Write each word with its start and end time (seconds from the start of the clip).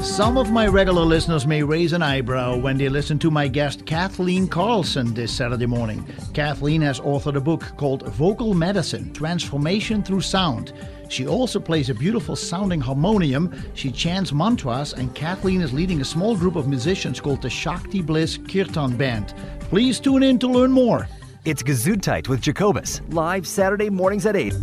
Some 0.00 0.36
of 0.36 0.50
my 0.50 0.66
regular 0.66 1.02
listeners 1.04 1.46
may 1.46 1.62
raise 1.62 1.92
an 1.92 2.02
eyebrow 2.02 2.56
when 2.56 2.76
they 2.76 2.88
listen 2.88 3.18
to 3.20 3.30
my 3.30 3.46
guest 3.46 3.86
Kathleen 3.86 4.48
Karlsen 4.48 5.14
this 5.14 5.30
Saturday 5.32 5.66
morning. 5.66 6.06
Kathleen 6.34 6.80
has 6.82 6.98
authored 7.00 7.36
a 7.36 7.40
book 7.40 7.64
called 7.76 8.06
Vocal 8.08 8.54
Medicine 8.54 9.12
Transformation 9.12 10.02
Through 10.02 10.22
Sound. 10.22 10.72
She 11.08 11.26
also 11.26 11.60
plays 11.60 11.88
a 11.88 11.94
beautiful 11.94 12.36
sounding 12.36 12.80
harmonium. 12.80 13.54
She 13.74 13.90
chants 13.90 14.32
mantras, 14.32 14.92
and 14.92 15.14
Kathleen 15.14 15.60
is 15.60 15.72
leading 15.72 16.00
a 16.00 16.04
small 16.04 16.36
group 16.36 16.56
of 16.56 16.68
musicians 16.68 17.20
called 17.20 17.42
the 17.42 17.50
Shakti 17.50 18.02
Bliss 18.02 18.38
Kirtan 18.38 18.96
Band. 18.96 19.34
Please 19.70 20.00
tune 20.00 20.22
in 20.22 20.38
to 20.40 20.48
learn 20.48 20.72
more. 20.72 21.08
It's 21.44 21.62
Gesundheit 21.62 22.28
with 22.28 22.40
Jacobus, 22.40 23.00
live 23.10 23.46
Saturday 23.46 23.88
mornings 23.88 24.26
at 24.26 24.36
8. 24.36 24.54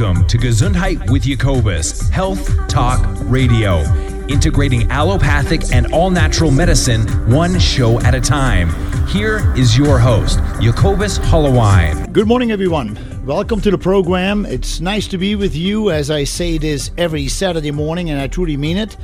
Welcome 0.00 0.26
to 0.28 0.38
Gesundheit 0.38 1.10
with 1.10 1.24
Jacobus, 1.24 2.08
Health 2.08 2.68
Talk 2.68 3.06
Radio, 3.24 3.80
integrating 4.28 4.90
allopathic 4.90 5.74
and 5.74 5.92
all 5.92 6.08
natural 6.08 6.50
medicine 6.50 7.06
one 7.30 7.58
show 7.58 8.00
at 8.00 8.14
a 8.14 8.20
time. 8.20 8.70
Here 9.08 9.54
is 9.58 9.76
your 9.76 9.98
host, 9.98 10.38
Jacobus 10.58 11.18
Hollowine. 11.18 12.14
Good 12.14 12.26
morning, 12.26 12.50
everyone. 12.50 12.98
Welcome 13.26 13.60
to 13.60 13.70
the 13.70 13.76
program. 13.76 14.46
It's 14.46 14.80
nice 14.80 15.06
to 15.08 15.18
be 15.18 15.34
with 15.34 15.54
you 15.54 15.90
as 15.90 16.10
I 16.10 16.24
say 16.24 16.56
this 16.56 16.90
every 16.96 17.28
Saturday 17.28 17.70
morning, 17.70 18.08
and 18.08 18.18
I 18.18 18.26
truly 18.26 18.56
mean 18.56 18.78
it 18.78 18.96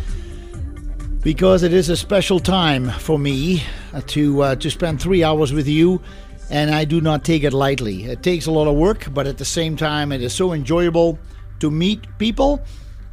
because 1.20 1.62
it 1.62 1.74
is 1.74 1.90
a 1.90 1.96
special 1.96 2.40
time 2.40 2.88
for 2.88 3.18
me 3.18 3.62
uh, 3.92 4.00
to 4.06 4.40
uh, 4.40 4.56
to 4.56 4.70
spend 4.70 5.02
three 5.02 5.22
hours 5.22 5.52
with 5.52 5.68
you, 5.68 6.00
and 6.50 6.74
I 6.74 6.84
do 6.84 7.00
not 7.00 7.24
take 7.24 7.42
it 7.42 7.52
lightly. 7.52 8.04
It 8.04 8.22
takes 8.22 8.46
a 8.46 8.50
lot 8.50 8.68
of 8.68 8.76
work, 8.76 9.08
but 9.12 9.26
at 9.26 9.38
the 9.38 9.44
same 9.44 9.76
time, 9.76 10.12
it 10.12 10.22
is 10.22 10.32
so 10.32 10.52
enjoyable 10.52 11.18
to 11.60 11.70
meet 11.70 12.06
people 12.18 12.62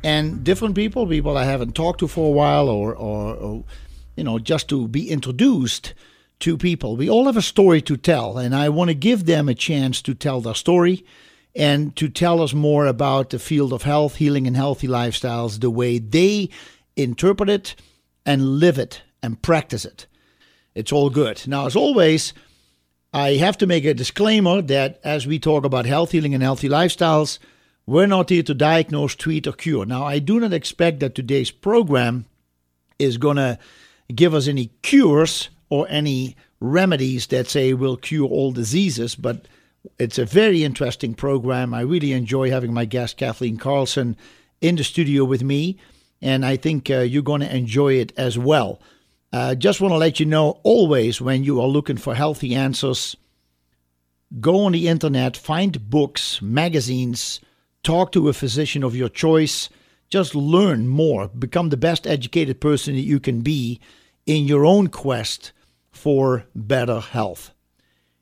and 0.03 0.43
different 0.43 0.75
people, 0.75 1.07
people 1.07 1.37
I 1.37 1.45
haven't 1.45 1.75
talked 1.75 1.99
to 2.01 2.07
for 2.07 2.27
a 2.27 2.31
while, 2.31 2.67
or, 2.67 2.93
or, 2.93 3.35
or 3.35 3.63
you 4.15 4.23
know, 4.23 4.37
just 4.37 4.67
to 4.69 4.87
be 4.87 5.09
introduced 5.09 5.93
to 6.39 6.57
people. 6.57 6.97
We 6.97 7.09
all 7.09 7.25
have 7.25 7.37
a 7.37 7.41
story 7.41 7.81
to 7.83 7.95
tell, 7.95 8.37
and 8.37 8.53
I 8.53 8.69
want 8.69 8.89
to 8.89 8.95
give 8.95 9.25
them 9.25 9.47
a 9.47 9.55
chance 9.55 10.01
to 10.03 10.13
tell 10.13 10.41
their 10.41 10.55
story 10.55 11.05
and 11.55 11.95
to 11.95 12.09
tell 12.09 12.41
us 12.41 12.53
more 12.53 12.85
about 12.85 13.29
the 13.29 13.39
field 13.39 13.71
of 13.71 13.83
health, 13.83 14.15
healing, 14.15 14.47
and 14.47 14.55
healthy 14.55 14.87
lifestyles, 14.87 15.61
the 15.61 15.69
way 15.69 15.99
they 15.99 16.49
interpret 16.95 17.49
it 17.49 17.75
and 18.25 18.59
live 18.59 18.77
it 18.77 19.01
and 19.21 19.41
practice 19.41 19.85
it. 19.85 20.07
It's 20.75 20.91
all 20.91 21.09
good. 21.09 21.47
Now, 21.47 21.65
as 21.65 21.75
always, 21.75 22.33
I 23.13 23.35
have 23.35 23.57
to 23.59 23.67
make 23.67 23.85
a 23.85 23.93
disclaimer 23.93 24.61
that 24.63 24.99
as 25.03 25.27
we 25.27 25.37
talk 25.37 25.65
about 25.65 25.85
health, 25.85 26.11
healing, 26.11 26.33
and 26.33 26.41
healthy 26.41 26.67
lifestyles, 26.67 27.37
we're 27.85 28.07
not 28.07 28.29
here 28.29 28.41
to 28.43 28.55
diagnose, 28.55 29.13
treat, 29.13 29.45
or 29.45 29.51
cure. 29.51 29.85
Now, 29.85 30.03
I 30.03 30.17
do 30.17 30.39
not 30.39 30.51
expect 30.51 30.99
that 31.01 31.13
today's 31.13 31.51
program 31.51 32.25
is 32.97 33.17
going 33.17 33.37
to 33.37 33.59
give 34.15 34.33
us 34.33 34.47
any 34.47 34.71
cures 34.81 35.49
or 35.69 35.85
any 35.89 36.35
remedies 36.59 37.27
that 37.27 37.49
say 37.49 37.73
will 37.73 37.97
cure 37.97 38.27
all 38.27 38.51
diseases, 38.51 39.15
but 39.15 39.47
it's 39.99 40.17
a 40.17 40.25
very 40.25 40.63
interesting 40.63 41.13
program. 41.13 41.73
I 41.73 41.81
really 41.81 42.13
enjoy 42.13 42.49
having 42.49 42.73
my 42.73 42.85
guest, 42.85 43.17
Kathleen 43.17 43.57
Karlsen, 43.57 44.15
in 44.61 44.75
the 44.75 44.83
studio 44.83 45.23
with 45.25 45.43
me, 45.43 45.77
and 46.21 46.43
I 46.45 46.55
think 46.55 46.89
uh, 46.89 46.99
you're 46.99 47.21
going 47.21 47.41
to 47.41 47.55
enjoy 47.55 47.95
it 47.95 48.13
as 48.17 48.39
well. 48.39 48.79
Uh, 49.33 49.55
just 49.55 49.81
want 49.81 49.91
to 49.91 49.97
let 49.97 50.19
you 50.19 50.27
know 50.27 50.59
always 50.61 51.19
when 51.19 51.43
you 51.43 51.59
are 51.59 51.67
looking 51.67 51.97
for 51.97 52.13
healthy 52.13 52.53
answers, 52.53 53.15
go 54.39 54.65
on 54.65 54.73
the 54.73 54.87
internet, 54.87 55.35
find 55.35 55.89
books, 55.89 56.39
magazines, 56.39 57.39
talk 57.81 58.11
to 58.11 58.29
a 58.29 58.33
physician 58.33 58.83
of 58.83 58.95
your 58.95 59.09
choice. 59.09 59.69
Just 60.07 60.35
learn 60.35 60.87
more, 60.87 61.29
become 61.29 61.69
the 61.69 61.77
best 61.77 62.05
educated 62.05 62.61
person 62.61 62.93
that 62.93 63.01
you 63.01 63.19
can 63.19 63.41
be 63.41 63.79
in 64.27 64.45
your 64.45 64.65
own 64.65 64.87
quest 64.87 65.51
for 65.91 66.45
better 66.53 66.99
health. 66.99 67.51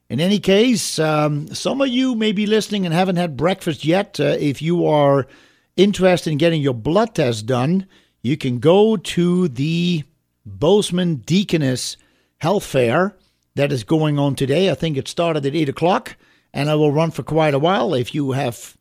In 0.09 0.21
any 0.21 0.39
case, 0.39 0.97
um, 0.97 1.53
some 1.53 1.81
of 1.81 1.89
you 1.89 2.15
may 2.15 2.31
be 2.31 2.45
listening 2.45 2.85
and 2.85 2.95
haven't 2.95 3.17
had 3.17 3.35
breakfast 3.35 3.83
yet. 3.83 4.17
Uh, 4.17 4.37
if 4.39 4.61
you 4.61 4.85
are 4.85 5.27
interested 5.75 6.31
in 6.31 6.37
getting 6.37 6.61
your 6.61 6.73
blood 6.73 7.15
test 7.15 7.45
done, 7.45 7.85
you 8.21 8.37
can 8.37 8.59
go 8.59 8.95
to 8.95 9.49
the 9.49 10.05
Bozeman 10.45 11.17
Deaconess 11.17 11.97
Health 12.37 12.65
Fair 12.65 13.15
that 13.55 13.71
is 13.71 13.83
going 13.83 14.17
on 14.17 14.35
today. 14.35 14.69
I 14.69 14.75
think 14.75 14.97
it 14.97 15.07
started 15.07 15.45
at 15.45 15.55
8 15.55 15.69
o'clock 15.69 16.15
and 16.53 16.69
it 16.69 16.75
will 16.75 16.91
run 16.91 17.11
for 17.11 17.23
quite 17.23 17.53
a 17.53 17.59
while. 17.59 17.93
If 17.93 18.15
you 18.15 18.31
have, 18.31 18.77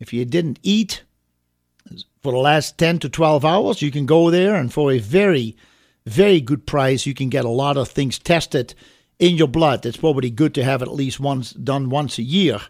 if 0.00 0.12
you 0.12 0.24
didn't 0.24 0.58
eat 0.62 1.02
for 2.22 2.32
the 2.32 2.38
last 2.38 2.78
10 2.78 3.00
to 3.00 3.08
12 3.08 3.44
hours, 3.44 3.82
you 3.82 3.90
can 3.90 4.06
go 4.06 4.30
there 4.30 4.54
and 4.54 4.72
for 4.72 4.92
a 4.92 4.98
very, 4.98 5.56
very 6.06 6.40
good 6.40 6.66
price, 6.66 7.06
you 7.06 7.14
can 7.14 7.28
get 7.28 7.44
a 7.44 7.50
lot 7.50 7.76
of 7.76 7.88
things 7.88 8.18
tested 8.18 8.74
in 9.18 9.36
your 9.36 9.48
blood. 9.48 9.86
It's 9.86 9.96
probably 9.96 10.30
good 10.30 10.54
to 10.54 10.64
have 10.64 10.82
at 10.82 10.92
least 10.92 11.20
once 11.20 11.52
done 11.52 11.90
once 11.90 12.18
a 12.18 12.22
year. 12.22 12.60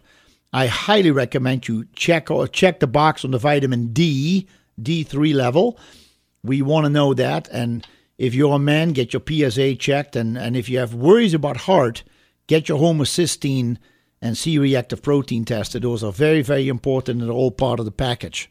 I 0.51 0.67
highly 0.67 1.09
recommend 1.09 1.67
you 1.67 1.85
check 1.95 2.29
or 2.29 2.47
check 2.47 2.79
the 2.79 2.87
box 2.87 3.25
on 3.25 3.31
the 3.31 3.39
vitamin 3.39 3.91
D, 3.91 4.47
D3 4.79 5.33
level. 5.33 5.79
We 6.43 6.61
want 6.61 6.85
to 6.85 6.91
know 6.91 7.15
that. 7.15 7.47
And 7.47 7.87
if 8.17 8.33
you're 8.33 8.55
a 8.55 8.59
man, 8.59 8.91
get 8.91 9.13
your 9.13 9.23
PSA 9.27 9.75
checked. 9.75 10.15
And, 10.15 10.37
and 10.37 10.55
if 10.55 10.69
you 10.69 10.79
have 10.79 10.93
worries 10.93 11.33
about 11.33 11.57
heart, 11.57 12.03
get 12.47 12.69
your 12.69 12.79
homocysteine 12.79 13.77
and 14.21 14.37
C 14.37 14.57
reactive 14.57 15.01
protein 15.01 15.45
tested. 15.45 15.81
Those 15.81 16.03
are 16.03 16.11
very, 16.11 16.41
very 16.41 16.67
important 16.67 17.21
and 17.21 17.29
all 17.29 17.51
part 17.51 17.79
of 17.79 17.85
the 17.85 17.91
package. 17.91 18.49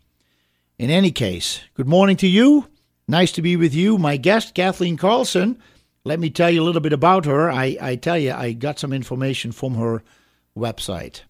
In 0.79 0.91
any 0.91 1.11
case, 1.11 1.61
good 1.75 1.89
morning 1.89 2.17
to 2.19 2.27
you. 2.27 2.69
Nice 3.09 3.33
to 3.33 3.43
be 3.43 3.57
with 3.57 3.75
you. 3.75 3.99
My 3.99 4.17
guest, 4.17 4.55
Kathleen 4.55 4.97
Karlsen. 4.97 5.59
Let 6.05 6.19
me 6.19 6.31
tell 6.31 6.51
you 6.51 6.63
a 6.63 6.65
little 6.65 6.81
bit 6.81 6.93
about 6.93 7.27
her. 7.27 7.51
I, 7.51 7.77
I 7.81 7.97
tell 7.97 8.19
you, 8.19 8.33
I 8.33 8.53
got 8.53 8.79
some 8.79 8.93
information 8.93 9.53
from 9.53 9.75
her 9.77 10.03
website. 10.57 11.23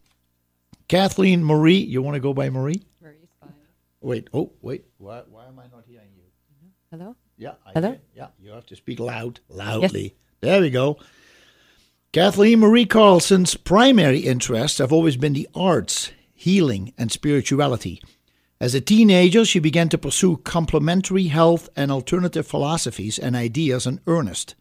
Kathleen 0.89 1.45
Marie, 1.45 1.77
you 1.77 2.03
want 2.03 2.15
to 2.15 2.21
go 2.21 2.33
by 2.33 2.51
Marie? 2.51 2.83
Marie's 3.01 3.29
fine. 3.41 3.53
Wait, 4.01 4.29
oh, 4.33 4.53
wait. 4.61 4.85
Why, 4.99 5.23
why 5.29 5.47
am 5.47 5.59
I 5.59 5.65
not 5.65 5.85
hearing 5.87 6.09
you? 6.17 6.25
Hello? 6.91 7.17
Yeah. 7.43 7.55
I 7.67 7.73
Hello? 7.75 7.89
hear- 7.89 8.01
Yeah, 8.15 8.29
you 8.41 8.51
have 8.53 8.67
to 8.67 8.77
speak 8.77 9.01
loud, 9.01 9.41
loudly. 9.49 10.15
There 10.41 10.61
we 10.61 10.71
go. 10.71 10.97
Kathleen 12.13 12.61
Marie 12.61 12.87
Karlsen's 12.87 13.57
primary 13.57 14.21
interests 14.21 14.79
have 14.79 14.93
always 14.93 15.17
been 15.17 15.33
the 15.33 15.49
arts, 15.53 16.13
healing, 16.35 16.93
and 16.97 17.11
spirituality. 17.11 18.01
As 18.61 18.77
a 18.77 18.81
teenager, 18.81 19.45
she 19.45 19.59
began 19.59 19.89
to 19.89 19.99
pursue 19.99 20.37
complementary 20.37 21.25
health 21.29 21.69
and 21.75 21.91
alternative 21.91 22.47
philosophies 22.47 23.19
and 23.19 23.35
ideas 23.35 23.89
in 23.89 23.99
earnest. 24.07 24.55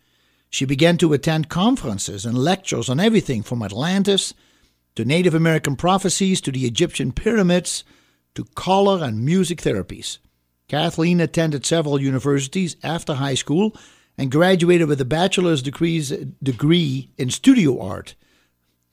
She 0.49 0.65
began 0.65 0.97
to 0.97 1.13
attend 1.13 1.49
conferences 1.49 2.25
and 2.25 2.35
lectures 2.35 2.89
on 2.89 2.99
everything 2.99 3.43
from 3.43 3.61
Atlantis 3.61 4.33
to 4.95 5.05
Native 5.05 5.35
American 5.35 5.75
prophecies 5.75 6.41
to 6.41 6.51
the 6.51 6.65
Egyptian 6.65 7.11
pyramids 7.11 7.83
to 8.33 8.45
color 8.55 9.03
and 9.03 9.23
music 9.23 9.61
therapies. 9.61 10.17
Kathleen 10.71 11.19
attended 11.19 11.65
several 11.65 11.99
universities 11.99 12.77
after 12.81 13.15
high 13.15 13.33
school 13.33 13.75
and 14.17 14.31
graduated 14.31 14.87
with 14.87 15.01
a 15.01 15.05
bachelor's 15.05 15.61
degrees, 15.61 16.13
degree 16.41 17.09
in 17.17 17.29
studio 17.29 17.77
art, 17.81 18.15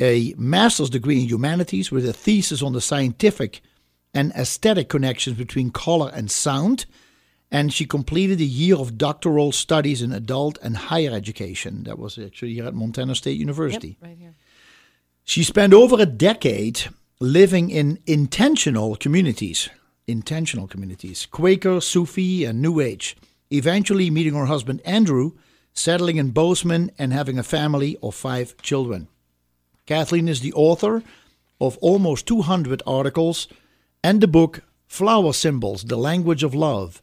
a 0.00 0.35
master's 0.37 0.91
degree 0.91 1.20
in 1.20 1.29
humanities 1.29 1.93
with 1.93 2.05
a 2.05 2.12
thesis 2.12 2.62
on 2.62 2.73
the 2.73 2.81
scientific 2.81 3.61
and 4.12 4.32
aesthetic 4.32 4.88
connections 4.88 5.38
between 5.38 5.70
color 5.70 6.11
and 6.12 6.32
sound, 6.32 6.85
and 7.49 7.73
she 7.73 7.87
completed 7.87 8.41
a 8.41 8.44
year 8.44 8.75
of 8.75 8.99
doctoral 8.99 9.52
studies 9.52 10.02
in 10.02 10.11
adult 10.11 10.58
and 10.61 10.76
higher 10.76 11.12
education. 11.12 11.85
That 11.85 11.97
was 11.97 12.19
actually 12.19 12.55
here 12.55 12.67
at 12.67 12.75
Montana 12.75 13.14
State 13.14 13.38
University. 13.38 13.97
Yep, 14.00 14.08
right 14.08 14.19
here. 14.19 14.35
She 15.23 15.44
spent 15.44 15.73
over 15.73 15.94
a 16.00 16.06
decade 16.06 16.88
living 17.20 17.70
in 17.70 18.00
intentional 18.05 18.97
communities, 18.97 19.69
intentional 20.08 20.66
communities, 20.66 21.26
Quaker, 21.26 21.81
Sufi, 21.81 22.44
and 22.44 22.60
New 22.60 22.81
Age, 22.81 23.16
eventually 23.50 24.10
meeting 24.10 24.34
her 24.34 24.46
husband 24.46 24.81
Andrew, 24.84 25.32
settling 25.72 26.16
in 26.16 26.31
Bozeman, 26.31 26.90
and 26.99 27.12
having 27.12 27.38
a 27.38 27.43
family 27.44 27.96
of 28.02 28.14
five 28.14 28.56
children. 28.62 29.06
Kathleen 29.87 30.28
is 30.28 30.40
the 30.40 30.52
author 30.55 31.02
of 31.60 31.78
almost 31.78 32.26
200 32.26 32.82
articles 32.87 33.49
and 34.02 34.20
the 34.20 34.28
book 34.28 34.62
Flower 34.87 35.32
Symbols 35.32 35.84
The 35.84 35.96
Language 35.96 36.43
of 36.43 36.54
Love 36.54 37.02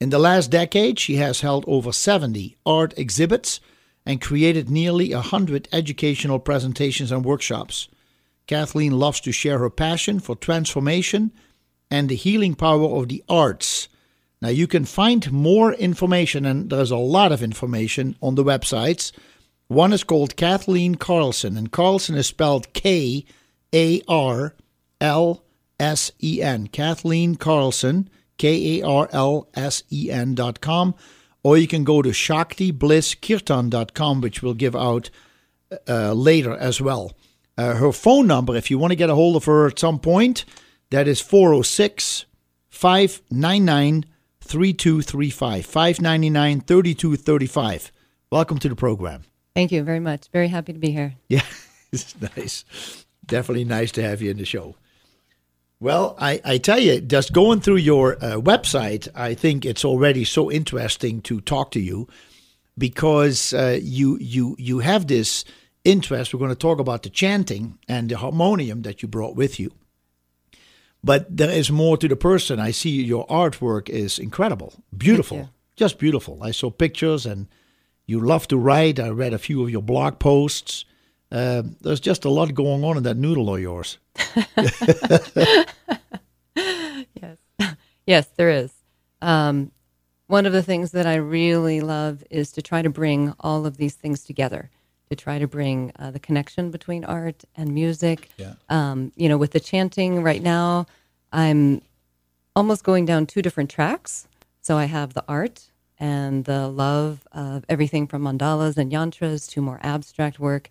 In 0.00 0.10
the 0.10 0.18
last 0.18 0.50
decade, 0.50 0.98
she 0.98 1.16
has 1.16 1.42
held 1.42 1.64
over 1.66 1.92
70 1.92 2.56
art 2.66 2.92
exhibits 2.96 3.60
and 4.06 4.20
created 4.20 4.70
nearly 4.70 5.14
100 5.14 5.68
educational 5.72 6.38
presentations 6.38 7.12
and 7.12 7.24
workshops. 7.24 7.88
Kathleen 8.46 8.98
loves 8.98 9.20
to 9.20 9.32
share 9.32 9.58
her 9.58 9.70
passion 9.70 10.18
for 10.18 10.34
transformation 10.34 11.30
and 11.90 12.08
the 12.08 12.16
healing 12.16 12.54
power 12.54 12.84
of 12.84 13.08
the 13.08 13.24
arts. 13.28 13.88
Now, 14.42 14.48
you 14.48 14.66
can 14.66 14.84
find 14.84 15.32
more 15.32 15.72
information, 15.74 16.44
and 16.46 16.70
there's 16.70 16.90
a 16.90 16.96
lot 16.96 17.32
of 17.32 17.42
information 17.42 18.16
on 18.22 18.36
the 18.36 18.44
websites. 18.44 19.12
One 19.68 19.92
is 19.92 20.02
called 20.02 20.36
Kathleen 20.36 20.94
Karlsen, 20.94 21.58
and 21.58 21.70
Karlsen 21.70 22.16
is 22.16 22.26
spelled 22.26 22.72
K 22.72 23.26
A 23.74 24.00
R 24.08 24.54
L 25.00 25.44
S 25.78 26.12
E 26.22 26.40
N. 26.42 26.68
Kathleen 26.68 27.36
Karlsen, 27.36 28.08
K 28.38 28.80
A 28.80 28.86
R 28.86 29.08
L 29.12 29.48
S 29.54 29.82
E 29.92 30.10
N 30.10 30.34
dot 30.34 30.60
com. 30.60 30.94
Or 31.42 31.56
you 31.56 31.66
can 31.66 31.84
go 31.84 32.02
to 32.02 32.10
ShaktiBlissKirtan.com, 32.10 34.20
which 34.20 34.42
we'll 34.42 34.52
give 34.54 34.76
out 34.76 35.08
uh, 35.88 36.12
later 36.12 36.54
as 36.54 36.80
well. 36.80 37.12
Uh, 37.56 37.76
her 37.76 37.92
phone 37.92 38.26
number, 38.26 38.56
if 38.56 38.70
you 38.70 38.78
want 38.78 38.90
to 38.90 38.96
get 38.96 39.10
a 39.10 39.14
hold 39.14 39.36
of 39.36 39.44
her 39.44 39.66
at 39.66 39.78
some 39.78 39.98
point, 39.98 40.44
that 40.90 41.08
is 41.08 41.20
406 41.20 42.26
599 42.68 44.04
3235. 44.40 45.66
599 45.66 46.60
3235. 46.60 47.92
Welcome 48.30 48.58
to 48.58 48.68
the 48.68 48.76
program. 48.76 49.22
Thank 49.54 49.72
you 49.72 49.82
very 49.82 50.00
much. 50.00 50.28
Very 50.32 50.48
happy 50.48 50.72
to 50.72 50.78
be 50.78 50.90
here. 50.90 51.14
Yeah, 51.28 51.42
it's 51.92 52.14
nice. 52.20 52.64
Definitely 53.26 53.64
nice 53.64 53.92
to 53.92 54.02
have 54.02 54.22
you 54.22 54.30
in 54.30 54.38
the 54.38 54.44
show. 54.44 54.76
Well, 55.78 56.14
I, 56.18 56.40
I 56.44 56.58
tell 56.58 56.78
you, 56.78 57.00
just 57.00 57.32
going 57.32 57.60
through 57.60 57.76
your 57.76 58.16
uh, 58.16 58.38
website, 58.38 59.08
I 59.14 59.34
think 59.34 59.64
it's 59.64 59.84
already 59.84 60.24
so 60.24 60.50
interesting 60.50 61.22
to 61.22 61.40
talk 61.40 61.70
to 61.72 61.80
you 61.80 62.06
because 62.76 63.54
uh, 63.54 63.78
you 63.80 64.18
you 64.20 64.56
you 64.58 64.80
have 64.80 65.06
this 65.06 65.44
interest. 65.84 66.34
We're 66.34 66.38
going 66.38 66.50
to 66.50 66.56
talk 66.56 66.80
about 66.80 67.02
the 67.02 67.10
chanting 67.10 67.78
and 67.88 68.10
the 68.10 68.18
harmonium 68.18 68.82
that 68.82 69.02
you 69.02 69.08
brought 69.08 69.36
with 69.36 69.58
you. 69.58 69.72
But 71.02 71.34
there 71.34 71.50
is 71.50 71.70
more 71.70 71.96
to 71.96 72.08
the 72.08 72.16
person. 72.16 72.60
I 72.60 72.72
see 72.72 73.02
your 73.02 73.26
artwork 73.26 73.88
is 73.88 74.18
incredible, 74.18 74.74
beautiful, 74.96 75.50
just 75.76 75.98
beautiful. 75.98 76.42
I 76.42 76.50
saw 76.50 76.70
pictures, 76.70 77.24
and 77.24 77.48
you 78.06 78.20
love 78.20 78.46
to 78.48 78.58
write. 78.58 79.00
I 79.00 79.08
read 79.08 79.32
a 79.32 79.38
few 79.38 79.62
of 79.62 79.70
your 79.70 79.82
blog 79.82 80.18
posts. 80.18 80.84
Uh, 81.32 81.62
there's 81.80 82.00
just 82.00 82.24
a 82.24 82.30
lot 82.30 82.52
going 82.54 82.84
on 82.84 82.96
in 82.96 83.02
that 83.04 83.16
noodle 83.16 83.54
of 83.54 83.60
yours. 83.60 83.98
yes, 87.14 87.38
yes, 88.06 88.26
there 88.36 88.50
is. 88.50 88.72
Um, 89.22 89.70
one 90.26 90.46
of 90.46 90.52
the 90.52 90.62
things 90.62 90.92
that 90.92 91.06
I 91.06 91.16
really 91.16 91.80
love 91.80 92.22
is 92.30 92.52
to 92.52 92.62
try 92.62 92.82
to 92.82 92.90
bring 92.90 93.34
all 93.40 93.64
of 93.64 93.78
these 93.78 93.94
things 93.94 94.22
together. 94.22 94.70
To 95.10 95.16
try 95.16 95.40
to 95.40 95.48
bring 95.48 95.90
uh, 95.98 96.12
the 96.12 96.20
connection 96.20 96.70
between 96.70 97.04
art 97.04 97.42
and 97.56 97.74
music. 97.74 98.28
Yeah. 98.36 98.54
Um, 98.68 99.10
you 99.16 99.28
know, 99.28 99.38
with 99.38 99.50
the 99.50 99.58
chanting 99.58 100.22
right 100.22 100.40
now, 100.40 100.86
I'm 101.32 101.82
almost 102.54 102.84
going 102.84 103.06
down 103.06 103.26
two 103.26 103.42
different 103.42 103.70
tracks. 103.70 104.28
So 104.62 104.76
I 104.76 104.84
have 104.84 105.14
the 105.14 105.24
art 105.26 105.72
and 105.98 106.44
the 106.44 106.68
love 106.68 107.26
of 107.32 107.64
everything 107.68 108.06
from 108.06 108.22
mandalas 108.22 108.76
and 108.76 108.92
yantras 108.92 109.50
to 109.50 109.60
more 109.60 109.80
abstract 109.82 110.38
work, 110.38 110.68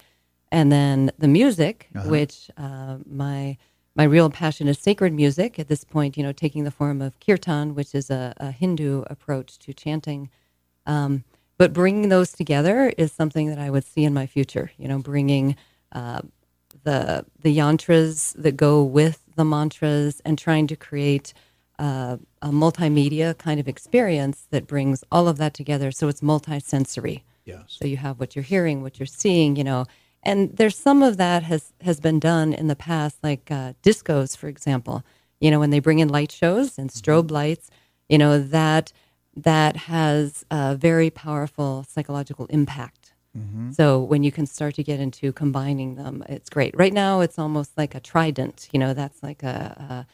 and 0.53 0.71
then 0.71 1.11
the 1.19 1.27
music, 1.27 1.89
which 2.05 2.49
uh, 2.55 2.99
my 3.05 3.57
my 3.95 4.05
real 4.05 4.29
passion 4.29 4.69
is 4.69 4.79
sacred 4.79 5.11
music. 5.11 5.59
At 5.59 5.67
this 5.67 5.83
point, 5.83 6.15
you 6.15 6.23
know, 6.23 6.31
taking 6.31 6.63
the 6.63 6.71
form 6.71 7.01
of 7.01 7.19
kirtan, 7.19 7.75
which 7.75 7.93
is 7.93 8.09
a, 8.09 8.33
a 8.37 8.51
Hindu 8.51 9.03
approach 9.07 9.59
to 9.59 9.73
chanting. 9.73 10.29
Um, 10.85 11.25
but 11.59 11.73
bringing 11.73 12.09
those 12.09 12.31
together 12.31 12.91
is 12.97 13.11
something 13.11 13.49
that 13.49 13.59
I 13.59 13.69
would 13.69 13.83
see 13.83 14.05
in 14.05 14.13
my 14.13 14.25
future. 14.25 14.71
You 14.77 14.87
know, 14.87 14.97
bringing 14.97 15.57
uh, 15.91 16.21
the 16.83 17.25
the 17.41 17.55
yantras 17.55 18.33
that 18.41 18.57
go 18.57 18.81
with 18.81 19.21
the 19.35 19.45
mantras 19.45 20.21
and 20.25 20.39
trying 20.39 20.67
to 20.67 20.75
create 20.75 21.33
uh, 21.77 22.17
a 22.41 22.49
multimedia 22.49 23.37
kind 23.37 23.59
of 23.59 23.67
experience 23.67 24.47
that 24.51 24.67
brings 24.67 25.03
all 25.11 25.27
of 25.27 25.37
that 25.37 25.53
together. 25.53 25.91
So 25.91 26.07
it's 26.07 26.21
multisensory. 26.21 27.23
Yes. 27.45 27.63
So 27.67 27.85
you 27.85 27.97
have 27.97 28.19
what 28.19 28.35
you're 28.35 28.43
hearing, 28.43 28.81
what 28.81 28.97
you're 28.97 29.05
seeing, 29.05 29.55
you 29.55 29.63
know, 29.63 29.85
and 30.23 30.55
there's 30.55 30.77
some 30.77 31.03
of 31.03 31.17
that 31.17 31.43
has 31.43 31.73
has 31.81 31.99
been 31.99 32.19
done 32.19 32.53
in 32.53 32.67
the 32.67 32.75
past, 32.75 33.17
like 33.21 33.51
uh, 33.51 33.73
discos, 33.83 34.37
for 34.37 34.47
example. 34.47 35.03
You 35.41 35.51
know, 35.51 35.59
when 35.59 35.71
they 35.71 35.79
bring 35.79 35.99
in 35.99 36.07
light 36.07 36.31
shows 36.31 36.77
and 36.77 36.89
strobe 36.89 37.31
lights, 37.31 37.69
you 38.07 38.17
know 38.17 38.39
that 38.39 38.93
that 39.35 39.75
has 39.75 40.43
a 40.51 40.75
very 40.75 41.09
powerful 41.09 41.85
psychological 41.87 42.45
impact. 42.47 43.13
So 43.71 44.01
when 44.01 44.23
you 44.23 44.33
can 44.33 44.45
start 44.47 44.75
to 44.75 44.83
get 44.83 44.99
into 44.99 45.31
combining 45.31 45.95
them, 45.95 46.25
it's 46.27 46.49
great. 46.49 46.75
Right 46.77 46.91
now, 46.91 47.21
it's 47.21 47.39
almost 47.39 47.77
like 47.77 47.95
a 47.95 48.01
trident. 48.01 48.67
You 48.73 48.79
know, 48.79 48.93
that's 48.93 49.23
like 49.23 49.43
a, 49.43 50.05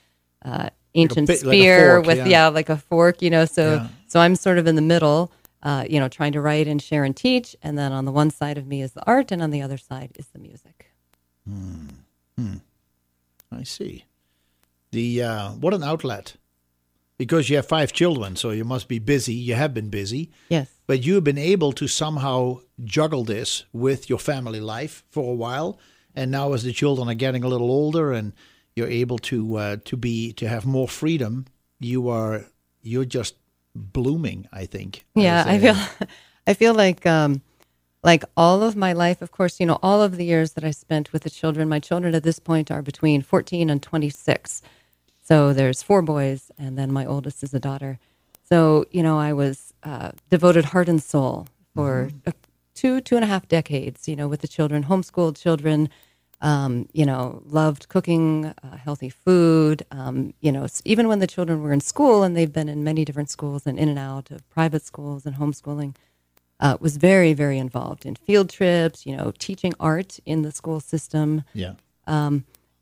a, 0.44 0.48
a 0.48 0.72
ancient 0.94 1.28
bit- 1.28 1.44
like 1.44 1.56
a 1.56 1.60
spear 1.60 1.96
fork, 1.96 2.06
with 2.06 2.18
yeah. 2.20 2.28
yeah. 2.28 2.48
like 2.50 2.70
a 2.70 2.78
fork. 2.78 3.24
You 3.24 3.32
know, 3.32 3.46
so 3.46 3.76
Yeah. 3.76 3.88
so 4.08 4.20
I'm 4.20 4.36
sort 4.36 4.60
of 4.60 4.68
in 4.68 4.76
the 4.76 4.84
middle. 4.84 5.32
Uh, 5.64 5.86
you 5.90 6.00
know, 6.00 6.08
trying 6.08 6.34
to 6.34 6.42
write 6.42 6.68
and 6.68 6.80
share 6.80 7.04
and 7.04 7.16
teach, 7.18 7.56
and 7.64 7.76
then 7.80 7.92
on 7.92 8.06
the 8.06 8.12
one 8.12 8.30
side 8.30 8.60
of 8.60 8.68
me 8.68 8.84
is 8.84 8.92
the 8.92 9.04
art, 9.08 9.32
and 9.32 9.42
on 9.42 9.50
the 9.50 9.62
other 9.64 9.78
side 9.78 10.12
is 10.20 10.28
the 10.28 10.38
music. 10.38 10.92
Hmm. 11.48 11.88
hmm. 12.38 12.58
I 13.52 13.64
see. 13.64 14.06
The 14.92 15.24
uh, 15.24 15.50
what 15.54 15.74
an 15.74 15.84
outlet, 15.84 16.36
because 17.18 17.50
you 17.50 17.56
have 17.56 17.68
five 17.68 17.94
children, 17.94 18.36
so 18.36 18.50
you 18.52 18.64
must 18.66 18.88
be 18.88 19.00
busy. 19.00 19.34
You 19.34 19.56
have 19.56 19.74
been 19.74 19.90
busy, 19.90 20.32
Yes. 20.50 20.70
but 20.88 21.04
you 21.06 21.16
have 21.16 21.24
been 21.24 21.38
able 21.38 21.72
to 21.74 21.88
somehow 21.88 22.60
juggle 22.84 23.24
this 23.24 23.66
with 23.74 24.10
your 24.10 24.20
family 24.20 24.60
life 24.60 25.04
for 25.10 25.32
a 25.32 25.36
while, 25.36 25.80
and 26.16 26.30
now 26.32 26.54
as 26.54 26.64
the 26.64 26.74
children 26.74 27.08
are 27.10 27.14
getting 27.16 27.44
a 27.44 27.48
little 27.48 27.70
older 27.72 28.12
and 28.12 28.34
you're 28.76 28.88
able 28.90 29.18
to 29.18 29.56
uh, 29.58 29.78
to 29.86 29.96
be 29.98 30.34
to 30.34 30.48
have 30.48 30.66
more 30.66 30.88
freedom, 30.88 31.46
you 31.80 32.10
are 32.10 32.46
you're 32.82 33.06
just 33.06 33.36
blooming. 33.76 34.48
I 34.52 34.66
think. 34.66 35.06
Yeah, 35.16 35.42
as 35.42 35.48
I 35.48 35.54
a- 35.54 35.60
feel, 35.74 36.08
I 36.48 36.54
feel 36.54 36.74
like, 36.74 37.06
um, 37.06 37.42
like 38.04 38.24
all 38.38 38.62
of 38.64 38.76
my 38.76 38.94
life. 38.94 39.22
Of 39.22 39.32
course, 39.32 39.60
you 39.60 39.66
know, 39.66 39.80
all 39.82 40.02
of 40.04 40.18
the 40.18 40.26
years 40.26 40.54
that 40.54 40.64
I 40.64 40.72
spent 40.72 41.12
with 41.14 41.24
the 41.24 41.30
children. 41.30 41.70
My 41.70 41.80
children 41.80 42.14
at 42.16 42.24
this 42.24 42.40
point 42.40 42.70
are 42.72 42.82
between 42.82 43.22
fourteen 43.22 43.70
and 43.70 43.82
twenty 43.82 44.10
six. 44.10 44.62
So 45.28 45.54
there's 45.54 45.82
four 45.82 46.04
boys, 46.04 46.52
and 46.56 46.78
then 46.78 46.92
my 46.92 47.04
oldest 47.04 47.42
is 47.42 47.52
a 47.54 47.60
daughter. 47.60 47.98
So 48.48 48.86
you 48.92 49.02
know, 49.02 49.18
I 49.18 49.34
was 49.34 49.74
uh, 49.82 50.12
devoted 50.30 50.66
heart 50.66 50.88
and 50.88 51.02
soul 51.02 51.48
for 51.74 52.12
uh, 52.28 52.32
two 52.76 53.02
two 53.02 53.16
and 53.16 53.24
a 53.24 53.28
half 53.28 53.48
decades. 53.48 54.08
You 54.08 54.16
know, 54.16 54.28
with 54.28 54.42
the 54.42 54.48
children, 54.48 54.84
homeschooled 54.84 55.42
children. 55.42 55.90
Um, 56.42 56.90
you 56.92 57.06
know, 57.06 57.42
loved 57.46 57.88
cooking 57.88 58.54
uh, 58.62 58.78
healthy 58.78 59.10
food. 59.10 59.84
Um, 59.90 60.34
you 60.42 60.52
know, 60.52 60.68
even 60.84 61.08
when 61.08 61.20
the 61.20 61.28
children 61.28 61.64
were 61.64 61.74
in 61.74 61.82
school, 61.82 62.22
and 62.22 62.38
they've 62.38 62.52
been 62.52 62.70
in 62.70 62.84
many 62.84 63.04
different 63.04 63.32
schools 63.32 63.66
and 63.66 63.80
in 63.80 63.90
and 63.90 63.98
out 63.98 64.30
of 64.30 64.48
private 64.50 64.86
schools 64.86 65.26
and 65.26 65.38
homeschooling, 65.38 65.96
uh, 66.60 66.78
was 66.80 66.98
very, 66.98 67.34
very 67.34 67.58
involved 67.58 68.06
in 68.06 68.16
field 68.16 68.50
trips. 68.52 69.08
You 69.08 69.16
know, 69.16 69.34
teaching 69.40 69.74
art 69.80 70.20
in 70.26 70.44
the 70.44 70.52
school 70.52 70.82
system. 70.82 71.46
Yeah. 71.54 71.76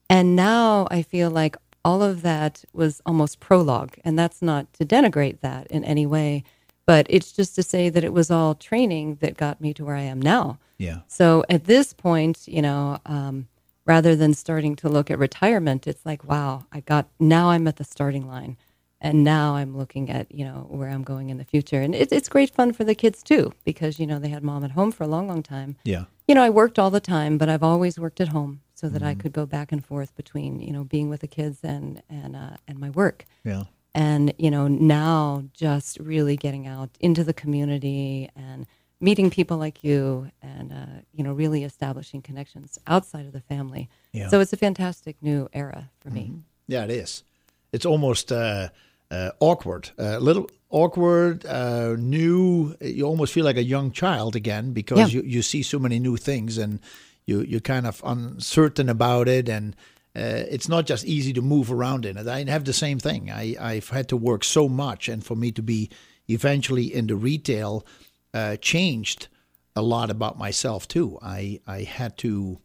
And 0.10 0.36
now 0.36 0.88
I 0.92 1.02
feel 1.02 1.32
like 1.32 1.56
all 1.86 2.02
of 2.02 2.22
that 2.22 2.64
was 2.74 3.02
almost 3.06 3.40
prologue. 3.40 3.96
And 4.04 4.18
that's 4.18 4.42
not 4.42 4.72
to 4.74 4.86
denigrate 4.86 5.40
that 5.42 5.68
in 5.68 5.84
any 5.84 6.06
way, 6.06 6.44
but 6.86 7.06
it's 7.10 7.32
just 7.32 7.56
to 7.56 7.64
say 7.64 7.90
that 7.90 8.04
it 8.04 8.14
was 8.14 8.32
all 8.32 8.56
training 8.56 9.16
that 9.22 9.38
got 9.38 9.62
me 9.62 9.74
to 9.74 9.86
where 9.86 9.96
I 9.96 10.02
am 10.02 10.22
now. 10.22 10.60
Yeah. 10.78 11.00
So 11.08 11.44
at 11.50 11.66
this 11.66 11.94
point, 11.94 12.48
you 12.48 12.62
know, 12.62 13.00
um, 13.06 13.48
rather 13.86 14.16
than 14.16 14.34
starting 14.34 14.76
to 14.78 14.90
look 14.90 15.12
at 15.12 15.20
retirement, 15.20 15.88
it's 15.88 16.06
like, 16.06 16.24
wow, 16.24 16.66
I 16.72 16.80
got, 16.82 17.08
now 17.20 17.50
I'm 17.50 17.68
at 17.68 17.78
the 17.78 17.84
starting 17.84 18.28
line. 18.28 18.58
And 19.02 19.26
now 19.26 19.56
I'm 19.56 19.76
looking 19.78 20.10
at, 20.10 20.34
you 20.34 20.46
know, 20.46 20.66
where 20.70 20.88
I'm 20.88 21.04
going 21.04 21.30
in 21.30 21.38
the 21.38 21.44
future. 21.44 21.82
And 21.82 21.94
it, 21.94 22.14
it's 22.14 22.30
great 22.30 22.56
fun 22.56 22.72
for 22.72 22.86
the 22.86 22.96
kids 22.96 23.22
too, 23.22 23.52
because, 23.66 24.00
you 24.00 24.08
know, 24.08 24.18
they 24.18 24.30
had 24.30 24.44
mom 24.44 24.64
at 24.64 24.72
home 24.72 24.94
for 24.94 25.04
a 25.04 25.08
long, 25.08 25.28
long 25.28 25.44
time 25.44 25.76
Yeah. 25.84 26.06
you 26.26 26.34
know, 26.34 26.42
I 26.42 26.50
worked 26.50 26.80
all 26.80 26.90
the 26.90 27.02
time, 27.02 27.38
but 27.38 27.50
I've 27.50 27.64
always 27.64 28.00
worked 28.00 28.22
at 28.22 28.30
home 28.30 28.62
so 28.84 28.90
that 28.90 29.02
I 29.02 29.14
could 29.16 29.32
go 29.32 29.46
back 29.46 29.72
and 29.72 29.82
forth 29.86 30.14
between, 30.16 30.60
you 30.60 30.74
know, 30.74 30.84
being 30.84 31.10
with 31.10 31.22
the 31.22 31.28
kids 31.28 31.60
and 31.64 32.02
and 32.10 32.36
uh, 32.36 32.58
and 32.68 32.78
my 32.80 32.90
work. 32.90 33.26
Yeah. 33.46 33.64
And 33.96 34.34
you 34.38 34.52
know, 34.52 34.68
now 34.68 35.46
just 35.54 35.98
really 36.00 36.36
getting 36.36 36.68
out 36.68 36.90
into 37.00 37.24
the 37.24 37.34
community 37.34 38.30
and 38.36 38.66
meeting 39.00 39.30
people 39.30 39.56
like 39.58 39.84
you, 39.86 40.32
and 40.42 40.74
uh, 40.74 41.00
you 41.14 41.24
know, 41.24 41.32
really 41.32 41.64
establishing 41.64 42.22
connections 42.22 42.78
outside 42.86 43.26
of 43.26 43.32
the 43.32 43.40
family. 43.40 43.88
Yeah. 44.12 44.28
So 44.28 44.42
it's 44.42 44.52
a 44.54 44.58
fantastic 44.58 45.16
new 45.22 45.48
era 45.54 45.90
for 46.02 46.10
me. 46.10 46.34
Yeah, 46.68 46.84
it 46.84 46.90
is. 46.92 47.24
It's 47.72 47.86
almost 47.86 48.32
uh, 48.32 48.68
uh, 49.10 49.30
awkward, 49.40 49.92
a 49.98 50.20
little 50.20 50.50
awkward, 50.70 51.46
uh, 51.46 51.96
new. 51.98 52.76
You 52.82 53.06
almost 53.08 53.32
feel 53.32 53.46
like 53.46 53.58
a 53.58 53.64
young 53.64 53.92
child 53.94 54.36
again 54.36 54.74
because 54.74 55.00
Yeah. 55.00 55.22
you, 55.22 55.22
you 55.36 55.42
see 55.42 55.64
so 55.64 55.80
many 55.80 56.00
new 56.00 56.18
things 56.18 56.58
and 56.58 56.80
you 57.26 57.42
you're 57.42 57.60
kind 57.60 57.88
of 57.88 58.02
uncertain 58.06 58.90
about 58.90 59.28
it, 59.28 59.50
and 59.50 59.76
uh, 60.16 60.46
it's 60.50 60.70
not 60.70 60.86
just 60.86 61.06
easy 61.06 61.34
to 61.34 61.42
move 61.42 61.72
around 61.72 62.06
in 62.06 62.18
it. 62.18 62.28
I 62.28 62.44
have 62.50 62.66
the 62.66 62.74
same 62.74 63.00
thing. 63.00 63.32
I 63.32 63.56
I've 63.60 63.90
had 63.90 64.08
to 64.10 64.18
work 64.18 64.44
so 64.44 64.70
much, 64.70 65.10
and 65.10 65.24
for 65.24 65.36
me 65.36 65.52
to 65.52 65.62
be 65.62 65.90
eventually 66.28 66.94
in 66.94 67.08
the 67.08 67.16
retail 67.16 67.86
uh, 68.34 68.58
changed 68.58 69.28
a 69.76 69.82
lot 69.82 70.10
about 70.10 70.38
myself 70.38 70.88
too. 70.88 71.18
I 71.22 71.60
I 71.66 71.84
had 71.84 72.18
to, 72.20 72.60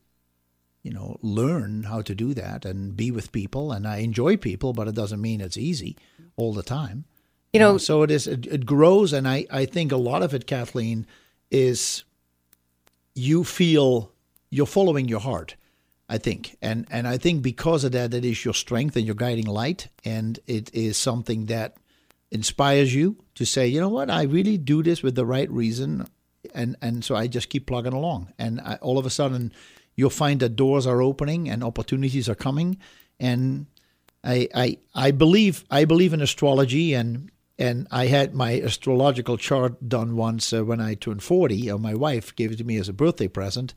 you 0.83 0.93
know, 0.93 1.19
learn 1.23 1.85
how 1.85 2.03
to 2.03 2.15
do 2.15 2.35
that 2.35 2.65
and 2.65 2.97
be 2.97 3.11
with 3.11 3.33
people, 3.33 3.73
and 3.73 3.87
I 3.87 3.99
enjoy 3.99 4.37
people, 4.37 4.73
but 4.73 4.88
it 4.88 4.95
doesn't 4.95 5.21
mean 5.21 5.41
it's 5.41 5.57
easy 5.57 5.97
all 6.37 6.53
the 6.53 6.62
time. 6.62 7.05
You 7.53 7.61
know, 7.61 7.79
so 7.79 8.03
it 8.03 8.11
is. 8.11 8.27
It, 8.27 8.47
it 8.47 8.67
grows, 8.67 9.12
and 9.15 9.27
I 9.27 9.47
I 9.50 9.65
think 9.65 9.91
a 9.91 9.97
lot 9.97 10.23
of 10.23 10.35
it, 10.35 10.47
Kathleen, 10.47 11.07
is 11.50 12.05
you 13.15 13.43
feel 13.43 14.12
you're 14.50 14.67
following 14.67 15.09
your 15.09 15.21
heart. 15.21 15.57
I 16.11 16.17
think, 16.17 16.57
and 16.62 16.87
and 16.90 17.07
I 17.07 17.19
think 17.19 17.43
because 17.43 17.85
of 17.85 17.93
that, 17.93 18.14
it 18.14 18.25
is 18.25 18.43
your 18.43 18.55
strength 18.55 18.97
and 18.97 19.05
your 19.05 19.14
guiding 19.14 19.47
light, 19.47 19.88
and 20.05 20.38
it 20.47 20.75
is 20.75 20.97
something 20.97 21.47
that 21.47 21.76
inspires 22.31 22.95
you 22.95 23.17
to 23.35 23.45
say, 23.45 23.67
you 23.67 23.81
know 23.81 23.88
what, 23.90 24.11
I 24.11 24.23
really 24.23 24.57
do 24.57 24.83
this 24.83 25.02
with 25.02 25.17
the 25.17 25.26
right 25.26 25.50
reason, 25.50 26.07
and 26.55 26.76
and 26.81 27.05
so 27.05 27.14
I 27.14 27.26
just 27.26 27.50
keep 27.50 27.67
plugging 27.67 27.93
along, 27.93 28.33
and 28.38 28.59
I, 28.62 28.76
all 28.76 28.97
of 28.97 29.05
a 29.05 29.11
sudden, 29.11 29.52
you'll 29.97 30.09
find 30.09 30.40
that 30.40 30.57
doors 30.57 30.87
are 30.87 31.02
opening 31.02 31.49
and 31.50 31.62
opportunities 31.62 32.26
are 32.26 32.35
coming, 32.35 32.78
and 33.21 33.67
I 34.25 34.49
I 34.55 34.78
I 34.95 35.11
believe 35.11 35.64
I 35.71 35.85
believe 35.85 36.12
in 36.14 36.21
astrology 36.23 36.95
and. 36.95 37.31
And 37.61 37.88
I 37.90 38.07
had 38.07 38.37
my 38.37 38.61
astrological 38.61 39.37
chart 39.37 39.88
done 39.88 40.14
once 40.14 40.52
uh, 40.52 40.64
when 40.64 40.81
I 40.81 40.95
turned 40.95 41.25
40, 41.25 41.73
or 41.73 41.78
my 41.81 41.93
wife 41.93 42.37
gave 42.37 42.52
it 42.52 42.59
to 42.59 42.64
me 42.64 42.76
as 42.76 42.88
a 42.88 42.93
birthday 42.93 43.26
present. 43.26 43.75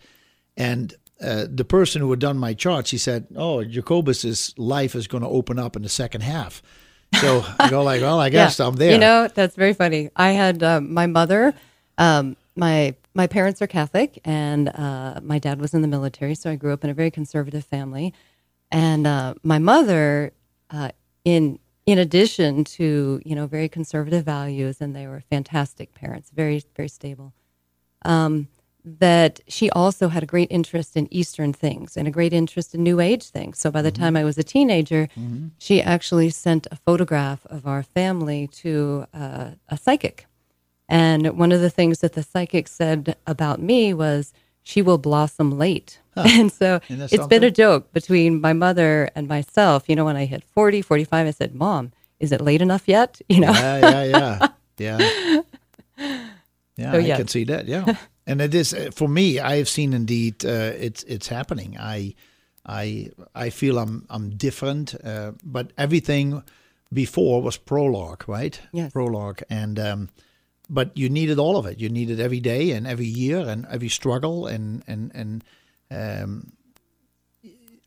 And 0.61 0.93
uh, 1.19 1.47
the 1.49 1.65
person 1.65 2.01
who 2.01 2.11
had 2.11 2.19
done 2.19 2.37
my 2.37 2.53
charts, 2.53 2.91
he 2.91 2.99
said, 2.99 3.25
"Oh, 3.35 3.63
Jacobus's 3.63 4.53
life 4.57 4.93
is 4.93 5.07
going 5.07 5.23
to 5.23 5.29
open 5.29 5.57
up 5.57 5.75
in 5.75 5.81
the 5.81 5.89
second 5.89 6.21
half." 6.21 6.61
So 7.19 7.43
I 7.59 7.67
go 7.71 7.81
like, 7.81 8.01
"Well, 8.01 8.19
I 8.19 8.29
guess 8.37 8.59
yeah. 8.59 8.67
I'm 8.67 8.75
there." 8.75 8.91
You 8.91 8.99
know, 8.99 9.27
that's 9.27 9.55
very 9.55 9.73
funny. 9.73 10.11
I 10.15 10.31
had 10.33 10.61
um, 10.61 10.93
my 10.93 11.07
mother. 11.07 11.55
Um, 11.97 12.37
my 12.55 12.93
my 13.15 13.25
parents 13.25 13.59
are 13.59 13.67
Catholic, 13.67 14.19
and 14.23 14.69
uh, 14.69 15.19
my 15.23 15.39
dad 15.39 15.59
was 15.59 15.73
in 15.73 15.81
the 15.81 15.87
military, 15.87 16.35
so 16.35 16.51
I 16.51 16.55
grew 16.57 16.73
up 16.73 16.83
in 16.83 16.91
a 16.91 16.93
very 16.93 17.09
conservative 17.09 17.65
family. 17.65 18.13
And 18.71 19.07
uh, 19.07 19.33
my 19.41 19.57
mother, 19.57 20.31
uh, 20.69 20.91
in 21.25 21.57
in 21.87 21.97
addition 21.97 22.65
to 22.65 23.19
you 23.25 23.33
know 23.33 23.47
very 23.47 23.67
conservative 23.67 24.25
values, 24.25 24.79
and 24.79 24.95
they 24.95 25.07
were 25.07 25.23
fantastic 25.27 25.95
parents, 25.95 26.29
very 26.29 26.63
very 26.75 26.89
stable. 26.89 27.33
Um, 28.03 28.47
that 28.83 29.39
she 29.47 29.69
also 29.71 30.07
had 30.09 30.23
a 30.23 30.25
great 30.25 30.47
interest 30.51 30.97
in 30.97 31.07
Eastern 31.13 31.53
things 31.53 31.95
and 31.97 32.07
a 32.07 32.11
great 32.11 32.33
interest 32.33 32.73
in 32.75 32.83
New 32.83 32.99
Age 32.99 33.23
things. 33.29 33.59
So 33.59 33.69
by 33.71 33.81
the 33.81 33.91
Mm-hmm. 33.91 34.03
time 34.03 34.17
I 34.17 34.23
was 34.23 34.37
a 34.37 34.43
teenager, 34.43 35.07
she 35.57 35.81
actually 35.81 36.29
sent 36.31 36.67
a 36.71 36.75
photograph 36.75 37.45
of 37.45 37.67
our 37.67 37.83
family 37.83 38.47
to 38.63 39.05
uh, 39.13 39.51
a 39.69 39.77
psychic. 39.77 40.25
And 40.89 41.37
one 41.37 41.51
of 41.51 41.61
the 41.61 41.69
things 41.69 41.99
that 41.99 42.13
the 42.13 42.23
psychic 42.23 42.67
said 42.67 43.15
about 43.25 43.61
me 43.61 43.93
was, 43.93 44.33
she 44.63 44.81
will 44.81 44.97
blossom 44.97 45.57
late. 45.57 45.99
And 46.15 46.51
so 46.51 46.79
it's 47.05 47.27
been 47.27 47.43
a 47.43 47.51
joke 47.51 47.93
between 47.93 48.41
my 48.41 48.53
mother 48.53 49.09
and 49.15 49.27
myself. 49.27 49.87
You 49.87 49.95
know, 49.95 50.05
when 50.05 50.17
I 50.17 50.25
hit 50.25 50.43
40, 50.43 50.81
45, 50.81 51.27
I 51.27 51.31
said, 51.31 51.55
Mom, 51.55 51.91
is 52.19 52.31
it 52.31 52.41
late 52.41 52.61
enough 52.61 52.87
yet? 52.87 53.21
You 53.29 53.39
know, 53.41 53.53
yeah, 53.53 53.79
yeah, 53.79 54.03
yeah, 54.03 54.41
yeah. 54.77 55.09
Yeah, 56.77 56.91
So, 56.93 56.99
I 56.99 57.11
can 57.17 57.27
see 57.27 57.43
that. 57.45 57.67
Yeah, 57.67 57.95
and 58.25 58.41
it 58.41 58.53
is 58.53 58.73
uh, 58.73 58.91
for 58.93 59.07
me. 59.07 59.39
I 59.39 59.57
have 59.57 59.69
seen 59.69 59.93
indeed 59.93 60.45
uh, 60.45 60.73
it's 60.77 61.03
it's 61.03 61.27
happening. 61.27 61.77
I 61.79 62.15
I 62.65 63.09
I 63.35 63.49
feel 63.49 63.77
I'm 63.77 64.05
I'm 64.09 64.31
different, 64.31 64.95
uh, 65.03 65.31
but 65.43 65.73
everything 65.77 66.43
before 66.93 67.41
was 67.41 67.57
prologue, 67.57 68.23
right? 68.27 68.59
Yes. 68.71 68.91
prologue, 68.91 69.41
and 69.49 69.79
um, 69.79 70.09
but 70.69 70.95
you 70.95 71.09
needed 71.09 71.39
all 71.39 71.57
of 71.57 71.65
it. 71.65 71.79
You 71.79 71.89
needed 71.89 72.19
every 72.19 72.39
day 72.39 72.71
and 72.71 72.87
every 72.87 73.05
year 73.05 73.39
and 73.39 73.65
every 73.69 73.89
struggle 73.89 74.47
and 74.47 74.83
and 74.87 75.11
and 75.13 75.43
um, 75.91 76.53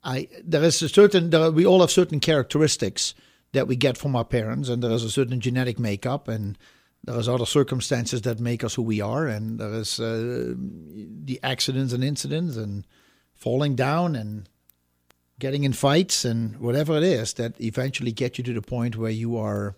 I 0.02 0.28
there 0.42 0.62
is 0.62 0.82
a 0.82 0.88
certain 0.88 1.30
there, 1.30 1.50
we 1.50 1.66
all 1.66 1.80
have 1.80 1.90
certain 1.90 2.20
characteristics 2.20 3.14
that 3.52 3.68
we 3.68 3.76
get 3.76 3.96
from 3.96 4.16
our 4.16 4.24
parents, 4.24 4.68
and 4.68 4.82
there 4.82 4.90
is 4.90 5.04
a 5.04 5.10
certain 5.10 5.40
genetic 5.40 5.78
makeup, 5.78 6.28
and 6.28 6.58
there 7.06 7.18
is 7.18 7.28
other 7.28 7.46
circumstances 7.46 8.22
that 8.22 8.40
make 8.40 8.64
us 8.64 8.74
who 8.74 8.82
we 8.82 9.00
are, 9.00 9.26
and 9.26 9.58
there 9.58 9.74
is 9.74 10.00
uh, 10.00 10.54
the 10.56 11.38
accidents 11.42 11.92
and 11.92 12.02
incidents 12.02 12.56
and 12.56 12.84
falling 13.34 13.74
down 13.74 14.16
and 14.16 14.48
getting 15.38 15.64
in 15.64 15.72
fights 15.72 16.24
and 16.24 16.58
whatever 16.60 16.96
it 16.96 17.02
is 17.02 17.34
that 17.34 17.60
eventually 17.60 18.12
get 18.12 18.38
you 18.38 18.44
to 18.44 18.52
the 18.52 18.62
point 18.62 18.96
where 18.96 19.10
you 19.10 19.36
are 19.36 19.76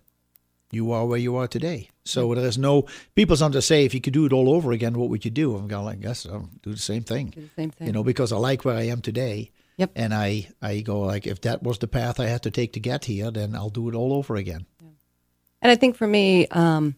you 0.71 0.93
are 0.93 1.07
where 1.07 1.19
you 1.19 1.37
are 1.37 1.49
today. 1.49 1.91
So 2.05 2.35
there 2.35 2.45
is 2.45 2.59
no 2.59 2.87
people 3.15 3.37
sometimes 3.37 3.67
say 3.67 3.85
if 3.85 3.95
you 3.95 4.01
could 4.01 4.13
do 4.13 4.27
it 4.27 4.33
all 4.33 4.51
over 4.51 4.73
again, 4.73 4.99
what 4.99 5.09
would 5.11 5.25
you 5.25 5.31
do? 5.31 5.57
I'm 5.57 5.69
going, 5.69 5.87
I 5.87 5.95
guess 5.95 6.27
I'll 6.27 6.51
do 6.63 6.73
the 6.73 6.79
same 6.79 7.03
thing. 7.03 7.31
do 7.31 7.41
the 7.43 7.49
same 7.57 7.71
thing. 7.71 7.87
You 7.87 7.93
know, 7.93 8.03
because 8.03 8.33
I 8.33 8.37
like 8.37 8.65
where 8.65 8.77
I 8.77 8.83
am 8.83 9.01
today. 9.01 9.53
Yep. 9.77 9.93
And 9.95 10.15
I, 10.15 10.49
I 10.63 10.81
go 10.81 11.01
like, 11.01 11.27
if 11.27 11.43
that 11.43 11.63
was 11.63 11.79
the 11.79 11.87
path 11.87 12.19
I 12.19 12.27
had 12.27 12.43
to 12.45 12.51
take 12.51 12.73
to 12.75 12.81
get 12.81 13.05
here, 13.05 13.31
then 13.31 13.55
I'll 13.55 13.71
do 13.71 13.89
it 13.89 13.95
all 13.95 14.13
over 14.13 14.35
again. 14.35 14.67
And 15.63 15.71
I 15.71 15.77
think 15.77 15.97
for 15.97 16.07
me, 16.07 16.47
um, 16.49 16.95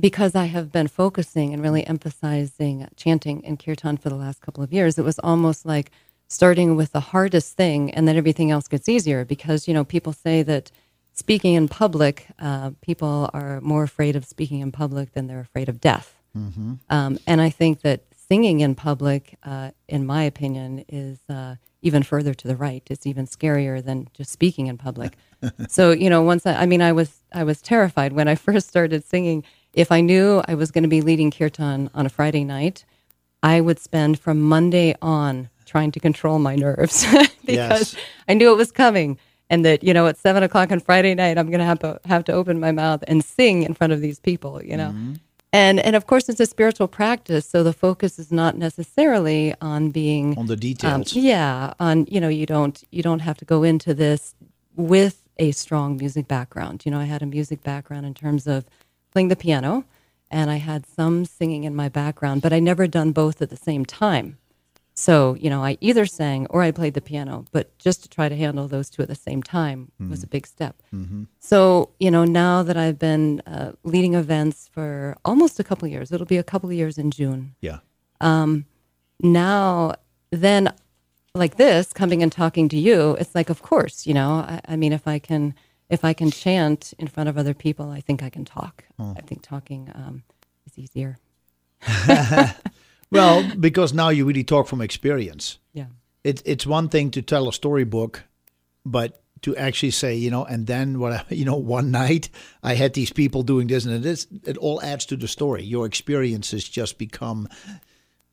because 0.00 0.34
I 0.34 0.46
have 0.46 0.72
been 0.72 0.88
focusing 0.88 1.52
and 1.52 1.62
really 1.62 1.86
emphasizing 1.86 2.88
chanting 2.96 3.44
and 3.44 3.58
kirtan 3.58 3.96
for 3.96 4.08
the 4.08 4.16
last 4.16 4.40
couple 4.40 4.64
of 4.64 4.72
years, 4.72 4.98
it 4.98 5.04
was 5.04 5.18
almost 5.20 5.64
like 5.64 5.90
starting 6.28 6.76
with 6.76 6.92
the 6.92 7.00
hardest 7.00 7.56
thing 7.56 7.92
and 7.92 8.08
then 8.08 8.16
everything 8.16 8.50
else 8.50 8.68
gets 8.68 8.88
easier. 8.88 9.24
Because, 9.24 9.68
you 9.68 9.74
know, 9.74 9.84
people 9.84 10.12
say 10.12 10.42
that 10.42 10.70
speaking 11.12 11.54
in 11.54 11.68
public, 11.68 12.26
uh, 12.40 12.70
people 12.80 13.30
are 13.32 13.60
more 13.60 13.84
afraid 13.84 14.16
of 14.16 14.24
speaking 14.24 14.60
in 14.60 14.72
public 14.72 15.12
than 15.12 15.26
they're 15.28 15.40
afraid 15.40 15.68
of 15.68 15.80
death. 15.80 16.16
Um, 16.90 17.18
and 17.26 17.40
I 17.40 17.50
think 17.50 17.82
that 17.82 18.02
singing 18.28 18.60
in 18.60 18.74
public, 18.74 19.36
uh, 19.44 19.70
in 19.88 20.06
my 20.06 20.24
opinion, 20.24 20.84
is 20.88 21.20
uh, 21.28 21.56
even 21.82 22.02
further 22.02 22.34
to 22.34 22.48
the 22.48 22.56
right. 22.56 22.82
It's 22.90 23.06
even 23.06 23.26
scarier 23.26 23.84
than 23.84 24.08
just 24.14 24.30
speaking 24.30 24.66
in 24.66 24.78
public. 24.78 25.16
so 25.68 25.92
you 25.92 26.10
know, 26.10 26.22
once 26.22 26.46
I, 26.46 26.62
I 26.62 26.66
mean, 26.66 26.82
I 26.82 26.92
was 26.92 27.22
I 27.32 27.44
was 27.44 27.62
terrified 27.62 28.12
when 28.12 28.26
I 28.28 28.34
first 28.48 28.68
started 28.68 29.04
singing. 29.04 29.44
If 29.74 29.90
I 29.92 30.00
knew 30.00 30.42
I 30.46 30.54
was 30.54 30.70
going 30.70 30.82
to 30.84 30.88
be 30.88 31.00
leading 31.00 31.30
kirtan 31.30 31.90
on 31.94 32.06
a 32.06 32.08
Friday 32.08 32.44
night, 32.44 32.84
I 33.42 33.60
would 33.60 33.78
spend 33.78 34.18
from 34.18 34.40
Monday 34.40 34.94
on 35.02 35.50
trying 35.66 35.90
to 35.92 36.00
control 36.00 36.38
my 36.38 36.54
nerves 36.56 37.04
because 37.46 37.94
Yes. 37.94 37.96
I 38.28 38.34
knew 38.34 38.52
it 38.52 38.56
was 38.56 38.70
coming. 38.72 39.18
And 39.50 39.64
that 39.64 39.84
you 39.84 39.92
know, 39.92 40.06
at 40.06 40.16
seven 40.16 40.42
o'clock 40.42 40.72
on 40.72 40.80
Friday 40.80 41.14
night, 41.14 41.36
I'm 41.36 41.48
going 41.48 41.58
to 41.58 41.66
have 41.66 41.78
to 41.80 42.00
have 42.06 42.24
to 42.24 42.32
open 42.32 42.58
my 42.58 42.72
mouth 42.72 43.04
and 43.06 43.22
sing 43.22 43.62
in 43.62 43.74
front 43.74 43.92
of 43.92 44.00
these 44.00 44.18
people. 44.18 44.62
You 44.64 44.76
know, 44.78 44.94
and 45.52 45.78
and 45.80 45.94
of 45.94 46.06
course, 46.06 46.30
it's 46.30 46.40
a 46.40 46.46
spiritual 46.46 46.88
practice, 46.88 47.46
so 47.46 47.62
the 47.62 47.74
focus 47.74 48.18
is 48.18 48.32
not 48.32 48.56
necessarily 48.56 49.54
on 49.60 49.90
being 49.90 50.36
On 50.38 50.46
the 50.46 50.54
um, 50.54 50.58
details. 50.60 51.12
yeah, 51.14 51.74
on 51.78 52.06
you 52.10 52.20
know, 52.22 52.28
you 52.28 52.46
don't 52.46 52.82
you 52.90 53.02
don't 53.02 53.20
have 53.20 53.36
to 53.38 53.44
go 53.44 53.62
into 53.62 53.92
this 53.92 54.34
with 54.76 55.28
a 55.38 55.50
strong 55.52 55.98
music 55.98 56.26
background. 56.26 56.86
You 56.86 56.90
know, 56.92 56.98
I 56.98 57.04
had 57.04 57.22
a 57.22 57.26
music 57.26 57.62
background 57.62 58.06
in 58.06 58.14
terms 58.14 58.46
of 58.46 58.64
playing 59.14 59.28
the 59.28 59.36
piano, 59.36 59.84
and 60.30 60.50
I 60.50 60.56
had 60.56 60.84
some 60.84 61.24
singing 61.24 61.64
in 61.64 61.74
my 61.74 61.88
background, 61.88 62.42
but 62.42 62.52
I 62.52 62.58
never 62.58 62.86
done 62.86 63.12
both 63.12 63.40
at 63.40 63.48
the 63.48 63.56
same 63.56 63.86
time. 63.86 64.38
So, 64.96 65.34
you 65.34 65.50
know, 65.50 65.64
I 65.64 65.76
either 65.80 66.06
sang 66.06 66.46
or 66.50 66.62
I 66.62 66.70
played 66.70 66.94
the 66.94 67.00
piano, 67.00 67.44
but 67.50 67.76
just 67.78 68.02
to 68.02 68.08
try 68.08 68.28
to 68.28 68.36
handle 68.36 68.68
those 68.68 68.90
two 68.90 69.02
at 69.02 69.08
the 69.08 69.14
same 69.14 69.42
time 69.42 69.90
mm-hmm. 70.00 70.10
was 70.10 70.22
a 70.22 70.26
big 70.26 70.46
step. 70.46 70.82
Mm-hmm. 70.94 71.24
So, 71.40 71.90
you 71.98 72.10
know, 72.10 72.24
now 72.24 72.62
that 72.62 72.76
I've 72.76 72.98
been 72.98 73.40
uh, 73.46 73.72
leading 73.82 74.14
events 74.14 74.68
for 74.72 75.16
almost 75.24 75.58
a 75.58 75.64
couple 75.64 75.86
of 75.86 75.92
years, 75.92 76.12
it'll 76.12 76.26
be 76.26 76.36
a 76.36 76.44
couple 76.44 76.68
of 76.68 76.76
years 76.76 76.98
in 76.98 77.10
June. 77.10 77.54
yeah. 77.60 77.78
Um, 78.20 78.66
now, 79.20 79.94
then, 80.30 80.72
like 81.34 81.56
this, 81.56 81.92
coming 81.92 82.22
and 82.22 82.30
talking 82.30 82.68
to 82.68 82.78
you, 82.78 83.16
it's 83.18 83.34
like, 83.34 83.50
of 83.50 83.62
course, 83.62 84.06
you 84.06 84.14
know, 84.14 84.30
I, 84.48 84.60
I 84.68 84.76
mean, 84.76 84.92
if 84.92 85.06
I 85.08 85.18
can, 85.18 85.54
if 85.90 86.04
I 86.04 86.12
can 86.12 86.30
chant 86.30 86.94
in 86.98 87.08
front 87.08 87.28
of 87.28 87.36
other 87.38 87.54
people, 87.54 87.90
I 87.90 88.00
think 88.00 88.22
I 88.22 88.30
can 88.30 88.44
talk. 88.44 88.84
I 88.98 89.20
think 89.20 89.42
talking 89.42 89.90
um, 89.94 90.22
is 90.66 90.78
easier. 90.78 91.18
Well, 93.10 93.48
because 93.60 93.94
now 93.94 94.08
you 94.08 94.24
really 94.24 94.44
talk 94.44 94.66
from 94.66 94.80
experience. 94.80 95.58
Yeah. 95.72 95.86
It, 96.24 96.42
it's 96.44 96.66
one 96.66 96.88
thing 96.88 97.10
to 97.12 97.22
tell 97.22 97.48
a 97.48 97.52
storybook, 97.52 98.24
but 98.84 99.22
to 99.42 99.56
actually 99.56 99.92
say, 99.92 100.16
you 100.16 100.30
know, 100.30 100.44
and 100.44 100.66
then 100.66 100.98
what, 100.98 101.12
I- 101.12 101.24
you 101.34 101.44
know, 101.44 101.56
one 101.56 101.90
night 101.90 102.28
I 102.62 102.74
had 102.74 102.94
these 102.94 103.12
people 103.12 103.42
doing 103.42 103.68
this 103.68 103.84
and 103.84 104.02
this, 104.02 104.26
it 104.44 104.56
all 104.56 104.82
adds 104.82 105.06
to 105.06 105.16
the 105.16 105.28
story. 105.28 105.62
Your 105.62 105.86
experiences 105.86 106.68
just 106.68 106.98
become 106.98 107.48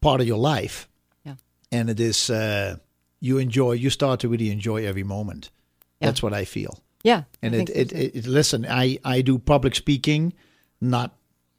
part 0.02 0.22
of 0.22 0.28
your 0.28 0.40
life. 0.40 0.88
Yeah. 1.24 1.36
And 1.72 1.90
it 1.90 2.00
is, 2.00 2.30
uh, 2.30 2.78
you 3.20 3.38
enjoy, 3.38 3.74
you 3.74 3.90
start 3.90 4.22
to 4.22 4.30
really 4.30 4.50
enjoy 4.50 4.86
every 4.86 5.04
moment. 5.04 5.52
Yeah. 6.00 6.08
That's 6.08 6.24
what 6.24 6.34
I 6.34 6.46
feel. 6.46 6.80
Yeah. 7.04 7.24
And 7.42 7.56
it, 7.56 7.70
it, 7.70 7.92
it, 7.92 8.16
it, 8.16 8.28
listen, 8.28 8.66
I, 8.70 9.00
I 9.04 9.22
do 9.22 9.40
public 9.40 9.76
speaking, 9.76 10.34
not 10.80 11.16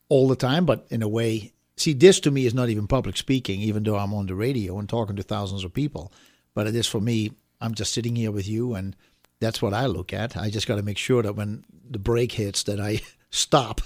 all 0.08 0.28
the 0.28 0.36
time, 0.36 0.66
but 0.66 0.86
in 0.90 1.02
a 1.02 1.08
way, 1.08 1.52
see, 1.76 1.92
this 1.92 2.20
to 2.20 2.30
me 2.30 2.46
is 2.46 2.54
not 2.54 2.68
even 2.68 2.86
public 2.86 3.16
speaking, 3.16 3.60
even 3.60 3.82
though 3.82 3.96
I'm 3.96 4.14
on 4.14 4.26
the 4.26 4.34
radio 4.34 4.78
and 4.78 4.88
talking 4.88 5.16
to 5.16 5.22
thousands 5.22 5.64
of 5.64 5.72
people. 5.72 6.12
But 6.54 6.66
it 6.66 6.76
is 6.76 6.86
for 6.86 7.00
me, 7.00 7.32
I'm 7.60 7.74
just 7.74 7.92
sitting 7.92 8.16
here 8.16 8.30
with 8.30 8.46
you, 8.46 8.74
and 8.74 8.94
that's 9.40 9.62
what 9.62 9.74
I 9.74 9.86
look 9.86 10.12
at. 10.12 10.36
I 10.36 10.50
just 10.50 10.66
got 10.66 10.76
to 10.76 10.82
make 10.82 10.98
sure 10.98 11.22
that 11.22 11.36
when 11.36 11.64
the 11.88 11.98
break 11.98 12.32
hits, 12.32 12.62
that 12.64 12.80
I 12.80 13.00
stop 13.30 13.80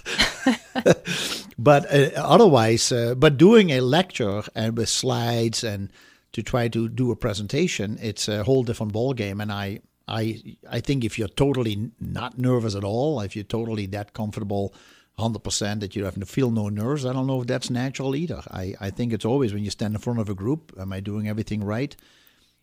but 1.58 1.92
uh, 1.92 2.10
otherwise, 2.16 2.92
uh, 2.92 3.14
but 3.14 3.36
doing 3.36 3.70
a 3.70 3.80
lecture 3.80 4.42
and 4.54 4.76
with 4.76 4.88
slides 4.88 5.64
and 5.64 5.90
to 6.32 6.42
try 6.42 6.68
to 6.68 6.88
do 6.88 7.10
a 7.10 7.16
presentation, 7.16 7.98
it's 8.00 8.28
a 8.28 8.44
whole 8.44 8.62
different 8.62 8.92
ball 8.92 9.14
game. 9.14 9.40
And 9.40 9.50
I, 9.50 9.80
I, 10.08 10.56
I 10.70 10.80
think 10.80 11.04
if 11.04 11.18
you're 11.18 11.28
totally 11.28 11.90
not 12.00 12.38
nervous 12.38 12.74
at 12.74 12.84
all, 12.84 13.20
if 13.20 13.34
you're 13.34 13.44
totally 13.44 13.86
that 13.86 14.12
comfortable, 14.12 14.72
hundred 15.18 15.42
percent 15.42 15.80
that 15.80 15.96
you 15.96 16.04
have 16.04 16.14
to 16.20 16.26
feel 16.26 16.50
no 16.50 16.68
nerves, 16.68 17.04
I 17.04 17.12
don't 17.12 17.26
know 17.26 17.40
if 17.40 17.46
that's 17.46 17.70
natural 17.70 18.14
either. 18.14 18.42
I, 18.50 18.74
I 18.80 18.90
think 18.90 19.12
it's 19.12 19.24
always 19.24 19.52
when 19.52 19.64
you 19.64 19.70
stand 19.70 19.94
in 19.94 20.00
front 20.00 20.20
of 20.20 20.28
a 20.28 20.34
group, 20.34 20.72
am 20.78 20.92
I 20.92 21.00
doing 21.00 21.28
everything 21.28 21.64
right? 21.64 21.96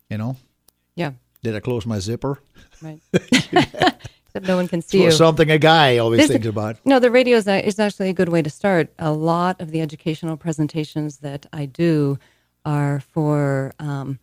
You 0.08 0.18
know, 0.18 0.36
Yeah. 0.94 1.12
did 1.42 1.54
I 1.56 1.60
close 1.60 1.84
my 1.86 1.98
zipper? 1.98 2.38
Right. 2.80 3.00
Except 3.12 4.46
no 4.48 4.56
one 4.56 4.66
can 4.68 4.82
see 4.82 5.00
Or 5.02 5.04
you. 5.06 5.10
something 5.12 5.50
a 5.50 5.58
guy 5.58 5.98
always 5.98 6.20
This- 6.20 6.30
thinks 6.30 6.46
about. 6.46 6.76
No, 6.84 6.98
the 6.98 7.10
radio 7.10 7.36
is, 7.36 7.46
is 7.46 7.78
actually 7.78 8.08
a 8.08 8.12
good 8.14 8.28
way 8.30 8.42
to 8.42 8.50
start. 8.50 8.92
A 8.98 9.12
lot 9.12 9.60
of 9.60 9.70
the 9.70 9.80
educational 9.80 10.36
presentations 10.36 11.18
that 11.18 11.46
I 11.52 11.66
do 11.66 12.18
are 12.64 13.00
for 13.00 13.72
um, 13.78 14.18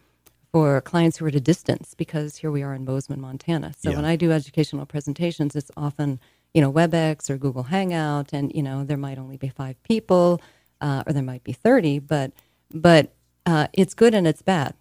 for 0.51 0.81
clients 0.81 1.17
who 1.17 1.25
are 1.25 1.29
at 1.29 1.35
a 1.35 1.41
distance 1.41 1.95
because 1.95 2.37
here 2.37 2.51
we 2.51 2.63
are 2.63 2.73
in 2.73 2.85
Bozeman, 2.85 3.21
Montana. 3.21 3.73
So 3.77 3.91
Yeah. 3.91 3.97
when 3.97 4.05
I 4.05 4.15
do 4.17 4.31
educational 4.31 4.85
presentations, 4.85 5.55
it's 5.55 5.71
often 5.77 6.19
you 6.53 6.61
know 6.61 6.71
WebEx 6.71 7.29
or 7.29 7.37
Google 7.37 7.63
Hangout, 7.63 8.33
and 8.33 8.51
you 8.55 8.63
know 8.63 8.83
there 8.83 8.97
might 8.97 9.17
only 9.19 9.37
be 9.37 9.49
five 9.49 9.81
people, 9.83 10.41
uh, 10.81 11.03
or 11.07 11.13
there 11.13 11.23
might 11.23 11.43
be 11.43 11.53
thirty, 11.53 11.99
but 11.99 12.31
but 12.73 13.13
uh, 13.45 13.67
it's 13.73 13.93
good 13.93 14.13
and 14.15 14.27
it's 14.27 14.41
bad 14.43 14.75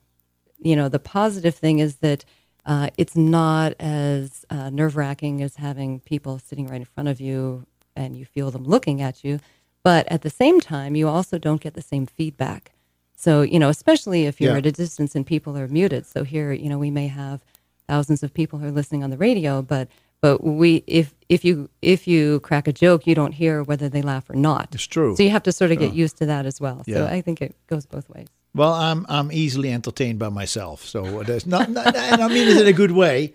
you 0.60 0.76
know, 0.76 0.88
the 0.88 0.98
positive 0.98 1.54
thing 1.54 1.78
is 1.80 1.96
that 1.96 2.24
uh, 2.66 2.90
it's 2.98 3.16
not 3.16 3.74
as 3.80 4.44
uh, 4.50 4.70
nerve 4.70 4.96
wracking 4.96 5.42
as 5.42 5.56
having 5.56 6.00
people 6.00 6.38
sitting 6.38 6.66
right 6.66 6.76
in 6.76 6.84
front 6.84 7.08
of 7.08 7.20
you 7.20 7.66
and 7.96 8.16
you 8.16 8.24
feel 8.26 8.50
them 8.50 8.64
looking 8.64 9.00
at 9.02 9.24
you. 9.24 9.40
But 9.82 10.06
at 10.12 10.22
the 10.22 10.30
same 10.30 10.60
time, 10.60 10.96
you 10.96 11.08
also 11.08 11.38
don't 11.38 11.60
get 11.60 11.74
the 11.74 11.82
same 11.82 12.06
feedback. 12.06 12.72
So, 13.20 13.42
you 13.42 13.58
know, 13.58 13.68
especially 13.68 14.24
if 14.24 14.40
you're 14.40 14.52
Yeah. 14.52 14.58
at 14.58 14.66
a 14.66 14.72
distance 14.72 15.14
and 15.14 15.26
people 15.26 15.58
are 15.58 15.68
muted. 15.68 16.06
So 16.06 16.24
here, 16.24 16.52
you 16.52 16.70
know, 16.70 16.78
we 16.78 16.90
may 16.90 17.06
have 17.08 17.40
thousands 17.86 18.22
of 18.22 18.32
people 18.32 18.58
who 18.58 18.68
are 18.68 18.72
listening 18.80 19.04
on 19.04 19.10
the 19.10 19.18
radio, 19.18 19.60
but 19.62 19.88
but 20.22 20.42
we 20.42 20.82
if 20.86 21.14
if 21.28 21.44
you 21.44 21.68
if 21.82 22.06
you 22.08 22.40
crack 22.40 22.66
a 22.66 22.72
joke, 22.72 23.06
you 23.06 23.14
don't 23.14 23.32
hear 23.32 23.62
whether 23.62 23.88
they 23.90 24.00
laugh 24.02 24.28
or 24.30 24.36
not. 24.36 24.74
It's 24.74 24.86
true. 24.86 25.16
So 25.16 25.22
you 25.22 25.30
have 25.30 25.42
to 25.42 25.52
sort 25.52 25.70
of 25.70 25.78
get 25.78 25.92
used 25.92 26.16
to 26.18 26.26
that 26.26 26.46
as 26.46 26.60
well. 26.60 26.82
Yeah. 26.86 26.96
So 26.96 27.06
I 27.06 27.20
think 27.20 27.42
it 27.42 27.54
goes 27.66 27.84
both 27.86 28.08
ways. 28.08 28.28
Well, 28.54 28.72
I'm 28.72 29.04
I'm 29.08 29.30
easily 29.32 29.70
entertained 29.72 30.18
by 30.18 30.28
myself, 30.30 30.84
so 30.84 31.22
there's 31.22 31.46
not, 31.46 31.70
not 31.70 31.94
and 31.94 32.22
I 32.22 32.28
mean 32.28 32.48
it 32.48 32.56
in 32.62 32.66
a 32.66 32.72
good 32.72 32.90
way. 32.92 33.32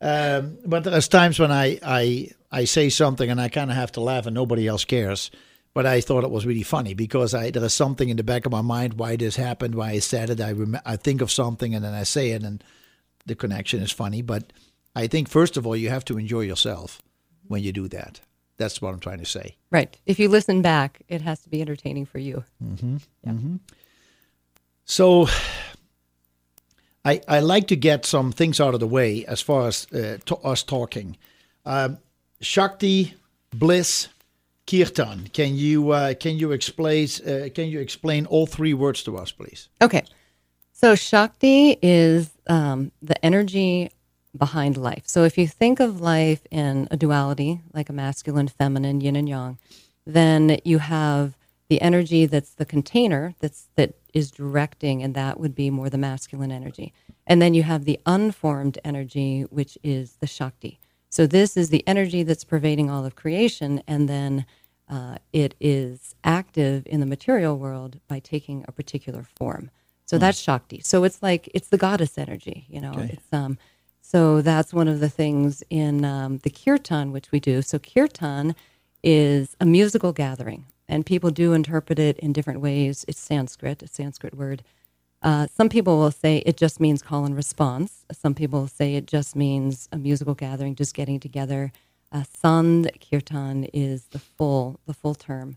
Um, 0.00 0.58
but 0.64 0.84
there's 0.84 1.08
times 1.08 1.38
when 1.38 1.50
I, 1.50 1.78
I 1.82 2.30
I 2.52 2.64
say 2.66 2.88
something 2.88 3.30
and 3.30 3.40
I 3.40 3.48
kind 3.48 3.70
of 3.70 3.76
have 3.76 3.92
to 3.92 4.00
laugh 4.00 4.26
and 4.26 4.34
nobody 4.34 4.66
else 4.68 4.84
cares. 4.84 5.30
But 5.74 5.86
I 5.86 6.00
thought 6.00 6.24
it 6.24 6.30
was 6.30 6.46
really 6.46 6.62
funny 6.62 6.94
because 6.94 7.34
I 7.34 7.50
there 7.50 7.64
is 7.64 7.74
something 7.74 8.08
in 8.08 8.16
the 8.16 8.24
back 8.24 8.46
of 8.46 8.52
my 8.52 8.62
mind 8.62 8.94
why 8.94 9.16
this 9.16 9.36
happened, 9.36 9.74
why 9.74 9.90
I 9.90 9.98
said 10.00 10.30
it. 10.30 10.40
I 10.40 10.52
rem- 10.52 10.80
I 10.84 10.96
think 10.96 11.20
of 11.20 11.30
something 11.30 11.74
and 11.74 11.84
then 11.84 11.94
I 11.94 12.02
say 12.02 12.30
it, 12.30 12.42
and 12.42 12.64
the 13.26 13.34
connection 13.34 13.80
is 13.80 13.92
funny. 13.92 14.22
But 14.22 14.52
I 14.96 15.06
think 15.06 15.28
first 15.28 15.56
of 15.56 15.66
all 15.66 15.76
you 15.76 15.90
have 15.90 16.04
to 16.06 16.18
enjoy 16.18 16.40
yourself 16.40 17.00
when 17.46 17.62
you 17.62 17.72
do 17.72 17.88
that. 17.88 18.20
That's 18.56 18.82
what 18.82 18.92
I'm 18.92 19.00
trying 19.00 19.20
to 19.20 19.26
say. 19.26 19.56
Right. 19.70 19.96
If 20.04 20.18
you 20.18 20.28
listen 20.28 20.62
back, 20.62 21.02
it 21.06 21.20
has 21.22 21.40
to 21.42 21.48
be 21.48 21.60
entertaining 21.60 22.06
for 22.06 22.18
you. 22.18 22.44
Yeah. 23.24 23.32
So 24.84 25.28
I, 27.04 27.20
I 27.28 27.40
like 27.40 27.68
to 27.68 27.76
get 27.76 28.04
some 28.04 28.32
things 28.32 28.60
out 28.60 28.74
of 28.74 28.80
the 28.80 28.86
way 28.86 29.24
as 29.26 29.40
far 29.40 29.68
as 29.68 29.86
uh, 29.92 30.18
to 30.26 30.36
us 30.38 30.62
talking. 30.62 31.16
Um, 31.64 31.98
Shakti, 32.40 33.14
bliss, 33.50 34.08
kirtan. 34.68 35.28
Can 35.32 35.56
you 35.56 35.90
uh, 35.90 36.14
can 36.14 36.36
you 36.38 36.52
explain 36.52 37.08
uh, 37.26 37.48
can 37.54 37.68
you 37.68 37.80
explain 37.80 38.26
all 38.26 38.46
three 38.46 38.74
words 38.74 39.02
to 39.04 39.16
us, 39.16 39.32
please? 39.32 39.68
Okay. 39.80 40.04
So 40.72 40.94
Shakti 40.94 41.76
is 41.82 42.30
um, 42.46 42.92
the 43.02 43.24
energy 43.24 43.90
behind 44.36 44.76
life. 44.76 45.02
So 45.06 45.24
if 45.24 45.36
you 45.36 45.48
think 45.48 45.80
of 45.80 46.00
life 46.00 46.46
in 46.50 46.86
a 46.90 46.96
duality, 46.96 47.60
like 47.72 47.88
a 47.88 47.92
masculine, 47.92 48.46
feminine, 48.46 49.00
yin 49.00 49.16
and 49.16 49.28
yang, 49.28 49.58
then 50.06 50.58
you 50.64 50.78
have 50.78 51.36
the 51.68 51.82
energy 51.82 52.26
that's 52.26 52.54
the 52.54 52.64
container 52.64 53.34
that's 53.40 53.68
that 53.74 53.94
is 54.14 54.30
directing, 54.30 55.02
and 55.02 55.14
that 55.14 55.38
would 55.40 55.54
be 55.54 55.70
more 55.70 55.90
the 55.90 55.98
masculine 55.98 56.52
energy. 56.52 56.92
And 57.26 57.42
then 57.42 57.54
you 57.54 57.62
have 57.62 57.84
the 57.84 58.00
unformed 58.06 58.78
energy, 58.84 59.42
which 59.50 59.76
is 59.82 60.16
the 60.20 60.26
Shakti. 60.26 60.78
So 61.10 61.26
this 61.26 61.56
is 61.56 61.70
the 61.70 61.86
energy 61.86 62.22
that's 62.22 62.44
pervading 62.44 62.90
all 62.90 63.04
of 63.04 63.16
creation, 63.16 63.82
and 63.86 64.08
then 64.08 64.46
uh, 64.88 65.16
it 65.32 65.54
is 65.60 66.14
active 66.24 66.86
in 66.86 67.00
the 67.00 67.06
material 67.06 67.58
world 67.58 68.00
by 68.08 68.18
taking 68.18 68.64
a 68.68 68.72
particular 68.72 69.22
form. 69.22 69.70
So 70.06 70.16
that's 70.16 70.38
Shakti. 70.38 70.80
So 70.80 71.04
it's 71.04 71.22
like 71.22 71.50
it's 71.52 71.68
the 71.68 71.76
goddess 71.76 72.16
energy, 72.16 72.66
you 72.68 72.80
know. 72.80 72.92
Okay. 72.92 73.10
It's 73.12 73.32
um, 73.32 73.58
so 74.00 74.40
that's 74.40 74.72
one 74.72 74.88
of 74.88 75.00
the 75.00 75.10
things 75.10 75.62
in 75.68 76.04
um, 76.04 76.38
the 76.38 76.50
kirtan 76.50 77.12
which 77.12 77.30
we 77.30 77.40
do. 77.40 77.60
So 77.60 77.78
kirtan 77.78 78.56
is 79.02 79.54
a 79.60 79.66
musical 79.66 80.12
gathering, 80.12 80.64
and 80.88 81.04
people 81.04 81.30
do 81.30 81.52
interpret 81.52 81.98
it 81.98 82.18
in 82.20 82.32
different 82.32 82.60
ways. 82.60 83.04
It's 83.06 83.20
Sanskrit, 83.20 83.82
a 83.82 83.86
Sanskrit 83.86 84.34
word. 84.34 84.62
Uh, 85.22 85.46
some 85.48 85.68
people 85.68 85.98
will 85.98 86.10
say 86.10 86.38
it 86.46 86.56
just 86.56 86.80
means 86.80 87.02
call 87.02 87.24
and 87.24 87.36
response. 87.36 88.04
Some 88.12 88.34
people 88.34 88.60
will 88.60 88.68
say 88.68 88.94
it 88.94 89.06
just 89.06 89.34
means 89.34 89.88
a 89.90 89.98
musical 89.98 90.34
gathering, 90.34 90.74
just 90.74 90.94
getting 90.94 91.18
together. 91.18 91.72
Uh, 92.12 92.22
Sand 92.22 92.90
kirtan 93.00 93.64
is 93.72 94.06
the 94.06 94.18
full 94.18 94.80
the 94.86 94.94
full 94.94 95.14
term. 95.14 95.56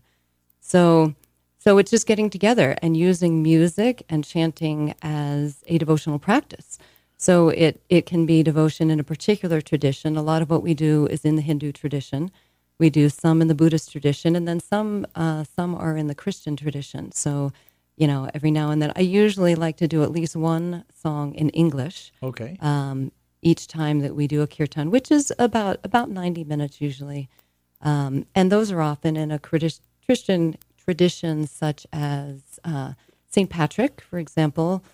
So 0.60 1.14
so 1.58 1.78
it's 1.78 1.92
just 1.92 2.08
getting 2.08 2.28
together 2.28 2.76
and 2.82 2.96
using 2.96 3.42
music 3.42 4.02
and 4.08 4.24
chanting 4.24 4.94
as 5.00 5.62
a 5.68 5.78
devotional 5.78 6.18
practice. 6.18 6.78
So 7.16 7.50
it 7.50 7.80
it 7.88 8.04
can 8.04 8.26
be 8.26 8.42
devotion 8.42 8.90
in 8.90 8.98
a 8.98 9.04
particular 9.04 9.60
tradition. 9.60 10.16
A 10.16 10.22
lot 10.22 10.42
of 10.42 10.50
what 10.50 10.62
we 10.62 10.74
do 10.74 11.06
is 11.06 11.24
in 11.24 11.36
the 11.36 11.42
Hindu 11.42 11.70
tradition. 11.70 12.32
We 12.80 12.90
do 12.90 13.08
some 13.08 13.40
in 13.40 13.46
the 13.46 13.54
Buddhist 13.54 13.92
tradition, 13.92 14.34
and 14.34 14.48
then 14.48 14.58
some 14.58 15.06
uh, 15.14 15.44
some 15.44 15.76
are 15.76 15.96
in 15.96 16.08
the 16.08 16.16
Christian 16.16 16.56
tradition. 16.56 17.12
So, 17.12 17.52
you 17.96 18.06
know, 18.06 18.30
every 18.34 18.50
now 18.50 18.70
and 18.70 18.80
then, 18.80 18.92
I 18.96 19.00
usually 19.00 19.54
like 19.54 19.76
to 19.78 19.88
do 19.88 20.02
at 20.02 20.10
least 20.10 20.34
one 20.36 20.84
song 20.94 21.34
in 21.34 21.50
English 21.50 22.12
Okay. 22.22 22.56
um, 22.60 23.12
each 23.42 23.66
time 23.66 24.00
that 24.00 24.14
we 24.14 24.26
do 24.26 24.40
a 24.42 24.46
kirtan, 24.46 24.90
which 24.90 25.10
is 25.10 25.32
about 25.38 25.78
about 25.84 26.10
ninety 26.10 26.44
minutes 26.44 26.80
usually, 26.80 27.28
um, 27.80 28.26
and 28.34 28.50
those 28.50 28.70
are 28.72 28.80
often 28.80 29.16
in 29.16 29.30
a 29.30 29.38
Christian 29.38 30.56
tradition 30.84 31.46
such 31.46 31.86
as 31.92 32.58
uh, 32.64 32.92
Saint 33.28 33.50
Patrick, 33.50 34.00
for 34.00 34.18
example, 34.18 34.84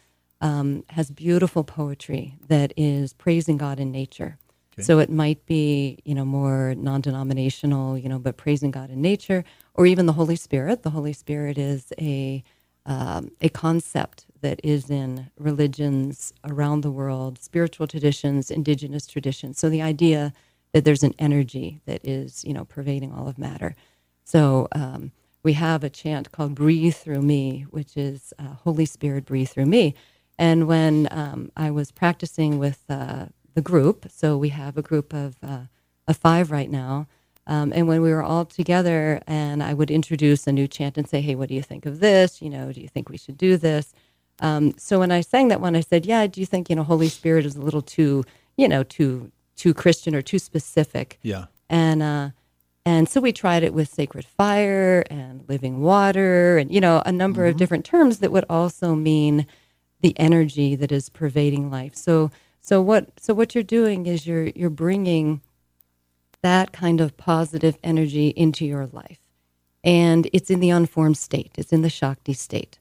um, 0.41 0.85
has 0.91 1.11
beautiful 1.11 1.65
poetry 1.65 2.35
that 2.49 2.73
is 2.77 3.13
praising 3.15 3.57
God 3.57 3.81
in 3.81 3.91
nature. 3.91 4.39
So 4.81 5.01
it 5.01 5.11
might 5.11 5.45
be, 5.45 5.99
you 6.05 6.15
know, 6.15 6.25
more 6.25 6.73
non-denominational, 6.77 7.99
you 7.99 8.09
know, 8.09 8.21
but 8.21 8.37
praising 8.37 8.71
God 8.71 8.91
in 8.91 9.03
nature, 9.03 9.43
or 9.75 9.87
even 9.87 10.07
the 10.07 10.13
Holy 10.13 10.37
Spirit. 10.37 10.85
The 10.85 10.91
Holy 10.91 11.13
Spirit 11.13 11.59
is 11.59 11.93
a 11.99 12.45
um, 12.89 13.33
a 13.43 13.51
concept 13.51 14.27
that 14.43 14.61
is 14.65 14.91
in 14.91 15.31
religions 15.39 16.35
around 16.45 16.83
the 16.83 16.93
world, 16.93 17.39
spiritual 17.41 17.89
traditions, 17.89 18.51
indigenous 18.51 19.07
traditions. 19.09 19.61
So 19.61 19.71
the 19.71 19.83
idea 19.83 20.35
that 20.75 20.85
there's 20.87 21.05
an 21.05 21.15
energy 21.21 21.83
that 21.87 22.05
is, 22.07 22.45
you 22.45 22.55
know, 22.55 22.67
pervading 22.67 23.13
all 23.15 23.29
of 23.29 23.39
matter. 23.39 23.77
So 24.25 24.69
um, 24.73 25.13
we 25.45 25.55
have 25.55 25.85
a 25.85 25.91
chant 25.91 26.33
called 26.33 26.57
"Breathe 26.57 26.97
Through 26.97 27.23
Me," 27.23 27.67
which 27.71 27.97
is 27.97 28.35
uh, 28.41 28.55
"Holy 28.65 28.87
Spirit, 28.87 29.27
breathe 29.27 29.51
through 29.51 29.67
me." 29.67 29.95
And 30.39 30.69
when 30.69 31.09
um, 31.13 31.53
I 31.57 31.71
was 31.73 31.93
practicing 31.93 32.59
with 32.59 32.85
uh, 32.91 33.27
the 33.55 33.63
group, 33.63 34.07
so 34.11 34.39
we 34.39 34.51
have 34.51 34.79
a 34.79 34.83
group 34.83 35.15
of 35.15 35.37
uh, 35.45 35.67
of 36.09 36.19
five 36.19 36.53
right 36.53 36.71
now. 36.71 37.09
Um, 37.49 37.73
and 37.75 37.89
when 37.89 38.03
we 38.03 38.11
were 38.13 38.23
all 38.23 38.45
together, 38.45 39.21
and 39.27 39.63
I 39.63 39.75
would 39.75 39.91
introduce 39.91 40.47
a 40.47 40.53
new 40.53 40.69
chant 40.69 40.97
and 40.99 41.09
say, 41.09 41.21
"Hey, 41.21 41.35
what 41.35 41.49
do 41.49 41.55
you 41.55 41.63
think 41.63 41.87
of 41.87 41.99
this? 42.01 42.41
You 42.43 42.51
know, 42.51 42.73
do 42.73 42.81
you 42.81 42.89
think 42.89 43.09
we 43.09 43.17
should 43.19 43.39
do 43.39 43.57
this?" 43.57 43.93
Um, 44.41 44.75
so 44.79 45.01
when 45.01 45.11
I 45.11 45.23
sang 45.23 45.49
that 45.49 45.61
one, 45.61 45.75
I 45.75 45.81
said, 45.81 46.07
"Yeah, 46.07 46.27
do 46.27 46.41
you 46.41 46.47
think 46.47 46.69
you 46.71 46.77
know 46.77 46.85
Holy 46.85 47.09
Spirit 47.09 47.47
is 47.47 47.57
a 47.57 47.63
little 47.63 47.83
too, 47.83 48.25
you 48.57 48.69
know, 48.69 48.83
too 48.85 49.33
too 49.57 49.75
Christian 49.75 50.15
or 50.15 50.23
too 50.23 50.39
specific?" 50.39 51.19
Yeah. 51.23 51.47
and 51.71 52.03
uh, 52.03 52.31
and 52.87 53.09
so 53.09 53.21
we 53.21 53.33
tried 53.33 53.63
it 53.65 53.75
with 53.75 53.89
sacred 53.93 54.25
fire 54.25 55.05
and 55.11 55.45
living 55.49 55.81
water, 55.81 56.59
and 56.59 56.71
you 56.71 56.81
know, 56.81 57.03
a 57.05 57.13
number 57.13 57.47
of 57.47 57.57
different 57.57 57.85
terms 57.85 58.19
that 58.19 58.31
would 58.33 58.45
also 58.49 58.95
mean 58.95 59.47
the 60.01 60.19
energy 60.19 60.77
that 60.77 60.93
is 60.93 61.09
pervading 61.09 61.71
life. 61.71 61.95
So 61.97 62.31
so 62.61 62.81
what 62.83 63.19
so 63.19 63.35
what 63.35 63.55
you're 63.55 63.65
doing 63.65 64.07
is 64.07 64.27
you're 64.27 64.49
you're 64.49 64.71
bringing 64.71 65.41
that 66.43 66.73
kind 66.73 67.01
of 67.01 67.17
positive 67.17 67.77
energy 67.83 68.29
into 68.29 68.65
your 68.65 68.87
life. 68.87 69.21
And 69.85 70.29
it's 70.33 70.51
in 70.51 70.61
the 70.61 70.71
unformed 70.71 71.17
state, 71.17 71.53
it's 71.57 71.73
in 71.73 71.83
the 71.83 71.91
Shakti 71.91 72.33
state. 72.33 72.79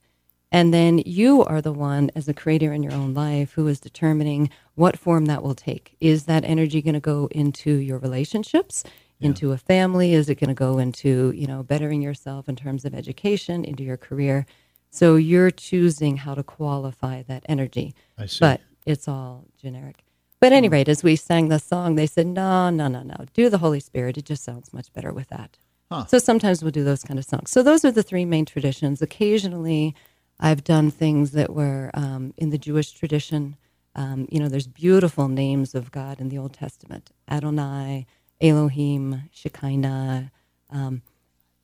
And 0.49 0.73
then 0.73 0.99
you 1.05 1.43
are 1.43 1.61
the 1.61 1.73
one, 1.73 2.09
as 2.15 2.29
a 2.29 2.33
creator 2.33 2.71
in 2.71 2.81
your 2.81 2.93
own 2.93 3.13
life, 3.13 3.51
who 3.51 3.67
is 3.67 3.81
determining 3.81 4.49
what 4.75 4.97
form 4.97 5.25
that 5.25 5.43
will 5.43 5.55
take. 5.55 5.97
Is 5.99 6.23
that 6.23 6.45
energy 6.45 6.81
going 6.81 6.93
to 6.93 7.01
go 7.01 7.27
into 7.31 7.71
your 7.71 7.97
relationships? 7.97 8.83
into 9.19 9.51
a 9.51 9.57
family? 9.57 10.13
Is 10.13 10.29
it 10.29 10.35
going 10.35 10.49
to 10.49 10.53
go 10.53 10.77
into, 10.77 11.31
you 11.35 11.47
know, 11.47 11.63
bettering 11.63 12.01
yourself 12.01 12.47
in 12.47 12.55
terms 12.55 12.85
of 12.85 12.93
education, 12.93 13.63
into 13.63 13.83
your 13.83 13.97
career? 13.97 14.45
So 14.89 15.15
you're 15.15 15.51
choosing 15.51 16.17
how 16.17 16.35
to 16.35 16.43
qualify 16.43 17.23
that 17.23 17.43
energy. 17.49 17.93
I 18.17 18.25
see. 18.27 18.39
But 18.39 18.61
it's 18.85 19.07
all 19.07 19.45
generic. 19.61 20.03
But 20.39 20.53
at 20.53 20.57
any 20.57 20.69
rate, 20.69 20.87
as 20.87 21.03
we 21.03 21.15
sang 21.15 21.49
the 21.49 21.59
song, 21.59 21.95
they 21.95 22.05
said, 22.05 22.27
no, 22.27 22.69
no, 22.69 22.87
no, 22.87 23.01
no. 23.01 23.25
Do 23.33 23.49
the 23.49 23.57
Holy 23.57 23.79
Spirit. 23.79 24.17
It 24.17 24.25
just 24.25 24.43
sounds 24.43 24.71
much 24.71 24.93
better 24.93 25.11
with 25.11 25.29
that. 25.29 25.57
Huh. 25.91 26.05
So 26.05 26.19
sometimes 26.19 26.61
we'll 26.61 26.71
do 26.71 26.83
those 26.83 27.03
kind 27.03 27.17
of 27.17 27.25
songs. 27.25 27.49
So 27.49 27.63
those 27.63 27.83
are 27.83 27.91
the 27.91 28.03
three 28.03 28.25
main 28.25 28.45
traditions. 28.45 29.01
Occasionally, 29.01 29.95
I've 30.39 30.63
done 30.63 30.91
things 30.91 31.31
that 31.31 31.53
were 31.53 31.89
um, 31.93 32.33
in 32.37 32.51
the 32.51 32.57
Jewish 32.57 32.91
tradition. 32.91 33.55
Um, 33.95 34.27
you 34.29 34.39
know, 34.39 34.47
there's 34.47 34.67
beautiful 34.67 35.27
names 35.27 35.73
of 35.73 35.91
God 35.91 36.19
in 36.19 36.29
the 36.29 36.37
Old 36.37 36.53
Testament 36.53 37.09
Adonai, 37.29 38.05
Elohim, 38.39 39.23
Shekinah. 39.31 40.31
Um, 40.69 41.01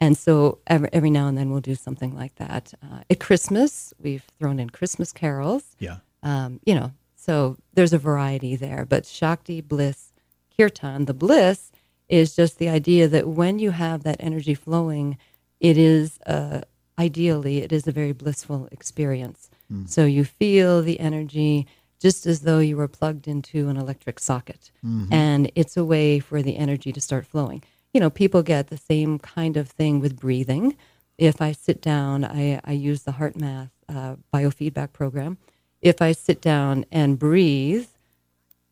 and 0.02 0.18
so 0.18 0.60
every, 0.66 0.90
every 0.92 1.12
now 1.12 1.28
and 1.28 1.38
then 1.38 1.52
we'll 1.52 1.62
do 1.62 1.76
something 1.76 2.16
like 2.16 2.36
that. 2.36 2.74
Uh, 2.82 3.02
at 3.10 3.20
Christmas, 3.20 3.94
we've 4.00 4.26
thrown 4.40 4.60
in 4.60 4.70
Christmas 4.70 5.12
carols. 5.12 5.76
Yeah. 5.80 5.98
Um, 6.24 6.60
you 6.66 6.74
know, 6.74 6.92
so 7.26 7.58
there's 7.74 7.94
a 7.94 7.98
variety 8.12 8.56
there. 8.56 8.86
But 8.94 9.06
Shakti, 9.06 9.62
bliss, 9.62 10.12
Kirtan, 10.56 11.06
the 11.06 11.14
bliss 11.14 11.72
is 12.10 12.36
just 12.36 12.60
the 12.60 12.70
idea 12.70 13.08
that 13.08 13.28
when 13.28 13.60
you 13.60 13.72
have 13.72 14.04
that 14.04 14.18
energy 14.20 14.56
flowing, 14.56 15.18
it 15.60 15.78
is 15.78 16.20
uh, 16.28 16.62
ideally 17.00 17.56
it 17.66 17.72
is 17.72 17.88
a 17.88 17.92
very 17.92 18.12
blissful 18.12 18.68
experience. 18.72 19.50
So 19.88 20.06
you 20.06 20.24
feel 20.24 20.82
the 20.84 21.00
energy 21.00 21.66
just 22.00 22.28
as 22.28 22.42
though 22.42 22.60
you 22.60 22.76
were 22.78 22.90
plugged 23.00 23.28
into 23.28 23.70
an 23.70 23.78
electric 23.78 24.20
socket, 24.20 24.72
and 25.12 25.50
it's 25.56 25.78
a 25.78 25.86
way 25.86 26.20
for 26.20 26.42
the 26.44 26.58
energy 26.58 26.92
to 26.92 27.02
start 27.02 27.26
flowing. 27.26 27.64
You 27.94 28.02
know, 28.02 28.10
people 28.12 28.44
get 28.44 28.68
the 28.68 28.78
same 28.78 29.18
kind 29.20 29.56
of 29.58 29.70
thing 29.70 30.00
with 30.02 30.20
breathing. 30.20 30.76
If 31.18 31.42
I 31.42 31.54
sit 31.54 31.82
down, 31.82 32.24
I, 32.26 32.60
I 32.66 32.74
use 32.74 33.04
the 33.04 33.14
HeartMath 33.14 33.72
uh, 33.88 34.16
biofeedback 34.34 34.92
program. 34.94 35.38
If 35.84 36.02
I 36.02 36.14
sit 36.14 36.42
down 36.42 36.86
and 36.92 37.20
breathe, 37.20 37.88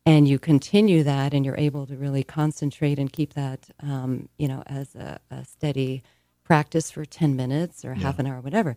and 0.04 0.26
you 0.26 0.38
continue 0.38 1.04
that 1.04 1.32
and 1.32 1.44
you're 1.44 1.56
able 1.56 1.86
to 1.86 1.96
really 1.96 2.24
concentrate 2.24 2.98
and 2.98 3.12
keep 3.12 3.34
that 3.34 3.70
um, 3.80 4.28
you 4.36 4.48
know 4.48 4.62
as 4.66 4.94
a, 4.94 5.20
a 5.30 5.44
steady 5.44 6.02
practice 6.42 6.90
for 6.90 7.04
10 7.04 7.36
minutes 7.36 7.84
or 7.84 7.94
half 7.94 8.18
an 8.18 8.26
hour 8.26 8.40
whatever 8.40 8.74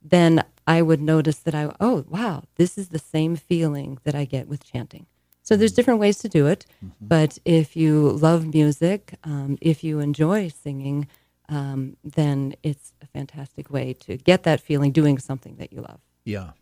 then 0.00 0.42
i 0.66 0.80
would 0.80 1.00
notice 1.02 1.38
that 1.40 1.54
i 1.54 1.70
oh 1.78 2.06
wow 2.08 2.42
this 2.56 2.78
is 2.78 2.88
the 2.88 2.98
same 2.98 3.36
feeling 3.36 3.98
that 4.04 4.14
i 4.14 4.24
get 4.24 4.48
with 4.48 4.64
chanting. 4.64 5.06
So 5.42 5.56
there's 5.56 5.72
different 5.72 6.00
ways 6.00 6.18
to 6.20 6.28
do 6.28 6.46
it 6.46 6.64
but 7.00 7.38
if 7.44 7.76
you 7.76 8.10
love 8.12 8.54
music 8.54 9.14
um, 9.24 9.58
if 9.60 9.84
you 9.84 10.00
enjoy 10.00 10.48
singing 10.48 11.06
um, 11.48 11.96
then 12.02 12.54
it's 12.62 12.94
a 13.02 13.06
fantastic 13.06 13.70
way 13.70 13.92
to 13.92 14.16
get 14.16 14.44
that 14.44 14.60
feeling 14.60 14.90
doing 14.90 15.18
something 15.18 15.56
that 15.56 15.72
you 15.72 15.82
love. 15.82 16.00
Yeah. 16.24 16.52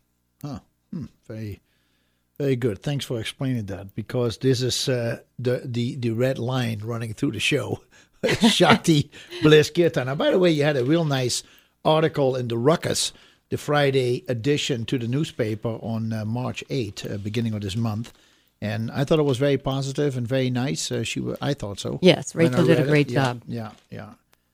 Huh. 0.43 0.59
Hmm. 0.93 1.05
Very, 1.27 1.61
very 2.37 2.55
good. 2.55 2.81
Thanks 2.83 3.05
for 3.05 3.19
explaining 3.19 3.65
that 3.67 3.95
because 3.95 4.37
this 4.37 4.61
is 4.61 4.89
uh, 4.89 5.19
the, 5.39 5.61
the 5.65 5.95
the 5.95 6.11
red 6.11 6.37
line 6.39 6.79
running 6.83 7.13
through 7.13 7.31
the 7.31 7.39
show. 7.39 7.81
Shakti 8.49 9.09
Bliss 9.41 9.69
Kirtan. 9.71 10.07
And 10.07 10.17
by 10.17 10.31
the 10.31 10.39
way, 10.39 10.51
you 10.51 10.63
had 10.63 10.77
a 10.77 10.83
real 10.85 11.05
nice 11.05 11.43
article 11.83 12.35
in 12.35 12.47
the 12.49 12.57
Ruckus, 12.57 13.13
the 13.49 13.57
Friday 13.57 14.23
edition 14.27 14.85
to 14.85 14.97
the 14.99 15.07
newspaper 15.07 15.69
on 15.81 16.13
uh, 16.13 16.23
March 16.25 16.63
8, 16.69 17.05
uh, 17.05 17.17
beginning 17.17 17.53
of 17.55 17.61
this 17.61 17.75
month. 17.75 18.13
And 18.61 18.91
I 18.91 19.05
thought 19.05 19.17
it 19.17 19.23
was 19.23 19.39
very 19.39 19.57
positive 19.57 20.17
and 20.17 20.27
very 20.27 20.51
nice. 20.51 20.91
Uh, 20.91 21.03
she, 21.03 21.19
I 21.41 21.55
thought 21.55 21.79
so. 21.79 21.97
Yes, 22.03 22.35
Rachel 22.35 22.63
did 22.63 22.77
a 22.77 22.81
read 22.81 22.85
it. 22.85 22.89
great 22.89 23.09
Yeah, 23.09 23.23
job. 23.25 23.41
Yeah, 23.47 23.71
yeah. 23.89 24.09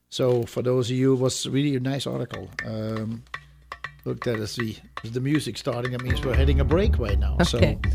So 0.10 0.44
for 0.44 0.62
those 0.62 0.90
of 0.90 0.96
you, 0.96 1.14
it 1.16 1.20
was 1.20 1.46
really 1.46 1.76
a 1.76 1.82
nice 1.82 2.08
article. 2.08 2.50
Um, 2.66 3.24
look, 4.08 4.24
that 4.24 4.40
is 4.40 4.56
the 4.56 4.76
is 5.04 5.12
the 5.12 5.20
music 5.20 5.58
starting. 5.58 5.94
It 5.94 6.02
means 6.02 6.24
we're 6.24 6.34
heading 6.34 6.60
a 6.62 6.66
break 6.66 6.98
right 6.98 7.20
now. 7.20 7.38
Okay. 7.42 7.78
So 7.84 7.90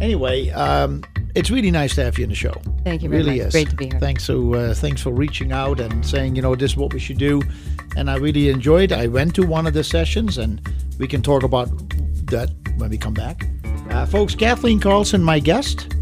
anyway, 0.00 0.50
um, 0.50 1.02
it's 1.34 1.50
really 1.50 1.70
nice 1.70 1.94
to 1.96 2.04
have 2.04 2.18
you 2.18 2.24
in 2.24 2.30
the 2.30 2.36
show. 2.36 2.54
Thank 2.84 3.02
you 3.02 3.08
very 3.08 3.22
much. 3.22 3.26
really 3.26 3.38
much. 3.38 3.48
Is. 3.48 3.52
Great 3.52 3.70
to 3.70 3.76
be 3.76 3.86
here. 3.86 3.98
Thanks 3.98 4.24
so 4.24 4.54
uh, 4.54 4.74
thanks 4.74 5.00
for 5.00 5.10
reaching 5.10 5.52
out 5.52 5.80
and 5.80 6.04
saying 6.06 6.36
you 6.36 6.42
know 6.42 6.54
this 6.54 6.72
is 6.72 6.76
what 6.76 6.92
we 6.92 7.00
should 7.00 7.18
do, 7.18 7.42
and 7.96 8.10
I 8.10 8.16
really 8.16 8.50
enjoyed. 8.50 8.92
I 8.92 9.06
went 9.06 9.34
to 9.36 9.46
one 9.46 9.66
of 9.66 9.72
the 9.72 9.82
sessions, 9.82 10.38
and 10.38 10.60
we 10.98 11.08
can 11.08 11.22
talk 11.22 11.42
about 11.42 11.68
that 12.26 12.50
when 12.76 12.90
we 12.90 12.98
come 12.98 13.14
back. 13.14 13.48
Uh, 13.90 14.06
folks, 14.06 14.34
Kathleen 14.34 14.80
Karlsen, 14.80 15.22
my 15.22 15.38
guest, 15.38 15.94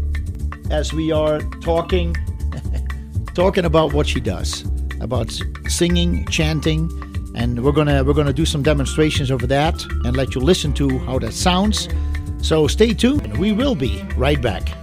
as 0.71 0.93
we 0.93 1.11
are 1.11 1.39
talking 1.61 2.15
talking 3.33 3.65
about 3.65 3.93
what 3.93 4.07
she 4.07 4.19
does, 4.19 4.65
about 4.99 5.31
singing, 5.67 6.25
chanting, 6.25 6.89
and 7.35 7.63
we're 7.63 7.71
gonna 7.71 8.03
we're 8.03 8.13
gonna 8.13 8.33
do 8.33 8.45
some 8.45 8.63
demonstrations 8.63 9.31
over 9.31 9.47
that 9.47 9.83
and 10.05 10.15
let 10.15 10.35
you 10.35 10.41
listen 10.41 10.73
to 10.73 10.99
how 10.99 11.19
that 11.19 11.33
sounds. 11.33 11.89
So 12.41 12.67
stay 12.67 12.93
tuned. 12.93 13.37
We 13.37 13.51
will 13.51 13.75
be 13.75 14.03
right 14.17 14.41
back. 14.41 14.82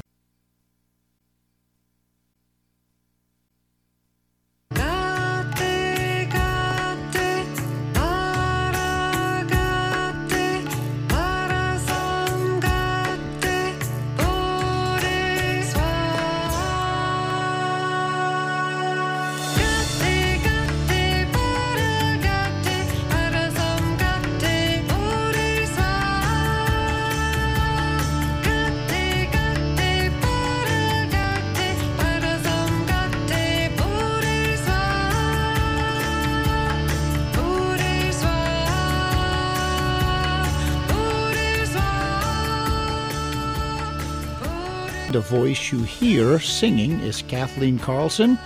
Voice 45.50 45.72
you 45.72 45.82
hear 45.82 46.38
singing 46.38 47.00
is 47.00 47.22
Kathleen 47.22 47.76
Karlsen 47.76 48.38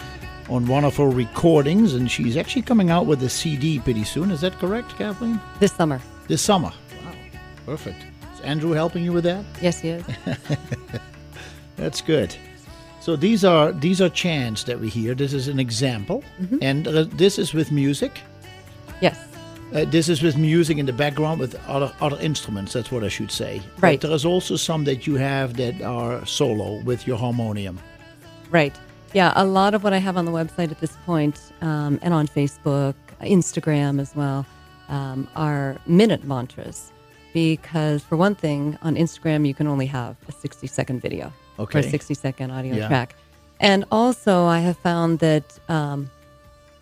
on 0.49 0.67
one 0.67 0.87
of 0.87 0.97
her 0.97 1.11
recordings, 1.11 1.93
and 1.93 2.11
she's 2.11 2.35
actually 2.35 2.63
coming 2.63 2.89
out 2.89 3.05
with 3.05 3.23
a 3.23 3.29
CD 3.29 3.79
pretty 3.79 4.05
soon. 4.05 4.31
Is 4.31 4.41
that 4.41 4.55
correct, 4.59 4.97
Kathleen? 4.97 5.39
this 5.61 5.75
summer 5.75 6.01
This 6.29 6.41
summer. 6.41 6.73
Wow, 7.05 7.13
perfect. 7.67 7.99
Is 8.33 8.41
Andrew 8.41 8.71
helping 8.71 9.05
you 9.05 9.13
with 9.13 9.25
that? 9.25 9.45
yes 9.61 9.81
he 9.81 9.91
is 9.91 10.05
That's 11.77 12.01
good. 12.01 12.35
So 13.01 13.17
these 13.17 13.45
are 13.45 13.71
these 13.73 14.01
are 14.01 14.09
chants 14.09 14.65
that 14.65 14.81
we 14.81 14.89
hear. 14.89 15.15
This 15.15 15.35
is 15.35 15.47
an 15.49 15.61
example, 15.61 16.25
and 16.63 16.89
uh, 16.89 17.05
this 17.05 17.39
is 17.39 17.53
with 17.53 17.71
music. 17.71 18.19
yes 19.03 19.19
Uh, 19.73 19.85
this 19.87 20.09
is 20.09 20.23
with 20.23 20.37
music 20.37 20.79
in 20.79 20.87
the 20.87 20.93
background 20.93 21.41
with 21.41 21.55
other 21.67 21.93
other 22.01 22.19
instruments. 22.21 22.73
That's 22.73 22.93
what 22.93 23.03
I 23.03 23.09
should 23.09 23.31
say. 23.31 23.61
Right. 23.81 24.01
But 24.01 24.07
there 24.09 24.15
is 24.17 24.25
also 24.25 24.57
some 24.57 24.85
that 24.85 25.07
you 25.07 25.17
have 25.17 25.55
that 25.57 25.81
are 25.83 26.25
solo 26.27 26.81
with 26.85 27.07
your 27.07 27.19
harmonium. 27.19 27.79
Right. 28.51 28.75
Yeah, 29.15 29.33
a 29.37 29.45
lot 29.45 29.75
of 29.75 29.83
what 29.85 29.93
I 29.93 29.99
have 29.99 30.17
on 30.17 30.25
the 30.25 30.33
website 30.33 30.71
at 30.71 30.81
this 30.81 30.97
point, 31.07 31.53
um, 31.61 31.99
and 32.03 32.13
on 32.13 32.27
Facebook, 32.27 32.95
Instagram 33.21 34.01
as 34.01 34.15
well, 34.17 34.45
um, 34.89 35.29
are 35.37 35.77
minute 35.87 36.25
mantras. 36.25 36.91
Because, 37.33 38.03
for 38.05 38.17
one 38.17 38.35
thing, 38.37 38.79
on 38.83 38.95
Instagram, 38.97 39.47
you 39.47 39.55
can 39.55 39.67
only 39.67 39.87
have 39.87 40.17
a 40.29 40.33
60 40.33 40.67
second 40.69 41.01
video 41.03 41.33
or 41.59 41.67
a 41.75 41.83
60 41.83 42.15
second 42.15 42.51
audio 42.53 42.75
Yeah. 42.77 42.89
track. 42.89 43.17
And 43.61 43.85
also, 43.91 44.45
I 44.47 44.61
have 44.61 44.77
found 44.79 45.19
that 45.21 45.59
um, 45.69 46.11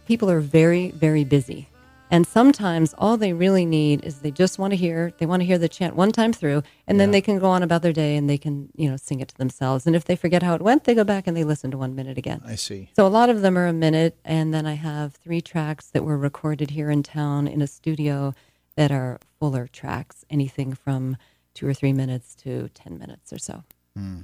people 0.06 0.30
are 0.30 0.40
very, 0.40 0.90
very 0.90 1.24
busy. 1.24 1.68
And 2.12 2.26
sometimes 2.26 2.94
all 2.98 3.16
they 3.16 3.32
really 3.32 3.64
need 3.64 4.04
is 4.04 4.18
they 4.18 4.30
just 4.30 4.58
want 4.58 4.72
to 4.72 4.76
hear, 4.76 5.14
they 5.16 5.24
want 5.24 5.40
to 5.40 5.46
hear 5.46 5.56
the 5.56 5.66
chant 5.68 5.96
one 5.96 6.12
time 6.12 6.30
through, 6.34 6.62
and 6.86 7.00
then 7.00 7.08
Yeah. 7.08 7.12
they 7.12 7.20
can 7.22 7.38
go 7.38 7.46
on 7.46 7.62
about 7.62 7.80
their 7.80 7.94
day 7.94 8.16
and 8.16 8.28
they 8.28 8.36
can, 8.36 8.68
you 8.76 8.90
know, 8.90 8.98
sing 8.98 9.20
it 9.20 9.28
to 9.28 9.38
themselves. 9.38 9.86
And 9.86 9.96
if 9.96 10.04
they 10.04 10.14
forget 10.14 10.42
how 10.42 10.54
it 10.54 10.60
went, 10.60 10.84
they 10.84 10.94
go 10.94 11.04
back 11.04 11.26
and 11.26 11.34
they 11.34 11.42
listen 11.42 11.70
to 11.70 11.78
one 11.78 11.94
minute 11.94 12.18
again. 12.18 12.42
I 12.44 12.56
see. 12.56 12.90
So 12.94 13.06
a 13.06 13.08
lot 13.08 13.30
of 13.30 13.40
them 13.40 13.56
are 13.56 13.66
a 13.66 13.72
minute, 13.72 14.18
and 14.26 14.52
then 14.52 14.66
I 14.66 14.74
have 14.74 15.14
three 15.14 15.40
tracks 15.40 15.88
that 15.88 16.04
were 16.04 16.18
recorded 16.18 16.70
here 16.72 16.90
in 16.90 17.02
town 17.02 17.48
in 17.48 17.62
a 17.62 17.66
studio 17.66 18.34
that 18.76 18.92
are 18.92 19.18
fuller 19.40 19.66
tracks, 19.66 20.22
anything 20.28 20.74
from 20.74 21.16
two 21.54 21.66
or 21.66 21.72
three 21.72 21.94
minutes 21.94 22.34
to 22.34 22.68
10 22.74 22.98
minutes 22.98 23.32
or 23.32 23.38
so. 23.38 23.64
Hmm. 23.96 24.20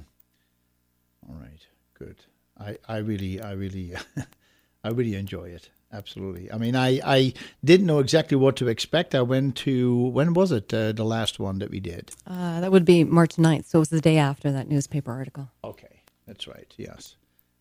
All 1.27 1.35
right. 1.41 1.65
Good. 1.95 2.17
I, 2.59 2.77
I 2.87 2.97
really 2.97 3.41
I 3.41 3.53
really 3.53 3.95
I 4.83 4.89
really 4.89 5.15
enjoy 5.15 5.49
it. 5.49 5.69
Absolutely. 5.91 6.51
I 6.51 6.57
mean, 6.57 6.75
I, 6.75 7.01
I 7.03 7.33
didn't 7.65 7.87
know 7.87 7.99
exactly 7.99 8.37
what 8.37 8.55
to 8.57 8.67
expect. 8.67 9.15
I 9.15 9.21
went 9.21 9.55
to 9.57 9.95
when 10.09 10.33
was 10.33 10.51
it 10.51 10.71
uh, 10.73 10.91
the 10.91 11.03
last 11.03 11.39
one 11.39 11.59
that 11.59 11.71
we 11.71 11.79
did? 11.79 12.11
Uh, 12.27 12.59
that 12.61 12.71
would 12.71 12.85
be 12.85 13.03
March 13.03 13.37
9th. 13.37 13.65
So 13.65 13.79
it 13.79 13.81
was 13.81 13.89
the 13.89 14.01
day 14.01 14.17
after 14.17 14.51
that 14.51 14.67
newspaper 14.69 15.11
article. 15.11 15.49
Okay, 15.63 16.03
that's 16.27 16.47
right. 16.47 16.71
Yes, 16.77 17.15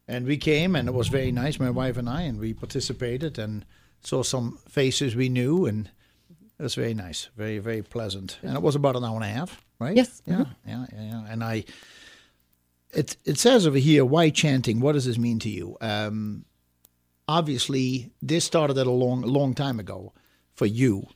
And 0.06 0.26
we 0.26 0.36
came, 0.36 0.76
and 0.76 0.88
it 0.88 0.94
was 0.94 1.08
very 1.08 1.32
nice, 1.32 1.58
my 1.58 1.70
wife 1.70 1.96
and 1.96 2.08
I, 2.08 2.22
and 2.22 2.38
we 2.38 2.52
participated 2.52 3.38
and 3.38 3.64
saw 4.02 4.22
some 4.22 4.58
faces 4.68 5.16
we 5.16 5.28
knew, 5.30 5.64
and 5.64 5.90
it 6.58 6.62
was 6.62 6.74
very 6.74 6.94
nice, 6.94 7.30
very, 7.34 7.58
very 7.58 7.82
pleasant. 7.82 8.38
And 8.42 8.54
it 8.54 8.62
was 8.62 8.74
about 8.76 8.96
an 8.96 9.04
hour 9.04 9.16
and 9.16 9.24
a 9.24 9.28
half, 9.28 9.64
right? 9.78 9.96
Yes. 9.96 10.20
Yeah, 10.26 10.44
yeah, 10.66 10.86
yeah, 10.92 11.02
yeah. 11.02 11.24
And 11.30 11.42
I, 11.42 11.64
it 12.92 13.16
it 13.24 13.38
says 13.38 13.66
over 13.66 13.78
here, 13.78 14.04
why 14.04 14.28
chanting? 14.30 14.80
What 14.80 14.92
does 14.92 15.06
this 15.06 15.18
mean 15.18 15.38
to 15.40 15.48
you? 15.48 15.76
Um, 15.80 16.44
obviously, 17.28 18.10
this 18.20 18.44
started 18.44 18.78
at 18.78 18.86
a 18.86 18.90
long, 18.90 19.22
long 19.22 19.54
time 19.54 19.78
ago 19.78 20.12
for 20.54 20.66
you. 20.66 21.06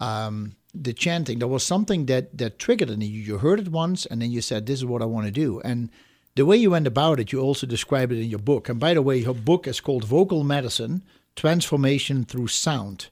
Um, 0.00 0.56
the 0.74 0.92
chanting, 0.92 1.38
there 1.38 1.48
was 1.48 1.64
something 1.64 2.06
that 2.06 2.36
that 2.36 2.58
triggered 2.58 2.90
in 2.90 3.00
you. 3.00 3.08
You 3.08 3.38
heard 3.38 3.60
it 3.60 3.68
once, 3.68 4.06
and 4.06 4.20
then 4.20 4.30
you 4.30 4.40
said, 4.40 4.66
"This 4.66 4.80
is 4.80 4.84
what 4.84 5.02
I 5.02 5.06
want 5.06 5.26
to 5.26 5.32
do." 5.32 5.60
And 5.60 5.90
the 6.34 6.46
way 6.46 6.56
you 6.56 6.70
went 6.70 6.86
about 6.86 7.20
it, 7.20 7.32
you 7.32 7.40
also 7.40 7.66
described 7.66 8.12
it 8.12 8.20
in 8.20 8.30
your 8.30 8.38
book. 8.38 8.68
And 8.68 8.78
by 8.78 8.94
the 8.94 9.02
way, 9.02 9.18
your 9.18 9.34
book 9.34 9.66
is 9.66 9.80
called 9.80 10.04
Vocal 10.04 10.44
Medicine: 10.44 11.02
Transformation 11.36 12.24
Through 12.24 12.48
Sound, 12.48 13.08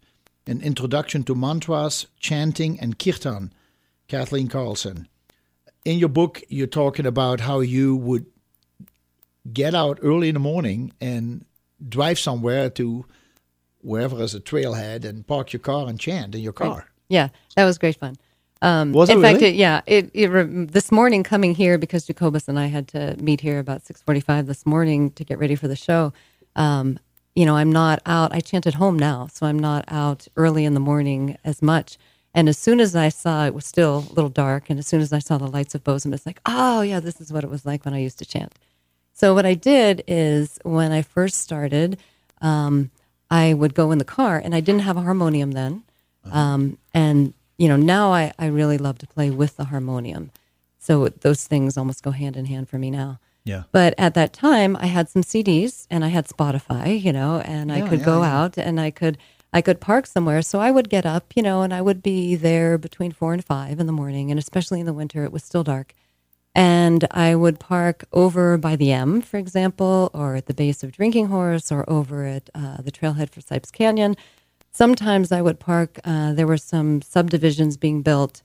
an 0.46 0.60
introduction 0.60 1.24
to 1.24 1.34
mantras, 1.34 2.06
chanting, 2.20 2.78
and 2.80 2.98
kirtan. 2.98 3.52
Kathleen 4.08 4.48
Karlsen. 4.48 5.06
In 5.84 5.98
your 5.98 6.08
book, 6.08 6.42
you're 6.48 6.66
talking 6.66 7.06
about 7.06 7.40
how 7.40 7.60
you 7.60 7.96
would 7.96 8.26
get 9.52 9.74
out 9.74 9.98
early 10.02 10.28
in 10.28 10.34
the 10.34 10.40
morning 10.40 10.92
and 11.00 11.44
drive 11.88 12.18
somewhere 12.18 12.70
to 12.70 13.04
wherever 13.80 14.20
is 14.22 14.34
a 14.34 14.40
trailhead 14.40 15.04
and 15.04 15.26
park 15.26 15.52
your 15.52 15.60
car 15.60 15.88
and 15.88 16.00
chant 16.00 16.34
in 16.34 16.40
your 16.40 16.52
car. 16.52 16.86
Yeah, 17.08 17.28
that 17.54 17.64
was 17.64 17.78
great 17.78 17.96
fun. 17.96 18.16
Um, 18.62 18.92
Was 18.92 19.10
in 19.10 19.18
it 19.18 19.22
fact, 19.22 19.34
really? 19.36 19.48
it, 19.48 19.54
yeah. 19.56 19.82
It, 19.86 20.10
it 20.14 20.28
re- 20.28 20.64
this 20.64 20.90
morning 20.90 21.22
coming 21.22 21.54
here 21.54 21.76
because 21.76 22.06
Jacobus 22.06 22.48
and 22.48 22.58
I 22.58 22.66
had 22.66 22.88
to 22.88 23.14
meet 23.20 23.42
here 23.42 23.58
about 23.58 23.86
six 23.86 24.00
forty-five 24.02 24.46
this 24.46 24.64
morning 24.64 25.10
to 25.12 25.24
get 25.24 25.38
ready 25.38 25.54
for 25.54 25.68
the 25.68 25.76
show. 25.76 26.12
Um, 26.56 26.98
you 27.34 27.44
know, 27.44 27.54
I'm 27.54 27.70
not 27.70 28.00
out. 28.06 28.34
I 28.34 28.40
chant 28.40 28.66
at 28.66 28.74
home 28.74 28.98
now, 28.98 29.28
so 29.30 29.44
I'm 29.46 29.58
not 29.58 29.84
out 29.88 30.26
early 30.36 30.64
in 30.64 30.72
the 30.72 30.80
morning 30.80 31.36
as 31.44 31.60
much. 31.60 31.98
And 32.32 32.48
as 32.48 32.58
soon 32.58 32.80
as 32.80 32.96
I 32.96 33.10
saw 33.10 33.46
it 33.46 33.54
was 33.54 33.66
still 33.66 34.06
a 34.10 34.14
little 34.14 34.30
dark, 34.30 34.70
and 34.70 34.78
as 34.78 34.86
soon 34.86 35.02
as 35.02 35.12
I 35.12 35.18
saw 35.18 35.36
the 35.36 35.46
lights 35.46 35.74
of 35.74 35.84
Bozeman, 35.84 36.14
it's 36.14 36.26
like, 36.26 36.40
oh 36.46 36.80
yeah, 36.80 36.98
this 36.98 37.20
is 37.20 37.30
what 37.32 37.44
it 37.44 37.50
was 37.50 37.66
like 37.66 37.84
when 37.84 37.94
I 37.94 37.98
used 37.98 38.18
to 38.20 38.26
chant. 38.26 38.54
So 39.18 39.32
what 39.32 39.46
I 39.46 39.54
did 39.54 40.04
is 40.06 40.58
when 40.62 40.92
I 40.92 41.00
first 41.00 41.36
started, 41.40 41.98
um, 42.42 42.90
I 43.30 43.54
would 43.54 43.72
go 43.74 43.90
in 43.90 43.96
the 43.96 44.04
car, 44.04 44.36
and 44.44 44.54
I 44.54 44.60
didn't 44.60 44.82
have 44.82 44.98
a 44.98 45.00
harmonium 45.00 45.52
then. 45.52 45.84
Um, 46.30 46.76
and 46.92 47.32
you 47.56 47.66
know, 47.68 47.76
now 47.76 48.12
I, 48.12 48.32
I 48.38 48.46
really 48.46 48.76
love 48.76 48.98
to 48.98 49.06
play 49.06 49.30
with 49.30 49.56
the 49.56 49.64
harmonium. 49.64 50.32
So 50.78 51.08
those 51.08 51.46
things 51.46 51.78
almost 51.78 52.02
go 52.02 52.10
hand 52.10 52.36
in 52.36 52.44
hand 52.44 52.68
for 52.68 52.78
me 52.78 52.90
now. 52.90 53.18
Yeah. 53.44 53.62
But 53.72 53.94
at 53.96 54.12
that 54.14 54.32
time, 54.34 54.76
I 54.78 54.86
had 54.86 55.08
some 55.08 55.22
CDs 55.22 55.86
and 55.90 56.04
I 56.04 56.08
had 56.08 56.26
Spotify, 56.26 57.00
you 57.00 57.12
know, 57.12 57.40
and 57.40 57.72
I 57.72 57.78
Yeah, 57.78 57.88
could 57.88 58.00
yeah, 58.00 58.04
go 58.04 58.22
yeah. 58.22 58.36
out 58.38 58.58
and 58.58 58.78
I 58.80 58.90
could 58.90 59.16
I 59.52 59.62
could 59.62 59.80
park 59.80 60.06
somewhere. 60.06 60.42
So 60.42 60.58
I 60.60 60.70
would 60.70 60.90
get 60.90 61.06
up, 61.06 61.32
you 61.36 61.42
know, 61.42 61.62
and 61.62 61.72
I 61.72 61.80
would 61.80 62.02
be 62.02 62.34
there 62.36 62.76
between 62.76 63.12
four 63.12 63.32
and 63.32 63.42
five 63.44 63.80
in 63.80 63.86
the 63.86 63.92
morning, 63.92 64.30
and 64.30 64.38
especially 64.38 64.80
in 64.80 64.86
the 64.86 64.92
winter, 64.92 65.24
it 65.24 65.32
was 65.32 65.44
still 65.44 65.64
dark. 65.64 65.94
And 66.56 67.06
I 67.10 67.34
would 67.34 67.60
park 67.60 68.06
over 68.14 68.56
by 68.56 68.76
the 68.76 68.90
M, 68.90 69.20
for 69.20 69.36
example, 69.36 70.10
or 70.14 70.36
at 70.36 70.46
the 70.46 70.54
base 70.54 70.82
of 70.82 70.90
Drinking 70.90 71.26
Horse, 71.26 71.70
or 71.70 71.84
over 71.88 72.24
at 72.24 72.48
uh, 72.54 72.80
the 72.80 72.90
trailhead 72.90 73.28
for 73.28 73.42
Sypes 73.42 73.70
Canyon. 73.70 74.16
Sometimes 74.72 75.30
I 75.30 75.42
would 75.42 75.60
park. 75.60 76.00
Uh, 76.02 76.32
there 76.32 76.46
were 76.46 76.56
some 76.56 77.02
subdivisions 77.02 77.76
being 77.76 78.00
built 78.00 78.40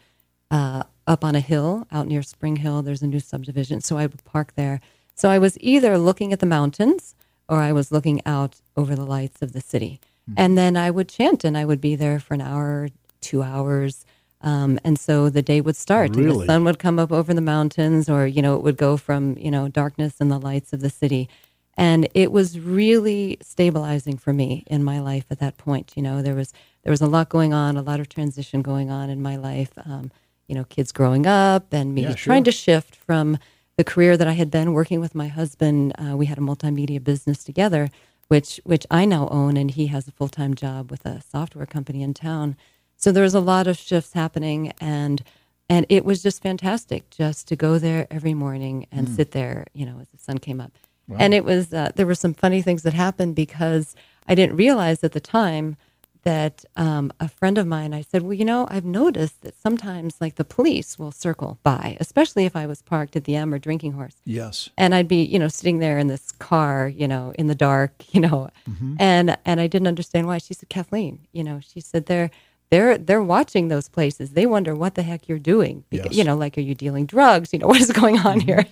uh, 0.51 0.83
up 1.07 1.23
on 1.23 1.35
a 1.35 1.39
hill 1.39 1.87
out 1.89 2.05
near 2.05 2.21
Spring 2.21 2.57
Hill. 2.57 2.81
There's 2.81 3.01
a 3.01 3.07
new 3.07 3.21
subdivision, 3.21 3.79
so 3.79 3.97
I 3.97 4.07
would 4.07 4.25
park 4.25 4.55
there. 4.55 4.81
So 5.15 5.29
I 5.29 5.39
was 5.39 5.57
either 5.61 5.97
looking 5.97 6.33
at 6.33 6.41
the 6.41 6.45
mountains 6.45 7.15
or 7.47 7.59
I 7.59 7.71
was 7.71 7.93
looking 7.93 8.21
out 8.25 8.59
over 8.75 8.93
the 8.93 9.05
lights 9.05 9.41
of 9.41 9.53
the 9.53 9.61
city. 9.61 10.01
And 10.35 10.57
then 10.57 10.75
I 10.75 10.91
would 10.91 11.07
chant, 11.07 11.45
and 11.45 11.57
I 11.57 11.63
would 11.63 11.79
be 11.79 11.95
there 11.95 12.19
for 12.19 12.33
an 12.33 12.41
hour, 12.41 12.89
two 13.21 13.41
hours. 13.41 14.05
Um, 14.43 14.79
and 14.83 14.99
so 14.99 15.29
the 15.29 15.41
day 15.41 15.61
would 15.61 15.75
start, 15.75 16.11
and 16.15 16.29
the 16.29 16.45
sun 16.47 16.63
would 16.65 16.79
come 16.79 16.97
up 16.99 17.11
over 17.11 17.33
the 17.33 17.41
mountains, 17.41 18.09
or 18.09 18.25
you 18.27 18.41
know, 18.41 18.55
it 18.55 18.63
would 18.63 18.77
go 18.77 18.97
from 18.97 19.37
you 19.37 19.51
know 19.51 19.67
darkness 19.67 20.15
and 20.19 20.31
the 20.31 20.39
lights 20.39 20.73
of 20.73 20.81
the 20.81 20.89
city. 20.89 21.29
And 21.77 22.07
it 22.13 22.31
was 22.31 22.59
really 22.59 23.37
stabilizing 23.41 24.17
for 24.17 24.33
me 24.33 24.63
in 24.67 24.83
my 24.83 24.99
life 24.99 25.25
at 25.29 25.39
that 25.39 25.57
point. 25.57 25.93
You 25.95 26.03
know, 26.03 26.21
there 26.21 26.35
was 26.35 26.53
there 26.83 26.91
was 26.91 27.01
a 27.01 27.07
lot 27.07 27.29
going 27.29 27.53
on, 27.53 27.77
a 27.77 27.81
lot 27.81 27.99
of 27.99 28.09
transition 28.09 28.61
going 28.61 28.89
on 28.91 29.09
in 29.09 29.21
my 29.21 29.35
life. 29.35 29.71
Um, 29.85 30.11
you 30.47 30.55
know, 30.55 30.65
kids 30.65 30.91
growing 30.91 31.25
up 31.25 31.71
and 31.73 31.95
me 31.95 32.01
Yeah, 32.03 32.13
trying 32.15 32.43
sure. 32.43 32.51
to 32.51 32.51
shift 32.51 32.95
from 32.95 33.37
the 33.77 33.83
career 33.85 34.17
that 34.17 34.27
I 34.27 34.33
had 34.33 34.51
been 34.51 34.73
working 34.73 34.99
with 34.99 35.15
my 35.15 35.27
husband. 35.27 35.93
Uh, 35.97 36.17
we 36.17 36.25
had 36.25 36.37
a 36.37 36.41
multimedia 36.41 37.01
business 37.01 37.43
together, 37.43 37.89
which 38.27 38.59
which 38.65 38.85
I 38.91 39.05
now 39.05 39.27
own, 39.29 39.55
and 39.55 39.71
he 39.71 39.87
has 39.87 40.07
a 40.07 40.11
full 40.11 40.29
time 40.29 40.55
job 40.55 40.91
with 40.91 41.05
a 41.05 41.21
software 41.21 41.65
company 41.65 42.01
in 42.03 42.13
town. 42.13 42.57
So 43.01 43.11
there 43.11 43.23
was 43.23 43.33
a 43.33 43.39
lot 43.39 43.67
of 43.67 43.77
shifts 43.77 44.13
happening, 44.13 44.73
and 44.79 45.23
and 45.69 45.85
it 45.89 46.03
was 46.05 46.21
just 46.21 46.43
fantastic 46.43 47.09
just 47.09 47.47
to 47.47 47.55
go 47.55 47.77
there 47.79 48.05
every 48.11 48.33
morning 48.33 48.85
and 48.91 49.07
Hmm. 49.07 49.15
sit 49.15 49.31
there, 49.31 49.65
you 49.73 49.85
know, 49.85 49.99
as 50.01 50.09
the 50.09 50.17
sun 50.17 50.37
came 50.37 50.59
up. 50.61 50.73
And 51.17 51.33
it 51.33 51.43
was 51.43 51.73
uh, 51.73 51.91
there 51.95 52.05
were 52.05 52.15
some 52.15 52.33
funny 52.33 52.61
things 52.61 52.83
that 52.83 52.93
happened 52.93 53.35
because 53.35 53.95
I 54.27 54.35
didn't 54.35 54.55
realize 54.55 55.03
at 55.03 55.11
the 55.11 55.19
time 55.19 55.75
that 56.23 56.63
um, 56.77 57.11
a 57.19 57.27
friend 57.27 57.57
of 57.57 57.65
mine, 57.67 57.93
I 57.93 58.01
said, 58.01 58.21
well, 58.21 58.33
you 58.33 58.45
know, 58.45 58.67
I've 58.69 58.85
noticed 58.85 59.41
that 59.41 59.55
sometimes 59.59 60.21
like 60.21 60.35
the 60.35 60.45
police 60.45 60.99
will 60.99 61.11
circle 61.11 61.57
by, 61.63 61.97
especially 61.99 62.45
if 62.45 62.55
I 62.55 62.65
was 62.67 62.81
parked 62.83 63.15
at 63.15 63.23
the 63.25 63.35
M 63.35 63.53
or 63.53 63.59
Drinking 63.59 63.93
Horse 63.93 64.15
Yes. 64.23 64.69
and 64.77 64.93
I'd 64.95 65.07
be, 65.07 65.23
you 65.23 65.39
know, 65.39 65.47
sitting 65.49 65.79
there 65.79 65.97
in 65.97 66.07
this 66.07 66.31
car, 66.33 66.87
you 66.87 67.07
know, 67.07 67.33
in 67.39 67.47
the 67.47 67.55
dark, 67.55 67.93
you 68.13 68.21
know, 68.21 68.49
Mm-hmm. 68.69 68.95
and 68.99 69.37
and 69.45 69.59
I 69.59 69.67
didn't 69.67 69.87
understand 69.87 70.27
why. 70.27 70.37
She 70.37 70.53
said, 70.53 70.69
Kathleen, 70.69 71.19
you 71.33 71.43
know, 71.43 71.59
she 71.61 71.81
said 71.81 72.05
they're 72.05 72.29
they're 72.71 72.97
they're 72.97 73.21
watching 73.21 73.67
those 73.67 73.87
places. 73.89 74.31
They 74.31 74.45
wonder 74.45 74.73
what 74.73 74.95
the 74.95 75.03
heck 75.03 75.27
you're 75.29 75.37
doing. 75.39 75.83
Beca- 75.91 75.97
Yes. 75.97 76.05
Mm-hmm. 76.07 76.13
You 76.17 76.23
know, 76.23 76.35
like 76.37 76.57
are 76.57 76.61
you 76.61 76.73
dealing 76.73 77.05
drugs? 77.05 77.51
You 77.53 77.59
know, 77.59 77.67
what 77.71 77.79
is 77.81 77.91
going 77.91 78.17
on 78.19 78.39
here? 78.39 78.65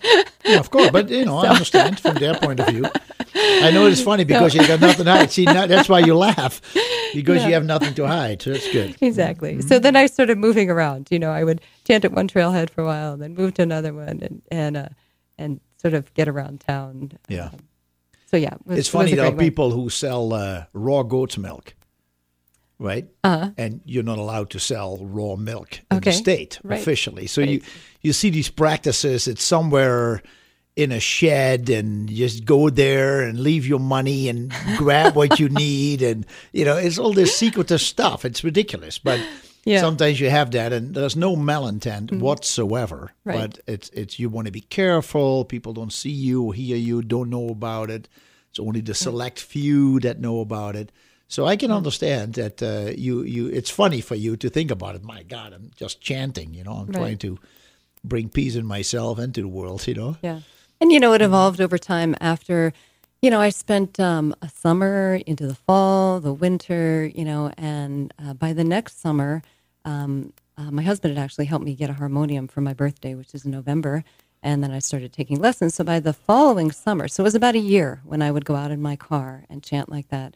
Yeah, 0.46 0.60
of 0.60 0.72
course. 0.72 0.90
But, 0.90 1.10
you 1.10 1.26
know, 1.30 1.38
I 1.38 1.50
understand 1.50 2.00
from 2.00 2.16
their 2.16 2.36
point 2.36 2.60
of 2.62 2.68
view. 2.70 2.86
I 3.36 3.70
know 3.72 3.86
it's 3.86 4.02
funny 4.02 4.24
because 4.32 4.56
you 4.56 4.66
got 4.68 4.80
nothing 4.80 5.06
to 5.06 5.12
hide. 5.12 5.32
See, 5.32 5.46
now, 5.46 5.66
that's 5.68 5.88
why 5.90 6.00
you 6.00 6.16
laugh 6.16 6.62
because 7.14 7.44
you 7.46 7.54
have 7.54 7.66
nothing 7.66 7.94
to 7.96 8.08
hide. 8.08 8.42
So 8.42 8.52
that's 8.54 8.72
good. 8.72 8.96
exactly. 9.02 9.54
Mm-hmm. 9.58 9.68
So 9.68 9.80
then 9.80 9.96
I 9.96 10.06
started 10.08 10.38
moving 10.38 10.70
around. 10.70 11.10
You 11.12 11.20
know, 11.20 11.32
I 11.32 11.44
would 11.44 11.62
chant 11.86 12.06
at 12.06 12.12
one 12.14 12.28
trailhead 12.28 12.70
for 12.70 12.82
a 12.82 12.86
while, 12.86 13.14
and 13.14 13.22
then 13.22 13.36
move 13.36 13.54
to 13.56 13.62
another 13.64 13.94
one, 13.94 14.20
and 14.22 14.42
and 14.52 14.78
uh, 14.78 14.90
and 15.38 15.60
sort 15.78 15.94
of 15.94 16.14
get 16.14 16.28
around 16.28 16.62
town. 16.62 17.12
Yeah. 17.28 17.46
Um, 17.48 17.60
so 18.32 18.38
yeah, 18.38 18.54
it 18.56 18.66
was- 18.66 18.78
It's 18.80 18.88
it 18.90 18.92
funny, 18.92 19.12
a 19.14 19.16
there 19.16 19.26
are 19.26 19.32
great 19.32 19.38
way. 19.40 19.50
people 19.50 19.72
who 19.72 19.90
sell 19.90 20.34
uh, 20.34 20.66
raw 20.74 21.04
goat's 21.04 21.38
milk, 21.38 21.74
right? 22.80 23.06
Uh-huh. 23.24 23.52
And 23.58 23.82
you're 23.86 24.04
not 24.04 24.18
allowed 24.18 24.50
to 24.52 24.60
sell 24.60 24.98
raw 25.02 25.36
milk 25.36 25.80
in 25.92 25.98
Okay. 25.98 26.12
the 26.12 26.18
state 26.18 26.60
Right. 26.64 26.80
officially. 26.80 27.28
So 27.28 27.42
you 27.42 27.62
you 28.02 28.14
see 28.14 28.30
these 28.32 28.50
practices. 28.50 29.28
It's 29.28 29.44
somewhere 29.44 30.22
in 30.76 30.92
a 30.94 31.00
shed, 31.00 31.70
and 31.70 32.08
just 32.10 32.46
go 32.46 32.70
there 32.70 33.22
and 33.22 33.40
leave 33.42 33.68
your 33.68 33.80
money 33.82 34.30
and 34.30 34.54
grab 34.78 35.14
what 35.16 35.38
you 35.40 35.50
need, 35.66 36.02
and 36.02 36.26
you 36.54 36.64
know 36.66 36.78
it's 36.78 36.98
all 36.98 37.14
this 37.14 37.36
secretive 37.36 37.82
stuff. 37.82 38.26
It's 38.26 38.44
ridiculous, 38.44 38.98
but. 39.00 39.20
Yeah. 39.66 39.76
Mm-hmm. 39.80 39.86
Sometimes 39.88 40.20
you 40.22 40.30
have 40.30 40.52
that, 40.52 40.72
and 40.72 40.96
there's 40.96 41.18
no 41.18 41.36
malintent 41.36 42.18
whatsoever. 42.22 43.12
Right. 43.26 43.36
But 43.52 43.60
it's 43.68 43.90
it's 43.90 44.18
you 44.18 44.30
want 44.30 44.46
to 44.46 44.52
be 44.54 44.62
careful. 44.62 45.44
People 45.46 45.74
don't 45.74 45.92
see 45.94 46.10
you, 46.12 46.52
hear 46.52 46.78
you, 46.78 47.02
don't 47.02 47.30
know 47.30 47.50
about 47.50 47.90
it. 47.90 48.08
It's 48.50 48.60
only 48.60 48.82
the 48.82 48.94
select 48.94 49.38
few 49.40 50.00
that 50.00 50.20
know 50.20 50.40
about 50.40 50.76
it. 50.78 50.92
So 51.30 51.46
I 51.46 51.56
can 51.56 51.72
understand 51.72 52.34
that 52.34 52.62
uh, 52.62 52.92
you 52.98 53.24
you. 53.24 53.48
It's 53.48 53.70
funny 53.70 54.02
for 54.02 54.16
you 54.16 54.36
to 54.36 54.50
think 54.50 54.72
about 54.72 54.96
it. 54.96 55.04
My 55.04 55.24
God, 55.24 55.54
I'm 55.54 55.72
just 55.78 56.02
chanting. 56.02 56.54
You 56.54 56.64
know, 56.66 56.74
I'm 56.74 56.92
trying 56.92 57.20
to 57.20 57.38
bring 58.04 58.30
peace 58.30 58.56
in 58.58 58.66
myself 58.66 59.18
and 59.20 59.34
to 59.36 59.42
the 59.42 59.48
world. 59.48 59.88
You 59.88 59.94
know. 59.94 60.18
Yeah. 60.22 60.42
And, 60.82 60.92
you 60.94 61.00
know, 61.00 61.14
it 61.14 61.22
evolved 61.22 61.60
over 61.60 61.78
time 61.78 62.16
after, 62.22 62.72
you 63.22 63.30
know, 63.30 63.42
I 63.42 63.50
spent 63.50 64.00
um, 64.00 64.34
a 64.42 64.48
summer 64.48 65.20
into 65.26 65.46
the 65.46 65.56
fall, 65.56 66.22
the 66.22 66.34
winter, 66.34 67.12
you 67.14 67.26
know, 67.26 67.52
and 67.58 68.14
uh, 68.18 68.34
by 68.34 68.54
the 68.54 68.64
next 68.64 69.02
summer, 69.02 69.42
um, 69.84 70.32
uh, 70.58 70.72
my 70.72 70.82
husband 70.82 71.18
had 71.18 71.22
actually 71.22 71.46
helped 71.46 71.66
me 71.66 71.74
get 71.76 71.90
a 71.90 71.94
harmonium 71.94 72.48
for 72.48 72.62
my 72.62 72.74
birthday, 72.74 73.14
which 73.14 73.34
is 73.34 73.44
in 73.44 73.52
November. 73.52 74.06
And 74.42 74.64
then 74.64 74.72
I 74.72 74.80
started 74.80 75.12
taking 75.12 75.38
lessons. 75.42 75.76
So 75.76 75.84
by 75.84 76.00
the 76.00 76.14
following 76.14 76.72
summer, 76.72 77.10
so 77.10 77.24
it 77.24 77.26
was 77.26 77.36
about 77.36 77.56
a 77.56 77.60
year 77.60 78.00
when 78.06 78.22
I 78.22 78.32
would 78.32 78.46
go 78.46 78.56
out 78.56 78.72
in 78.72 78.82
my 78.82 78.96
car 78.96 79.44
and 79.50 79.62
chant 79.62 79.90
like 79.90 80.08
that. 80.10 80.36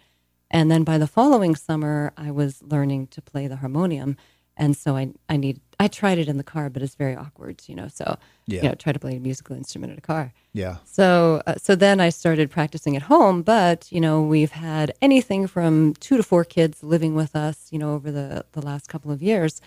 And 0.54 0.72
then 0.72 0.84
by 0.86 0.98
the 0.98 1.08
following 1.08 1.56
summer, 1.56 2.14
I 2.16 2.32
was 2.32 2.62
learning 2.64 3.08
to 3.08 3.22
play 3.22 3.48
the 3.48 3.58
harmonium. 3.58 4.16
And 4.56 4.78
so 4.78 4.96
I, 4.96 5.12
I 5.28 5.36
need, 5.36 5.60
I 5.80 5.88
tried 5.88 6.20
it 6.20 6.28
in 6.30 6.38
the 6.38 6.44
car, 6.44 6.70
but 6.70 6.84
it's 6.84 6.94
very 6.94 7.16
awkward, 7.16 7.64
you 7.68 7.74
know. 7.74 7.88
So, 7.88 8.06
Yeah. 8.46 8.62
you 8.62 8.70
know, 8.70 8.76
try 8.76 8.94
to 8.94 9.00
play 9.00 9.16
a 9.16 9.20
musical 9.20 9.56
instrument 9.56 9.92
in 9.94 9.98
a 9.98 10.02
car. 10.02 10.32
Yeah. 10.54 10.76
So, 10.86 11.42
uh, 11.48 11.56
so 11.58 11.76
then 11.76 12.00
I 12.00 12.10
started 12.10 12.52
practicing 12.52 12.96
at 12.96 13.02
home. 13.14 13.42
But 13.42 13.92
you 13.92 14.00
know, 14.00 14.22
we've 14.22 14.52
had 14.52 14.94
anything 15.02 15.48
from 15.48 15.96
two 15.96 16.18
to 16.18 16.24
four 16.24 16.44
kids 16.46 16.84
living 16.84 17.16
with 17.16 17.36
us, 17.36 17.58
you 17.72 17.80
know, 17.80 17.94
over 17.96 18.12
the 18.12 18.46
the 18.52 18.62
last 18.62 18.88
couple 18.88 19.12
of 19.12 19.24
years, 19.24 19.60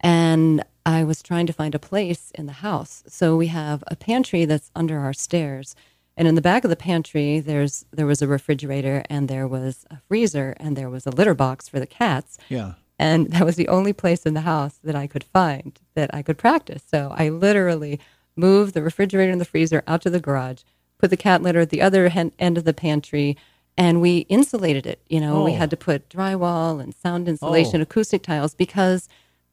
and 0.00 0.62
I 0.86 1.04
was 1.04 1.22
trying 1.22 1.46
to 1.46 1.52
find 1.52 1.74
a 1.74 1.78
place 1.78 2.30
in 2.34 2.46
the 2.46 2.52
house. 2.68 3.02
So 3.08 3.36
we 3.36 3.48
have 3.48 3.82
a 3.88 3.96
pantry 3.96 4.44
that's 4.44 4.70
under 4.76 4.98
our 4.98 5.12
stairs, 5.12 5.74
And 6.16 6.28
in 6.28 6.34
the 6.34 6.42
back 6.42 6.64
of 6.64 6.70
the 6.70 6.76
pantry, 6.76 7.40
there's 7.40 7.84
there 7.90 8.06
was 8.06 8.20
a 8.22 8.28
refrigerator 8.28 9.02
and 9.08 9.28
there 9.28 9.48
was 9.48 9.86
a 9.90 9.98
freezer 10.08 10.54
and 10.60 10.76
there 10.76 10.90
was 10.90 11.06
a 11.06 11.10
litter 11.10 11.34
box 11.34 11.68
for 11.68 11.80
the 11.80 11.86
cats. 11.86 12.38
Yeah. 12.48 12.74
And 12.98 13.30
that 13.32 13.44
was 13.46 13.56
the 13.56 13.68
only 13.68 13.92
place 13.92 14.24
in 14.26 14.34
the 14.34 14.42
house 14.42 14.78
that 14.84 14.94
I 14.94 15.06
could 15.06 15.24
find 15.24 15.78
that 15.94 16.14
I 16.14 16.22
could 16.22 16.38
practice. 16.38 16.82
So 16.88 17.12
I 17.16 17.30
literally 17.30 17.98
moved 18.36 18.74
the 18.74 18.82
refrigerator 18.82 19.32
and 19.32 19.40
the 19.40 19.44
freezer 19.46 19.82
out 19.86 20.02
to 20.02 20.10
the 20.10 20.20
garage, 20.20 20.62
put 20.98 21.10
the 21.10 21.16
cat 21.16 21.42
litter 21.42 21.60
at 21.60 21.70
the 21.70 21.82
other 21.82 22.10
hen- 22.10 22.32
end 22.38 22.56
of 22.58 22.64
the 22.64 22.72
pantry, 22.74 23.36
and 23.76 24.00
we 24.00 24.18
insulated 24.28 24.86
it. 24.86 25.00
You 25.08 25.20
know, 25.20 25.42
we 25.42 25.52
Oh. 25.52 25.56
had 25.56 25.70
to 25.70 25.76
put 25.76 26.08
drywall 26.10 26.80
and 26.80 26.94
sound 26.94 27.26
oh. 27.26 27.30
insulation, 27.32 27.80
Oh. 27.80 27.82
acoustic 27.82 28.22
tiles, 28.22 28.54
because 28.54 29.08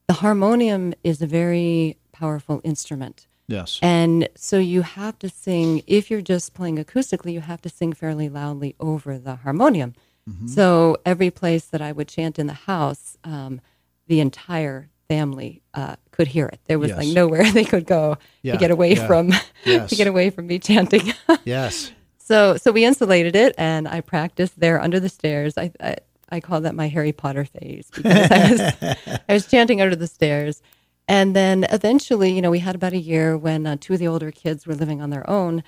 the 0.08 0.14
harmonium 0.16 0.94
is 1.04 1.22
a 1.22 1.28
very 1.28 1.98
powerful 2.12 2.62
instrument. 2.64 3.26
Yes. 3.50 3.80
And 3.82 4.30
so 4.36 4.60
you 4.60 4.84
have 4.84 5.18
to 5.20 5.28
sing, 5.30 5.82
if 5.88 6.10
you're 6.12 6.22
just 6.22 6.54
playing 6.54 6.78
acoustically, 6.78 7.34
you 7.34 7.42
have 7.42 7.62
to 7.64 7.70
sing 7.70 7.94
fairly 7.94 8.30
loudly 8.30 8.76
over 8.80 9.18
the 9.18 9.38
harmonium. 9.38 9.96
Mm-hmm. 10.30 10.48
So 10.48 10.98
every 11.06 11.32
place 11.32 11.66
that 11.66 11.82
I 11.82 11.92
would 11.92 12.08
chant 12.08 12.38
in 12.38 12.46
the 12.48 12.54
house, 12.54 13.18
um, 13.24 13.60
the 14.08 14.20
entire 14.20 14.90
family 15.08 15.64
uh, 15.74 15.96
could 16.12 16.28
hear 16.28 16.46
it. 16.46 16.60
There 16.68 16.78
was 16.78 16.92
like 16.92 17.08
nowhere 17.08 17.52
they 17.52 17.66
could 17.66 17.88
go 17.88 18.18
Yeah, 18.44 18.54
to 18.54 18.60
get 18.60 18.70
away 18.72 18.94
yeah. 18.96 19.08
from 19.08 19.32
Yes. 19.66 19.90
to 19.90 19.96
get 19.96 20.06
away 20.08 20.30
from 20.30 20.46
me 20.46 20.60
chanting. 20.60 21.14
yes. 21.44 21.92
so 22.20 22.56
so 22.58 22.72
we 22.72 22.86
insulated 22.86 23.36
it, 23.36 23.56
and 23.58 23.88
I 23.88 24.02
practiced 24.02 24.60
there 24.60 24.80
under 24.80 25.00
the 25.00 25.10
stairs. 25.10 25.58
I 25.58 25.72
I, 25.82 25.96
I 26.30 26.40
call 26.40 26.62
that 26.62 26.76
my 26.76 26.88
Harry 26.88 27.12
Potter 27.12 27.46
phase 27.46 27.90
because 27.92 28.30
I 28.32 28.52
was 28.52 29.20
I 29.28 29.34
was 29.34 29.48
chanting 29.48 29.82
under 29.82 29.96
the 29.96 30.06
stairs, 30.08 30.62
and 31.10 31.36
then 31.36 31.66
eventually, 31.72 32.32
you 32.32 32.42
know, 32.42 32.52
we 32.52 32.60
had 32.60 32.76
about 32.76 32.94
a 32.94 32.98
year 32.98 33.36
when 33.38 33.66
uh, 33.68 33.76
two 33.80 33.94
of 33.94 34.00
the 34.00 34.08
older 34.08 34.32
kids 34.32 34.66
were 34.68 34.76
living 34.76 35.02
on 35.02 35.10
their 35.10 35.30
own, 35.30 35.64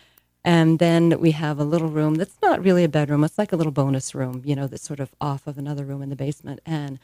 and 0.46 0.80
then 0.80 1.20
we 1.20 1.32
have 1.32 1.60
a 1.60 1.64
little 1.64 1.90
room 1.90 2.16
that's 2.16 2.38
not 2.42 2.64
really 2.64 2.84
a 2.84 2.90
bedroom. 2.90 3.24
It's 3.24 3.38
like 3.38 3.52
a 3.52 3.56
little 3.56 3.72
bonus 3.74 4.16
room, 4.16 4.42
you 4.46 4.56
know, 4.56 4.68
that's 4.68 4.84
sort 4.88 5.00
of 5.00 5.10
off 5.20 5.48
of 5.48 5.58
another 5.58 5.84
room 5.84 6.02
in 6.02 6.10
the 6.10 6.16
basement, 6.16 6.62
and 6.66 7.00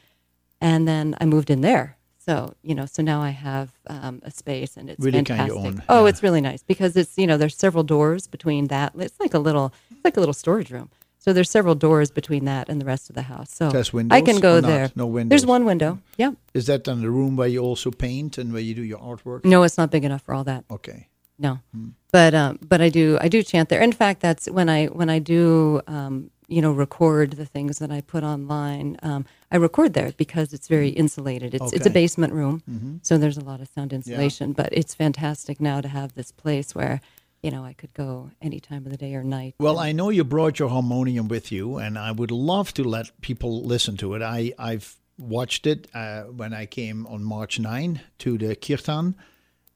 and 0.62 0.88
then 0.88 1.15
I 1.21 1.26
moved 1.26 1.50
in 1.50 1.62
there. 1.62 1.97
So 2.19 2.54
you 2.62 2.76
know, 2.76 2.86
so 2.86 3.02
now 3.04 3.21
I 3.21 3.30
have 3.30 3.71
um, 3.88 4.21
a 4.23 4.32
space, 4.32 4.76
and 4.78 4.89
it's 4.89 5.00
Really 5.04 5.19
fantastic. 5.19 5.47
your 5.56 5.65
own, 5.65 5.84
Oh, 5.89 6.04
yeah. 6.04 6.10
it's 6.10 6.21
really 6.23 6.41
nice 6.41 6.62
because 6.63 6.95
it's 6.97 7.17
you 7.17 7.26
know 7.28 7.38
there's 7.38 7.56
several 7.56 7.84
doors 7.84 8.28
between 8.28 8.67
that. 8.67 8.93
It's 8.97 9.19
like 9.19 9.34
a 9.34 9.39
little 9.39 9.73
it's 9.91 10.04
like 10.04 10.17
a 10.17 10.19
little 10.19 10.34
storage 10.34 10.71
room. 10.71 10.89
So 11.28 11.34
there's 11.34 11.50
several 11.50 11.76
doors 11.76 12.10
between 12.10 12.46
that 12.46 12.70
and 12.70 12.80
the 12.80 12.86
rest 12.86 13.10
of 13.10 13.16
the 13.16 13.24
house. 13.24 13.52
So 13.54 13.70
There's 13.70 13.94
I 14.12 14.22
can 14.22 14.40
go 14.40 14.62
there. 14.62 14.90
No 14.96 15.06
windows? 15.08 15.30
There's 15.30 15.46
one 15.46 15.66
window. 15.66 16.00
Yeah. 16.18 16.32
Is 16.54 16.68
that 16.68 16.86
then 16.86 17.02
the 17.02 17.10
room 17.10 17.36
where 17.36 17.50
you 17.50 17.60
also 17.60 17.92
paint 17.92 18.38
and 18.38 18.54
where 18.54 18.62
you 18.62 18.74
do 18.74 18.82
your 18.82 19.00
artwork? 19.00 19.44
No, 19.44 19.63
it's 19.63 19.78
not 19.78 19.92
big 19.92 20.06
enough 20.06 20.22
for 20.22 20.34
all 20.34 20.46
that. 20.46 20.63
Okay. 20.72 21.10
No, 21.38 21.60
Hmm. 21.74 21.90
but 22.13 22.34
um, 22.34 22.60
but 22.66 22.80
I 22.80 22.88
do 22.88 23.18
I 23.20 23.28
do 23.28 23.44
chant 23.44 23.68
there. 23.68 23.82
In 23.82 23.92
fact, 23.92 24.22
that's 24.22 24.50
when 24.50 24.70
I 24.70 24.86
when 24.86 25.10
I 25.10 25.20
do 25.20 25.82
um, 25.86 26.32
you 26.48 26.62
know 26.62 26.72
record 26.72 27.32
the 27.34 27.46
things 27.46 27.80
that 27.80 27.92
I 27.92 28.00
put 28.00 28.24
online. 28.24 28.96
Um, 29.04 29.26
I 29.52 29.58
record 29.58 29.94
there 29.96 30.13
because 30.13 30.54
it's 30.54 30.70
very 30.70 30.90
insulated. 30.90 31.54
It's 31.54 31.74
it's 31.74 31.86
a 31.86 31.90
basement 31.90 32.32
room, 32.32 33.02
so 33.04 33.18
there's 33.18 33.38
a 33.38 33.44
lot 33.44 33.60
of 33.60 33.68
sound 33.68 33.92
insulation. 33.92 34.54
But 34.54 34.70
it's 34.72 34.96
fantastic 34.96 35.60
now 35.60 35.82
to 35.82 35.90
have 35.90 36.13
this 36.13 36.32
place 36.32 36.74
where 36.74 37.02
you 37.41 37.52
know 37.52 37.63
I 37.63 37.73
could 37.73 37.93
go 37.93 38.32
any 38.41 38.60
time 38.60 38.86
of 38.86 38.91
the 38.91 38.97
day 38.97 39.15
or 39.15 39.23
night. 39.23 39.56
Well, 39.60 39.80
I 39.80 39.91
know 39.91 40.10
you 40.10 40.23
brought 40.23 40.60
your 40.60 40.69
harmonium 40.69 41.28
with 41.28 41.52
you, 41.52 41.78
and 41.78 41.97
I 41.97 42.12
would 42.12 42.32
love 42.32 42.73
to 42.76 42.84
let 42.84 43.21
people 43.21 43.63
listen 43.63 43.97
to 43.97 44.15
it. 44.15 44.21
I, 44.21 44.54
I've 44.58 44.97
watched 45.17 45.65
it 45.65 45.88
uh, 45.93 46.23
when 46.23 46.54
I 46.54 46.65
came 46.65 47.06
on 47.08 47.23
March 47.23 47.60
9 47.60 48.02
to 48.19 48.38
the 48.38 48.56
Kirtan. 48.56 49.15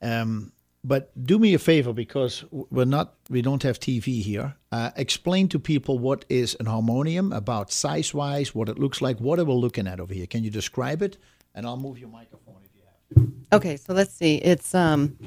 Um, 0.02 0.52
but 0.84 1.12
do 1.26 1.38
me 1.38 1.54
a 1.54 1.60
favor 1.60 1.94
because 1.94 2.44
we're 2.50 2.86
not, 2.86 3.14
we 3.30 3.44
don't 3.44 3.62
have 3.62 3.80
TV 3.80 4.22
here. 4.22 4.56
Uh, 4.72 4.90
explain 4.96 5.48
to 5.50 5.60
people 5.60 6.00
what 6.00 6.26
is 6.28 6.56
an 6.60 6.66
harmonium, 6.66 7.32
about 7.32 7.72
size 7.72 8.14
wise, 8.14 8.56
what 8.56 8.68
it 8.68 8.80
looks 8.80 9.00
like, 9.00 9.20
what 9.20 9.40
are 9.40 9.46
we 9.46 9.54
looking 9.54 9.88
at 9.88 10.00
over 10.00 10.14
here. 10.14 10.26
Can 10.26 10.44
you 10.44 10.50
describe 10.50 11.04
it? 11.04 11.18
And 11.54 11.68
I'll 11.68 11.78
move 11.78 12.00
your 12.00 12.10
microphone 12.10 12.56
if 12.64 12.72
you 12.76 12.82
have. 13.24 13.60
Okay, 13.60 13.78
so 13.78 13.94
let's 13.94 14.14
see. 14.14 14.38
It's 14.38 14.74
um, 14.74 15.18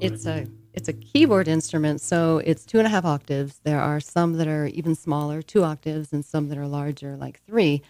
it's 0.00 0.26
a 0.26 0.46
it's 0.72 0.88
a 0.88 0.92
keyboard 0.92 1.48
instrument, 1.48 2.00
so 2.00 2.38
it's 2.38 2.64
two 2.64 2.78
and 2.78 2.86
a 2.86 2.90
half 2.90 3.04
octaves. 3.04 3.60
There 3.64 3.80
are 3.80 4.00
some 4.00 4.34
that 4.34 4.48
are 4.48 4.66
even 4.66 4.94
smaller, 4.94 5.42
two 5.42 5.64
octaves, 5.64 6.12
and 6.12 6.24
some 6.24 6.48
that 6.48 6.58
are 6.58 6.66
larger, 6.66 7.16
like 7.16 7.42
three. 7.44 7.82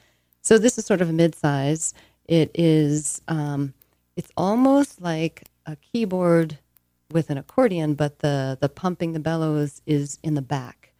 So 0.43 0.59
this 0.59 0.79
is 0.79 0.87
sort 0.87 1.01
of 1.01 1.11
a 1.11 1.13
mid-size. 1.13 1.93
It 2.27 2.51
is 2.55 3.21
um, 3.29 3.75
it's 4.17 4.31
almost 4.37 5.01
like 5.01 5.45
a 5.67 5.77
keyboard 5.77 6.59
with 7.11 7.31
an 7.31 7.39
accordion, 7.39 7.95
but 7.95 8.21
the 8.21 8.57
the 8.61 8.69
pumping, 8.69 9.13
the 9.13 9.21
bellows 9.21 9.83
is 9.87 10.19
in 10.23 10.35
the 10.35 10.43
back. 10.43 10.93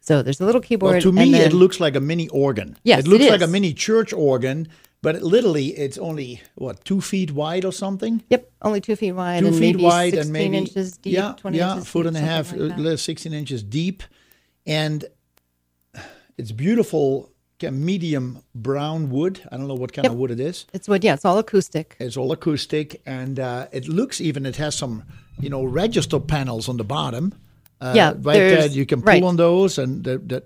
So 0.00 0.22
there's 0.22 0.40
a 0.40 0.46
little 0.46 0.60
keyboard. 0.60 0.92
Well, 0.92 1.00
to 1.02 1.12
me, 1.12 1.34
it 1.34 1.52
looks 1.52 1.78
like 1.80 1.94
a 1.94 2.00
mini 2.00 2.28
organ. 2.28 2.76
Yes, 2.82 3.00
it 3.00 3.08
looks 3.08 3.24
it 3.24 3.30
like 3.30 3.42
a 3.42 3.46
mini 3.46 3.74
church 3.74 4.12
organ, 4.12 4.68
but 5.02 5.22
literally, 5.22 5.68
it's 5.68 5.98
only 5.98 6.42
what 6.56 6.84
two 6.84 7.00
feet 7.00 7.30
wide 7.32 7.64
or 7.64 7.72
something. 7.72 8.22
Yep, 8.28 8.50
only 8.62 8.80
two 8.80 8.96
feet 8.96 9.12
wide 9.12 9.40
Two 9.40 9.46
and 9.48 9.54
feet 9.56 9.76
maybe 9.76 9.82
wide 9.84 10.12
16 10.14 10.20
and 10.22 10.32
maybe 10.32 10.56
inches 10.58 10.96
deep, 10.98 11.14
yeah, 11.14 11.34
20 11.38 11.56
yeah, 11.58 11.72
inches 11.72 11.88
foot 11.88 12.02
deep, 12.02 12.08
and 12.08 12.16
a 12.16 12.20
half, 12.20 12.52
like 12.52 12.78
uh, 12.78 12.96
sixteen 12.96 13.32
inches 13.32 13.62
deep, 13.62 14.02
and 14.66 15.04
it's 16.36 16.52
beautiful, 16.52 17.30
medium 17.70 18.42
brown 18.54 19.10
wood. 19.10 19.40
I 19.50 19.56
don't 19.56 19.68
know 19.68 19.74
what 19.74 19.92
kind 19.92 20.04
Yep. 20.04 20.12
of 20.12 20.18
wood 20.18 20.30
it 20.30 20.40
is. 20.40 20.66
It's 20.72 20.88
wood, 20.88 21.04
yeah. 21.04 21.14
It's 21.14 21.24
all 21.24 21.38
acoustic. 21.38 21.96
It's 21.98 22.16
all 22.16 22.32
acoustic, 22.32 23.00
and 23.06 23.38
uh, 23.38 23.66
it 23.72 23.88
looks 23.88 24.20
even. 24.20 24.46
It 24.46 24.56
has 24.56 24.74
some, 24.74 25.02
you 25.38 25.50
know, 25.50 25.64
register 25.64 26.18
panels 26.20 26.68
on 26.68 26.76
the 26.76 26.84
bottom. 26.84 27.32
Uh, 27.80 27.92
Yeah, 27.96 28.10
right 28.12 28.38
there. 28.38 28.66
You 28.66 28.86
can 28.86 29.00
pull 29.02 29.12
right. 29.12 29.22
on 29.22 29.36
those, 29.36 29.78
and 29.78 30.04
that. 30.04 30.28
that 30.28 30.44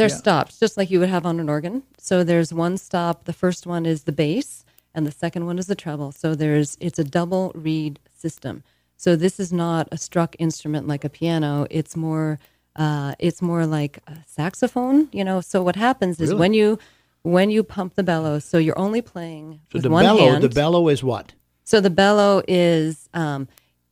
There's 0.00 0.12
Yeah. 0.12 0.18
stops, 0.18 0.58
just 0.58 0.76
like 0.76 0.90
you 0.90 0.98
would 1.00 1.08
have 1.10 1.26
on 1.26 1.38
an 1.40 1.48
organ. 1.48 1.82
So 1.98 2.24
there's 2.24 2.52
one 2.52 2.76
stop. 2.78 3.24
The 3.24 3.32
first 3.32 3.66
one 3.66 3.84
is 3.86 4.04
the 4.04 4.12
bass, 4.12 4.64
and 4.94 5.06
the 5.06 5.12
second 5.12 5.46
one 5.46 5.58
is 5.58 5.66
the 5.66 5.74
treble. 5.74 6.10
So 6.12 6.34
there's 6.34 6.76
it's 6.80 6.98
a 6.98 7.04
double 7.04 7.52
reed 7.54 8.00
system. 8.16 8.62
So 8.96 9.16
this 9.16 9.38
is 9.38 9.52
not 9.52 9.88
a 9.92 9.96
struck 9.96 10.36
instrument 10.38 10.88
like 10.88 11.04
a 11.04 11.08
piano. 11.08 11.66
It's 11.70 11.96
more 11.96 12.38
uh, 12.76 13.14
it's 13.18 13.42
more 13.42 13.66
like 13.66 13.98
a 14.06 14.16
saxophone. 14.26 15.08
You 15.12 15.24
know. 15.24 15.40
So 15.40 15.62
what 15.62 15.76
happens 15.76 16.20
is 16.20 16.32
when 16.34 16.54
you 16.54 16.78
when 17.22 17.50
you 17.50 17.62
pump 17.62 17.94
the 17.96 18.02
bellows, 18.02 18.44
so 18.44 18.56
you're 18.58 18.78
only 18.78 19.02
playing 19.02 19.60
so 19.70 19.74
with 19.74 19.82
the 19.82 19.90
one 19.90 20.04
bellow, 20.04 20.30
hand. 20.30 20.44
the 20.44 20.48
bellow 20.48 20.88
is 20.88 21.02
what? 21.04 21.34
So 21.64 21.80
the 21.80 21.90
bellow 21.90 22.42
is 22.48 23.08
um, 23.12 23.48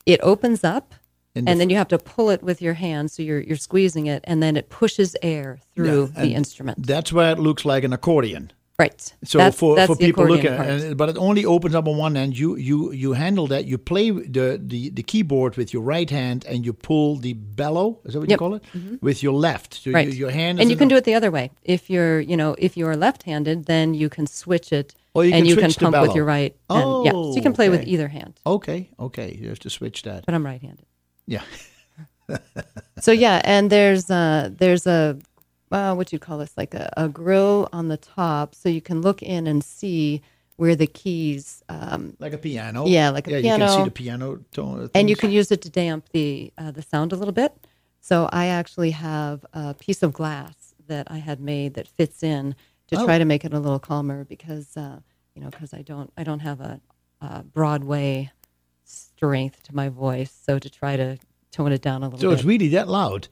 it 0.06 0.20
opens 0.22 0.64
up, 0.64 0.94
And 1.34 1.46
the 1.46 1.54
then 1.54 1.70
you 1.70 1.76
have 1.76 1.88
to 1.88 1.98
pull 1.98 2.30
it 2.30 2.42
with 2.42 2.60
your 2.62 2.74
hand. 2.74 3.10
So 3.10 3.22
you're 3.22 3.40
you're 3.40 3.56
squeezing 3.56 4.06
it, 4.06 4.24
and 4.26 4.42
then 4.42 4.56
it 4.56 4.68
pushes 4.70 5.16
air 5.22 5.58
through 5.74 6.10
Yeah, 6.14 6.22
the 6.24 6.34
instrument. 6.34 6.86
That's 6.86 7.12
why 7.12 7.30
it 7.32 7.38
looks 7.38 7.64
like 7.64 7.84
an 7.84 7.92
accordion. 7.92 8.52
Right. 8.80 9.12
So 9.24 9.38
That's- 9.38 9.58
for, 9.58 9.74
that's 9.74 9.88
for 9.90 9.96
people 9.96 10.24
looking, 10.24 10.52
at, 10.52 10.96
but 10.96 11.08
it 11.08 11.16
only 11.18 11.44
opens 11.44 11.74
up 11.74 11.88
on 11.88 11.96
one 11.96 12.16
end. 12.16 12.38
You 12.38 12.54
you 12.56 12.92
you 12.92 13.12
handle 13.14 13.48
that. 13.48 13.64
You 13.64 13.76
play 13.76 14.10
the 14.10 14.56
the, 14.62 14.90
the 14.90 15.02
keyboard 15.02 15.56
with 15.56 15.72
your 15.72 15.82
right 15.82 16.08
hand, 16.08 16.44
and 16.46 16.64
you 16.64 16.72
pull 16.72 17.16
the 17.16 17.32
bellow. 17.32 17.98
Is 18.04 18.12
that 18.12 18.20
what 18.20 18.28
you 18.28 18.34
Yep. 18.34 18.40
Mm-hmm. 18.40 18.84
call 18.84 18.94
it? 18.94 19.02
With 19.02 19.20
your 19.20 19.32
left. 19.34 19.74
So 19.74 19.90
right. 19.90 20.06
your, 20.06 20.14
your 20.16 20.30
hand. 20.30 20.58
Is 20.58 20.62
and 20.62 20.70
you 20.70 20.76
can 20.76 20.86
do 20.88 20.94
it 20.96 21.02
the 21.02 21.14
other 21.14 21.30
way. 21.32 21.50
If 21.64 21.90
you're, 21.90 22.20
you 22.20 22.36
know, 22.36 22.54
if 22.58 22.76
you're 22.76 22.96
left-handed, 22.96 23.66
then 23.66 23.94
you 23.94 24.08
can 24.08 24.26
switch 24.28 24.72
it, 24.72 24.94
Oh, 25.14 25.22
you 25.22 25.32
and 25.34 25.40
can 25.42 25.46
you 25.46 25.56
can 25.56 25.72
pump 25.72 26.00
with 26.00 26.14
your 26.14 26.24
right. 26.24 26.54
And, 26.70 27.04
yeah, 27.04 27.10
so 27.10 27.34
you 27.34 27.42
can 27.42 27.52
Oh, 27.52 27.56
play 27.56 27.68
with 27.70 27.84
either 27.84 28.06
hand. 28.06 28.34
Okay, 28.46 28.90
okay. 29.00 29.36
You 29.40 29.48
have 29.48 29.58
to 29.60 29.70
switch 29.70 30.02
that. 30.02 30.24
But 30.24 30.34
I'm 30.36 30.46
right-handed. 30.46 30.86
Yeah. 31.28 31.42
So 33.00 33.12
yeah, 33.12 33.40
and 33.44 33.70
there's 33.70 34.10
uh 34.10 34.50
there's 34.52 34.86
a 34.86 35.18
uh, 35.70 35.94
what 35.94 36.12
you 36.12 36.18
call 36.18 36.38
this 36.38 36.52
like 36.56 36.74
a, 36.74 36.90
a 36.96 37.08
grill 37.08 37.68
on 37.72 37.88
the 37.88 37.96
top, 37.96 38.54
so 38.54 38.68
you 38.68 38.80
can 38.80 39.00
look 39.02 39.22
in 39.22 39.46
and 39.46 39.62
see 39.62 40.20
where 40.56 40.74
the 40.74 40.86
keys 40.86 41.62
um, 41.68 42.16
Like 42.18 42.32
a 42.32 42.38
piano. 42.38 42.86
Yeah, 42.86 43.10
like 43.10 43.28
a 43.28 43.40
yeah, 43.40 43.54
You 43.54 43.58
can 43.58 43.68
see 43.78 43.84
the 43.84 43.90
piano 43.90 44.40
tone. 44.52 44.90
and 44.94 45.08
you 45.08 45.14
can 45.16 45.30
use 45.30 45.52
it 45.52 45.62
to 45.62 45.70
damp 45.70 46.08
the 46.12 46.52
uh, 46.58 46.70
the 46.72 46.82
sound 46.82 47.12
a 47.12 47.16
little 47.16 47.32
bit. 47.32 47.52
So 48.00 48.28
I 48.32 48.46
actually 48.46 48.90
have 48.90 49.46
a 49.52 49.74
piece 49.74 50.02
of 50.02 50.12
glass 50.12 50.74
that 50.88 51.06
I 51.10 51.18
had 51.18 51.40
made 51.40 51.74
that 51.74 51.86
fits 51.88 52.22
in 52.22 52.54
to 52.88 52.96
Oh. 52.98 53.04
try 53.04 53.16
to 53.18 53.24
make 53.24 53.44
it 53.44 53.52
a 53.54 53.60
little 53.60 53.78
calmer 53.78 54.24
because 54.24 54.76
uh, 54.76 54.98
you 55.34 55.40
know 55.42 55.50
because 55.50 55.72
I 55.72 55.82
don't 55.82 56.10
I 56.16 56.24
don't 56.24 56.40
have 56.40 56.60
a, 56.60 56.80
a 57.20 57.42
Broadway 57.44 58.32
strength 58.88 59.62
to 59.64 59.74
my 59.74 59.88
voice, 59.88 60.32
so 60.46 60.58
to 60.58 60.70
try 60.70 60.96
to 60.96 61.18
tone 61.52 61.72
it 61.72 61.82
down 61.82 62.02
a 62.02 62.06
little 62.06 62.18
So 62.20 62.28
bit. 62.30 62.34
it's 62.38 62.44
really 62.44 62.68
that 62.68 62.88
loud. 62.88 63.28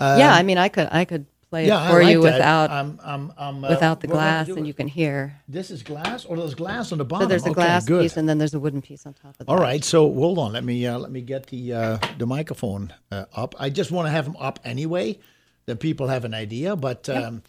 yeah, 0.00 0.32
I 0.34 0.42
mean 0.42 0.58
I 0.58 0.68
could 0.68 0.88
I 0.92 1.04
could 1.04 1.26
play 1.50 1.66
yeah, 1.66 1.84
it 1.84 1.90
for 1.90 2.02
like 2.02 2.12
you 2.12 2.22
that. 2.22 2.32
without 2.34 2.70
um, 2.70 3.00
um, 3.02 3.32
um, 3.36 3.64
uh, 3.64 3.68
without 3.70 4.00
the 4.00 4.06
what 4.08 4.16
am 4.16 4.20
I 4.20 4.44
glass, 4.44 4.56
and 4.56 4.66
you 4.66 4.74
can 4.74 4.86
hear. 4.88 5.34
This 5.48 5.70
is 5.70 5.82
glass, 5.82 6.24
or 6.24 6.36
there's 6.36 6.54
glass 6.54 6.92
on 6.92 6.98
the 6.98 7.04
bottom. 7.04 7.24
So 7.24 7.28
there's 7.28 7.44
a 7.44 7.50
Okay, 7.50 7.54
glass 7.54 7.84
good. 7.86 8.02
piece, 8.02 8.16
and 8.16 8.28
then 8.28 8.38
there's 8.38 8.54
a 8.54 8.60
wooden 8.60 8.80
piece 8.82 9.04
on 9.04 9.14
top 9.14 9.32
of 9.40 9.46
that. 9.46 9.48
All 9.48 9.58
right, 9.58 9.82
so 9.84 10.12
hold 10.12 10.38
on. 10.38 10.52
Let 10.52 10.64
me 10.64 10.86
uh, 10.86 10.98
let 10.98 11.10
me 11.10 11.22
get 11.22 11.46
the 11.48 11.72
uh, 11.72 11.98
the 12.18 12.26
microphone 12.26 12.92
uh, 13.10 13.24
up. 13.34 13.54
I 13.58 13.68
just 13.70 13.90
want 13.90 14.06
to 14.06 14.10
have 14.10 14.26
them 14.26 14.36
up 14.38 14.60
anyway, 14.64 15.18
that 15.66 15.80
people 15.80 16.06
have 16.06 16.24
an 16.24 16.34
idea. 16.34 16.76
But 16.76 17.08
um, 17.08 17.42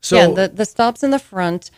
so 0.00 0.16
yeah, 0.16 0.28
the 0.34 0.48
the 0.54 0.64
stops 0.64 1.02
in 1.02 1.10
the 1.10 1.18
front. 1.18 1.70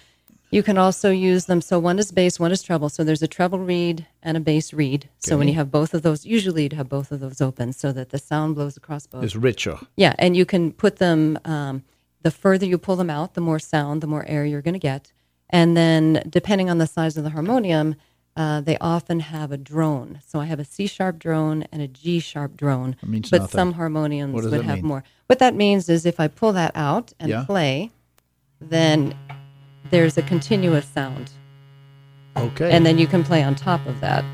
You 0.50 0.62
can 0.62 0.78
also 0.78 1.10
use 1.10 1.44
them. 1.44 1.60
So 1.60 1.78
one 1.78 1.98
is 1.98 2.10
bass, 2.10 2.40
one 2.40 2.52
is 2.52 2.62
treble. 2.62 2.88
So 2.88 3.04
there's 3.04 3.22
a 3.22 3.28
treble 3.28 3.58
reed 3.58 4.06
and 4.22 4.36
a 4.36 4.40
bass 4.40 4.72
reed. 4.72 5.08
So 5.18 5.36
when 5.36 5.46
you 5.48 5.54
have 5.54 5.70
both 5.70 5.92
of 5.92 6.02
those, 6.02 6.24
usually 6.24 6.62
you'd 6.62 6.72
have 6.72 6.88
both 6.88 7.12
of 7.12 7.20
those 7.20 7.40
open 7.40 7.72
so 7.72 7.92
that 7.92 8.10
the 8.10 8.18
sound 8.18 8.54
blows 8.54 8.76
across 8.76 9.06
both. 9.06 9.24
It's 9.24 9.36
richer. 9.36 9.78
Yeah, 9.96 10.14
and 10.18 10.36
you 10.36 10.46
can 10.46 10.72
put 10.72 10.96
them. 10.96 11.38
Um, 11.44 11.84
the 12.22 12.30
further 12.30 12.66
you 12.66 12.78
pull 12.78 12.96
them 12.96 13.10
out, 13.10 13.34
the 13.34 13.40
more 13.40 13.58
sound, 13.58 14.00
the 14.00 14.06
more 14.06 14.24
air 14.26 14.44
you're 14.44 14.62
going 14.62 14.74
to 14.74 14.80
get. 14.80 15.12
And 15.50 15.76
then, 15.76 16.24
depending 16.28 16.68
on 16.68 16.78
the 16.78 16.86
size 16.86 17.16
of 17.16 17.24
the 17.24 17.30
harmonium, 17.30 17.94
uh, 18.36 18.60
they 18.60 18.76
often 18.78 19.20
have 19.20 19.52
a 19.52 19.56
drone. 19.56 20.20
So 20.26 20.40
I 20.40 20.46
have 20.46 20.58
a 20.58 20.64
C 20.64 20.86
sharp 20.86 21.18
drone 21.18 21.64
and 21.72 21.80
a 21.80 21.88
G 21.88 22.20
sharp 22.20 22.56
drone. 22.56 22.96
means 23.02 23.30
but 23.30 23.42
nothing. 23.42 23.58
some 23.58 23.72
harmoniums 23.74 24.34
would 24.34 24.64
have 24.64 24.78
mean? 24.78 24.86
more. 24.86 25.04
What 25.26 25.38
that 25.38 25.54
means 25.54 25.88
is 25.88 26.06
if 26.06 26.18
I 26.20 26.28
pull 26.28 26.52
that 26.54 26.72
out 26.74 27.12
and 27.20 27.28
Yeah. 27.30 27.44
play, 27.44 27.90
then 28.60 29.14
there's 29.90 30.16
a 30.18 30.22
continuous 30.22 30.86
sound, 30.86 31.30
Okay. 32.36 32.70
and 32.70 32.84
then 32.86 32.98
you 32.98 33.06
can 33.06 33.24
play 33.24 33.42
on 33.42 33.54
top 33.54 33.84
of 33.86 34.00
that. 34.00 34.24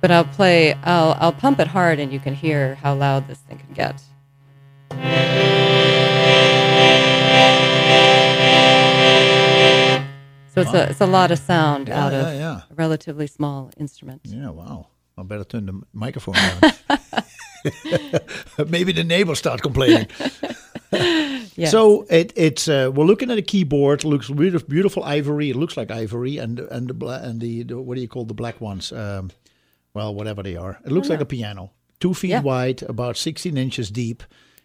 But 0.00 0.10
I'll 0.10 0.24
play. 0.24 0.74
I'll 0.82 1.16
I'll 1.20 1.32
pump 1.32 1.60
it 1.60 1.68
hard, 1.68 1.98
and 2.00 2.12
you 2.12 2.18
can 2.18 2.34
hear 2.34 2.74
how 2.76 2.94
loud 2.94 3.28
this 3.28 3.38
thing 3.38 3.58
can 3.58 3.72
get. 3.72 4.02
So 10.54 10.60
it's 10.60 10.74
a 10.74 10.90
it's 10.90 11.00
a 11.00 11.06
lot 11.06 11.30
of 11.30 11.38
sound 11.38 11.88
Yeah, 11.88 12.04
out 12.04 12.12
of 12.12 12.26
yeah, 12.26 12.32
yeah. 12.34 12.60
a 12.70 12.74
relatively 12.74 13.26
small 13.26 13.70
instrument. 13.78 14.20
Yeah, 14.24 14.50
wow. 14.50 14.88
I 15.16 15.22
better 15.22 15.44
turn 15.44 15.64
the 15.66 15.80
microphone 15.94 16.34
down. 16.34 16.60
Maybe 18.68 18.92
the 18.92 19.04
neighbors 19.04 19.38
start 19.38 19.62
complaining. 19.62 20.08
Yes. 21.54 21.70
So 21.70 22.06
it, 22.08 22.32
it's 22.34 22.66
uh, 22.66 22.90
we're 22.94 23.04
looking 23.04 23.30
at 23.30 23.36
a 23.36 23.42
keyboard. 23.42 24.04
It 24.04 24.08
looks 24.08 24.30
beautiful, 24.30 24.68
beautiful 24.68 25.04
ivory. 25.04 25.50
It 25.50 25.56
looks 25.56 25.76
like 25.76 25.90
ivory, 25.90 26.38
and 26.38 26.58
and 26.58 26.88
the 26.88 26.94
bla- 26.94 27.20
and 27.22 27.40
the, 27.42 27.62
the 27.64 27.78
what 27.78 27.96
do 27.96 28.00
you 28.00 28.08
call 28.08 28.24
the 28.24 28.32
black 28.34 28.58
ones? 28.60 28.90
Um, 28.90 29.30
well, 29.92 30.14
whatever 30.14 30.42
they 30.42 30.56
are. 30.56 30.78
It 30.86 30.92
looks 30.92 31.10
like 31.10 31.20
a 31.20 31.26
piano, 31.26 31.70
two 32.00 32.14
feet 32.14 32.30
Yeah. 32.30 32.40
wide, 32.40 32.82
about 32.88 33.18
sixteen 33.18 33.58
inches 33.58 33.90
deep. 33.90 34.22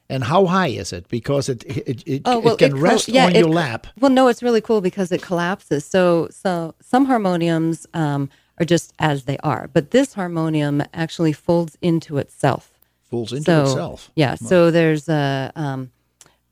And 0.10 0.24
how 0.24 0.46
high 0.46 0.70
is 0.70 0.94
it? 0.94 1.10
Because 1.10 1.50
it 1.50 1.66
it, 1.66 2.04
it, 2.08 2.22
Oh, 2.24 2.40
well, 2.40 2.54
it 2.54 2.60
can 2.60 2.72
col- 2.72 2.80
rest 2.80 3.10
yeah, 3.10 3.26
on 3.26 3.36
it 3.36 3.40
your 3.40 3.50
lap. 3.50 3.88
Well, 4.00 4.12
no, 4.12 4.30
it's 4.30 4.42
really 4.42 4.62
cool 4.62 4.80
because 4.80 5.12
it 5.12 5.22
collapses. 5.22 5.84
So, 5.84 6.30
so 6.32 6.74
some 6.82 7.04
harmoniums 7.08 7.86
um, 7.94 8.30
are 8.58 8.66
just 8.66 8.94
as 9.00 9.26
they 9.26 9.38
are, 9.44 9.70
but 9.74 9.92
this 9.92 10.14
harmonium 10.14 10.82
actually 10.94 11.34
folds 11.34 11.78
into 11.82 12.18
itself. 12.18 12.80
Folds 13.10 13.34
into 13.34 13.44
so, 13.52 13.64
itself. 13.64 14.10
Yeah. 14.16 14.36
So 14.36 14.72
there's 14.72 15.10
a 15.10 15.52
um, 15.58 15.92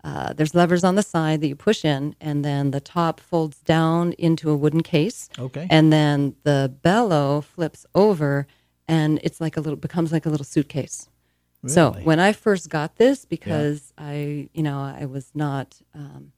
uh, 0.05 0.33
there's 0.33 0.53
levers 0.53 0.83
on 0.83 0.93
the 0.93 1.01
side 1.01 1.41
that 1.41 1.47
you 1.47 1.55
push 1.55 1.83
in, 1.83 2.15
and 2.21 2.45
then 2.45 2.69
the 2.69 2.79
top 2.79 3.19
folds 3.19 3.57
down 3.61 4.13
into 4.13 4.51
a 4.51 4.55
wooden 4.55 4.83
case. 4.83 5.29
Okay. 5.39 5.65
And 5.71 5.91
then 5.91 6.35
the 6.43 6.71
bellow 6.83 7.41
flips 7.41 7.87
over, 7.95 8.45
and 8.87 9.19
it's 9.23 9.41
like 9.41 9.57
a 9.57 9.61
little 9.61 9.77
becomes 9.77 10.11
like 10.11 10.27
a 10.27 10.29
little 10.29 10.45
suitcase. 10.45 11.09
Really? 11.63 11.73
So 11.73 11.93
when 12.03 12.19
I 12.19 12.33
first 12.33 12.69
got 12.69 12.97
this, 12.97 13.25
because 13.25 13.93
I, 13.97 14.49
you 14.53 14.61
know, 14.61 14.79
I 14.79 15.05
was 15.05 15.31
not, 15.33 15.81
um, 15.95 16.33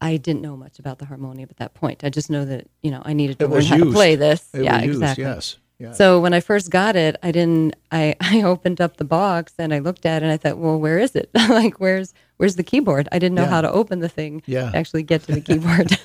I 0.00 0.16
didn't 0.16 0.42
know 0.42 0.56
much 0.56 0.80
about 0.80 0.98
the 0.98 1.04
harmonium 1.04 1.48
at 1.50 1.58
that 1.58 1.74
point. 1.74 2.02
I 2.02 2.10
just 2.10 2.30
know 2.30 2.44
that, 2.44 2.66
you 2.82 2.90
know, 2.90 3.02
I 3.04 3.12
needed 3.12 3.38
to 3.38 3.44
It 3.44 3.50
learn 3.50 3.62
how 3.62 3.76
to 3.76 3.92
play 3.92 4.16
this. 4.16 4.48
It 4.52 4.64
yeah, 4.64 4.78
was 4.78 4.86
used, 4.86 5.02
exactly. 5.02 5.24
yes. 5.24 5.58
Yeah. 5.78 5.92
So 5.92 6.18
when 6.20 6.34
I 6.34 6.40
first 6.40 6.70
got 6.70 6.96
it, 6.96 7.14
I 7.22 7.30
didn't. 7.30 7.76
I 7.92 8.16
I 8.20 8.42
opened 8.42 8.80
up 8.80 8.96
the 8.96 9.04
box 9.04 9.54
and 9.58 9.72
I 9.72 9.78
looked 9.78 10.04
at 10.06 10.22
it 10.22 10.26
and 10.26 10.32
I 10.32 10.36
thought, 10.36 10.58
well, 10.58 10.78
where 10.78 10.98
is 10.98 11.14
it? 11.14 11.30
like, 11.34 11.78
where's 11.78 12.14
where's 12.36 12.56
the 12.56 12.64
keyboard? 12.64 13.08
I 13.12 13.18
didn't 13.18 13.36
know 13.36 13.42
Yeah. 13.42 13.48
how 13.50 13.60
to 13.60 13.70
open 13.70 14.00
the 14.00 14.08
thing. 14.08 14.42
Yeah. 14.46 14.70
Actually 14.74 15.04
get 15.04 15.22
to 15.24 15.32
the 15.32 15.40
keyboard. 15.48 15.96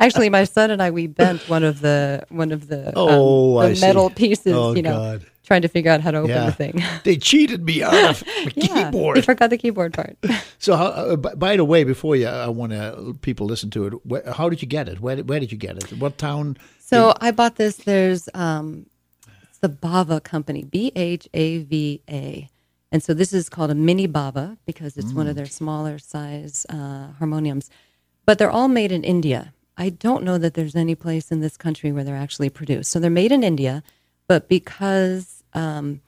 actually, 0.00 0.28
my 0.30 0.44
son 0.44 0.70
and 0.70 0.82
I 0.82 0.90
we 0.90 1.06
bent 1.06 1.48
one 1.48 1.64
of 1.64 1.80
the 1.80 2.24
one 2.30 2.52
of 2.52 2.68
the 2.68 2.92
Oh, 2.96 3.58
um, 3.58 3.70
the 3.70 3.76
see. 3.76 3.86
metal 3.86 4.10
pieces. 4.10 4.54
Oh, 4.54 4.74
you 4.74 4.82
know, 4.82 4.96
God. 4.96 5.26
trying 5.44 5.62
to 5.62 5.68
figure 5.68 5.90
out 5.90 6.00
how 6.00 6.10
to 6.10 6.18
open 6.18 6.30
yeah. 6.30 6.46
the 6.46 6.52
thing. 6.52 6.82
they 7.04 7.16
cheated 7.16 7.64
me 7.64 7.82
out 7.82 7.94
of 8.10 8.20
the 8.44 8.50
keyboard. 8.52 9.16
he 9.16 9.22
forgot 9.22 9.50
the 9.50 9.58
keyboard 9.58 9.92
part. 9.92 10.16
So, 10.58 10.76
how, 10.76 10.86
uh, 10.86 11.16
by, 11.16 11.34
by 11.34 11.56
the 11.56 11.64
way, 11.64 11.84
before 11.84 12.16
you, 12.16 12.26
I 12.26 12.48
want 12.48 12.72
to 12.72 13.16
people 13.20 13.46
listen 13.46 13.70
to 13.70 13.86
it. 13.86 14.06
Where, 14.06 14.32
how 14.32 14.48
did 14.48 14.62
you 14.62 14.68
get 14.68 14.88
it? 14.88 15.00
Where, 15.00 15.16
where 15.18 15.40
did 15.40 15.52
you 15.52 15.58
get 15.58 15.76
it? 15.76 15.92
What 15.98 16.16
town? 16.18 16.56
So 16.88 17.14
I 17.20 17.32
bought 17.32 17.56
this. 17.56 17.78
There's 17.78 18.28
um, 18.32 18.86
it's 19.48 19.58
the 19.58 19.68
Bhava 19.68 20.22
company, 20.22 20.62
B 20.62 20.92
H 20.94 21.28
A 21.34 21.58
V 21.58 22.00
A, 22.08 22.48
and 22.92 23.02
so 23.02 23.12
this 23.12 23.32
is 23.32 23.48
called 23.48 23.72
a 23.72 23.74
mini 23.74 24.06
Bhava 24.06 24.56
because 24.66 24.96
it's 24.96 25.12
one 25.12 25.26
of 25.26 25.34
their 25.34 25.46
smaller 25.46 25.98
size 25.98 26.64
uh, 26.70 27.08
harmoniums, 27.18 27.70
but 28.24 28.38
they're 28.38 28.50
all 28.50 28.68
made 28.68 28.92
in 28.92 29.02
India. 29.02 29.52
I 29.76 29.88
don't 29.88 30.22
know 30.22 30.38
that 30.38 30.54
there's 30.54 30.76
any 30.76 30.94
place 30.94 31.32
in 31.32 31.40
this 31.40 31.56
country 31.56 31.90
where 31.90 32.04
they're 32.04 32.16
actually 32.16 32.50
produced. 32.50 32.92
So 32.92 33.00
they're 33.00 33.10
made 33.10 33.32
in 33.32 33.42
India, 33.42 33.82
but 34.28 34.48
because 34.48 35.42
um, 35.54 36.00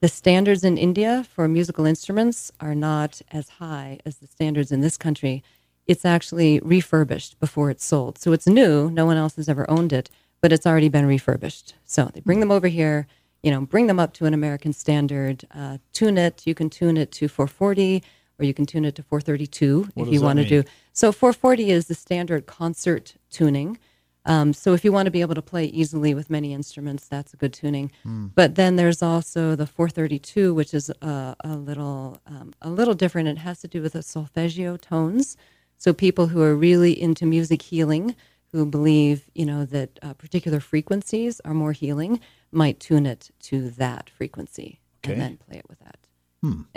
the 0.00 0.08
standards 0.08 0.64
in 0.64 0.76
India 0.76 1.24
for 1.34 1.48
musical 1.48 1.86
instruments 1.86 2.52
are 2.60 2.74
not 2.74 3.22
as 3.32 3.48
high 3.48 4.00
as 4.04 4.18
the 4.18 4.26
standards 4.26 4.70
in 4.70 4.82
this 4.82 4.98
country. 4.98 5.42
It's 5.86 6.04
actually 6.04 6.60
refurbished 6.60 7.38
before 7.40 7.70
it's 7.70 7.84
sold. 7.84 8.18
So 8.18 8.32
it's 8.32 8.46
new. 8.46 8.90
No 8.90 9.06
one 9.06 9.16
else 9.16 9.36
has 9.36 9.48
ever 9.48 9.70
owned 9.70 9.92
it, 9.92 10.10
but 10.46 10.52
it's 10.52 10.64
already 10.64 10.88
been 10.88 11.06
refurbished. 11.06 11.74
So 11.86 12.08
they 12.14 12.20
bring 12.20 12.38
them 12.38 12.52
over 12.52 12.68
here, 12.68 13.08
you 13.42 13.50
know, 13.50 13.62
bring 13.62 13.88
them 13.88 13.98
up 13.98 14.12
to 14.12 14.26
an 14.26 14.32
American 14.32 14.72
standard, 14.72 15.44
uh, 15.52 15.78
tune 15.92 16.16
it. 16.16 16.46
You 16.46 16.54
can 16.54 16.70
tune 16.70 16.96
it 16.96 17.10
to 17.18 17.26
440 17.26 18.00
or 18.38 18.44
you 18.44 18.54
can 18.54 18.64
tune 18.64 18.84
it 18.84 18.94
to 18.94 19.02
432 19.02 19.88
What 19.94 20.06
if 20.06 20.14
you 20.14 20.20
want 20.20 20.38
to 20.38 20.44
do. 20.44 20.62
So 20.92 21.10
440 21.10 21.72
is 21.72 21.88
the 21.88 21.96
standard 21.96 22.46
concert 22.46 23.16
tuning. 23.28 23.76
Um, 24.24 24.52
so 24.52 24.72
if 24.72 24.84
you 24.84 24.92
want 24.92 25.06
to 25.06 25.10
be 25.10 25.20
able 25.20 25.34
to 25.34 25.42
play 25.42 25.64
easily 25.64 26.14
with 26.14 26.30
many 26.30 26.54
instruments, 26.54 27.08
that's 27.08 27.34
a 27.34 27.36
good 27.36 27.52
tuning. 27.52 27.90
Hmm. 28.04 28.28
But 28.36 28.54
then 28.54 28.76
there's 28.76 29.02
also 29.02 29.56
the 29.56 29.66
432, 29.66 30.54
which 30.54 30.72
is 30.72 30.90
a, 31.02 31.34
a 31.40 31.56
little 31.56 32.20
um, 32.24 32.52
a 32.62 32.70
little 32.70 32.94
different. 32.94 33.26
It 33.26 33.38
has 33.38 33.62
to 33.62 33.66
do 33.66 33.82
with 33.82 33.94
the 33.94 34.02
solfeggio 34.04 34.76
tones. 34.76 35.36
So 35.76 35.92
people 35.92 36.28
who 36.28 36.40
are 36.40 36.54
really 36.54 36.92
into 36.92 37.26
music 37.26 37.62
healing, 37.62 38.14
who 38.56 38.64
believe 38.66 39.28
you 39.34 39.44
know 39.44 39.64
that 39.66 39.98
uh, 40.02 40.14
particular 40.14 40.60
frequencies 40.60 41.40
are 41.44 41.52
more 41.54 41.72
healing, 41.72 42.20
might 42.50 42.80
tune 42.80 43.04
it 43.06 43.30
to 43.40 43.70
that 43.70 44.08
frequency 44.10 44.80
Okay. 45.04 45.12
and 45.12 45.20
then 45.22 45.36
play 45.36 45.58
it 45.58 45.68
with 45.68 45.78
that. 45.80 45.98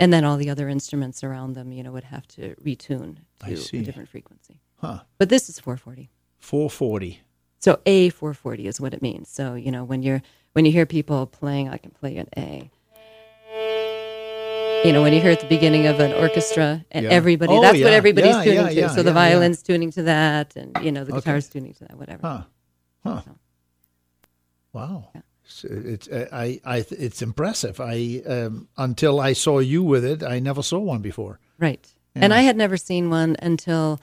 And 0.00 0.12
then 0.12 0.24
all 0.24 0.36
the 0.36 0.50
other 0.50 0.68
instruments 0.68 1.22
around 1.22 1.52
them, 1.52 1.70
you 1.70 1.84
know, 1.84 1.92
would 1.92 2.02
have 2.02 2.26
to 2.28 2.56
retune 2.56 3.18
to 3.44 3.78
a 3.78 3.82
different 3.82 4.08
frequency. 4.08 4.60
Huh. 4.80 5.00
But 5.16 5.28
this 5.28 5.48
is 5.48 5.60
440. 5.60 6.10
440. 6.40 7.20
So 7.60 7.78
A 7.86 8.08
440 8.08 8.66
is 8.66 8.80
what 8.80 8.92
it 8.94 9.00
means. 9.00 9.28
So 9.28 9.54
you 9.54 9.70
know 9.70 9.84
when 9.84 10.02
you're 10.02 10.22
when 10.54 10.64
you 10.64 10.72
hear 10.72 10.86
people 10.86 11.24
playing, 11.26 11.68
I 11.68 11.76
can 11.76 11.92
play 11.92 12.16
an 12.16 12.28
A. 12.36 12.68
You 14.84 14.92
know 14.94 15.02
when 15.02 15.12
you 15.12 15.20
hear 15.20 15.30
at 15.30 15.40
the 15.40 15.46
beginning 15.46 15.86
of 15.86 16.00
an 16.00 16.12
orchestra 16.12 16.84
and 16.90 17.04
Yeah. 17.04 17.10
everybody, 17.10 17.52
Oh, 17.52 17.60
that's 17.60 17.78
yeah. 17.78 17.84
what 17.84 17.92
everybody's 17.92 18.34
Yeah, 18.36 18.44
tuning 18.44 18.74
to. 18.76 18.88
so 18.90 19.02
the 19.02 19.12
violin's 19.12 19.62
tuning 19.62 19.90
to 19.92 20.02
that, 20.04 20.56
and 20.56 20.74
you 20.84 20.90
know 20.90 21.04
the 21.04 21.12
Okay. 21.12 21.20
guitar's 21.20 21.48
tuning 21.48 21.74
to 21.74 21.84
that, 21.84 21.98
whatever. 21.98 22.26
Huh. 22.26 22.42
Huh. 23.04 23.22
Wow. 24.72 25.10
So 25.44 25.68
it's 25.70 26.08
uh, 26.08 26.28
I 26.32 26.60
I 26.64 26.84
it's 26.90 27.22
impressive. 27.22 27.80
I 27.80 28.22
um, 28.26 28.68
until 28.76 29.20
I 29.20 29.32
saw 29.34 29.58
you 29.58 29.82
with 29.82 30.04
it, 30.04 30.22
I 30.22 30.38
never 30.38 30.62
saw 30.62 30.78
one 30.78 31.02
before. 31.02 31.40
Right. 31.58 31.92
And 32.14 32.32
I 32.32 32.40
had 32.42 32.56
never 32.56 32.76
seen 32.76 33.10
one 33.10 33.36
until 33.42 34.00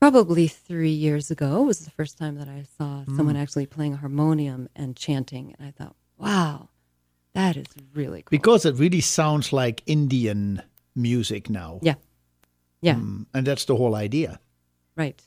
probably 0.00 0.48
three 0.48 0.90
years 0.92 1.30
ago. 1.30 1.62
It 1.62 1.66
was 1.66 1.80
the 1.80 1.90
first 1.90 2.18
time 2.18 2.36
that 2.36 2.48
I 2.48 2.64
saw 2.76 3.04
someone 3.16 3.36
Mm. 3.36 3.42
actually 3.42 3.66
playing 3.66 3.94
a 3.94 3.96
harmonium 3.98 4.68
and 4.76 4.96
chanting, 4.96 5.54
and 5.58 5.66
I 5.68 5.70
thought, 5.70 5.94
wow, 6.18 6.68
that 7.34 7.56
is 7.56 7.66
really 7.94 8.22
cool. 8.22 8.30
Because 8.30 8.64
it 8.64 8.74
really 8.78 9.00
sounds 9.00 9.52
like 9.52 9.82
Indian 9.86 10.62
music 10.94 11.48
now. 11.50 11.78
yeah, 11.82 11.94
yeah, 12.82 12.94
Mm, 12.96 13.26
and 13.34 13.46
that's 13.46 13.64
the 13.64 13.76
whole 13.76 13.94
idea. 13.94 14.38
right. 14.96 15.20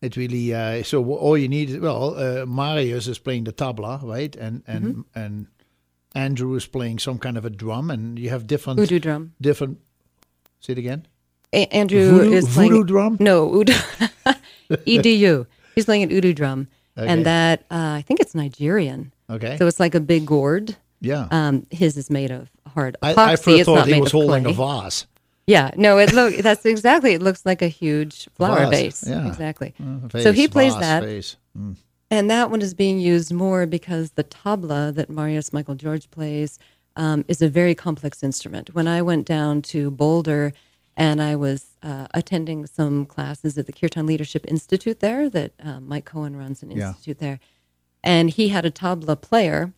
It 0.00 0.16
really 0.16 0.52
uh, 0.52 0.82
so 0.82 1.04
all 1.14 1.38
you 1.38 1.48
need 1.48 1.70
is 1.70 1.78
well, 1.78 2.14
uh, 2.18 2.44
Marius 2.46 3.06
is 3.06 3.18
playing 3.20 3.44
the 3.44 3.52
tabla, 3.52 4.02
right? 4.02 4.34
And 4.36 4.62
and 4.66 4.84
Mm-hmm. 4.84 5.00
and 5.14 5.46
Andrew 6.14 6.56
is 6.56 6.66
playing 6.66 6.98
some 7.00 7.18
kind 7.18 7.38
of 7.38 7.44
a 7.44 7.50
drum, 7.50 7.88
and 7.90 8.18
you 8.18 8.28
have 8.30 8.46
different 8.46 8.80
Voodoo 8.80 8.98
drum. 8.98 9.32
different. 9.40 9.78
Say 10.60 10.72
it 10.72 10.78
again. 10.78 11.06
A- 11.52 11.66
Andrew 11.72 12.10
Voodoo- 12.10 12.32
is 12.32 12.48
playing 12.52 12.72
voodoo 12.72 12.84
drum? 12.84 13.16
No, 13.20 13.48
Udu. 13.48 13.74
EDU. 14.70 15.46
He's 15.74 15.84
playing 15.84 16.02
an 16.02 16.10
Udu 16.10 16.34
drum, 16.34 16.66
Okay. 16.98 17.08
and 17.08 17.24
that 17.26 17.60
uh, 17.70 17.96
I 17.98 18.02
think 18.02 18.20
it's 18.20 18.34
Nigerian. 18.34 19.12
Okay. 19.30 19.56
So 19.56 19.66
it's 19.66 19.80
like 19.80 19.94
a 19.94 20.00
big 20.00 20.26
gourd. 20.26 20.76
Yeah. 21.02 21.26
Um, 21.30 21.66
his 21.70 21.96
is 21.96 22.08
made 22.10 22.30
of 22.30 22.48
hard 22.74 22.96
I, 23.02 23.12
epoxy. 23.12 23.18
I 23.18 23.36
first 23.36 23.48
it's 23.48 23.66
thought 23.66 23.86
he 23.88 24.00
was 24.00 24.12
holding 24.12 24.44
clay. 24.44 24.52
a 24.52 24.54
vase. 24.54 25.06
Yeah, 25.46 25.72
no, 25.76 25.98
it 25.98 26.12
look 26.14 26.36
that's 26.36 26.64
exactly. 26.64 27.12
It 27.14 27.22
looks 27.22 27.44
like 27.44 27.62
a 27.62 27.68
huge 27.68 28.28
flower 28.36 28.66
Vase, 28.70 29.02
vase. 29.02 29.10
yeah. 29.10 29.26
Exactly. 29.26 29.74
Uh, 29.82 30.20
so 30.20 30.32
he 30.32 30.48
plays 30.48 30.74
vase, 30.76 30.80
that. 30.80 31.60
Mm. 31.60 31.76
and 32.10 32.30
that 32.30 32.50
one 32.50 32.62
is 32.62 32.74
being 32.74 32.98
used 33.00 33.32
more 33.32 33.66
because 33.66 34.12
the 34.12 34.24
tabla 34.24 34.94
that 34.94 35.10
Marius 35.10 35.52
Michael 35.52 35.74
George 35.74 36.10
plays 36.10 36.58
um, 36.96 37.24
is 37.28 37.42
a 37.42 37.48
very 37.48 37.74
complex 37.74 38.22
instrument. 38.22 38.74
When 38.74 38.86
I 38.86 39.02
went 39.02 39.26
down 39.26 39.62
to 39.72 39.90
Boulder 39.90 40.52
And 40.94 41.22
I 41.22 41.36
was 41.36 41.60
uh, 41.82 42.06
attending 42.12 42.66
some 42.66 43.06
classes 43.06 43.56
at 43.58 43.64
the 43.66 43.72
Kirtan 43.72 44.04
Leadership 44.06 44.44
Institute 44.46 45.00
there 45.00 45.30
that 45.30 45.52
uh, 45.68 45.80
Mike 45.80 46.04
Cohen 46.04 46.36
runs 46.36 46.62
an 46.62 46.70
Yeah. 46.70 46.88
institute 46.88 47.18
there. 47.18 47.38
And 48.04 48.28
he 48.38 48.48
had 48.48 48.64
a 48.66 48.70
tabla 48.70 49.16
player 49.18 49.72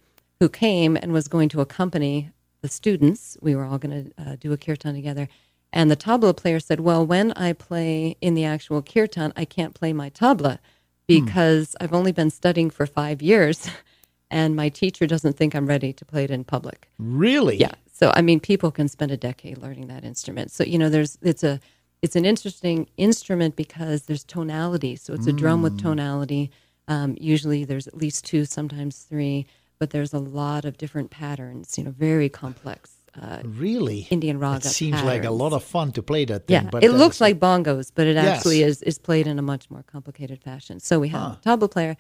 who 0.44 0.48
came 0.50 0.94
and 0.94 1.10
was 1.10 1.26
going 1.26 1.48
to 1.48 1.62
accompany 1.62 2.30
the 2.60 2.68
students. 2.68 3.38
We 3.40 3.56
were 3.56 3.64
all 3.64 3.78
going 3.78 4.04
to 4.04 4.22
uh, 4.22 4.36
do 4.38 4.52
a 4.52 4.58
kirtan 4.58 4.94
together. 4.94 5.26
And 5.72 5.90
the 5.90 5.96
tabla 5.96 6.36
player 6.36 6.60
said, 6.60 6.80
Well, 6.80 7.06
when 7.06 7.32
I 7.32 7.54
play 7.54 8.16
in 8.20 8.34
the 8.34 8.44
actual 8.44 8.82
kirtan, 8.82 9.32
I 9.36 9.46
can't 9.46 9.72
play 9.72 9.94
my 9.94 10.10
tabla 10.10 10.58
because 11.06 11.74
I've 11.80 11.94
only 11.94 12.12
been 12.12 12.28
studying 12.28 12.68
for 12.68 12.84
five 12.84 13.22
years 13.22 13.70
and 14.30 14.54
my 14.54 14.68
teacher 14.68 15.06
doesn't 15.06 15.38
think 15.38 15.54
I'm 15.54 15.66
ready 15.66 15.94
to 15.94 16.04
play 16.04 16.24
it 16.24 16.30
in 16.30 16.44
public. 16.44 16.90
Really? 16.98 17.56
Yeah. 17.56 17.72
So 17.90 18.12
I 18.14 18.20
mean, 18.20 18.38
people 18.38 18.70
can 18.70 18.88
spend 18.88 19.12
a 19.12 19.16
decade 19.16 19.56
learning 19.56 19.86
that 19.86 20.04
instrument. 20.04 20.50
So 20.50 20.62
you 20.62 20.76
know, 20.76 20.90
there's 20.90 21.16
it's 21.22 21.42
a 21.42 21.58
it's 22.02 22.16
an 22.16 22.26
interesting 22.26 22.86
instrument 22.98 23.56
because 23.56 24.02
there's 24.02 24.24
tonality. 24.24 24.94
So 24.96 25.14
it's 25.14 25.26
a 25.26 25.32
drum 25.32 25.62
with 25.62 25.80
tonality. 25.80 26.50
Um, 26.86 27.16
usually, 27.18 27.64
there's 27.64 27.86
at 27.86 27.96
least 27.96 28.26
two, 28.26 28.44
sometimes 28.44 28.98
three, 28.98 29.46
but 29.78 29.90
there's 29.90 30.12
a 30.12 30.18
lot 30.18 30.64
of 30.64 30.76
different 30.78 31.10
patterns. 31.10 31.76
You 31.78 31.84
know, 31.84 31.90
very 31.90 32.28
complex 32.28 32.92
uh, 33.20 33.40
Really? 33.44 34.06
Indian 34.10 34.38
raga. 34.38 34.66
It 34.66 34.70
seems 34.70 35.02
like 35.02 35.24
a 35.24 35.30
lot 35.30 35.52
of 35.52 35.62
fun 35.62 35.92
to 35.92 36.02
play 36.02 36.24
that 36.24 36.46
thing. 36.46 36.64
Yeah, 36.64 36.70
but 36.70 36.82
it 36.82 36.92
looks 36.92 37.20
like 37.20 37.38
bongos, 37.38 37.90
but 37.94 38.06
it 38.06 38.16
Yes. 38.16 38.38
actually 38.38 38.62
is 38.62 38.82
is 38.82 38.98
played 38.98 39.26
in 39.26 39.38
a 39.38 39.42
much 39.42 39.70
more 39.70 39.84
complicated 39.84 40.42
fashion. 40.42 40.80
So 40.80 40.98
we 40.98 41.08
have 41.08 41.32
a 41.32 41.38
tabla 41.44 41.70
player, 41.70 41.96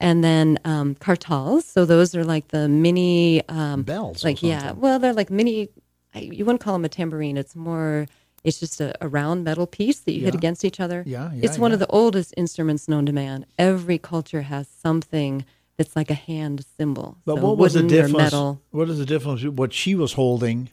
and 0.00 0.22
then 0.24 0.58
um, 0.64 0.94
kartals. 0.96 1.62
So 1.62 1.84
those 1.84 2.14
are 2.14 2.24
like 2.24 2.48
the 2.48 2.68
mini 2.68 3.46
um, 3.48 3.82
Bells 3.82 4.24
Like 4.24 4.42
yeah, 4.42 4.72
well, 4.72 4.98
they're 4.98 5.14
like 5.14 5.30
mini. 5.30 5.68
I, 6.14 6.20
you 6.20 6.44
wouldn't 6.44 6.60
call 6.60 6.72
them 6.72 6.84
a 6.84 6.88
tambourine. 6.88 7.36
It's 7.36 7.54
more. 7.54 8.06
It's 8.44 8.60
just 8.60 8.80
a, 8.80 8.94
a 9.04 9.08
round 9.08 9.44
metal 9.44 9.66
piece 9.66 10.00
that 10.00 10.12
you 10.12 10.24
hit 10.24 10.34
against 10.34 10.64
each 10.64 10.78
other. 10.80 11.02
Yeah, 11.06 11.30
yeah, 11.34 11.44
It's 11.44 11.58
one 11.58 11.72
of 11.72 11.80
the 11.80 11.88
oldest 11.88 12.32
instruments 12.36 12.88
known 12.88 13.04
to 13.06 13.12
man. 13.12 13.44
Every 13.58 13.98
culture 13.98 14.42
has 14.42 14.68
something 14.68 15.44
that's 15.78 15.96
like 15.96 16.10
a 16.10 16.14
hand 16.14 16.66
symbol. 16.76 17.16
But 17.24 17.36
So 17.36 17.42
what 17.46 17.56
was 17.56 17.72
the 17.74 17.82
difference? 17.84 18.18
Metal. 18.18 18.60
What 18.70 18.90
is 18.90 18.98
the 18.98 19.06
difference 19.06 19.44
what 19.44 19.72
she 19.72 19.94
was 19.94 20.12
holding 20.12 20.70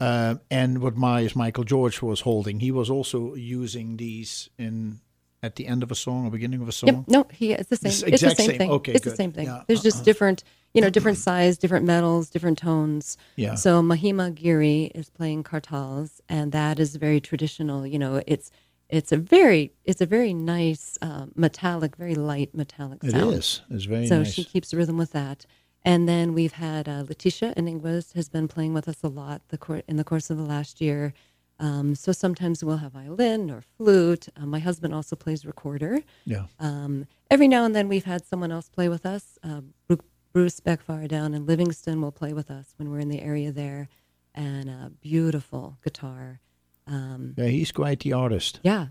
uh, 0.00 0.34
and 0.50 0.80
what 0.82 0.96
my 0.96 1.30
Michael 1.34 1.64
George 1.64 2.02
was 2.02 2.20
holding? 2.20 2.60
He 2.60 2.70
was 2.72 2.90
also 2.90 3.34
using 3.34 3.96
these 3.96 4.50
in 4.58 5.00
at 5.44 5.56
the 5.56 5.66
end 5.66 5.82
of 5.82 5.90
a 5.90 5.94
song 5.94 6.26
or 6.26 6.30
beginning 6.30 6.60
of 6.60 6.68
a 6.68 6.72
song. 6.72 6.88
Yep. 6.88 7.04
No, 7.08 7.26
he 7.32 7.52
it's 7.52 7.68
the 7.68 7.76
same. 7.76 7.90
It's 7.90 8.02
It's, 8.02 8.22
the 8.22 8.30
same, 8.30 8.46
same. 8.48 8.58
thing. 8.58 8.70
Okay, 8.70 8.92
it's 8.92 9.04
good. 9.04 9.12
the 9.12 9.16
same 9.16 9.32
thing. 9.32 9.46
Yeah. 9.46 9.62
There's 9.66 9.82
just 9.82 10.04
different, 10.04 10.44
you 10.74 10.80
know, 10.80 10.90
different 10.90 11.18
size, 11.28 11.56
different 11.58 11.86
metals, 11.86 12.30
different 12.30 12.58
tones. 12.58 13.16
Yeah. 13.36 13.54
So 13.54 13.80
Mahima 13.82 14.34
Giri 14.34 14.90
is 14.94 15.08
playing 15.10 15.44
kartals, 15.44 16.20
and 16.28 16.52
that 16.52 16.78
is 16.78 16.96
very 16.96 17.20
traditional. 17.20 17.86
You 17.86 17.98
know, 17.98 18.22
it's 18.26 18.50
it's 18.92 19.10
a 19.10 19.16
very 19.16 19.72
it's 19.84 20.02
a 20.02 20.06
very 20.06 20.34
nice 20.34 20.98
uh, 21.00 21.26
metallic, 21.34 21.96
very 21.96 22.14
light 22.14 22.54
metallic 22.54 23.02
sound. 23.02 23.34
is. 23.34 23.62
It's 23.70 23.84
very 23.84 24.00
nice. 24.00 24.08
So 24.10 24.18
nice. 24.18 24.32
she 24.32 24.44
keeps 24.44 24.72
rhythm 24.74 24.98
with 24.98 25.12
that. 25.12 25.46
And 25.84 26.08
then 26.08 26.34
we've 26.34 26.52
had 26.52 26.88
uh, 26.88 27.04
Letitia 27.08 27.54
Iniguez 27.56 28.12
has 28.12 28.28
been 28.28 28.46
playing 28.46 28.72
with 28.74 28.86
us 28.86 29.02
a 29.02 29.08
lot 29.08 29.42
the 29.48 29.58
cour- 29.58 29.82
in 29.88 29.96
the 29.96 30.04
course 30.04 30.30
of 30.30 30.36
the 30.36 30.44
last 30.44 30.80
year. 30.80 31.12
Um, 31.58 31.94
so 31.94 32.12
sometimes 32.12 32.62
we'll 32.62 32.76
have 32.78 32.92
violin 32.92 33.50
or 33.50 33.62
flute. 33.76 34.28
Um, 34.36 34.50
my 34.50 34.58
husband 34.58 34.94
also 34.94 35.16
plays 35.16 35.44
recorder. 35.44 36.00
yeah. 36.24 36.44
Um, 36.60 37.06
every 37.30 37.48
now 37.48 37.64
and 37.64 37.74
then 37.74 37.88
we've 37.88 38.04
had 38.04 38.24
someone 38.26 38.52
else 38.52 38.68
play 38.68 38.88
with 38.88 39.06
us. 39.06 39.38
Uh, 39.42 39.62
Bruce 40.32 40.60
Beckfire 40.60 41.08
down 41.08 41.34
in 41.34 41.46
Livingston 41.46 42.00
will 42.00 42.12
play 42.12 42.32
with 42.32 42.50
us 42.50 42.74
when 42.76 42.90
we're 42.90 43.00
in 43.00 43.08
the 43.08 43.20
area 43.22 43.52
there. 43.52 43.88
And 44.34 44.68
a 44.68 44.90
beautiful 45.00 45.78
guitar. 45.84 46.40
Um, 46.92 47.34
Yeah, 47.36 47.46
he's 47.46 47.72
quite 47.72 48.00
the 48.00 48.12
artist. 48.12 48.60
yeah, 48.62 48.88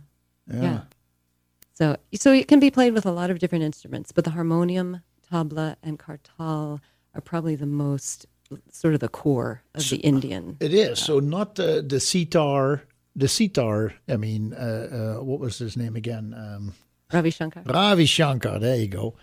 Yeah. 0.52 0.62
yeah. 0.62 0.82
So, 1.74 1.98
so 2.14 2.32
it 2.34 2.48
can 2.48 2.60
be 2.60 2.70
played 2.72 2.94
with 2.94 3.06
a 3.06 3.12
lot 3.12 3.30
of 3.32 3.40
different 3.40 3.64
instruments, 3.64 4.12
but 4.12 4.24
the 4.24 4.32
harmonium, 4.32 5.02
tabla, 5.32 5.76
and 5.82 5.98
kartal 5.98 6.80
are 7.16 7.22
probably 7.22 7.56
the 7.56 7.66
most 7.66 8.26
sort 8.72 8.94
of 8.94 9.00
the 9.00 9.08
core 9.08 9.64
of 9.74 9.90
the 9.90 9.98
Indian. 9.98 10.58
It 10.60 10.74
is. 10.74 11.00
So 11.00 11.20
not 11.20 11.56
the 11.56 11.82
the 11.82 12.00
sitar, 12.00 12.84
the 13.16 13.28
sitar. 13.28 13.94
I 14.10 14.18
mean, 14.18 14.54
uh, 14.54 15.18
uh, 15.20 15.24
what 15.24 15.40
was 15.40 15.58
his 15.58 15.76
name 15.78 15.96
again? 15.96 16.34
Um, 16.38 16.74
Ravi 17.14 17.30
Shankar. 17.32 17.64
Ravi 17.66 18.06
Shankar. 18.06 18.60
There 18.60 18.76
you 18.78 18.88
go. 18.88 19.16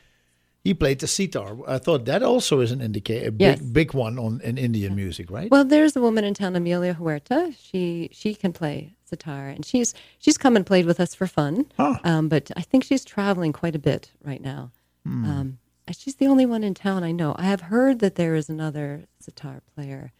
He 0.64 0.74
played 0.74 0.98
the 0.98 1.06
sitar. 1.06 1.56
I 1.66 1.78
thought 1.78 2.04
that 2.06 2.22
also 2.22 2.60
is 2.60 2.72
an 2.72 2.80
indicator, 2.80 3.28
a 3.28 3.32
big 3.32 3.40
Yes. 3.40 3.60
big 3.60 3.94
one 3.94 4.18
on 4.18 4.40
in 4.42 4.58
Indian 4.58 4.94
music, 4.94 5.30
right? 5.30 5.50
Well, 5.50 5.64
there's 5.64 5.96
a 5.96 6.00
woman 6.00 6.24
in 6.24 6.34
town, 6.34 6.56
Amelia 6.56 6.94
Huerta. 6.94 7.54
She 7.58 8.08
she 8.12 8.34
can 8.34 8.52
play 8.52 8.94
sitar, 9.04 9.48
and 9.48 9.64
she's 9.64 9.94
she's 10.18 10.36
come 10.36 10.56
and 10.56 10.66
played 10.66 10.84
with 10.84 11.00
us 11.00 11.14
for 11.14 11.26
fun. 11.26 11.66
Ah. 11.78 12.00
Um, 12.04 12.28
but 12.28 12.50
I 12.56 12.62
think 12.62 12.84
she's 12.84 13.04
traveling 13.04 13.52
quite 13.52 13.74
a 13.76 13.78
bit 13.78 14.10
right 14.22 14.42
now. 14.42 14.70
Um, 15.06 15.58
she's 15.90 16.16
the 16.16 16.26
only 16.26 16.44
one 16.44 16.62
in 16.62 16.74
town 16.74 17.02
I 17.02 17.12
know. 17.12 17.34
I 17.38 17.44
have 17.44 17.62
heard 17.62 18.00
that 18.00 18.16
there 18.16 18.34
is 18.34 18.50
another 18.50 19.06
sitar 19.20 19.62
player, 19.74 20.12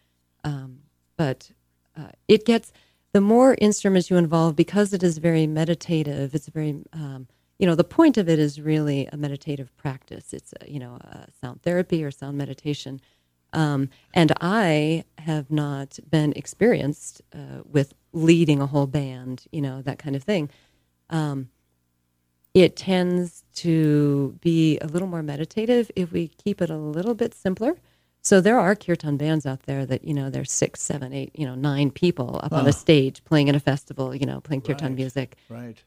um, 0.43 0.79
but 1.15 1.51
uh, 1.95 2.09
it 2.27 2.43
gets 2.43 2.71
the 3.13 3.21
more 3.21 3.55
instruments 3.61 4.09
you 4.09 4.17
involve 4.17 4.55
because 4.55 4.93
it 4.93 5.03
is 5.03 5.19
very 5.19 5.45
meditative. 5.45 6.33
It's 6.33 6.47
very 6.47 6.81
um, 6.91 7.27
you 7.59 7.67
know 7.67 7.75
the 7.75 7.83
point 7.83 8.17
of 8.17 8.27
it 8.27 8.39
is 8.39 8.59
really 8.59 9.07
a 9.11 9.17
meditative 9.17 9.75
practice. 9.77 10.33
It's 10.33 10.53
uh, 10.53 10.65
you 10.67 10.79
know 10.79 10.95
a 11.01 11.27
sound 11.41 11.61
therapy 11.61 12.03
or 12.03 12.11
sound 12.11 12.37
meditation. 12.37 12.99
Um, 13.51 13.89
and 14.13 14.31
I 14.41 15.05
have 15.17 15.49
not 15.49 15.97
been 16.09 16.33
experienced 16.35 17.21
uh, 17.33 17.61
with 17.65 17.95
leading 18.13 18.61
a 18.61 18.67
whole 18.67 18.85
band, 18.85 19.45
you 19.51 19.59
know, 19.59 19.81
that 19.81 19.97
kind 19.97 20.15
of 20.15 20.21
thing. 20.23 20.49
Um, 21.09 21.49
it 22.53 22.75
tends 22.75 23.43
to 23.55 24.37
be 24.41 24.77
a 24.79 24.87
little 24.87 25.07
more 25.07 25.23
meditative 25.23 25.89
if 25.95 26.11
we 26.11 26.27
keep 26.27 26.61
it 26.61 26.69
a 26.69 26.77
little 26.77 27.13
bit 27.15 27.33
simpler. 27.33 27.75
So 28.21 28.41
there 28.41 28.59
are 28.59 28.75
kirtan 28.75 29.17
bands 29.17 29.45
out 29.45 29.63
there 29.63 29.85
that 29.85 30.03
you 30.03 30.13
know 30.13 30.29
there's 30.29 30.51
six, 30.51 30.81
seven, 30.81 31.13
eight, 31.13 31.31
you 31.33 31.45
know, 31.45 31.55
nine 31.55 31.89
people 31.89 32.39
up 32.43 32.51
on 32.53 32.67
a 32.67 32.73
stage 32.73 33.23
playing 33.23 33.47
in 33.47 33.55
a 33.55 33.59
festival, 33.59 34.13
you 34.13 34.25
know, 34.25 34.41
playing 34.41 34.61
kirtan 34.61 34.89
Right. 34.89 34.95
music 34.97 35.37
right. 35.49 35.77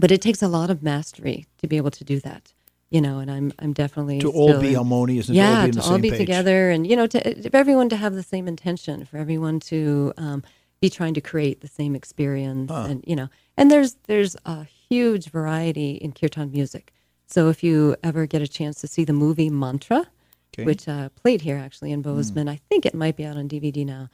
But 0.00 0.10
it 0.10 0.20
takes 0.22 0.42
a 0.42 0.48
lot 0.48 0.70
of 0.70 0.82
mastery 0.82 1.46
to 1.58 1.66
be 1.68 1.76
able 1.76 1.90
to 1.90 2.04
do 2.12 2.18
that 2.20 2.52
you 2.90 3.00
know 3.00 3.18
and 3.22 3.30
i'm 3.30 3.52
i'm 3.60 3.72
definitely 3.72 4.18
To 4.20 4.30
all 4.32 4.58
be 4.60 4.68
in- 4.70 4.74
harmonious 4.74 5.28
and 5.28 5.36
to 5.36 5.40
yeah 5.42 5.60
all 5.60 5.66
be 5.66 5.72
to 5.72 5.82
all 5.82 5.98
be 5.98 6.10
together 6.10 6.70
and 6.70 6.86
you 6.86 6.96
know 6.96 7.06
to 7.06 7.18
for 7.50 7.56
everyone 7.56 7.88
to 7.90 7.96
have 7.96 8.14
the 8.14 8.22
same 8.34 8.46
intention 8.48 9.04
for 9.04 9.16
everyone 9.24 9.60
to 9.72 10.12
um, 10.16 10.42
be 10.80 10.88
trying 10.90 11.14
to 11.14 11.20
create 11.20 11.60
the 11.60 11.68
same 11.68 11.94
experience 11.94 12.70
and 12.70 13.04
you 13.06 13.14
know 13.14 13.28
and 13.56 13.70
there's 13.70 13.96
there's 14.10 14.36
a 14.46 14.64
huge 14.64 15.24
variety 15.30 15.90
in 16.04 16.10
kirtan 16.12 16.50
music 16.50 16.92
so 17.26 17.48
if 17.48 17.62
you 17.62 17.94
ever 18.02 18.26
get 18.26 18.42
a 18.42 18.48
chance 18.48 18.80
to 18.80 18.86
see 18.94 19.04
the 19.04 19.12
movie 19.24 19.50
mantra 19.50 20.06
Okay. 20.52 20.64
which 20.64 20.88
uh, 20.88 21.10
played 21.22 21.42
here 21.42 21.56
actually 21.66 21.92
in 21.92 22.02
bozeman 22.02 22.48
i 22.48 22.58
think 22.68 22.84
it 22.84 22.92
might 23.02 23.16
be 23.16 23.24
out 23.24 23.36
on 23.36 23.48
dvd 23.48 23.86
now 23.86 24.08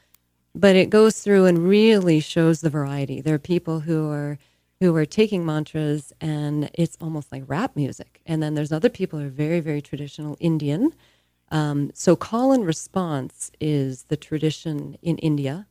but 0.55 0.77
it 0.77 0.91
goes 0.91 1.15
through 1.21 1.45
and 1.47 1.67
really 1.69 2.19
shows 2.19 2.63
the 2.63 2.71
variety. 2.71 3.21
There 3.21 3.35
are 3.35 3.39
people 3.39 3.81
who 3.81 4.11
are 4.11 4.39
who 4.81 4.95
are 4.97 5.07
taking 5.07 5.45
mantras 5.45 6.13
and 6.21 6.71
it's 6.75 6.97
almost 7.01 7.33
like 7.33 7.45
rap 7.47 7.75
music, 7.77 8.21
and 8.27 8.43
then 8.43 8.55
there's 8.55 8.73
other 8.73 8.89
people 8.91 9.19
who 9.19 9.27
are 9.27 9.31
very 9.31 9.61
very 9.61 9.81
traditional 9.83 10.37
Indian. 10.41 10.93
Um, 11.51 11.91
so 11.95 12.17
call 12.17 12.53
and 12.53 12.67
response 12.67 13.53
is 13.61 14.05
the 14.05 14.17
tradition 14.17 14.97
in 15.03 15.17
India. 15.19 15.67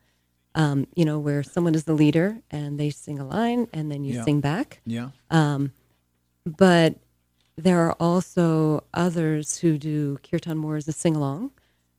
Um, 0.56 0.88
you 0.96 1.04
know 1.04 1.20
where 1.20 1.44
someone 1.44 1.76
is 1.76 1.84
the 1.84 1.94
leader 1.94 2.40
and 2.50 2.80
they 2.80 2.90
sing 2.90 3.20
a 3.20 3.26
line 3.28 3.68
and 3.74 3.92
then 3.92 4.04
you 4.06 4.16
Yeah. 4.16 4.24
sing 4.24 4.40
back 4.40 4.82
Yeah. 4.86 5.10
but 6.46 6.96
there 7.58 7.80
are 7.82 7.94
also 8.00 8.84
others 8.94 9.58
who 9.60 9.78
do 9.78 10.18
kirtan 10.24 10.58
more 10.58 10.76
as 10.78 10.88
a 10.88 10.92
sing 10.94 11.16
along. 11.16 11.52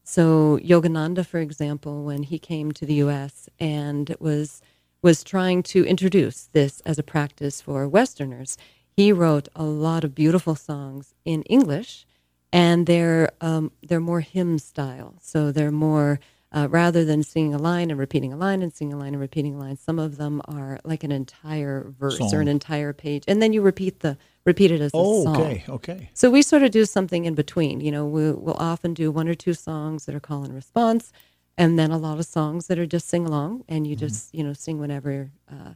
So 0.04 0.58
Yogananda, 0.58 1.26
for 1.26 1.38
example, 1.40 2.04
when 2.04 2.22
he 2.24 2.38
came 2.38 2.72
to 2.72 2.86
the 2.86 2.94
U.S. 2.94 3.48
and 3.58 4.14
was 4.20 4.60
was 5.02 5.22
trying 5.24 5.62
to 5.64 5.84
introduce 5.84 6.48
this 6.52 6.80
as 6.80 6.98
a 6.98 7.02
practice 7.02 7.60
for 7.60 7.86
Westerners, 7.88 8.56
he 8.96 9.12
wrote 9.12 9.48
a 9.54 9.62
lot 9.64 10.04
of 10.04 10.14
beautiful 10.14 10.54
songs 10.54 11.14
in 11.24 11.42
English, 11.42 12.06
and 12.52 12.86
they're 12.86 13.30
um, 13.40 13.72
they're 13.86 14.00
more 14.00 14.20
hymn 14.20 14.58
style. 14.58 15.16
So 15.20 15.52
they're 15.52 15.70
more 15.70 16.18
uh, 16.52 16.68
rather 16.70 17.04
than 17.04 17.22
singing 17.22 17.52
a 17.54 17.58
line 17.58 17.90
and 17.90 17.98
repeating 18.00 18.32
a 18.32 18.36
line 18.36 18.62
and 18.62 18.72
singing 18.72 18.94
a 18.94 18.98
line 18.98 19.12
and 19.12 19.20
repeating 19.20 19.54
a 19.54 19.58
line. 19.58 19.76
Some 19.76 19.98
of 19.98 20.16
them 20.16 20.40
are 20.46 20.78
like 20.84 21.04
an 21.04 21.12
entire 21.12 21.92
verse 21.98 22.18
or 22.32 22.40
an 22.40 22.48
entire 22.48 22.92
page, 22.94 23.24
and 23.28 23.42
then 23.42 23.52
you 23.52 23.60
repeat 23.62 24.00
the 24.00 24.16
repeat 24.46 24.70
it 24.70 24.80
as 24.80 24.92
a 24.94 24.96
Oh, 24.96 25.24
song. 25.24 25.36
okay. 25.42 25.64
Okay. 25.68 26.10
So 26.14 26.30
we 26.30 26.40
sort 26.40 26.62
of 26.62 26.70
do 26.70 26.84
something 26.86 27.24
in 27.26 27.34
between. 27.34 27.80
You 27.80 27.90
know, 27.90 28.06
we'll, 28.06 28.34
we'll 28.34 28.56
often 28.58 28.94
do 28.94 29.10
one 29.10 29.28
or 29.28 29.34
two 29.34 29.54
songs 29.54 30.06
that 30.06 30.14
are 30.14 30.20
call 30.20 30.44
and 30.44 30.54
response, 30.54 31.12
and 31.58 31.78
then 31.78 31.90
a 31.90 31.98
lot 31.98 32.18
of 32.18 32.26
songs 32.26 32.66
that 32.68 32.78
are 32.78 32.86
just 32.86 33.08
sing 33.08 33.26
along, 33.26 33.64
and 33.68 33.86
you 33.86 33.94
Mm-hmm. 33.96 34.06
just 34.06 34.34
you 34.34 34.42
know 34.44 34.52
sing 34.52 34.78
whenever 34.78 35.30
uh, 35.50 35.72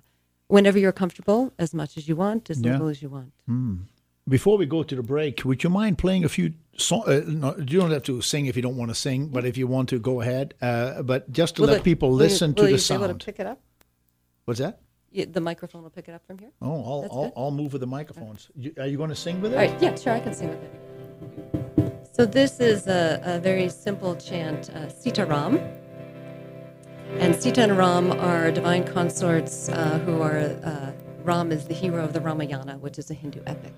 whenever 0.49 0.78
you're 0.78 0.93
comfortable, 1.03 1.53
as 1.59 1.72
much 1.74 1.97
as 1.97 2.09
you 2.09 2.16
want, 2.16 2.51
as 2.51 2.61
Yeah. 2.61 2.72
little 2.72 2.89
as 2.89 3.01
you 3.03 3.09
want. 3.09 3.33
Before 4.28 4.57
we 4.59 4.66
go 4.66 4.83
to 4.85 4.95
the 4.95 5.03
break, 5.03 5.45
would 5.45 5.64
you 5.64 5.70
mind 5.70 5.99
playing 5.99 6.24
a 6.24 6.28
few 6.28 6.53
songs? 6.76 7.09
Uh, 7.09 7.22
no, 7.26 7.57
you 7.59 7.81
don't 7.81 7.91
have 7.91 8.05
to 8.05 8.20
sing 8.20 8.47
if 8.47 8.55
you 8.55 8.62
don't 8.62 8.76
want 8.76 8.91
to 8.91 8.95
sing, 8.95 9.28
but 9.28 9.45
if 9.45 9.57
you 9.57 9.66
want 9.66 9.89
to, 9.89 9.99
go 9.99 10.20
ahead. 10.20 10.55
Uh, 10.62 11.03
but 11.03 11.31
just 11.33 11.57
to 11.57 11.62
Will 11.62 11.68
let 11.70 11.78
it- 11.81 11.85
people 11.85 12.11
will 12.11 12.16
you- 12.18 12.24
listen 12.24 12.51
will 12.51 12.55
to 12.57 12.62
you 12.70 12.76
the 12.76 12.89
be 12.89 12.95
able 12.95 13.07
sound. 13.09 13.20
to 13.20 13.24
pick 13.26 13.41
it 13.41 13.47
up? 13.47 13.59
What's 14.45 14.61
that? 14.61 14.81
The 15.12 15.41
microphone 15.41 15.83
will 15.83 15.91
pick 15.91 16.07
it 16.09 16.14
up 16.14 16.24
from 16.26 16.39
here. 16.39 16.51
Oh, 16.62 16.68
I'll, 16.91 17.09
I'll. 17.11 17.33
I'll 17.37 17.51
move 17.51 17.72
with 17.72 17.81
the 17.81 17.87
microphones. 17.89 18.49
You, 18.55 18.72
are 18.78 18.87
you 18.87 18.97
going 18.97 19.11
to 19.11 19.16
sing 19.16 19.41
with 19.41 19.53
it? 19.53 19.57
All 19.59 19.66
right, 19.66 19.83
yeah, 19.83 19.97
sure, 19.97 20.12
I 20.12 20.20
can 20.20 20.35
sing 20.35 20.51
with 20.51 20.62
it. 20.62 21.57
So 22.12 22.26
this 22.26 22.58
is 22.58 22.88
a, 22.88 23.20
a 23.24 23.38
very 23.38 23.68
simple 23.68 24.16
chant, 24.16 24.68
uh, 24.70 24.88
Sita 24.88 25.24
Ram. 25.24 25.58
And 27.18 27.40
Sita 27.40 27.62
and 27.62 27.78
Ram 27.78 28.11
are 28.12 28.50
divine 28.50 28.84
consorts 28.84 29.68
uh, 29.68 29.98
who 30.00 30.20
are, 30.20 30.38
uh, 30.64 30.92
Ram 31.22 31.52
is 31.52 31.66
the 31.66 31.74
hero 31.74 32.04
of 32.04 32.12
the 32.12 32.20
Ramayana, 32.20 32.78
which 32.78 32.98
is 32.98 33.11
a 33.11 33.14
Hindu 33.14 33.42
epic. 33.46 33.72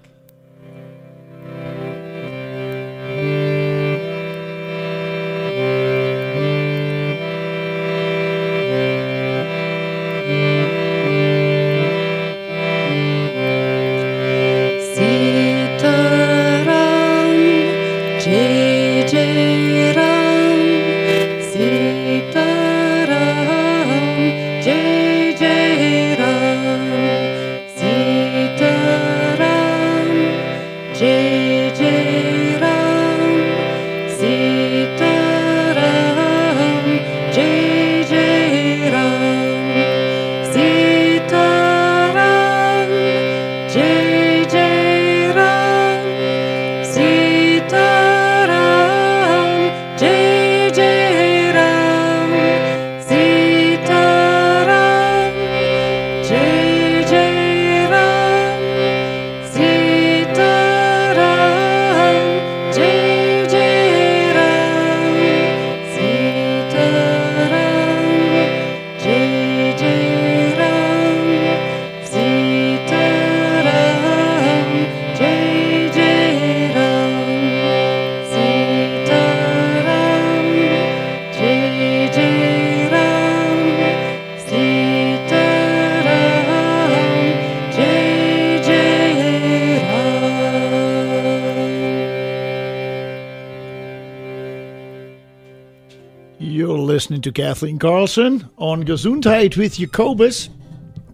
To 97.22 97.30
Kathleen 97.30 97.78
Karlsen 97.78 98.50
on 98.56 98.82
Gesundheit 98.82 99.56
with 99.56 99.76
Jacobus. 99.76 100.48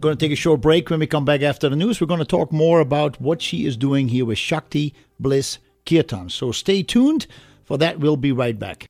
Going 0.00 0.16
to 0.16 0.18
take 0.18 0.32
a 0.32 0.36
short 0.36 0.62
break. 0.62 0.88
When 0.88 1.00
we 1.00 1.06
come 1.06 1.26
back 1.26 1.42
after 1.42 1.68
the 1.68 1.76
news, 1.76 2.00
we're 2.00 2.06
going 2.06 2.18
to 2.18 2.24
talk 2.24 2.50
more 2.50 2.80
about 2.80 3.20
what 3.20 3.42
she 3.42 3.66
is 3.66 3.76
doing 3.76 4.08
here 4.08 4.24
with 4.24 4.38
Shakti 4.38 4.94
Bliss 5.20 5.58
Kirtan. 5.84 6.30
So 6.30 6.50
stay 6.50 6.82
tuned 6.82 7.26
for 7.64 7.76
that. 7.76 8.00
We'll 8.00 8.16
be 8.16 8.32
right 8.32 8.58
back. 8.58 8.88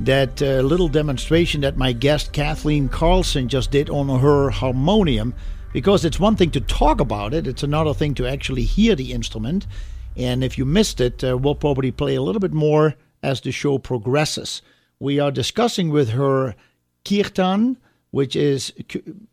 That 0.00 0.40
uh, 0.40 0.62
little 0.62 0.88
demonstration 0.88 1.60
that 1.60 1.76
my 1.76 1.92
guest 1.92 2.32
Kathleen 2.32 2.88
Karlsen 2.88 3.48
just 3.48 3.70
did 3.70 3.90
on 3.90 4.08
her 4.20 4.48
harmonium, 4.48 5.34
because 5.74 6.06
it's 6.06 6.18
one 6.18 6.36
thing 6.36 6.50
to 6.52 6.62
talk 6.62 7.00
about 7.00 7.34
it, 7.34 7.46
it's 7.46 7.62
another 7.62 7.92
thing 7.92 8.14
to 8.14 8.26
actually 8.26 8.62
hear 8.62 8.94
the 8.94 9.12
instrument. 9.12 9.66
And 10.18 10.42
if 10.42 10.58
you 10.58 10.64
missed 10.64 11.00
it, 11.00 11.22
uh, 11.22 11.38
we'll 11.38 11.54
probably 11.54 11.92
play 11.92 12.16
a 12.16 12.22
little 12.22 12.40
bit 12.40 12.52
more 12.52 12.96
as 13.22 13.40
the 13.40 13.52
show 13.52 13.78
progresses. 13.78 14.62
We 14.98 15.20
are 15.20 15.30
discussing 15.30 15.90
with 15.90 16.10
her 16.10 16.56
kirtan, 17.04 17.78
which 18.10 18.34
is 18.34 18.72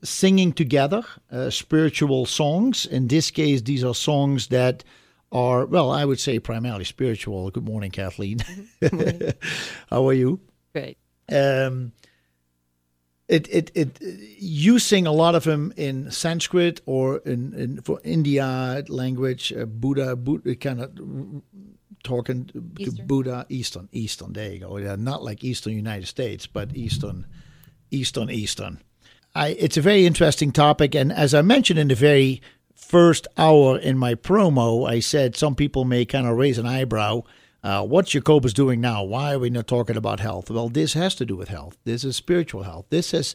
singing 0.04 0.54
together 0.54 1.04
uh, 1.32 1.50
spiritual 1.50 2.26
songs. 2.26 2.86
In 2.86 3.08
this 3.08 3.32
case, 3.32 3.62
these 3.64 3.84
are 3.84 3.96
songs 3.96 4.48
that 4.48 4.84
are, 5.32 5.66
well, 5.66 5.92
I 5.92 6.06
would 6.06 6.20
say 6.20 6.40
primarily 6.40 6.86
spiritual. 6.86 7.50
Good 7.50 7.66
morning, 7.66 7.92
Kathleen. 7.92 8.40
How 9.90 10.08
are 10.08 10.14
you? 10.14 10.40
Great. 10.74 10.98
um, 11.32 11.94
it, 13.28 13.48
it, 13.50 13.72
it, 13.74 14.00
you 14.02 14.78
sing 14.78 15.08
a 15.08 15.12
lot 15.12 15.36
of 15.36 15.44
them 15.46 15.74
in 15.76 16.12
Sanskrit 16.12 16.82
or 16.86 17.18
in, 17.20 17.54
in 17.54 17.82
for 17.82 18.00
India 18.04 18.84
language, 18.88 19.52
uh, 19.52 19.66
Buddha, 19.66 20.16
Buddha, 20.16 20.56
kind 20.56 20.82
of 20.82 20.92
talking 22.04 22.46
to 22.46 22.64
Eastern. 22.78 23.08
Buddha, 23.08 23.46
Eastern, 23.50 23.90
Eastern. 23.92 24.34
There 24.34 24.52
you 24.52 24.60
go. 24.60 24.78
Yeah, 24.78 24.96
not 24.96 25.24
like 25.24 25.44
Eastern 25.44 25.74
United 25.74 26.08
States, 26.08 26.46
but 26.46 26.76
Eastern, 26.76 27.26
Eastern, 27.90 28.30
Eastern. 28.30 28.82
I, 29.34 29.50
it's 29.50 29.76
a 29.76 29.82
very 29.82 30.06
interesting 30.06 30.52
topic, 30.52 30.96
and 30.96 31.12
as 31.12 31.34
I 31.34 31.42
mentioned 31.42 31.80
in 31.80 31.88
the 31.88 31.96
very 31.96 32.42
first 32.76 33.28
hour 33.38 33.78
in 33.80 33.98
my 33.98 34.14
promo, 34.14 34.88
I 34.88 35.00
said 35.00 35.36
some 35.36 35.56
people 35.56 35.84
may 35.84 36.06
kind 36.06 36.28
of 36.28 36.38
raise 36.38 36.60
an 36.60 36.68
eyebrow. 36.68 37.24
Uh, 37.66 37.84
what's 37.84 38.12
Jacobus 38.12 38.54
doing 38.54 38.80
now? 38.80 39.04
Why 39.04 39.34
are 39.34 39.40
we 39.40 39.50
not 39.50 39.66
talking 39.66 39.98
about 39.98 40.20
health? 40.20 40.52
Well, 40.52 40.70
this 40.70 40.94
has 40.94 41.16
to 41.16 41.26
do 41.26 41.36
with 41.36 41.48
health. 41.48 41.80
This 41.84 42.04
is 42.04 42.16
spiritual 42.16 42.62
health. 42.62 42.86
This 42.92 43.12
is 43.12 43.34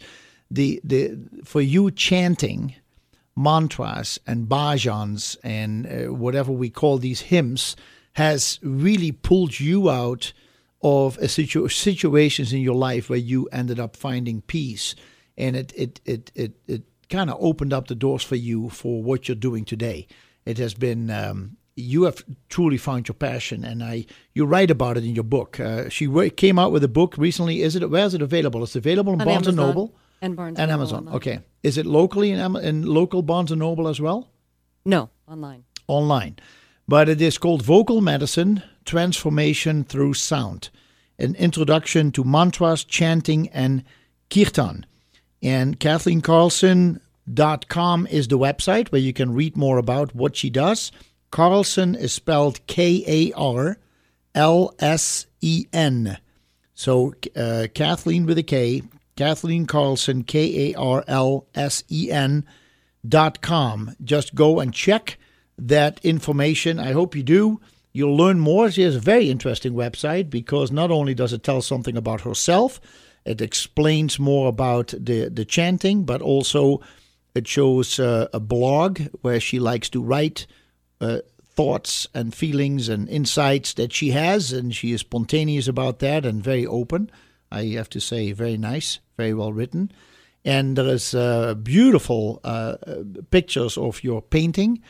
the 0.49 0.81
the 0.85 1.19
for 1.45 1.61
you 1.61 1.91
chanting 1.91 2.77
mantras 3.37 4.21
and 4.29 4.47
bhajans 4.49 5.37
and 5.43 5.87
uh, 5.87 6.15
whatever 6.15 6.53
we 6.53 6.71
call 6.71 6.99
these 6.99 7.23
hymns 7.23 7.75
has 8.13 8.61
really 8.63 9.11
pulled 9.11 9.59
you 9.59 9.91
out 9.91 10.33
of 10.81 11.19
a 11.19 11.27
situ- 11.27 11.69
situations 11.69 12.53
in 12.53 12.61
your 12.61 12.77
life 12.77 13.11
where 13.11 13.19
you 13.19 13.49
ended 13.51 13.81
up 13.81 13.97
finding 13.97 14.43
peace 14.43 14.95
and 15.37 15.57
it 15.57 15.73
it 15.77 16.01
it 16.05 16.31
it, 16.37 16.53
it 16.69 16.83
kind 17.09 17.31
of 17.31 17.37
opened 17.41 17.73
up 17.73 17.89
the 17.89 17.97
doors 17.97 18.23
for 18.23 18.37
you 18.37 18.69
for 18.69 19.03
what 19.03 19.27
you're 19.27 19.35
doing 19.35 19.65
today 19.65 20.07
it 20.45 20.59
has 20.59 20.75
been 20.75 21.11
um, 21.11 21.57
you 21.81 22.05
have 22.05 22.23
truly 22.49 22.77
found 22.77 23.09
your 23.09 23.15
passion 23.15 23.65
and 23.65 23.83
i 23.83 24.05
you 24.35 24.45
write 24.45 24.71
about 24.71 24.97
it 24.97 25.05
in 25.05 25.15
your 25.15 25.25
book 25.25 25.59
uh, 25.61 25.89
she 25.89 26.07
wa- 26.07 26.29
came 26.37 26.59
out 26.59 26.73
with 26.73 26.85
a 26.85 26.89
book 26.89 27.15
recently 27.19 27.63
is 27.63 27.75
it 27.77 27.91
where 27.91 28.05
is 28.07 28.15
it 28.15 28.23
available 28.23 28.63
it's 28.63 28.77
available 28.77 29.13
in 29.15 29.21
On 29.21 29.27
barnes 29.27 29.47
and 29.49 29.57
noble 29.57 29.95
and 30.23 30.37
Barnes 30.37 30.59
and 30.59 30.71
amazon 30.71 30.99
online. 31.01 31.15
okay 31.17 31.41
is 31.63 31.77
it 31.79 31.87
locally 31.87 32.31
in, 32.31 32.39
Am- 32.41 32.57
in 32.57 32.85
local 32.87 33.23
barnes 33.23 33.51
and 33.51 33.59
noble 33.61 33.89
as 33.89 34.01
well 34.01 34.29
No, 34.85 35.11
online. 35.27 35.65
online. 35.89 36.37
But 36.89 37.09
it 37.09 37.21
is 37.21 37.39
called 37.39 37.63
Vocal 37.63 38.01
Medicine 38.01 38.63
Transformation 38.85 39.85
Through 39.85 40.15
Sound 40.15 40.71
An 41.19 41.35
Introduction 41.37 42.11
to 42.13 42.25
Mantras, 42.25 42.83
Chanting, 42.85 43.49
and 43.51 43.85
Kirtan. 44.31 44.87
And 45.43 45.79
KathleenKarlsen.com 45.79 48.07
is 48.09 48.29
the 48.29 48.39
website 48.39 48.89
where 48.91 49.01
you 49.01 49.13
can 49.13 49.35
read 49.35 49.57
more 49.57 49.79
about 49.79 50.15
what 50.15 50.37
she 50.37 50.51
does. 50.51 50.91
Karlsen 51.31 51.97
is 51.97 52.13
spelled 52.13 52.67
K 52.67 53.05
A 53.07 53.33
R 53.37 53.79
L 54.35 54.75
S 54.79 55.27
E 55.41 55.67
N. 55.73 56.19
So 56.75 57.15
uh, 57.37 57.67
Kathleen 57.75 58.27
with 58.27 58.39
a 58.39 58.43
K, 58.43 58.83
Kathleen 59.17 59.67
Karlsen, 59.67 60.27
K 60.27 60.71
A 60.73 60.79
R 60.79 61.05
L 61.07 61.47
S 61.55 61.85
E 61.91 62.11
N 62.11 62.45
dot 63.07 63.41
com. 63.41 63.95
Just 64.03 64.35
go 64.35 64.61
and 64.61 64.75
check 64.75 65.19
that 65.59 66.05
information. 66.05 66.79
I 66.79 66.93
hope 66.93 67.15
you 67.15 67.23
do. 67.23 67.61
You'll 67.93 68.17
learn 68.17 68.39
more. 68.39 68.71
She 68.71 68.83
has 68.83 68.97
a 68.97 69.01
very 69.01 69.31
interesting 69.31 69.73
website 69.73 70.31
because 70.31 70.71
not 70.71 70.91
only 70.91 71.15
does 71.15 71.33
it 71.33 71.43
tell 71.43 71.61
something 71.61 71.97
about 71.97 72.21
herself, 72.23 72.81
it 73.25 73.41
explains 73.41 74.19
more 74.19 74.49
about 74.49 74.95
the, 74.97 75.29
the 75.29 75.45
chanting, 75.45 76.05
but 76.05 76.23
also 76.23 76.81
it 77.35 77.47
shows 77.49 77.99
uh, 77.99 78.29
a 78.33 78.41
blog 78.41 79.01
where 79.23 79.41
she 79.41 79.59
likes 79.59 79.89
to 79.91 80.03
write 80.03 80.47
uh, 81.01 81.19
thoughts 81.55 82.07
and 82.15 82.35
feelings 82.35 82.89
and 82.89 83.09
insights 83.09 83.75
that 83.75 83.93
she 83.93 84.11
has, 84.11 84.53
and 84.53 84.75
she 84.75 84.93
is 84.93 85.01
spontaneous 85.01 85.69
about 85.69 85.99
that 85.99 86.25
and 86.25 86.43
very 86.43 86.67
open. 86.67 87.11
I 87.53 87.65
have 87.77 87.89
to 87.91 88.01
say, 88.01 88.33
very 88.33 88.57
nice, 88.57 89.01
very 89.17 89.35
well 89.35 89.53
written. 89.53 89.91
And 90.45 90.77
there 90.77 90.87
is 90.95 91.15
uh, 91.15 91.55
beautiful 91.55 92.41
uh, 92.45 92.77
pictures 93.31 93.77
of 93.77 94.03
your 94.03 94.23
painting 94.23 94.81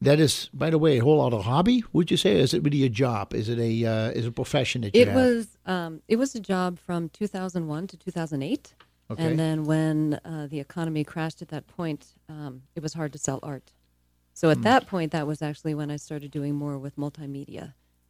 that 0.00 0.20
is, 0.20 0.48
by 0.52 0.70
the 0.70 0.78
way, 0.78 0.98
a 0.98 1.02
whole 1.02 1.20
other 1.20 1.38
hobby. 1.42 1.82
Would 1.92 2.10
you 2.10 2.16
say? 2.16 2.38
Is 2.38 2.52
it 2.54 2.62
really 2.62 2.84
a 2.84 2.88
job? 2.88 3.34
Is 3.34 3.48
it 3.48 3.58
a 3.58 3.84
uh, 3.86 4.10
is 4.10 4.26
it 4.26 4.28
a 4.28 4.32
profession 4.32 4.82
that 4.82 4.94
you 4.94 5.02
It 5.02 5.08
have? 5.08 5.16
was 5.16 5.46
um, 5.66 6.02
it 6.08 6.16
was 6.16 6.34
a 6.34 6.40
job 6.40 6.78
from 6.78 7.08
2001 7.08 7.86
to 7.88 7.96
2008, 7.96 8.74
Okay. 9.10 9.24
and 9.24 9.38
then 9.38 9.64
when 9.64 10.20
uh, 10.24 10.46
the 10.50 10.60
economy 10.60 11.02
crashed 11.04 11.40
at 11.42 11.48
that 11.48 11.66
point, 11.66 12.14
um, 12.28 12.62
it 12.76 12.82
was 12.82 12.92
hard 12.94 13.12
to 13.12 13.18
sell 13.18 13.40
art. 13.42 13.72
So 14.38 14.50
at 14.50 14.62
that 14.62 14.86
point, 14.86 15.10
that 15.12 15.26
was 15.26 15.42
actually 15.42 15.74
when 15.74 15.90
I 15.90 15.96
started 15.96 16.30
doing 16.30 16.54
more 16.54 16.76
with 16.78 16.94
multimedia 16.96 17.64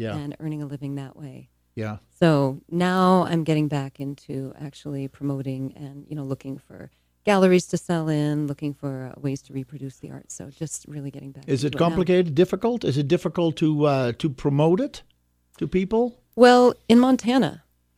Yeah. 0.05 0.14
and 0.16 0.37
earning 0.41 0.61
a 0.62 0.66
living 0.74 0.93
that 0.97 1.14
way. 1.22 1.49
yeah. 1.74 1.97
So 2.20 2.61
now 2.89 3.24
I'm 3.31 3.45
getting 3.45 3.68
back 3.68 3.93
into 4.07 4.53
actually 4.66 5.05
promoting 5.18 5.62
and 5.85 5.97
you 6.09 6.16
know 6.18 6.24
looking 6.33 6.59
for 6.66 6.91
galleries 7.31 7.66
to 7.72 7.76
sell 7.89 8.07
in, 8.09 8.47
looking 8.47 8.72
for 8.74 8.93
uh, 9.16 9.20
ways 9.26 9.41
to 9.47 9.53
reproduce 9.61 9.97
the 10.03 10.11
art. 10.16 10.29
So 10.37 10.43
just 10.62 10.79
really 10.95 11.11
getting 11.16 11.33
back. 11.37 11.45
Is 11.47 11.64
into 11.64 11.76
it 11.76 11.79
complicated? 11.79 12.35
Difficult? 12.35 12.85
Is 12.85 12.97
it 13.03 13.09
difficult 13.16 13.53
to 13.62 13.68
uh, 13.95 14.12
to 14.22 14.26
promote 14.45 14.81
it 14.87 15.03
to 15.59 15.64
people? 15.79 16.03
Well, 16.45 16.64
in 16.93 16.99
Montana, 17.07 17.53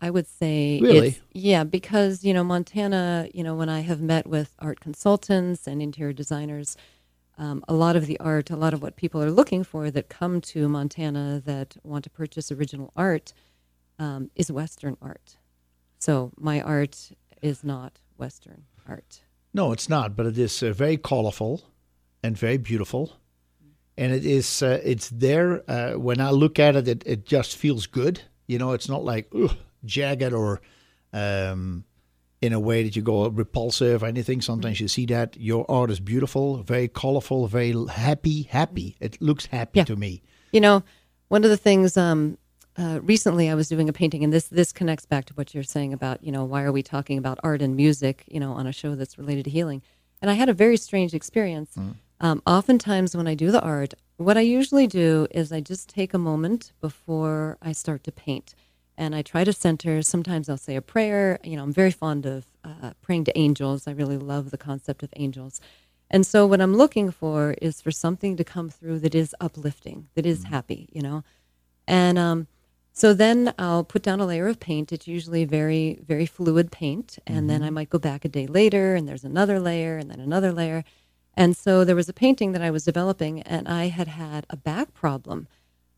I 0.06 0.08
would 0.14 0.26
say 0.40 0.78
Really? 0.88 1.08
it's- 1.08 1.20
yeah, 1.32 1.64
because 1.78 2.14
you 2.26 2.32
know 2.36 2.44
Montana, 2.54 3.28
you 3.36 3.42
know 3.46 3.54
when 3.60 3.70
I 3.78 3.80
have 3.90 4.00
met 4.14 4.24
with 4.36 4.50
art 4.68 4.78
consultants 4.86 5.66
and 5.66 5.76
interior 5.82 6.12
designers, 6.22 6.76
um, 7.40 7.64
a 7.66 7.72
lot 7.72 7.96
of 7.96 8.06
the 8.06 8.20
art, 8.20 8.50
a 8.50 8.56
lot 8.56 8.74
of 8.74 8.82
what 8.82 8.96
people 8.96 9.22
are 9.22 9.30
looking 9.30 9.64
for 9.64 9.90
that 9.90 10.10
come 10.10 10.42
to 10.42 10.68
Montana 10.68 11.42
that 11.46 11.74
want 11.82 12.04
to 12.04 12.10
purchase 12.10 12.52
original 12.52 12.92
art 12.94 13.32
um, 13.98 14.30
is 14.36 14.52
Western 14.52 14.98
art. 15.00 15.38
So 15.98 16.32
my 16.36 16.60
art 16.60 17.10
is 17.40 17.64
not 17.64 18.00
Western 18.18 18.64
art. 18.86 19.22
No, 19.54 19.72
it's 19.72 19.88
not. 19.88 20.16
But 20.16 20.26
it 20.26 20.36
is 20.36 20.62
uh, 20.62 20.72
very 20.72 20.98
colorful 20.98 21.62
and 22.22 22.36
very 22.36 22.58
beautiful, 22.58 23.16
and 23.96 24.12
it 24.12 24.26
is 24.26 24.62
uh, 24.62 24.78
it's 24.84 25.08
there. 25.08 25.62
Uh, 25.66 25.92
when 25.92 26.20
I 26.20 26.30
look 26.30 26.58
at 26.58 26.76
it, 26.76 26.88
it, 26.88 27.02
it 27.06 27.24
just 27.24 27.56
feels 27.56 27.86
good. 27.86 28.20
You 28.48 28.58
know, 28.58 28.72
it's 28.72 28.88
not 28.88 29.02
like 29.02 29.32
ugh, 29.34 29.56
jagged 29.86 30.34
or 30.34 30.60
um, 31.14 31.84
in 32.40 32.52
a 32.52 32.60
way 32.60 32.82
that 32.82 32.96
you 32.96 33.02
go 33.02 33.28
repulsive 33.28 34.02
or 34.02 34.06
anything. 34.06 34.40
Sometimes 34.40 34.80
you 34.80 34.88
see 34.88 35.06
that 35.06 35.36
your 35.38 35.66
art 35.70 35.90
is 35.90 36.00
beautiful, 36.00 36.62
very 36.62 36.88
colorful, 36.88 37.46
very 37.46 37.74
happy. 37.88 38.42
Happy. 38.44 38.96
It 39.00 39.20
looks 39.20 39.46
happy 39.46 39.78
Yeah. 39.80 39.84
to 39.84 39.96
me. 39.96 40.22
You 40.52 40.60
know, 40.60 40.82
one 41.28 41.44
of 41.44 41.50
the 41.50 41.56
things 41.58 41.96
um, 41.96 42.38
uh, 42.78 43.00
recently 43.02 43.50
I 43.50 43.54
was 43.54 43.68
doing 43.68 43.88
a 43.88 43.92
painting, 43.92 44.24
and 44.24 44.32
this 44.32 44.48
this 44.48 44.72
connects 44.72 45.04
back 45.04 45.26
to 45.26 45.34
what 45.34 45.54
you're 45.54 45.62
saying 45.64 45.92
about 45.92 46.24
you 46.24 46.32
know 46.32 46.44
why 46.44 46.62
are 46.62 46.72
we 46.72 46.82
talking 46.82 47.18
about 47.18 47.38
art 47.42 47.60
and 47.62 47.76
music 47.76 48.24
you 48.28 48.40
know 48.40 48.52
on 48.52 48.66
a 48.66 48.72
show 48.72 48.94
that's 48.94 49.18
related 49.18 49.44
to 49.44 49.50
healing, 49.50 49.82
and 50.22 50.30
I 50.30 50.34
had 50.34 50.48
a 50.48 50.54
very 50.54 50.76
strange 50.76 51.12
experience. 51.14 51.76
Um, 52.22 52.42
oftentimes 52.46 53.16
when 53.16 53.26
I 53.26 53.34
do 53.34 53.50
the 53.50 53.60
art, 53.62 53.94
what 54.18 54.36
I 54.36 54.42
usually 54.42 54.86
do 54.86 55.26
is 55.30 55.52
I 55.52 55.60
just 55.60 55.88
take 55.88 56.12
a 56.14 56.18
moment 56.18 56.72
before 56.80 57.58
I 57.62 57.72
start 57.72 58.04
to 58.04 58.12
paint, 58.12 58.54
and 59.00 59.14
I 59.14 59.22
try 59.22 59.44
to 59.44 59.52
center. 59.52 60.02
Sometimes 60.02 60.50
I'll 60.50 60.58
say 60.58 60.76
a 60.76 60.82
prayer. 60.82 61.40
You 61.42 61.56
know, 61.56 61.62
I'm 61.62 61.72
very 61.72 61.90
fond 61.90 62.26
of 62.26 62.44
uh, 62.62 62.92
praying 63.00 63.24
to 63.24 63.38
angels. 63.38 63.88
I 63.88 63.92
really 63.92 64.18
love 64.18 64.50
the 64.50 64.58
concept 64.58 65.02
of 65.02 65.08
angels. 65.16 65.58
And 66.10 66.26
so 66.26 66.46
what 66.46 66.60
I'm 66.60 66.76
looking 66.76 67.10
for 67.10 67.54
is 67.62 67.80
for 67.80 67.90
something 67.90 68.36
to 68.36 68.44
come 68.44 68.68
through 68.68 68.98
that 68.98 69.14
is 69.14 69.34
uplifting, 69.40 70.08
that 70.16 70.26
is 70.26 70.44
happy, 70.44 70.90
you 70.92 71.00
know. 71.00 71.24
And 71.88 72.18
um, 72.18 72.46
so 72.92 73.14
then 73.14 73.54
I'll 73.58 73.84
put 73.84 74.02
down 74.02 74.20
a 74.20 74.26
layer 74.26 74.48
of 74.48 74.60
paint. 74.60 74.92
It's 74.92 75.08
usually 75.08 75.46
very, 75.46 75.98
very 76.06 76.26
fluid 76.26 76.70
paint. 76.70 77.18
And 77.26 77.48
then 77.48 77.62
I 77.62 77.70
might 77.70 77.88
go 77.88 77.98
back 77.98 78.26
a 78.26 78.28
day 78.28 78.46
later 78.46 78.96
and 78.96 79.08
there's 79.08 79.24
another 79.24 79.58
layer 79.58 79.96
and 79.96 80.10
then 80.10 80.20
another 80.20 80.52
layer. 80.52 80.84
And 81.34 81.56
so 81.56 81.84
there 81.84 81.96
was 81.96 82.10
a 82.10 82.12
painting 82.12 82.52
that 82.52 82.60
I 82.60 82.70
was 82.70 82.84
developing 82.84 83.40
and 83.42 83.66
I 83.66 83.86
had 83.86 84.08
had 84.08 84.44
a 84.50 84.58
back 84.58 84.92
problem. 84.92 85.48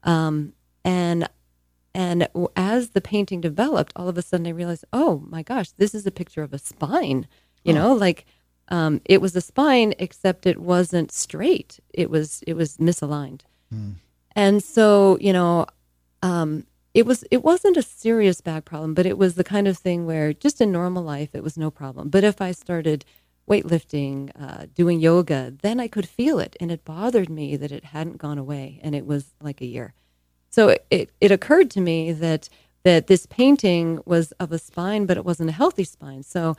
Um, 0.04 0.52
and 0.84 1.28
and 1.94 2.28
as 2.56 2.90
the 2.90 3.00
painting 3.00 3.40
developed, 3.40 3.92
all 3.96 4.08
of 4.08 4.16
a 4.16 4.22
sudden 4.22 4.46
I 4.46 4.50
realized, 4.50 4.84
oh 4.92 5.22
my 5.28 5.42
gosh, 5.42 5.70
this 5.72 5.94
is 5.94 6.06
a 6.06 6.10
picture 6.10 6.42
of 6.42 6.52
a 6.52 6.58
spine. 6.58 7.26
You 7.64 7.72
know, 7.74 7.92
like 7.92 8.26
um, 8.68 9.00
it 9.04 9.20
was 9.20 9.36
a 9.36 9.40
spine, 9.40 9.94
except 9.98 10.46
it 10.46 10.58
wasn't 10.58 11.12
straight. 11.12 11.78
It 11.92 12.10
was 12.10 12.42
it 12.46 12.54
was 12.54 12.76
misaligned. 12.78 13.42
And 14.34 14.62
so, 14.64 15.18
you 15.20 15.32
know, 15.32 15.66
um, 16.22 16.66
it 16.94 17.06
was 17.06 17.24
it 17.30 17.42
wasn't 17.44 17.76
a 17.76 17.82
serious 17.82 18.40
back 18.40 18.64
problem, 18.64 18.94
but 18.94 19.06
it 19.06 19.18
was 19.18 19.34
the 19.34 19.44
kind 19.44 19.68
of 19.68 19.78
thing 19.78 20.06
where 20.06 20.32
just 20.32 20.60
in 20.60 20.72
normal 20.72 21.02
life 21.02 21.30
it 21.34 21.42
was 21.42 21.56
no 21.56 21.70
problem. 21.70 22.08
But 22.08 22.24
if 22.24 22.40
I 22.40 22.52
started 22.52 23.04
weightlifting, 23.48 24.30
uh, 24.40 24.66
doing 24.74 25.00
yoga, 25.00 25.52
then 25.62 25.80
I 25.80 25.88
could 25.88 26.08
feel 26.08 26.38
it, 26.38 26.56
and 26.60 26.70
it 26.70 26.84
bothered 26.84 27.28
me 27.28 27.56
that 27.56 27.72
it 27.72 27.84
hadn't 27.86 28.18
gone 28.18 28.38
away, 28.38 28.80
and 28.82 28.94
it 28.94 29.06
was 29.06 29.34
like 29.40 29.60
a 29.60 29.66
year. 29.66 29.94
So 30.52 30.76
it, 30.90 31.10
it, 31.20 31.32
occurred 31.32 31.70
to 31.72 31.80
me 31.80 32.12
that 32.12 32.48
that 32.84 33.06
this 33.06 33.26
painting 33.26 34.00
was 34.04 34.32
of 34.32 34.52
a 34.52 34.58
spine, 34.58 35.06
but 35.06 35.16
it 35.16 35.24
wasn't 35.24 35.48
a 35.48 35.52
healthy 35.52 35.84
spine. 35.84 36.22
So 36.22 36.56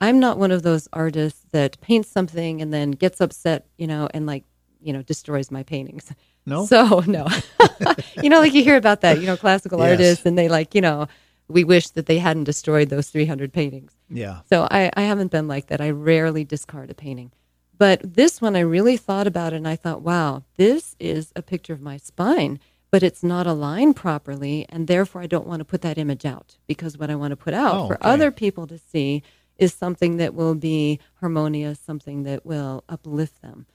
I'm 0.00 0.18
not 0.18 0.38
one 0.38 0.50
of 0.50 0.62
those 0.62 0.88
artists 0.92 1.44
that 1.52 1.80
paints 1.80 2.10
something 2.10 2.60
and 2.60 2.72
then 2.72 2.90
gets 2.92 3.20
upset, 3.20 3.66
you 3.78 3.86
know, 3.86 4.08
and 4.12 4.26
like, 4.26 4.44
you 4.80 4.92
know, 4.92 5.02
destroys 5.02 5.50
my 5.50 5.62
paintings. 5.62 6.12
No? 6.44 6.64
So 6.64 7.00
no. 7.00 7.26
you 8.22 8.30
know, 8.30 8.40
like 8.40 8.54
you 8.54 8.62
hear 8.62 8.76
about 8.76 9.00
that, 9.02 9.20
you 9.20 9.26
know, 9.26 9.36
classical 9.36 9.80
Yes. 9.80 9.90
artists 9.90 10.26
and 10.26 10.38
they 10.38 10.48
like, 10.48 10.74
you 10.74 10.80
know, 10.80 11.08
we 11.48 11.64
wish 11.64 11.90
that 11.90 12.06
they 12.06 12.18
hadn't 12.18 12.44
destroyed 12.44 12.88
those 12.88 13.08
300 13.10 13.52
paintings. 13.52 13.92
Yeah. 14.08 14.40
So 14.48 14.66
I, 14.70 14.90
I 14.96 15.02
haven't 15.02 15.30
been 15.30 15.48
like 15.48 15.66
that. 15.66 15.80
I 15.80 15.90
rarely 15.90 16.44
discard 16.44 16.90
a 16.90 16.94
painting. 16.94 17.32
But 17.78 18.14
this 18.14 18.40
one, 18.40 18.56
I 18.56 18.60
really 18.60 18.96
thought 18.96 19.26
about 19.26 19.52
it 19.52 19.56
and 19.56 19.68
I 19.68 19.76
thought, 19.76 20.02
wow, 20.02 20.44
this 20.56 20.96
is 20.98 21.32
a 21.36 21.42
picture 21.42 21.72
of 21.72 21.82
my 21.82 21.98
spine, 21.98 22.58
but 22.90 23.02
it's 23.02 23.22
not 23.22 23.46
aligned 23.46 23.96
properly. 23.96 24.66
And 24.68 24.86
therefore, 24.86 25.22
I 25.22 25.26
don't 25.26 25.46
want 25.46 25.60
to 25.60 25.64
put 25.64 25.82
that 25.82 25.98
image 25.98 26.24
out 26.24 26.56
because 26.66 26.98
what 26.98 27.10
I 27.10 27.14
want 27.16 27.32
to 27.32 27.36
put 27.36 27.54
out 27.54 27.74
Oh, 27.74 27.86
for 27.88 27.94
okay. 27.96 28.08
other 28.08 28.30
people 28.30 28.66
to 28.68 28.78
see 28.78 29.22
is 29.58 29.72
something 29.74 30.18
that 30.18 30.34
will 30.34 30.54
be 30.54 31.00
harmonious, 31.20 31.78
something 31.80 32.24
that 32.24 32.44
will 32.46 32.84
uplift 32.88 33.42
them. 33.42 33.66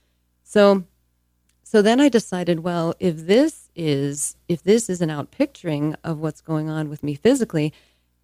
So 0.44 0.86
so 1.64 1.82
then 1.82 2.02
I 2.02 2.10
decided, 2.10 2.62
well, 2.62 2.94
if 3.00 3.16
this 3.28 3.70
is 3.76 4.36
if 4.48 4.64
this 4.64 4.90
is 4.90 5.02
an 5.02 5.10
out 5.10 5.32
picturing 5.32 5.96
of 6.04 6.20
what's 6.20 6.42
going 6.42 6.70
on 6.70 6.90
with 6.90 7.04
me 7.04 7.16
physically, 7.16 7.74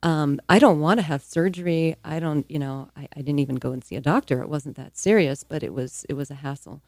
um, 0.04 0.40
I 0.50 0.60
don't 0.60 0.80
want 0.80 1.00
to 1.00 1.04
have 1.06 1.24
surgery. 1.24 1.96
I 2.04 2.20
don't, 2.20 2.50
you 2.52 2.60
know, 2.60 2.90
I, 2.96 3.08
I 3.16 3.22
didn't 3.22 3.40
even 3.40 3.56
go 3.56 3.72
and 3.72 3.84
see 3.84 3.96
a 3.96 4.02
doctor. 4.02 4.42
It 4.42 4.50
wasn't 4.50 4.76
that 4.78 4.98
serious, 4.98 5.44
but 5.44 5.64
it 5.64 5.74
was 5.74 6.06
it 6.10 6.14
was 6.14 6.30
a 6.30 6.36
hassle. 6.36 6.82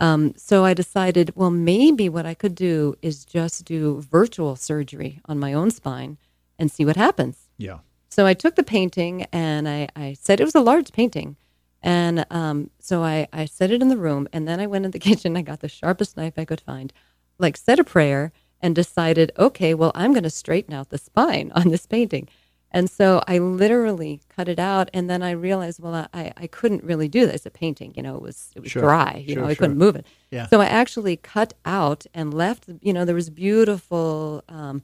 Um, 0.00 0.32
so 0.36 0.64
I 0.64 0.72
decided, 0.72 1.32
well, 1.36 1.50
maybe 1.50 2.08
what 2.08 2.26
I 2.26 2.34
could 2.34 2.54
do 2.54 2.96
is 3.02 3.24
just 3.24 3.64
do 3.66 4.00
virtual 4.00 4.56
surgery 4.56 5.20
on 5.26 5.38
my 5.38 5.52
own 5.52 5.70
spine 5.70 6.16
and 6.58 6.70
see 6.70 6.84
what 6.86 6.96
happens. 6.96 7.48
Yeah. 7.58 7.78
So 8.08 8.26
I 8.26 8.34
took 8.34 8.56
the 8.56 8.62
painting 8.62 9.26
and 9.30 9.68
I, 9.68 9.88
I 9.94 10.16
said 10.18 10.40
it 10.40 10.44
was 10.44 10.54
a 10.54 10.60
large 10.60 10.92
painting. 10.92 11.36
And 11.82 12.26
um, 12.30 12.70
so 12.80 13.04
I, 13.04 13.28
I 13.32 13.44
set 13.44 13.70
it 13.70 13.82
in 13.82 13.88
the 13.88 13.96
room 13.96 14.26
and 14.32 14.48
then 14.48 14.58
I 14.58 14.66
went 14.66 14.86
in 14.86 14.90
the 14.90 14.98
kitchen. 15.08 15.36
I 15.36 15.42
got 15.42 15.60
the 15.60 15.68
sharpest 15.68 16.16
knife 16.16 16.34
I 16.38 16.46
could 16.46 16.60
find, 16.60 16.92
like 17.38 17.56
said 17.56 17.78
a 17.78 17.84
prayer 17.84 18.32
and 18.60 18.74
decided, 18.74 19.32
okay, 19.38 19.74
well, 19.74 19.92
I'm 19.94 20.12
going 20.12 20.24
to 20.24 20.30
straighten 20.30 20.74
out 20.74 20.88
the 20.88 20.98
spine 20.98 21.52
on 21.54 21.68
this 21.68 21.86
painting. 21.86 22.28
And 22.72 22.88
so 22.88 23.22
I 23.26 23.38
literally 23.38 24.20
cut 24.28 24.48
it 24.48 24.58
out. 24.60 24.90
And 24.94 25.10
then 25.10 25.22
I 25.22 25.32
realized, 25.32 25.80
well, 25.80 26.08
I, 26.14 26.32
I 26.36 26.46
couldn't 26.46 26.84
really 26.84 27.08
do 27.08 27.26
this. 27.26 27.44
A 27.44 27.50
painting, 27.50 27.92
you 27.96 28.02
know, 28.02 28.14
it 28.16 28.22
was, 28.22 28.50
it 28.54 28.60
was 28.60 28.70
Sure, 28.70 28.82
dry, 28.82 29.24
you 29.26 29.34
sure, 29.34 29.42
know, 29.42 29.48
I 29.48 29.54
sure. 29.54 29.56
couldn't 29.62 29.78
move 29.78 29.96
it. 29.96 30.06
Yeah. 30.30 30.46
So 30.46 30.60
I 30.60 30.66
actually 30.66 31.16
cut 31.16 31.54
out 31.64 32.06
and 32.14 32.32
left, 32.32 32.66
you 32.80 32.92
know, 32.92 33.04
there 33.04 33.14
was 33.14 33.30
beautiful, 33.30 34.44
um, 34.48 34.82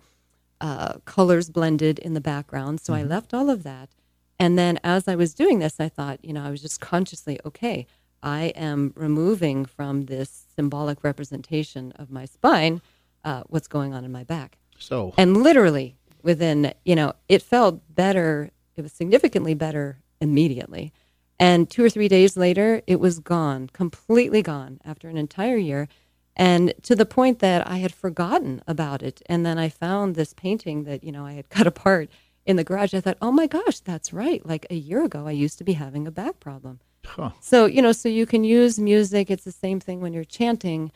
uh, 0.60 0.94
colors 1.04 1.50
blended 1.50 1.98
in 2.00 2.14
the 2.14 2.20
background. 2.20 2.80
So 2.80 2.94
I 2.94 3.02
left 3.02 3.32
all 3.34 3.50
of 3.50 3.62
that. 3.62 3.90
And 4.38 4.58
then 4.58 4.80
as 4.82 5.06
I 5.06 5.14
was 5.14 5.32
doing 5.34 5.60
this, 5.60 5.78
I 5.78 5.88
thought, 5.88 6.18
you 6.24 6.32
know, 6.32 6.44
I 6.44 6.50
was 6.50 6.60
just 6.62 6.80
consciously, 6.80 7.38
okay, 7.44 7.86
I 8.22 8.46
am 8.56 8.92
removing 8.96 9.64
from 9.64 10.06
this 10.06 10.46
symbolic 10.56 11.04
representation 11.04 11.92
of 11.92 12.10
my 12.10 12.24
spine 12.24 12.82
uh, 13.24 13.42
what's 13.48 13.68
going 13.68 13.94
on 13.94 14.04
in 14.04 14.12
my 14.12 14.24
back. 14.24 14.58
So 14.78 15.14
And 15.16 15.36
literally 15.36 15.96
within, 16.26 16.74
you 16.84 16.96
know, 16.96 17.14
it 17.28 17.40
felt 17.40 17.80
better. 17.94 18.50
It 18.74 18.82
was 18.82 18.92
significantly 18.92 19.54
better 19.54 20.00
immediately. 20.20 20.92
And 21.38 21.70
two 21.70 21.84
or 21.84 21.88
three 21.88 22.08
days 22.08 22.36
later, 22.36 22.82
it 22.86 22.98
was 22.98 23.20
gone, 23.20 23.70
completely 23.72 24.42
gone 24.42 24.80
after 24.84 25.08
an 25.08 25.16
entire 25.16 25.56
year. 25.56 25.88
And 26.34 26.74
to 26.82 26.96
the 26.96 27.06
point 27.06 27.38
that 27.38 27.66
I 27.66 27.78
had 27.78 27.94
forgotten 27.94 28.60
about 28.66 29.02
it. 29.02 29.22
And 29.26 29.46
then 29.46 29.56
I 29.56 29.68
found 29.68 30.14
this 30.14 30.34
painting 30.34 30.84
that, 30.84 31.04
you 31.04 31.12
know, 31.12 31.24
I 31.24 31.34
had 31.34 31.48
cut 31.56 31.66
apart 31.66 32.10
in 32.44 32.56
the 32.56 32.64
garage. 32.64 32.92
I 32.92 33.00
thought, 33.00 33.18
oh 33.22 33.32
my 33.32 33.46
gosh, 33.46 33.80
that's 33.80 34.12
right. 34.12 34.44
Like 34.44 34.66
a 34.68 34.74
year 34.74 35.04
ago, 35.04 35.26
I 35.28 35.32
used 35.32 35.58
to 35.58 35.64
be 35.64 35.74
having 35.74 36.06
a 36.06 36.10
back 36.10 36.40
problem. 36.40 36.80
huh. 37.04 37.30
So, 37.40 37.66
you 37.66 37.80
know, 37.80 37.92
so 37.92 38.08
you 38.08 38.26
can 38.26 38.42
use 38.42 38.80
music. 38.80 39.30
It's 39.30 39.44
the 39.44 39.52
same 39.52 39.78
thing 39.78 40.00
when 40.00 40.12
you're 40.12 40.24
chanting. 40.24 40.90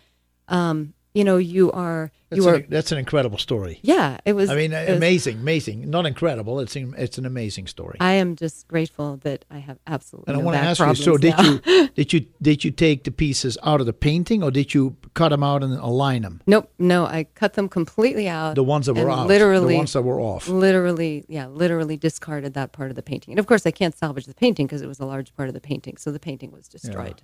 Um, 0.48 0.94
you 1.12 1.24
know, 1.24 1.38
you 1.38 1.72
are 1.72 2.12
That's, 2.28 2.42
you 2.42 2.48
are 2.48 2.54
an, 2.56 2.66
that's 2.68 2.92
an 2.92 2.98
incredible 2.98 3.36
story. 3.38 3.80
yeah. 3.82 4.18
It 4.24 4.34
was. 4.34 4.48
I 4.48 4.54
mean, 4.54 4.72
it 4.72 4.88
was- 4.88 4.96
amazing, 4.96 5.38
amazing. 5.38 5.90
Not 5.90 6.06
incredible. 6.06 6.60
It's 6.60 6.76
an- 6.76 6.94
it's 6.96 7.18
an 7.18 7.26
amazing 7.26 7.66
story. 7.66 7.96
I 8.00 8.12
am 8.12 8.36
just 8.36 8.68
grateful 8.68 9.16
that 9.24 9.44
I 9.50 9.58
have 9.58 9.78
absolutely. 9.88 10.32
and 10.32 10.40
I 10.40 10.44
want 10.44 10.56
to 10.56 10.62
ask 10.62 10.80
you. 10.80 10.94
So, 10.94 11.16
did 11.16 11.36
now. 11.36 11.42
you 11.66 11.88
did 11.96 12.12
you 12.12 12.26
did 12.40 12.64
you 12.64 12.70
take 12.70 13.02
the 13.04 13.10
pieces 13.10 13.58
out 13.64 13.80
of 13.80 13.86
the 13.86 13.92
painting, 13.92 14.42
or 14.44 14.50
did 14.52 14.72
you 14.72 14.96
cut 15.14 15.30
them 15.30 15.42
out 15.42 15.64
and 15.64 15.74
align 15.74 16.22
them? 16.22 16.40
Nope, 16.46 16.70
no. 16.78 17.06
I 17.06 17.24
cut 17.34 17.54
them 17.54 17.68
completely 17.68 18.28
out. 18.28 18.54
The 18.54 18.62
ones 18.62 18.86
that 18.86 18.94
were 18.94 19.10
out, 19.10 19.26
Literally, 19.26 19.74
the 19.74 19.78
ones 19.78 19.92
that 19.94 20.02
were 20.02 20.20
off. 20.20 20.46
literally, 20.48 21.24
yeah, 21.28 21.48
literally 21.48 21.96
discarded 21.96 22.54
that 22.54 22.70
part 22.72 22.90
of 22.90 22.96
the 22.96 23.02
painting. 23.02 23.32
And 23.32 23.40
of 23.40 23.46
course, 23.46 23.66
I 23.66 23.72
can't 23.72 23.96
salvage 23.98 24.26
the 24.26 24.34
painting 24.34 24.66
because 24.66 24.80
it 24.82 24.86
was 24.86 25.00
a 25.00 25.06
large 25.06 25.34
part 25.34 25.48
of 25.48 25.54
the 25.54 25.60
painting. 25.60 25.96
So 25.96 26.12
the 26.12 26.20
painting 26.20 26.52
was 26.52 26.68
destroyed. 26.68 27.22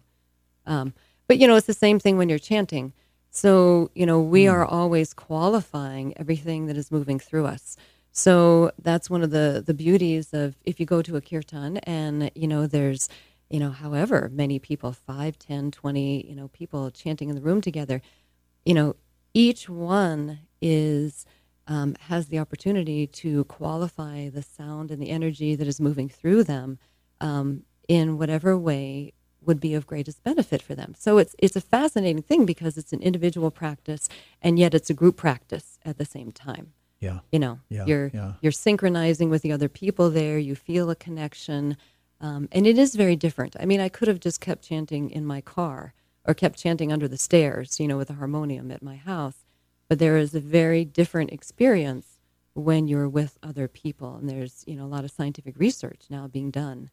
Um, 0.67 0.93
but 1.29 1.39
you 1.39 1.47
know, 1.47 1.55
it's 1.55 1.69
the 1.69 1.73
same 1.73 2.01
thing 2.01 2.17
when 2.17 2.29
you're 2.29 2.39
chanting. 2.41 2.93
So 3.37 3.91
you 3.95 4.07
know, 4.07 4.19
we 4.19 4.49
are 4.49 4.65
always 4.65 5.13
qualifying 5.13 6.17
everything 6.17 6.67
that 6.69 6.77
is 6.79 6.91
moving 6.91 7.19
through 7.19 7.45
us. 7.45 7.77
So 8.11 8.71
that's 8.81 9.11
one 9.11 9.23
of 9.23 9.31
the 9.31 9.63
the 9.65 9.75
beauties 9.75 10.33
of 10.33 10.57
if 10.65 10.81
you 10.81 10.87
go 10.87 11.03
to 11.03 11.17
a 11.17 11.21
kirtan 11.21 11.77
and 11.79 12.31
you 12.35 12.49
know 12.49 12.67
there's 12.67 13.11
you 13.51 13.61
know 13.61 13.71
however 13.71 14.31
many 14.33 14.59
people 14.59 14.91
5 14.93 15.39
10 15.39 15.71
20 15.71 16.27
you 16.27 16.35
know 16.35 16.49
people 16.49 16.91
chanting 16.91 17.29
in 17.29 17.35
the 17.35 17.43
room 17.43 17.61
together 17.61 18.01
you 18.65 18.73
know 18.73 18.97
each 19.35 19.69
one 19.69 20.39
is 20.63 21.27
um, 21.67 21.95
has 22.09 22.29
the 22.29 22.39
opportunity 22.39 23.07
to 23.07 23.45
qualify 23.45 24.31
the 24.31 24.43
sound 24.43 24.91
and 24.91 25.03
the 25.03 25.11
energy 25.11 25.55
that 25.55 25.69
is 25.69 25.79
moving 25.79 26.09
through 26.09 26.43
them 26.43 26.79
um, 27.21 27.65
in 27.87 28.17
whatever 28.17 28.57
way 28.57 29.13
would 29.47 29.61
be 29.61 29.75
of 29.75 29.87
greatest 29.87 30.23
benefit 30.23 30.63
for 30.63 30.75
them. 30.75 30.95
So 30.99 31.19
it's 31.19 31.35
it's 31.39 31.57
a 31.57 31.61
fascinating 31.61 32.23
thing 32.23 32.45
because 32.47 32.77
it's 32.77 32.93
an 32.93 33.01
individual 33.03 33.51
practice 33.51 34.09
and 34.43 34.59
yet 34.59 34.75
it's 34.75 34.91
a 34.91 34.95
group 34.95 35.17
practice 35.17 35.79
at 35.85 35.99
the 35.99 36.05
same 36.05 36.33
time. 36.33 36.73
Yeah. 37.01 37.21
You 37.31 37.39
know, 37.39 37.61
Yeah, 37.69 37.85
you're 37.87 38.11
yeah. 38.15 38.33
you're 38.41 38.53
synchronizing 38.53 39.31
with 39.31 39.43
the 39.43 39.53
other 39.53 39.69
people 39.69 40.11
there. 40.11 40.39
You 40.39 40.55
feel 40.55 40.91
a 40.91 40.97
connection, 40.97 41.77
um, 42.21 42.49
and 42.53 42.67
it 42.67 42.79
is 42.79 42.95
very 42.95 43.17
different. 43.17 43.55
I 43.61 43.67
mean, 43.67 43.81
I 43.81 43.89
could 43.89 44.09
have 44.09 44.21
just 44.21 44.41
kept 44.41 44.63
chanting 44.65 45.11
in 45.11 45.25
my 45.27 45.41
car 45.41 45.93
or 46.25 46.35
kept 46.35 46.59
chanting 46.59 46.93
under 46.93 47.07
the 47.07 47.19
stairs, 47.19 47.79
you 47.79 47.87
know, 47.87 47.97
with 47.99 48.11
a 48.11 48.15
harmonium 48.15 48.71
at 48.71 48.83
my 48.83 48.97
house. 48.97 49.45
But 49.89 49.99
there 49.99 50.17
is 50.17 50.35
a 50.35 50.41
very 50.41 50.85
different 50.85 51.31
experience 51.31 52.19
when 52.55 52.89
you're 52.89 53.09
with 53.09 53.39
other 53.43 53.69
people, 53.69 54.17
and 54.17 54.29
there's 54.29 54.65
you 54.67 54.75
know 54.77 54.87
a 54.87 54.95
lot 54.97 55.05
of 55.05 55.11
scientific 55.11 55.55
research 55.59 56.07
now 56.09 56.27
being 56.27 56.51
done 56.51 56.91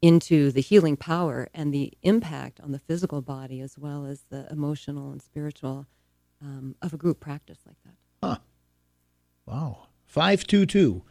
into 0.00 0.52
the 0.52 0.60
healing 0.60 0.96
power 0.96 1.48
and 1.52 1.72
the 1.74 1.92
impact 2.02 2.60
on 2.60 2.72
the 2.72 2.78
physical 2.78 3.20
body 3.20 3.60
as 3.60 3.78
well 3.78 4.06
as 4.06 4.24
the 4.30 4.46
emotional 4.50 5.10
and 5.10 5.20
spiritual 5.20 5.86
um, 6.40 6.76
of 6.82 6.92
a 6.92 6.96
group 6.96 7.20
practice 7.20 7.58
like 7.66 7.76
that. 7.84 7.94
Huh. 8.22 8.38
Wow. 9.46 9.88
522 10.06 11.02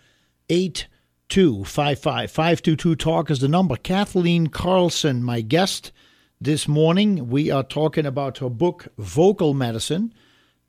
8255. 0.50 2.32
522 2.32 2.96
Talk 2.96 3.30
is 3.30 3.40
the 3.40 3.48
number. 3.48 3.76
Kathleen 3.76 4.48
Karlsen, 4.48 5.22
my 5.22 5.42
guest 5.42 5.92
this 6.40 6.68
morning. 6.68 7.30
We 7.30 7.52
are 7.52 7.64
talking 7.64 8.06
about 8.06 8.38
her 8.38 8.50
book, 8.50 8.88
Vocal 8.98 9.54
Medicine 9.54 10.14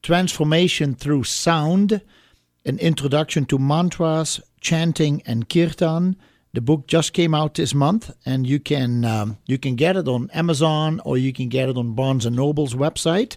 Transformation 0.02 0.94
Through 0.94 1.24
Sound, 1.24 2.00
an 2.64 2.78
introduction 2.78 3.44
to 3.46 3.58
mantras, 3.58 4.40
chanting, 4.60 5.22
and 5.26 5.48
kirtan. 5.48 6.16
The 6.54 6.60
book 6.62 6.86
just 6.86 7.12
came 7.12 7.34
out 7.34 7.54
this 7.54 7.74
month, 7.74 8.10
and 8.24 8.46
you 8.46 8.58
can 8.58 9.04
um, 9.04 9.36
you 9.46 9.58
can 9.58 9.76
get 9.76 9.96
it 9.96 10.08
on 10.08 10.30
Amazon 10.32 11.00
or 11.04 11.18
you 11.18 11.32
can 11.32 11.48
get 11.48 11.68
it 11.68 11.76
on 11.76 11.92
Barnes 11.94 12.24
and 12.26 12.34
Noble's 12.36 12.74
website, 12.74 13.36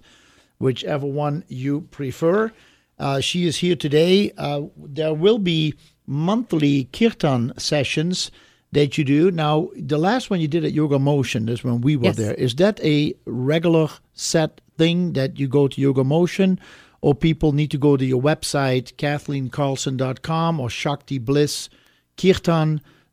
whichever 0.60 1.06
one 1.06 1.44
you 1.48 1.82
prefer. 1.92 2.52
Uh, 2.98 3.20
she 3.20 3.46
is 3.46 3.58
here 3.58 3.76
today. 3.76 4.32
Uh, 4.38 4.62
there 4.78 5.14
will 5.14 5.40
be 5.40 5.74
monthly 6.08 6.86
kirtan 6.94 7.52
sessions 7.58 8.32
that 8.72 8.98
you 8.98 9.04
do. 9.04 9.30
Now, 9.32 9.70
the 9.76 9.98
last 9.98 10.30
one 10.30 10.40
you 10.40 10.48
did 10.48 10.64
at 10.64 10.72
Yoga 10.72 10.98
Motion 11.00 11.50
is 11.50 11.64
when 11.64 11.82
we 11.82 11.98
were 11.98 12.06
Yes. 12.06 12.16
there. 12.16 12.34
Is 12.36 12.56
that 12.56 12.80
a 12.84 13.14
regular 13.26 13.90
set 14.14 14.62
thing 14.78 15.14
that 15.14 15.38
you 15.38 15.48
go 15.50 15.68
to 15.68 15.82
Yoga 15.82 16.04
Motion, 16.06 16.60
or 17.02 17.14
people 17.14 17.52
need 17.52 17.72
to 17.72 17.78
go 17.78 17.98
to 17.98 18.06
your 18.06 18.22
website, 18.22 18.94
kathleenkarlsen.com 18.96 20.60
or 20.60 20.70
Shakti 20.70 21.18
Bliss 21.18 21.70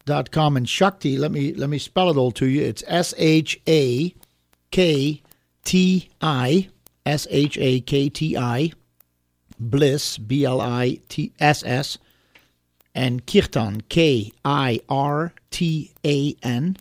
kirtan.com 0.09 0.57
and 0.57 0.69
Shakti, 0.69 1.17
let 1.17 1.31
me 1.31 1.53
let 1.55 1.69
me 1.69 1.79
spell 1.79 2.11
it 2.11 2.17
all 2.17 2.33
to 2.33 2.47
you. 2.47 2.63
It's 2.63 2.83
S 2.87 3.15
H 3.17 3.61
A 3.69 4.15
K 4.71 5.23
T 5.65 6.09
I 6.21 6.69
S 7.07 7.27
H 7.31 7.59
A 7.59 7.81
K 7.81 8.09
T 8.09 8.37
I 8.37 8.73
Bliss 9.59 10.19
B 10.19 10.45
L 10.45 10.61
I 10.61 10.99
T 11.09 11.33
S 11.39 11.63
S 11.65 11.99
and 12.95 13.27
Kirtan 13.27 13.83
K 13.83 14.33
I 14.45 14.81
R 14.89 15.33
T 15.51 15.93
A 16.05 16.35
N 16.43 16.77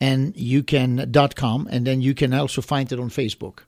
and 0.00 0.36
you 0.36 0.62
can 0.62 1.08
dot 1.10 1.36
com 1.36 1.68
and 1.70 1.86
then 1.86 2.00
you 2.00 2.14
can 2.14 2.32
also 2.34 2.60
find 2.60 2.90
it 2.92 2.98
on 2.98 3.08
Facebook. 3.08 3.60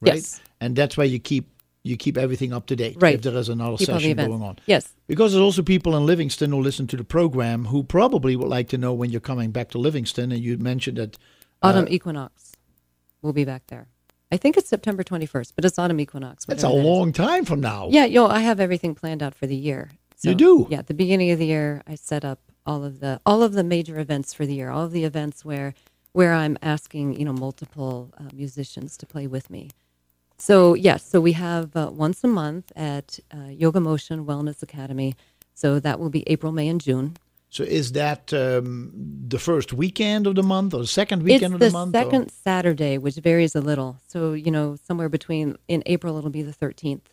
Right? 0.00 0.16
Yes. 0.16 0.40
And 0.60 0.76
that's 0.76 0.96
where 0.96 1.06
you 1.06 1.18
keep 1.18 1.51
you 1.84 1.96
keep 1.96 2.16
everything 2.16 2.52
up 2.52 2.66
to 2.66 2.76
date. 2.76 2.96
Right. 3.00 3.14
If 3.14 3.22
there 3.22 3.34
is 3.34 3.48
another 3.48 3.76
Keep 3.76 3.86
session 3.86 4.16
going 4.16 4.42
on. 4.42 4.58
Yes. 4.66 4.92
Because 5.08 5.32
there's 5.32 5.42
also 5.42 5.62
people 5.62 5.96
in 5.96 6.06
Livingston 6.06 6.52
who 6.52 6.60
listen 6.60 6.86
to 6.88 6.96
the 6.96 7.04
program 7.04 7.66
who 7.66 7.82
probably 7.82 8.36
would 8.36 8.48
like 8.48 8.68
to 8.68 8.78
know 8.78 8.92
when 8.92 9.10
you're 9.10 9.20
coming 9.20 9.50
back 9.50 9.68
to 9.70 9.78
Livingston. 9.78 10.30
And 10.30 10.42
you 10.42 10.56
mentioned 10.58 10.98
that 10.98 11.18
Autumn 11.62 11.86
equinox. 11.88 12.52
We'll 13.20 13.32
be 13.32 13.44
back 13.44 13.66
there. 13.68 13.86
I 14.32 14.36
think 14.36 14.56
it's 14.56 14.68
September 14.68 15.04
21st, 15.04 15.52
but 15.54 15.64
it's 15.64 15.78
autumn 15.78 16.00
equinox. 16.00 16.46
that's 16.46 16.64
a 16.64 16.66
that 16.66 16.74
is. 16.74 16.84
long 16.84 17.12
time 17.12 17.44
from 17.44 17.60
now. 17.60 17.88
Yeah, 17.90 18.06
yo, 18.06 18.26
I 18.26 18.40
have 18.40 18.60
everything 18.60 18.94
planned 18.94 19.22
out 19.22 19.34
for 19.34 19.46
the 19.46 19.54
year. 19.54 19.90
You 20.22 20.34
do? 20.34 20.66
Yeah, 20.70 20.78
at 20.78 20.86
the 20.86 20.94
beginning 20.94 21.32
of 21.32 21.38
the 21.38 21.46
year, 21.46 21.82
I 21.86 21.96
set 21.96 22.24
up 22.24 22.38
all 22.64 22.84
of 22.84 23.00
the 23.00 23.20
all 23.26 23.42
of 23.42 23.54
the 23.54 23.64
major 23.64 23.98
events 23.98 24.32
for 24.32 24.46
the 24.46 24.54
year. 24.54 24.70
All 24.70 24.84
of 24.84 24.92
the 24.92 25.04
events 25.04 25.44
where 25.44 25.74
where 26.12 26.32
I'm 26.32 26.56
asking 26.62 27.18
you 27.18 27.24
know 27.24 27.32
multiple 27.32 28.12
uh, 28.18 28.28
musicians 28.32 28.96
to 28.98 29.06
play 29.06 29.26
with 29.26 29.50
me. 29.50 29.70
So 30.42 30.74
yes, 30.74 31.08
so 31.08 31.20
we 31.20 31.34
have 31.34 31.76
uh, 31.76 31.90
once 31.92 32.24
a 32.24 32.26
month 32.26 32.72
at 32.74 33.20
uh, 33.32 33.44
Yoga 33.46 33.78
Motion 33.78 34.26
Wellness 34.26 34.60
Academy. 34.60 35.14
So 35.54 35.78
that 35.78 36.00
will 36.00 36.10
be 36.10 36.24
April, 36.26 36.50
May, 36.50 36.66
and 36.66 36.80
June. 36.80 37.16
So 37.48 37.62
is 37.62 37.92
that 37.92 38.32
um, 38.32 38.90
the 39.28 39.38
first 39.38 39.72
weekend 39.72 40.26
of 40.26 40.34
the 40.34 40.42
month 40.42 40.74
or 40.74 40.80
the 40.80 40.88
second 40.88 41.22
weekend 41.22 41.44
it's 41.44 41.54
of 41.54 41.60
the 41.60 41.66
the 41.66 41.72
month? 41.72 41.94
or- 41.94 42.02
second 42.02 42.32
Saturday, 42.32 42.98
which 42.98 43.14
varies 43.14 43.54
a 43.54 43.60
little. 43.60 44.00
So 44.08 44.32
you 44.32 44.50
know, 44.50 44.76
somewhere 44.84 45.08
between 45.08 45.56
in 45.68 45.84
April 45.86 46.18
it'll 46.18 46.30
be 46.30 46.42
the 46.42 46.52
thirteenth. 46.52 47.08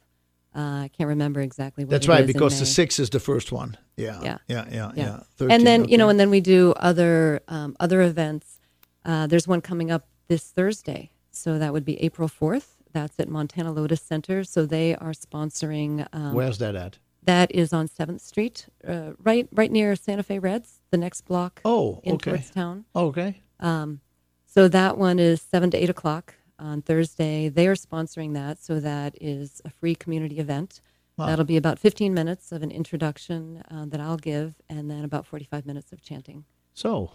Uh, 0.55 0.85
I 0.85 0.89
can't 0.97 1.09
remember 1.09 1.39
exactly 1.39 1.85
what. 1.85 1.91
That's 1.91 2.07
it 2.07 2.09
right, 2.09 2.25
because 2.25 2.59
the 2.59 2.65
sixth 2.65 2.99
is 2.99 3.11
the 3.11 3.19
first 3.19 3.51
one. 3.51 3.77
Yeah. 3.95 4.19
Yeah. 4.23 4.37
Yeah. 4.47 4.65
Yeah. 4.71 4.91
yeah. 4.95 5.03
Yeah. 5.03 5.13
and 5.41 5.61
13, 5.61 5.65
then 5.65 5.87
you 5.87 5.99
know, 5.99 6.09
and 6.09 6.19
then 6.19 6.31
we 6.31 6.41
do 6.41 6.73
other 6.77 7.41
um, 7.47 7.75
other 7.79 8.01
events. 8.01 8.57
Uh, 9.05 9.27
there's 9.27 9.47
one 9.47 9.61
coming 9.61 9.91
up 9.91 10.07
this 10.29 10.45
Thursday, 10.49 11.11
so 11.29 11.59
that 11.59 11.73
would 11.73 11.85
be 11.85 12.01
April 12.01 12.27
fourth. 12.27 12.78
That's 12.93 13.19
at 13.19 13.29
Montana 13.29 13.71
Lotus 13.71 14.01
Center. 14.01 14.43
So 14.43 14.65
they 14.65 14.95
are 14.95 15.11
sponsoring. 15.11 16.07
Um, 16.13 16.33
Where's 16.33 16.57
that 16.59 16.75
at? 16.75 16.97
that 17.23 17.53
is 17.53 17.73
on 17.73 17.87
Seventh 17.87 18.21
Street, 18.21 18.67
uh, 18.87 19.11
right 19.21 19.47
right 19.51 19.71
near 19.71 19.95
Santa 19.95 20.23
Fe 20.23 20.39
Reds, 20.39 20.79
the 20.89 20.97
next 20.97 21.21
block. 21.21 21.61
Oh, 21.65 21.99
in 22.03 22.15
okay. 22.15 22.31
towards 22.31 22.49
town. 22.49 22.85
Okay. 22.95 23.41
Um, 23.59 24.01
so 24.45 24.67
that 24.67 24.97
one 24.97 25.19
is 25.19 25.41
seven 25.41 25.69
to 25.71 25.77
eight 25.77 25.89
o'clock 25.89 26.35
on 26.57 26.81
Thursday. 26.81 27.49
They 27.49 27.67
are 27.67 27.75
sponsoring 27.75 28.33
that, 28.33 28.61
so 28.61 28.79
that 28.79 29.15
is 29.21 29.61
a 29.65 29.69
free 29.69 29.95
community 29.95 30.39
event. 30.39 30.81
Wow. 31.17 31.25
That'll 31.27 31.45
be 31.45 31.57
about 31.57 31.79
15 31.79 32.13
minutes 32.13 32.53
of 32.53 32.63
an 32.63 32.71
introduction 32.71 33.61
uh, 33.69 33.85
that 33.87 33.99
I'll 33.99 34.17
give, 34.17 34.55
and 34.69 34.89
then 34.89 35.03
about 35.03 35.25
45 35.25 35.65
minutes 35.65 35.91
of 35.91 36.01
chanting. 36.01 36.45
So 36.73 37.11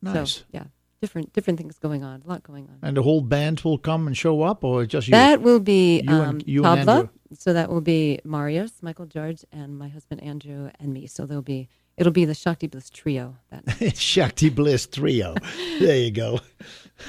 nice. 0.00 0.32
So 0.32 0.42
yeah, 0.52 0.64
different 1.00 1.32
different 1.32 1.58
things 1.58 1.78
going 1.78 2.04
on, 2.04 2.22
a 2.24 2.28
lot 2.28 2.42
going 2.42 2.64
on. 2.68 2.78
and 2.82 2.96
the 2.96 3.02
whole 3.02 3.20
band 3.22 3.60
will 3.60 3.78
come 3.78 4.06
and 4.06 4.16
show 4.16 4.42
up, 4.42 4.62
or 4.64 4.84
just 4.86 5.08
you? 5.08 5.12
That 5.12 5.40
will 5.42 5.60
be 5.60 6.00
You 6.02 6.10
and- 6.10 6.26
um, 6.26 6.40
you 6.44 6.64
and. 6.64 6.88
Andrew. 6.88 7.08
So 7.38 7.52
that 7.52 7.70
will 7.70 7.80
be 7.80 8.18
Marius, 8.24 8.72
Michael 8.82 9.06
George, 9.06 9.44
and 9.52 9.78
my 9.78 9.86
husband 9.88 10.20
Andrew, 10.22 10.68
and 10.80 10.92
me. 10.92 11.06
So 11.06 11.26
there'll 11.26 11.42
be 11.42 11.68
it'll 11.96 12.12
be 12.12 12.24
the 12.24 12.34
Shakti 12.34 12.66
Bliss 12.66 12.90
trio. 12.90 13.36
That 13.50 13.66
night. 13.80 13.96
Shakti 13.96 14.48
Bliss 14.50 14.86
Trio. 14.86 15.34
there 15.80 15.96
you 15.96 16.10
go. 16.10 16.40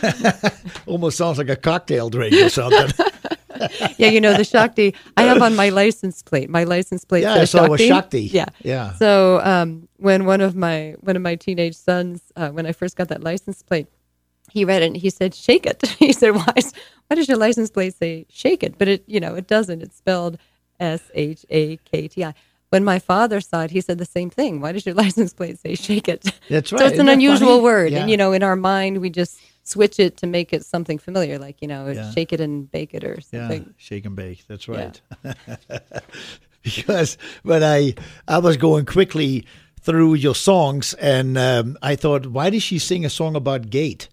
Almost 0.86 1.18
sounds 1.18 1.38
like 1.38 1.50
a 1.50 1.56
cocktail 1.56 2.10
drink 2.10 2.34
or 2.36 2.50
something. 2.50 3.01
Yeah, 3.98 4.10
you 4.10 4.22
know 4.22 4.34
the 4.36 4.44
Shakti. 4.44 4.94
I 5.18 5.24
have 5.24 5.42
on 5.42 5.56
my 5.56 5.70
license 5.70 6.22
plate. 6.24 6.50
My 6.50 6.64
license 6.64 7.06
plate 7.06 7.22
Yeah, 7.24 7.34
I 7.34 7.38
says 7.40 7.52
saw 7.52 7.66
it 7.66 7.70
was 7.72 7.82
Shakti. 7.82 8.28
Shakti. 8.28 8.38
Yeah, 8.38 8.46
Yeah. 8.64 8.94
So 8.96 9.42
um, 9.44 9.88
when 9.98 10.26
one 10.26 10.42
of 10.42 10.56
my 10.56 10.96
one 11.02 11.16
of 11.16 11.22
my 11.22 11.36
teenage 11.36 11.76
sons, 11.76 12.22
uh, 12.36 12.50
when 12.50 12.66
I 12.66 12.72
first 12.72 12.96
got 12.96 13.08
that 13.10 13.24
license 13.24 13.62
plate, 13.64 13.88
he 14.52 14.66
read 14.66 14.82
it 14.82 14.88
and 14.88 14.98
he 14.98 15.10
said, 15.10 15.34
"Shake 15.34 15.66
it." 15.66 15.86
he 16.00 16.14
said, 16.14 16.32
"Why? 16.36 16.52
Is, 16.56 16.74
why 17.08 17.16
does 17.16 17.28
your 17.28 17.38
license 17.38 17.70
plate 17.72 17.96
say 17.96 18.26
shake 18.30 18.64
it?" 18.64 18.78
But 18.78 18.88
it, 18.88 19.04
you 19.08 19.20
know, 19.20 19.36
it 19.36 19.48
doesn't. 19.48 19.82
It's 19.82 19.96
spelled 19.98 20.38
S 20.80 21.02
H 21.14 21.46
A 21.50 21.78
K 21.78 22.08
T 22.08 22.24
I. 22.24 22.34
When 22.70 22.84
my 22.86 23.00
father 23.00 23.42
saw 23.42 23.64
it, 23.64 23.72
he 23.72 23.82
said 23.82 23.98
the 23.98 24.06
same 24.06 24.30
thing. 24.30 24.62
Why 24.62 24.72
does 24.72 24.86
your 24.86 24.96
license 25.04 25.34
plate 25.34 25.60
say 25.60 25.76
shake 25.76 26.08
it? 26.08 26.24
That's 26.50 26.72
right. 26.72 26.80
So 26.80 26.86
it's 26.86 26.94
Isn't 26.94 27.08
an 27.10 27.14
unusual 27.14 27.50
funny? 27.50 27.62
word, 27.62 27.92
Yeah. 27.92 28.00
and 28.02 28.10
you 28.10 28.18
know, 28.18 28.32
in 28.32 28.44
our 28.44 28.56
mind, 28.56 29.00
we 29.00 29.10
just 29.10 29.38
switch 29.64 30.00
it 30.00 30.18
to 30.18 30.28
make 30.28 30.54
it 30.54 30.66
something 30.66 30.98
familiar, 30.98 31.38
like 31.40 31.62
you 31.62 31.68
know, 31.68 31.88
Yeah. 31.88 32.12
shake 32.12 32.34
it 32.34 32.42
and 32.42 32.70
bake 32.72 32.94
it 32.94 33.04
or 33.04 33.20
Yeah, 33.32 33.40
something. 33.48 33.74
shake 33.78 34.06
and 34.06 34.16
bake. 34.16 34.46
That's 34.48 34.68
Yeah. 34.68 34.92
right. 34.92 35.02
because 36.64 37.18
when 37.44 37.64
I 37.64 37.94
I 38.28 38.38
was 38.40 38.58
going 38.58 38.86
quickly 38.86 39.46
through 39.82 40.14
your 40.16 40.36
songs, 40.36 40.94
and 40.96 41.38
um, 41.38 41.78
I 41.82 41.96
thought, 41.96 42.28
why 42.28 42.50
did 42.52 42.62
she 42.62 42.78
sing 42.80 43.04
a 43.06 43.10
song 43.10 43.36
about 43.36 43.70
gate? 43.72 44.10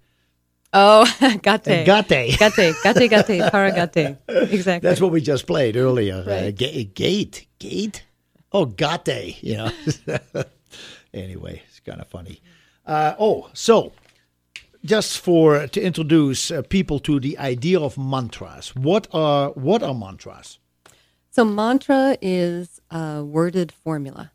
Oh, 0.72 1.04
gate, 1.42 1.64
gate, 1.64 1.84
gate. 2.08 2.38
gate, 2.38 2.38
gate, 2.82 3.92
gate. 3.94 4.16
Exactly. 4.28 4.88
That's 4.88 5.00
what 5.00 5.12
we 5.12 5.20
just 5.20 5.46
played 5.46 5.76
earlier. 5.76 6.24
Uh, 6.26 6.30
Right. 6.30 6.54
ga- 6.56 6.84
gate, 6.84 7.46
gate. 7.58 8.02
Oh, 8.52 8.64
gate. 8.66 9.42
You 9.42 9.56
know. 9.56 9.70
anyway, 11.12 11.62
it's 11.68 11.80
kind 11.80 12.00
of 12.00 12.08
funny. 12.08 12.40
Uh, 12.86 13.14
oh, 13.18 13.48
so 13.52 13.92
just 14.88 15.18
for 15.18 15.66
to 15.66 15.80
introduce 15.80 16.50
uh, 16.50 16.62
people 16.62 16.98
to 17.00 17.20
the 17.20 17.38
idea 17.38 17.78
of 17.78 17.98
mantras. 17.98 18.74
What 18.74 19.06
are 19.12 19.50
what 19.50 19.82
are 19.82 19.94
mantras? 19.94 20.58
So 21.30 21.44
mantra 21.44 22.16
is 22.22 22.80
a 22.90 23.22
worded 23.22 23.70
formula. 23.70 24.32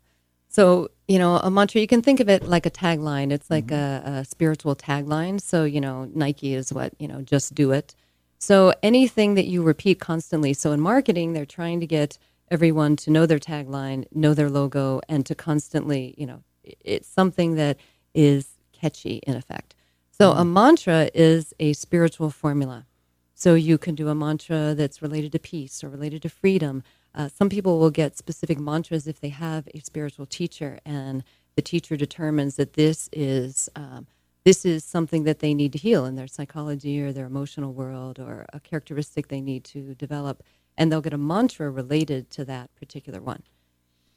So, 0.48 0.90
you 1.08 1.18
know, 1.18 1.38
a 1.38 1.50
mantra, 1.50 1.80
you 1.80 1.88
can 1.88 2.00
think 2.00 2.20
of 2.20 2.28
it 2.28 2.44
like 2.44 2.64
a 2.64 2.70
tagline. 2.70 3.32
It's 3.32 3.50
like 3.50 3.72
a, 3.72 4.20
a 4.20 4.24
spiritual 4.24 4.76
tagline. 4.76 5.40
So, 5.40 5.64
you 5.64 5.80
know, 5.80 6.08
Nike 6.14 6.54
is 6.54 6.72
what, 6.72 6.92
you 7.00 7.08
know, 7.08 7.20
just 7.22 7.54
do 7.54 7.72
it. 7.72 7.96
So 8.38 8.72
anything 8.82 9.34
that 9.34 9.46
you 9.46 9.62
repeat 9.64 9.98
constantly. 9.98 10.54
So 10.54 10.70
in 10.70 10.80
marketing, 10.80 11.32
they're 11.32 11.44
trying 11.44 11.80
to 11.80 11.86
get 11.86 12.18
everyone 12.52 12.94
to 12.96 13.10
know 13.10 13.26
their 13.26 13.40
tagline, 13.40 14.04
know 14.12 14.32
their 14.32 14.48
logo, 14.48 15.00
and 15.08 15.26
to 15.26 15.34
constantly, 15.34 16.14
you 16.16 16.26
know, 16.26 16.44
it's 16.62 17.08
something 17.08 17.56
that 17.56 17.78
is 18.14 18.46
catchy 18.72 19.16
in 19.26 19.34
effect. 19.34 19.74
So 20.16 20.30
a 20.30 20.44
mantra 20.44 21.10
is 21.12 21.52
a 21.58 21.72
spiritual 21.72 22.30
formula. 22.30 22.86
So 23.34 23.56
you 23.56 23.78
can 23.78 23.96
do 23.96 24.08
a 24.08 24.14
mantra 24.14 24.72
that's 24.72 25.02
related 25.02 25.32
to 25.32 25.40
peace 25.40 25.82
or 25.82 25.88
related 25.88 26.22
to 26.22 26.28
freedom. 26.28 26.84
Uh, 27.16 27.26
some 27.26 27.48
people 27.48 27.80
will 27.80 27.90
get 27.90 28.16
specific 28.16 28.60
mantras 28.60 29.08
if 29.08 29.20
they 29.20 29.30
have 29.30 29.66
a 29.74 29.80
spiritual 29.80 30.24
teacher, 30.24 30.78
and 30.84 31.24
the 31.56 31.62
teacher 31.62 31.96
determines 31.96 32.54
that 32.54 32.74
this 32.74 33.08
is 33.12 33.68
um, 33.74 34.06
this 34.44 34.64
is 34.64 34.84
something 34.84 35.24
that 35.24 35.40
they 35.40 35.52
need 35.52 35.72
to 35.72 35.78
heal 35.78 36.04
in 36.04 36.14
their 36.14 36.28
psychology 36.28 37.02
or 37.02 37.12
their 37.12 37.26
emotional 37.26 37.72
world 37.72 38.20
or 38.20 38.46
a 38.52 38.60
characteristic 38.60 39.26
they 39.26 39.40
need 39.40 39.64
to 39.64 39.96
develop, 39.96 40.44
and 40.76 40.92
they'll 40.92 41.00
get 41.00 41.12
a 41.12 41.18
mantra 41.18 41.68
related 41.68 42.30
to 42.30 42.44
that 42.44 42.72
particular 42.76 43.20
one. 43.20 43.42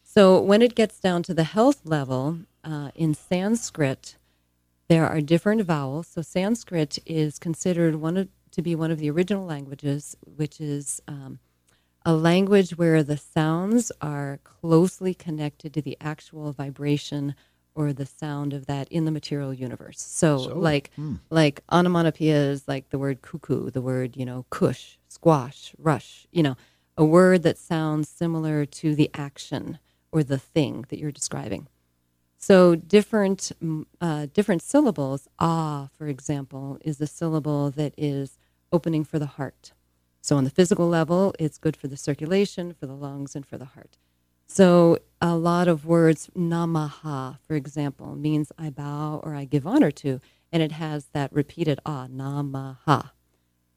So 0.04 0.40
when 0.40 0.62
it 0.62 0.76
gets 0.76 1.00
down 1.00 1.24
to 1.24 1.34
the 1.34 1.44
health 1.44 1.82
level 1.86 2.42
uh, 2.64 2.92
in 2.94 3.16
Sanskrit, 3.16 4.18
there 4.90 5.08
are 5.08 5.22
different 5.22 5.62
vowels. 5.64 6.08
So 6.08 6.22
Sanskrit 6.22 7.00
is 7.06 7.40
considered 7.40 7.96
one 7.96 8.18
of, 8.18 8.30
to 8.52 8.62
be 8.62 8.76
one 8.76 8.92
of 8.92 9.00
the 9.00 9.10
original 9.12 9.46
languages, 9.46 10.16
which 10.26 10.62
is 10.62 11.02
um, 11.08 11.40
a 12.06 12.14
language 12.14 12.72
where 12.78 13.04
the 13.04 13.18
sounds 13.18 13.92
are 14.02 14.40
closely 14.44 15.14
connected 15.14 15.74
to 15.74 15.82
the 15.82 15.98
actual 16.00 16.52
vibration 16.54 17.36
or 17.76 17.94
the 17.94 18.06
sound 18.06 18.54
of 18.54 18.66
that 18.66 18.88
in 18.92 19.06
the 19.06 19.12
material 19.12 19.54
universe. 19.54 20.02
So, 20.02 20.40
So, 20.40 20.58
like 20.58 20.92
like 21.30 21.62
onomatopoeia 21.72 22.50
is 22.52 22.68
like 22.68 22.90
the 22.90 22.98
word 22.98 23.22
cuckoo, 23.22 23.70
the 23.70 23.82
word 23.82 24.18
you 24.18 24.26
know 24.26 24.46
kush, 24.50 24.98
squash, 25.10 25.74
rush. 25.78 26.28
You 26.32 26.44
know, 26.44 26.58
a 26.98 27.06
word 27.06 27.44
that 27.44 27.58
sounds 27.58 28.10
similar 28.10 28.66
to 28.66 28.96
the 28.96 29.12
action 29.14 29.78
or 30.12 30.24
the 30.24 30.40
thing 30.40 30.86
that 30.90 30.98
you're 30.98 31.12
describing. 31.12 31.68
So 32.38 32.76
different 32.76 33.52
mm, 33.64 33.86
uh, 34.00 34.28
different 34.34 34.62
syllables. 34.62 35.28
Ah, 35.40 35.90
for 35.98 36.08
example, 36.08 36.78
is 36.82 36.98
the 36.98 37.08
syllable 37.08 37.72
that 37.72 37.94
is 37.98 38.38
opening 38.72 39.04
for 39.04 39.20
the 39.20 39.26
heart. 39.26 39.74
So 40.22 40.38
on 40.38 40.44
the 40.44 40.50
physical 40.50 40.88
level, 40.88 41.34
it's 41.40 41.58
good 41.58 41.76
for 41.76 41.88
the 41.88 41.98
circulation, 41.98 42.74
for 42.74 42.86
the 42.86 42.96
lungs, 42.96 43.36
and 43.36 43.46
for 43.46 43.58
the 43.58 43.66
heart. 43.66 43.98
So 44.46 45.00
a 45.22 45.36
lot 45.36 45.68
of 45.68 45.86
words, 45.86 46.30
namaha, 46.36 47.38
for 47.46 47.56
example, 47.56 48.16
means 48.16 48.52
I 48.58 48.70
bow 48.70 49.20
or 49.24 49.36
I 49.36 49.46
give 49.46 49.68
honor 49.68 49.92
to, 49.92 50.22
and 50.52 50.64
it 50.64 50.72
has 50.74 51.06
that 51.14 51.34
repeated 51.34 51.80
ah, 51.86 52.08
namaha. 52.10 53.12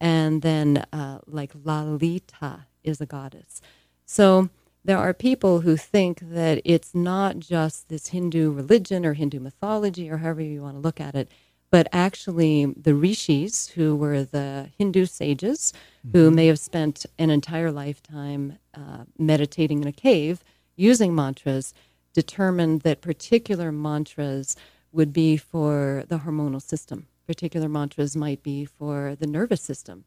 And 0.00 0.42
then 0.42 0.84
uh, 0.92 1.18
like 1.26 1.52
Lalita 1.54 2.66
is 2.82 3.00
a 3.00 3.06
goddess. 3.06 3.60
So 4.06 4.48
there 4.84 4.98
are 4.98 5.12
people 5.12 5.60
who 5.60 5.76
think 5.76 6.20
that 6.20 6.60
it's 6.64 6.94
not 6.94 7.38
just 7.38 7.88
this 7.88 8.08
Hindu 8.08 8.50
religion 8.50 9.04
or 9.04 9.12
Hindu 9.12 9.40
mythology 9.40 10.10
or 10.10 10.18
however 10.18 10.40
you 10.40 10.62
want 10.62 10.76
to 10.76 10.80
look 10.80 11.00
at 11.00 11.14
it, 11.14 11.30
but 11.70 11.86
actually 11.92 12.64
the 12.64 12.94
rishis, 12.94 13.68
who 13.68 13.94
were 13.94 14.24
the 14.24 14.70
Hindu 14.76 15.06
sages, 15.06 15.72
who 16.12 16.30
may 16.30 16.46
have 16.46 16.58
spent 16.58 17.06
an 17.18 17.30
entire 17.30 17.70
lifetime 17.70 18.58
uh, 18.74 19.04
meditating 19.18 19.82
in 19.82 19.86
a 19.88 19.92
cave 19.92 20.42
using 20.76 21.14
mantras, 21.14 21.72
determined 22.12 22.80
that 22.80 23.02
particular 23.02 23.70
mantras 23.70 24.56
would 24.92 25.12
be 25.12 25.36
for 25.36 26.04
the 26.08 26.18
hormonal 26.18 26.60
system. 26.60 27.06
Particular 27.26 27.68
mantras 27.68 28.16
might 28.16 28.42
be 28.42 28.64
for 28.64 29.14
the 29.14 29.26
nervous 29.26 29.62
system 29.62 30.04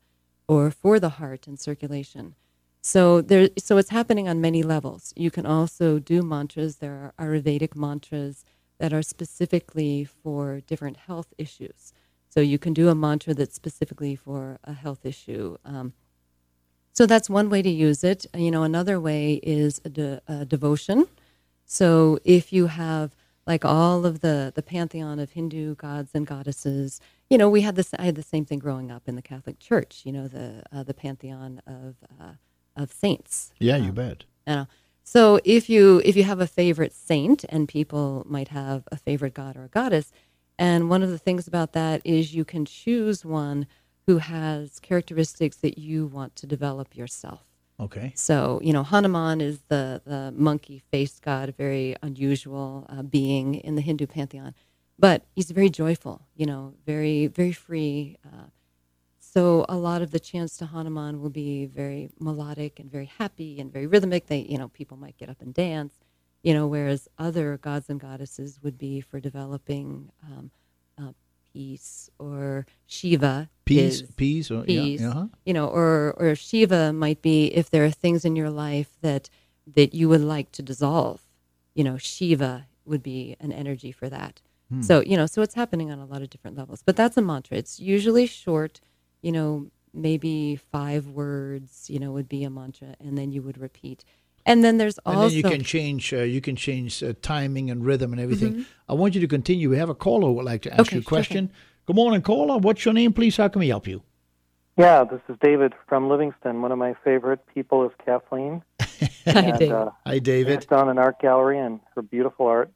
or 0.48 0.70
for 0.70 1.00
the 1.00 1.10
heart 1.10 1.48
and 1.48 1.58
circulation. 1.58 2.36
So 2.84 3.22
there, 3.22 3.50
so 3.60 3.78
it's 3.78 3.92
happening 3.92 4.30
on 4.30 4.42
many 4.42 4.64
levels. 4.64 5.14
You 5.18 5.32
can 5.32 5.48
also 5.48 6.00
do 6.00 6.24
mantras. 6.24 6.78
There 6.78 7.14
are 7.20 7.28
Ayurvedic 7.28 7.78
mantras 7.78 8.46
that 8.80 8.94
are 8.94 9.04
specifically 9.04 10.06
for 10.06 10.62
different 10.62 10.98
health 10.98 11.34
issues. 11.38 11.94
So 12.30 12.42
you 12.42 12.60
can 12.60 12.74
do 12.74 12.90
a 12.90 12.96
mantra 12.96 13.36
that's 13.36 13.56
specifically 13.56 14.18
for 14.18 14.60
a 14.66 14.74
health 14.74 15.06
issue. 15.06 15.58
Um, 15.66 15.94
so 16.94 17.06
that's 17.08 17.30
one 17.30 17.50
way 17.50 17.62
to 17.64 17.70
use 17.70 18.04
it. 18.04 18.26
You 18.36 18.52
know, 18.52 18.64
another 18.64 19.00
way 19.00 19.36
is 19.44 19.82
a, 19.86 19.90
de- 19.90 20.22
a 20.28 20.46
devotion. 20.46 21.08
So 21.66 22.20
if 22.26 22.54
you 22.54 22.68
have 22.68 23.16
like 23.48 23.66
all 23.66 24.06
of 24.06 24.22
the 24.22 24.54
the 24.56 24.64
pantheon 24.64 25.20
of 25.20 25.32
Hindu 25.32 25.76
gods 25.76 26.12
and 26.16 26.28
goddesses, 26.28 27.02
you 27.30 27.38
know, 27.38 27.50
we 27.50 27.62
had 27.62 27.76
this. 27.78 27.94
I 27.98 28.04
had 28.04 28.16
the 28.16 28.24
same 28.24 28.46
thing 28.46 28.60
growing 28.60 28.92
up 28.92 29.04
in 29.08 29.16
the 29.18 29.24
Catholic 29.24 29.60
Church. 29.60 30.04
You 30.06 30.14
know, 30.14 30.28
the 30.30 30.64
uh, 30.72 30.84
the 30.84 30.94
pantheon 30.96 31.62
of 31.68 31.98
uh, 32.22 32.34
of 32.76 32.92
saints. 32.92 33.54
Yeah, 33.60 33.78
you 33.78 33.92
bet. 33.92 34.26
You 34.48 34.56
know, 34.56 34.68
so 35.04 35.40
if 35.44 35.70
you 35.70 36.02
if 36.06 36.16
you 36.16 36.24
have 36.24 36.40
a 36.40 36.48
favorite 36.48 36.94
saint, 36.94 37.46
and 37.50 37.68
people 37.68 38.24
might 38.28 38.50
have 38.50 38.88
a 38.92 38.98
favorite 38.98 39.34
god 39.34 39.56
or 39.58 39.66
a 39.66 39.70
goddess, 39.70 40.12
and 40.58 40.90
one 40.90 41.04
of 41.04 41.10
the 41.10 41.18
things 41.18 41.48
about 41.48 41.74
that 41.74 42.02
is 42.04 42.34
you 42.34 42.46
can 42.46 42.66
choose 42.66 43.26
one 43.26 43.68
who 44.08 44.18
has 44.18 44.80
characteristics 44.80 45.58
that 45.58 45.78
you 45.78 46.06
want 46.06 46.36
to 46.36 46.48
develop 46.48 46.96
yourself. 46.96 47.46
Okay. 47.80 48.12
So, 48.16 48.60
you 48.64 48.72
know, 48.72 48.84
Hanuman 48.84 49.42
is 49.42 49.60
the, 49.68 50.02
the 50.06 50.34
monkey 50.36 50.84
faced 50.92 51.22
god, 51.22 51.50
a 51.50 51.52
very 51.52 51.96
unusual 52.02 52.86
uh, 52.90 53.02
being 53.02 53.56
in 53.56 53.76
the 53.76 53.82
Hindu 53.82 54.08
pantheon. 54.08 54.54
But 55.00 55.26
he's 55.32 55.50
very 55.52 55.70
joyful, 55.70 56.28
you 56.36 56.46
know, 56.46 56.76
very, 56.86 57.28
very 57.28 57.52
free. 57.52 58.18
Uh, 58.26 58.46
so, 59.34 59.66
a 59.68 59.76
lot 59.76 60.04
of 60.04 60.12
the 60.12 60.20
chants 60.20 60.58
to 60.58 60.68
Hanuman 60.68 61.20
will 61.20 61.32
be 61.32 61.66
very 61.66 62.12
melodic 62.20 62.80
and 62.80 62.92
very 62.92 63.08
happy 63.08 63.60
and 63.60 63.74
very 63.74 63.88
rhythmic. 63.88 64.28
They, 64.28 64.42
you 64.42 64.60
know, 64.60 64.68
people 64.68 64.96
might 64.96 65.18
get 65.18 65.28
up 65.28 65.42
and 65.42 65.52
dance, 65.56 65.96
you 66.44 66.54
know, 66.54 66.68
whereas 66.68 67.10
other 67.18 67.58
gods 67.58 67.90
and 67.90 68.00
goddesses 68.00 68.60
would 68.62 68.78
be 68.78 69.02
for 69.02 69.20
developing 69.20 70.12
um, 70.24 70.52
uh, 71.02 71.14
peace 71.52 72.12
or 72.20 72.68
Shiva. 72.86 73.50
Peace, 73.66 74.04
peas, 74.04 74.52
or 74.52 74.62
peace, 74.66 75.02
yeah, 75.02 75.10
uh-huh. 75.10 75.28
you 75.48 75.54
know, 75.54 75.68
or 75.68 76.14
or 76.18 76.36
Shiva 76.36 76.94
might 76.94 77.24
be 77.24 77.46
if 77.46 77.72
there 77.72 77.86
are 77.86 77.90
things 77.90 78.26
in 78.26 78.36
your 78.36 78.52
life 78.52 78.98
that 79.02 79.32
that 79.66 79.96
you 79.96 80.10
would 80.10 80.22
like 80.22 80.52
to 80.52 80.62
dissolve. 80.62 81.22
You 81.74 81.84
know, 81.84 81.98
Shiva 81.98 82.68
would 82.86 83.02
be 83.02 83.36
an 83.40 83.52
energy 83.52 83.92
for 83.92 84.10
that. 84.10 84.42
Hmm. 84.70 84.84
So 84.84 85.00
you 85.00 85.18
know, 85.18 85.26
so 85.26 85.42
it's 85.42 85.56
happening 85.56 85.92
on 85.92 85.98
a 85.98 86.06
lot 86.06 86.22
of 86.22 86.30
different 86.30 86.56
levels. 86.56 86.84
But 86.86 86.96
that's 86.96 87.18
a 87.18 87.22
mantra. 87.22 87.58
It's 87.58 87.80
usually 87.80 88.28
short. 88.28 88.80
You 89.24 89.32
know, 89.32 89.72
maybe 89.92 90.56
five 90.56 91.08
words. 91.08 91.90
You 91.90 92.00
know, 92.00 92.12
would 92.12 92.30
be 92.30 92.44
a 92.44 92.52
mantra, 92.52 92.96
and 93.00 93.18
then 93.18 93.32
you 93.32 93.42
would 93.42 93.58
repeat. 93.58 94.06
And 94.46 94.64
then 94.64 94.78
there's 94.78 95.00
And 95.06 95.16
also 95.16 95.30
then 95.30 95.38
you 95.38 95.44
can 95.44 95.64
change. 95.64 96.14
Uh, 96.14 96.18
you 96.18 96.42
can 96.42 96.56
change 96.56 97.02
uh, 97.02 97.14
timing 97.22 97.72
and 97.72 97.84
rhythm 97.84 98.12
and 98.12 98.22
everything. 98.22 98.54
Mm-hmm. 98.54 98.92
I 98.92 98.94
want 98.94 99.16
you 99.16 99.22
to 99.22 99.28
continue. 99.28 99.70
We 99.70 99.78
have 99.78 99.90
a 99.90 99.96
caller 99.96 100.28
who 100.28 100.34
would 100.34 100.46
like 100.46 100.62
to 100.64 100.72
ask 100.72 100.82
Okay, 100.82 100.98
you 100.98 101.00
a 101.00 101.04
sure 101.04 101.10
question. 101.10 101.52
Good 101.86 101.96
morning, 101.96 102.22
caller. 102.22 102.58
What's 102.60 102.86
your 102.86 102.94
name, 102.94 103.14
please? 103.14 103.38
How 103.38 103.48
can 103.48 103.60
we 103.60 103.70
help 103.70 103.88
you? 103.88 104.04
Yeah, 104.78 105.04
this 105.04 105.22
is 105.30 105.38
David 105.42 105.74
from 105.88 106.10
Livingston. 106.10 106.62
One 106.62 106.72
of 106.72 106.78
my 106.78 106.96
favorite 107.04 107.46
people 107.54 107.86
is 107.86 107.92
Kathleen. 108.04 108.64
Hi, 108.80 109.00
and, 109.26 109.60
David. 109.60 109.72
Uh, 109.72 109.92
Hi, 110.06 110.20
David. 110.20 110.56
worked 110.56 110.74
on 110.74 110.90
an 110.90 110.98
art 110.98 111.20
gallery, 111.20 111.60
and 111.60 111.80
her 111.96 112.02
beautiful 112.02 112.48
art 112.48 112.72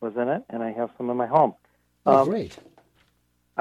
was 0.00 0.14
in 0.16 0.28
it, 0.28 0.44
and 0.50 0.62
I 0.62 0.72
have 0.72 0.90
some 0.96 1.10
in 1.10 1.16
my 1.16 1.26
home. 1.26 1.54
Oh, 2.06 2.22
um, 2.22 2.28
great. 2.28 2.56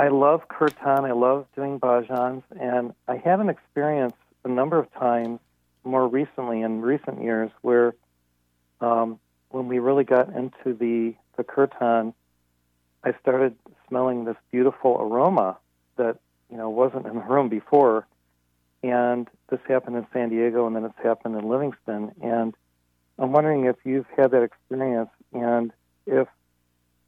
I 0.02 0.08
love 0.08 0.48
kirtan. 0.48 1.06
I 1.06 1.12
love 1.12 1.46
doing 1.56 1.80
bhajans, 1.80 2.42
and 2.60 2.96
I 3.08 3.18
had 3.18 3.40
an 3.40 3.50
experience 3.50 4.16
a 4.44 4.48
number 4.48 4.80
of 4.80 4.92
times 4.94 5.40
more 5.84 6.08
recently 6.08 6.64
in 6.64 6.82
recent 6.82 7.22
years 7.22 7.52
where 7.62 7.94
um, 8.80 9.20
when 9.50 9.68
we 9.68 9.78
really 9.78 10.04
got 10.04 10.30
into 10.30 10.74
the, 10.74 11.14
the 11.38 11.44
kirtan, 11.44 12.16
I 13.04 13.14
started 13.22 13.54
smelling 13.88 14.26
this 14.26 14.38
beautiful 14.52 14.98
aroma 15.00 15.60
that 15.98 16.18
you 16.50 16.58
know 16.58 16.72
wasn't 16.72 17.06
in 17.06 17.14
the 17.14 17.22
room 17.22 17.50
before. 17.50 18.08
And 18.82 19.28
this 19.52 19.60
happened 19.68 19.98
in 19.98 20.08
San 20.12 20.30
Diego, 20.30 20.66
and 20.66 20.76
then 20.76 20.84
it's 20.84 20.98
happened 21.04 21.36
in 21.36 21.48
Livingston. 21.48 22.12
And 22.24 22.56
I'm 23.20 23.34
wondering 23.34 23.66
if 23.66 23.76
you've 23.84 24.08
had 24.18 24.32
that 24.32 24.42
experience, 24.42 25.12
and 25.32 25.72
if, 26.08 26.28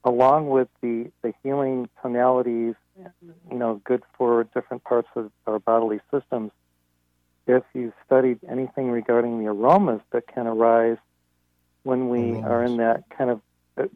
along 0.04 0.50
with 0.50 0.68
the 0.84 1.10
the 1.24 1.34
healing 1.42 1.90
tonalities, 2.04 2.76
you 2.98 3.58
know, 3.58 3.82
good 3.84 4.04
for 4.18 4.44
different 4.54 4.84
parts 4.84 5.10
of 5.16 5.32
our 5.48 5.60
bodily 5.60 6.00
systems, 6.12 6.52
if 7.48 7.64
you've 7.74 7.94
studied 8.06 8.40
anything 8.50 8.90
regarding 8.90 9.40
the 9.40 9.48
aromas 9.48 10.02
that 10.12 10.28
can 10.28 10.48
arise 10.48 10.98
when 11.84 12.10
we 12.10 12.40
are 12.42 12.64
in 12.64 12.78
that 12.78 13.04
kind 13.10 13.30
of 13.30 13.42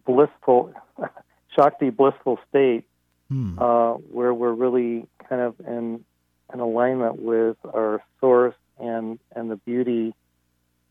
blissful, 0.06 0.74
Shakti 1.56 1.89
blissful 1.89 2.39
state, 2.50 2.86
Hmm. 3.30 3.60
uh, 3.60 3.93
where 3.93 4.34
we're 4.34 4.54
really 4.54 5.06
kind 5.28 5.41
of 5.41 5.60
in 5.60 6.06
in 6.54 6.60
alignment 6.62 7.22
with 7.22 7.58
our 7.66 8.02
source 8.22 8.56
and 8.80 9.20
and 9.36 9.52
the 9.52 9.58
beauty, 9.58 10.14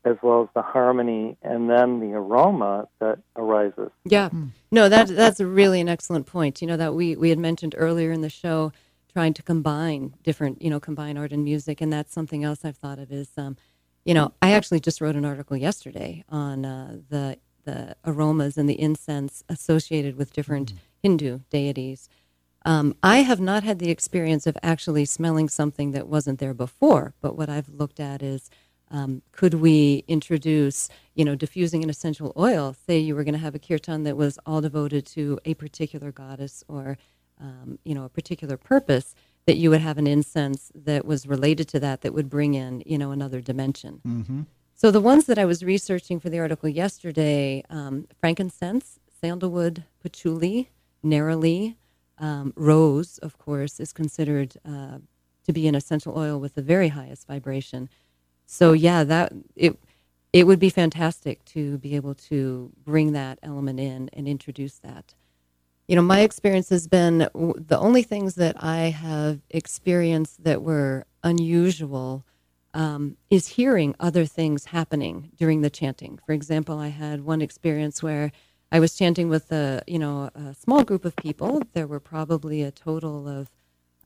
as 0.09 0.17
well 0.21 0.43
as 0.43 0.49
the 0.55 0.61
harmony, 0.61 1.37
and 1.41 1.69
then 1.69 1.99
the 1.99 2.13
aroma 2.15 2.87
that 2.99 3.19
arises. 3.35 3.89
Yeah. 4.05 4.29
No, 4.71 4.89
that 4.89 5.07
that's 5.07 5.39
really 5.39 5.81
an 5.81 5.89
excellent 5.89 6.25
point. 6.25 6.61
You 6.61 6.67
know 6.67 6.77
that 6.77 6.93
we 6.93 7.15
we 7.15 7.29
had 7.29 7.39
mentioned 7.39 7.75
earlier 7.77 8.11
in 8.11 8.21
the 8.21 8.29
show 8.29 8.71
trying 9.17 9.33
to 9.33 9.41
combine 9.41 10.13
different, 10.21 10.61
you 10.61 10.69
know, 10.69 10.79
combine 10.79 11.17
art 11.17 11.31
and 11.31 11.43
music, 11.43 11.81
and 11.81 11.91
that's 11.91 12.13
something 12.13 12.43
else 12.43 12.63
I've 12.63 12.77
thought 12.77 12.99
of 12.99 13.11
is, 13.11 13.29
um, 13.35 13.57
you 14.05 14.13
know, 14.13 14.31
I 14.43 14.51
actually 14.51 14.79
just 14.79 15.01
wrote 15.01 15.15
an 15.15 15.25
article 15.25 15.57
yesterday 15.57 16.23
on 16.29 16.65
uh, 16.65 16.97
the 17.09 17.37
the 17.65 17.95
aromas 18.05 18.57
and 18.57 18.69
the 18.69 18.79
incense 18.79 19.43
associated 19.49 20.17
with 20.17 20.33
different 20.33 20.73
Hindu 21.01 21.39
deities. 21.49 22.09
Um, 22.63 22.95
I 23.01 23.19
have 23.19 23.39
not 23.39 23.63
had 23.63 23.79
the 23.79 23.89
experience 23.89 24.45
of 24.45 24.57
actually 24.61 25.05
smelling 25.05 25.49
something 25.49 25.91
that 25.91 26.07
wasn't 26.07 26.39
there 26.39 26.53
before, 26.53 27.13
but 27.21 27.35
what 27.37 27.49
I've 27.49 27.69
looked 27.69 27.99
at 27.99 28.21
is 28.21 28.49
um, 28.89 29.21
could 29.31 29.55
we 29.55 30.03
introduce, 30.07 30.89
you 31.15 31.25
know, 31.25 31.35
diffusing 31.35 31.83
an 31.83 31.89
essential 31.89 32.33
oil? 32.37 32.75
Say 32.87 32.99
you 32.99 33.15
were 33.15 33.23
going 33.23 33.33
to 33.33 33.39
have 33.39 33.55
a 33.55 33.59
kirtan 33.59 34.03
that 34.03 34.17
was 34.17 34.39
all 34.45 34.61
devoted 34.61 35.05
to 35.07 35.39
a 35.45 35.53
particular 35.53 36.11
goddess 36.11 36.63
or, 36.67 36.97
um, 37.39 37.79
you 37.83 37.93
know, 37.93 38.05
a 38.05 38.09
particular 38.09 38.57
purpose, 38.57 39.15
that 39.45 39.57
you 39.57 39.69
would 39.69 39.81
have 39.81 39.97
an 39.97 40.07
incense 40.07 40.71
that 40.75 41.05
was 41.05 41.25
related 41.25 41.67
to 41.69 41.79
that 41.79 42.01
that 42.01 42.13
would 42.13 42.29
bring 42.29 42.53
in, 42.53 42.83
you 42.85 42.97
know, 42.97 43.11
another 43.11 43.41
dimension. 43.41 44.01
Mm-hmm. 44.05 44.41
So 44.73 44.91
the 44.91 45.01
ones 45.01 45.25
that 45.25 45.39
I 45.39 45.45
was 45.45 45.63
researching 45.63 46.19
for 46.19 46.29
the 46.29 46.39
article 46.39 46.69
yesterday, 46.69 47.63
um, 47.69 48.07
frankincense, 48.19 48.99
sandalwood, 49.21 49.85
patchouli, 50.03 50.69
neroli, 51.03 51.75
um, 52.19 52.53
rose, 52.55 53.17
of 53.19 53.37
course, 53.37 53.79
is 53.79 53.91
considered 53.93 54.55
uh, 54.65 54.99
to 55.45 55.53
be 55.53 55.67
an 55.67 55.75
essential 55.75 56.17
oil 56.17 56.39
with 56.39 56.55
the 56.55 56.61
very 56.61 56.89
highest 56.89 57.25
vibration. 57.25 57.89
So 58.47 58.73
yeah, 58.73 59.03
that 59.03 59.33
it 59.55 59.77
it 60.33 60.47
would 60.47 60.59
be 60.59 60.69
fantastic 60.69 61.43
to 61.45 61.77
be 61.79 61.95
able 61.95 62.15
to 62.15 62.71
bring 62.83 63.11
that 63.11 63.39
element 63.43 63.79
in 63.79 64.09
and 64.13 64.27
introduce 64.27 64.79
that. 64.79 65.13
You 65.87 65.95
know, 65.95 66.01
my 66.01 66.21
experience 66.21 66.69
has 66.69 66.87
been 66.87 67.19
the 67.19 67.77
only 67.79 68.03
things 68.03 68.35
that 68.35 68.61
I 68.61 68.89
have 68.89 69.41
experienced 69.49 70.43
that 70.43 70.61
were 70.61 71.05
unusual 71.23 72.25
um, 72.73 73.17
is 73.29 73.47
hearing 73.49 73.95
other 73.99 74.25
things 74.25 74.65
happening 74.65 75.31
during 75.37 75.61
the 75.61 75.69
chanting. 75.69 76.19
For 76.25 76.33
example, 76.33 76.79
I 76.79 76.89
had 76.89 77.25
one 77.25 77.41
experience 77.41 78.01
where 78.03 78.31
I 78.71 78.79
was 78.79 78.95
chanting 78.95 79.29
with 79.29 79.51
a 79.51 79.81
you 79.87 79.99
know 79.99 80.29
a 80.35 80.53
small 80.53 80.83
group 80.85 81.03
of 81.03 81.15
people. 81.17 81.63
There 81.73 81.87
were 81.87 81.99
probably 81.99 82.63
a 82.63 82.71
total 82.71 83.27
of 83.27 83.49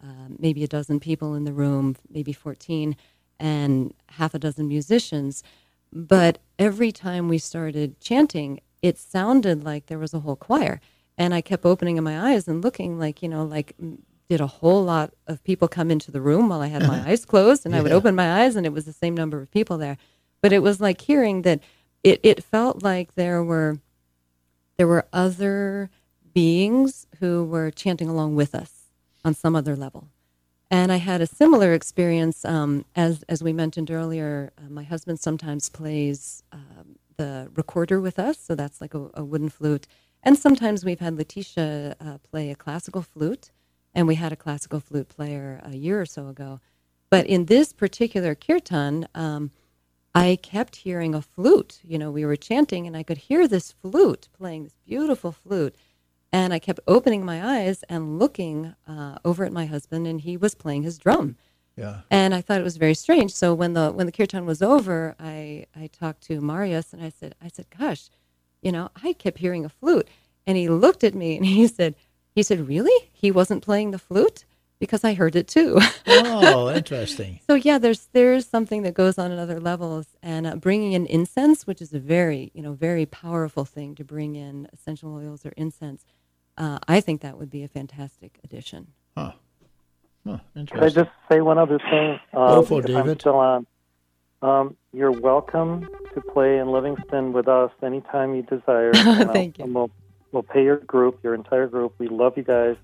um, 0.02 0.38
maybe 0.40 0.64
a 0.64 0.68
dozen 0.68 1.00
people 1.00 1.36
in 1.36 1.44
the 1.44 1.54
room, 1.54 1.96
maybe 2.10 2.34
fourteen, 2.34 2.96
and 3.42 3.94
half 4.12 4.34
a 4.34 4.40
dozen 4.40 4.68
musicians. 4.68 5.44
But 5.92 6.38
every 6.58 6.92
time 6.92 7.28
we 7.28 7.40
started 7.40 8.00
chanting, 8.00 8.62
it 8.82 8.98
sounded 8.98 9.64
like 9.64 9.88
there 9.88 10.00
was 10.00 10.14
a 10.14 10.20
whole 10.20 10.38
choir, 10.38 10.80
and 11.18 11.34
I 11.34 11.42
kept 11.42 11.66
opening 11.66 12.02
my 12.02 12.32
eyes 12.32 12.48
and 12.48 12.64
looking 12.64 12.98
like 12.98 13.22
you 13.22 13.28
know 13.28 13.44
like 13.44 13.76
did 14.30 14.40
a 14.40 14.48
whole 14.48 14.82
lot 14.84 15.14
of 15.28 15.44
people 15.44 15.68
come 15.68 15.92
into 15.92 16.10
the 16.10 16.22
room 16.22 16.48
while 16.48 16.62
I 16.62 16.68
had 16.68 16.88
my 16.88 17.02
eyes 17.10 17.26
closed, 17.26 17.66
and 17.66 17.76
I 17.76 17.82
would 17.82 17.92
open 17.92 18.16
my 18.16 18.44
eyes 18.44 18.56
and 18.56 18.66
it 18.66 18.72
was 18.72 18.86
the 18.86 18.94
same 18.94 19.16
number 19.16 19.42
of 19.42 19.52
people 19.52 19.78
there. 19.78 19.98
But 20.42 20.54
it 20.54 20.60
was 20.60 20.80
like 20.80 21.02
hearing 21.02 21.42
that 21.42 21.60
it, 22.04 22.20
it 22.24 22.44
felt 22.44 22.82
like 22.82 23.16
there 23.16 23.44
were 23.44 23.80
there 24.78 24.88
were 24.88 25.06
other 25.12 25.90
beings 26.34 27.08
who 27.20 27.44
were 27.44 27.72
chanting 27.72 28.08
along 28.08 28.36
with 28.36 28.56
us 28.56 28.86
on 29.26 29.34
some 29.34 29.56
other 29.56 29.76
level. 29.76 30.08
And 30.72 30.92
I 30.92 30.98
had 30.98 31.22
a 31.22 31.28
similar 31.28 31.74
experience, 31.74 32.46
um, 32.46 32.86
as 32.96 33.24
as 33.30 33.44
we 33.44 33.54
mentioned 33.54 33.92
earlier. 33.92 34.54
Uh, 34.60 34.70
my 34.70 34.84
husband 34.84 35.20
sometimes 35.22 35.70
plays 35.70 36.44
um, 36.54 36.98
the 37.18 37.52
recorder 37.56 38.02
with 38.02 38.20
us, 38.20 38.40
so 38.40 38.56
that's 38.56 38.82
like 38.82 38.96
a, 38.96 39.12
a 39.16 39.26
wooden 39.26 39.50
flute. 39.50 39.88
And 40.24 40.38
sometimes 40.40 40.86
we've 40.86 41.02
had 41.02 41.18
Letitia 41.18 41.98
uh, 42.02 42.20
play 42.32 42.52
a 42.52 42.56
classical 42.58 43.04
flute, 43.04 43.52
and 43.96 44.10
we 44.10 44.18
had 44.18 44.34
a 44.34 44.38
classical 44.38 44.82
flute 44.82 45.10
player 45.10 45.62
a 45.64 45.78
year 45.78 46.02
or 46.02 46.08
so 46.08 46.30
ago. 46.30 46.62
But 47.12 47.28
in 47.28 47.48
this 47.48 47.74
particular 47.74 48.36
kirtan, 48.36 49.08
um, 49.16 49.52
I 50.16 50.38
kept 50.44 50.78
hearing 50.78 51.16
a 51.16 51.24
flute. 51.24 51.80
You 51.84 52.00
know, 52.00 52.12
we 52.12 52.26
were 52.26 52.38
chanting, 52.38 52.88
and 52.88 52.98
I 52.98 53.04
could 53.04 53.20
hear 53.20 53.48
this 53.48 53.72
flute 53.74 54.30
playing 54.38 54.66
this 54.66 54.76
beautiful 54.86 55.32
flute. 55.34 55.76
And 56.34 56.54
I 56.54 56.60
kept 56.60 56.80
opening 56.88 57.26
my 57.26 57.60
eyes 57.60 57.84
and 57.90 58.18
looking 58.18 58.74
uh, 58.88 59.18
over 59.26 59.44
at 59.44 59.52
my 59.52 59.66
husband, 59.66 60.08
and 60.08 60.22
he 60.22 60.38
was 60.38 60.56
playing 60.56 60.84
his 60.84 60.98
drum. 60.98 61.36
Yeah. 61.76 62.02
And 62.10 62.34
I 62.34 62.42
thought 62.42 62.60
it 62.60 62.64
was 62.64 62.78
very 62.78 62.94
strange. 62.94 63.34
So 63.34 63.54
when 63.54 63.74
the 63.74 63.92
when 63.92 64.06
the 64.06 64.12
kirtan 64.12 64.46
was 64.46 64.62
over, 64.62 65.16
I 65.20 65.66
I 65.76 65.88
talked 65.88 66.22
to 66.28 66.40
Marius 66.42 66.94
and 66.94 67.04
I 67.04 67.10
said 67.10 67.36
I 67.42 67.48
said, 67.48 67.66
"Gosh, 67.78 68.10
you 68.62 68.72
know, 68.72 68.90
I 69.04 69.14
kept 69.14 69.40
hearing 69.40 69.66
a 69.66 69.70
flute." 69.70 70.08
And 70.46 70.58
he 70.58 70.70
looked 70.70 71.04
at 71.04 71.16
me 71.16 71.38
and 71.38 71.46
he 71.46 71.68
said, 71.68 71.96
he 72.34 72.44
said, 72.44 72.68
"Really? 72.68 73.10
He 73.12 73.32
wasn't 73.32 73.64
playing 73.64 73.92
the 73.92 74.00
flute 74.00 74.46
because 74.80 75.04
I 75.04 75.14
heard 75.14 75.36
it 75.36 75.48
too." 75.48 75.80
Oh, 76.08 76.70
interesting. 76.76 77.40
So 77.48 77.56
yeah, 77.56 77.78
there's 77.78 78.08
there's 78.14 78.48
something 78.48 78.84
that 78.84 78.94
goes 78.94 79.18
on 79.18 79.32
at 79.32 79.40
other 79.40 79.60
levels, 79.60 80.08
and 80.24 80.48
uh, 80.48 80.56
bringing 80.56 80.94
in 80.94 81.06
incense, 81.06 81.68
which 81.68 81.82
is 81.82 81.94
a 81.94 82.00
very 82.00 82.52
you 82.54 82.62
know 82.62 82.74
very 82.74 83.06
powerful 83.06 83.66
thing 83.66 83.96
to 83.96 84.04
bring 84.04 84.36
in 84.36 84.68
essential 84.74 85.14
oils 85.14 85.46
or 85.46 85.54
incense. 85.58 86.06
Uh, 86.58 86.80
I 86.88 87.02
think 87.02 87.22
that 87.22 87.38
would 87.38 87.50
be 87.50 87.64
a 87.64 87.68
fantastic 87.68 88.40
addition. 88.44 88.88
Huh. 89.18 89.32
Huh, 90.28 90.38
Could 90.56 90.84
I 90.84 90.90
just 90.90 91.10
say 91.32 91.42
one 91.42 91.58
other 91.58 91.80
thing? 91.80 92.20
Uh, 92.34 92.56
Go 92.56 92.62
for 92.64 92.80
it, 92.82 92.90
if 92.90 92.96
I'm 92.96 93.04
David. 93.04 93.22
still 93.22 93.36
on. 93.38 93.66
Um, 94.44 94.76
you're 94.94 95.12
welcome 95.12 95.88
to 96.14 96.22
play 96.22 96.58
in 96.60 96.72
Livingston 96.72 97.34
with 97.34 97.48
us 97.48 97.72
anytime 97.84 98.36
you 98.36 98.44
desire. 98.44 98.92
And 98.96 99.08
I'll- 99.28 99.34
Thank 99.34 99.58
you. 99.58 99.66
And 99.66 99.74
we'll, 99.76 99.90
we'll 100.32 100.44
pay 100.44 100.64
your 100.64 100.78
group, 100.78 101.20
your 101.24 101.34
entire 101.34 101.68
group. 101.68 101.96
We 101.98 102.08
love 102.08 102.38
you 102.38 102.44
guys. 102.44 102.76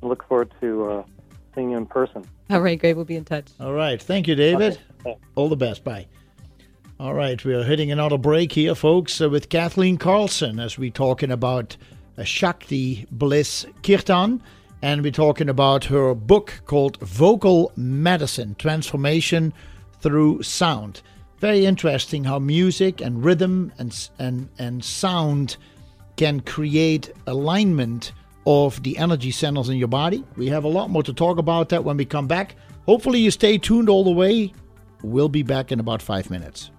and 0.00 0.08
Look 0.08 0.26
forward 0.28 0.52
to 0.60 0.90
uh, 0.90 1.02
seeing 1.54 1.70
you 1.70 1.76
in 1.76 1.86
person. 1.86 2.24
All 2.50 2.60
right, 2.60 2.78
great. 2.78 2.94
We'll 2.94 3.04
be 3.04 3.16
in 3.16 3.24
touch. 3.24 3.46
All 3.58 3.72
right. 3.72 4.00
Thank 4.00 4.28
you, 4.28 4.34
David. 4.36 4.78
Okay. 5.06 5.16
All 5.34 5.48
the 5.48 5.56
best. 5.56 5.82
Bye. 5.84 6.06
All 7.00 7.14
right. 7.14 7.42
We 7.44 7.54
are 7.54 7.62
hitting 7.64 7.90
another 7.90 8.18
break 8.18 8.52
here, 8.52 8.74
folks, 8.74 9.20
uh, 9.20 9.28
with 9.30 9.48
Kathleen 9.48 9.96
Karlsen 9.98 10.62
as 10.62 10.76
we're 10.78 10.90
talking 10.90 11.30
about 11.30 11.76
a 11.76 11.78
Shakti 12.24 13.06
Bliss 13.10 13.66
Kirtan. 13.82 14.42
And 14.82 15.02
we're 15.02 15.12
talking 15.12 15.48
about 15.48 15.84
her 15.84 16.14
book 16.14 16.62
called 16.64 16.98
Vocal 17.00 17.72
Medicine 17.76 18.54
Transformation 18.58 19.52
Through 20.00 20.42
Sound. 20.42 21.02
Very 21.38 21.66
interesting 21.66 22.24
how 22.24 22.38
music 22.38 23.00
and 23.00 23.24
rhythm 23.24 23.72
and, 23.78 24.08
and, 24.18 24.48
and 24.58 24.84
sound 24.84 25.56
can 26.16 26.40
create 26.40 27.12
alignment 27.26 28.12
of 28.46 28.82
the 28.82 28.96
energy 28.98 29.30
centers 29.30 29.68
in 29.68 29.76
your 29.76 29.88
body. 29.88 30.24
We 30.36 30.48
have 30.48 30.64
a 30.64 30.68
lot 30.68 30.90
more 30.90 31.02
to 31.02 31.12
talk 31.12 31.38
about 31.38 31.68
that 31.70 31.84
when 31.84 31.96
we 31.96 32.04
come 32.04 32.26
back. 32.26 32.56
Hopefully, 32.86 33.20
you 33.20 33.30
stay 33.30 33.58
tuned 33.58 33.88
all 33.88 34.04
the 34.04 34.10
way. 34.10 34.52
We'll 35.02 35.28
be 35.28 35.42
back 35.42 35.72
in 35.72 35.80
about 35.80 36.02
five 36.02 36.30
minutes. 36.30 36.70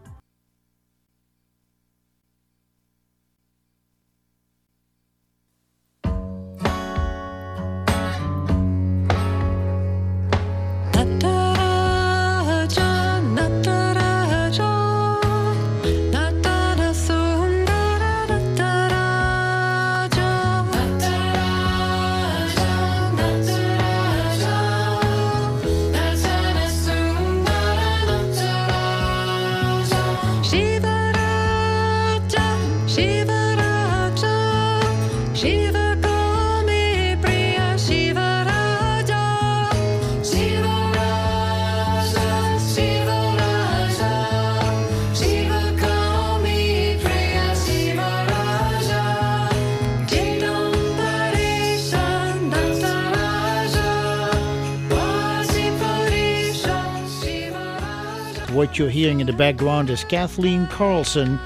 What 58.62 58.78
you're 58.78 58.92
hearing 58.92 59.22
in 59.22 59.26
the 59.26 59.34
background 59.34 59.90
is 59.90 60.04
Kathleen 60.04 60.68
Karlsen, 60.68 61.40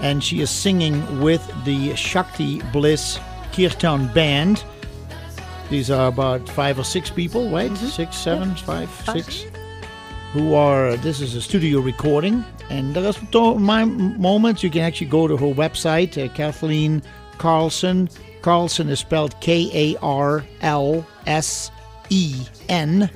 and 0.00 0.22
she 0.22 0.42
is 0.42 0.48
singing 0.48 1.20
with 1.20 1.44
the 1.64 1.96
Shakti 1.96 2.62
Bliss 2.72 3.18
Kirtan 3.52 4.06
Band. 4.14 4.62
These 5.70 5.90
are 5.90 6.06
about 6.06 6.48
five 6.48 6.78
or 6.78 6.84
six 6.84 7.10
people, 7.10 7.50
right? 7.50 7.76
Six, 7.76 8.16
seven, 8.16 8.54
five, 8.54 8.88
six. 9.12 9.44
Who 10.34 10.54
are, 10.54 10.96
this 10.98 11.20
is 11.20 11.34
a 11.34 11.42
studio 11.42 11.80
recording. 11.80 12.44
And 12.70 12.94
there 12.94 13.08
are 13.08 13.12
some 13.12 13.60
my 13.60 13.84
moments. 13.84 14.62
You 14.62 14.70
can 14.70 14.82
actually 14.82 15.08
go 15.08 15.26
to 15.26 15.36
her 15.36 15.52
website, 15.52 16.16
uh, 16.16 16.32
Kathleen 16.32 17.02
Karlsen. 17.38 18.08
Karlsen 18.42 18.88
is 18.88 19.00
spelled 19.00 19.34
K 19.40 19.68
A 19.74 19.98
R 20.00 20.44
L 20.60 21.04
S 21.26 21.72
E 22.08 22.36
N, 22.68 23.10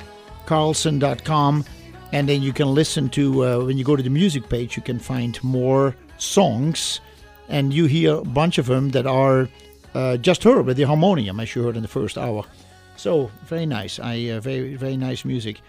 karlsen.com. 0.46 1.64
And 2.12 2.28
then 2.28 2.42
you 2.42 2.52
can 2.52 2.74
listen 2.74 3.08
to, 3.10 3.44
uh, 3.44 3.64
when 3.64 3.76
you 3.76 3.84
go 3.84 3.96
to 3.96 4.02
the 4.02 4.10
music 4.10 4.48
page, 4.48 4.76
you 4.76 4.82
can 4.82 4.98
find 4.98 5.42
more 5.42 5.96
songs. 6.18 7.00
And 7.48 7.72
you 7.72 7.86
hear 7.86 8.16
a 8.16 8.22
bunch 8.24 8.58
of 8.58 8.66
them 8.66 8.90
that 8.90 9.06
are 9.06 9.48
uh, 9.94 10.16
just 10.16 10.44
her 10.44 10.62
with 10.62 10.76
the 10.76 10.84
harmonium, 10.84 11.40
as 11.40 11.54
you 11.54 11.62
heard 11.62 11.76
in 11.76 11.82
the 11.82 11.88
first 11.88 12.18
hour. 12.18 12.44
So, 12.96 13.30
very 13.44 13.66
nice. 13.66 13.98
I 13.98 14.30
uh, 14.30 14.40
Very, 14.40 14.74
very 14.76 14.96
nice 14.96 15.24
music. 15.24 15.60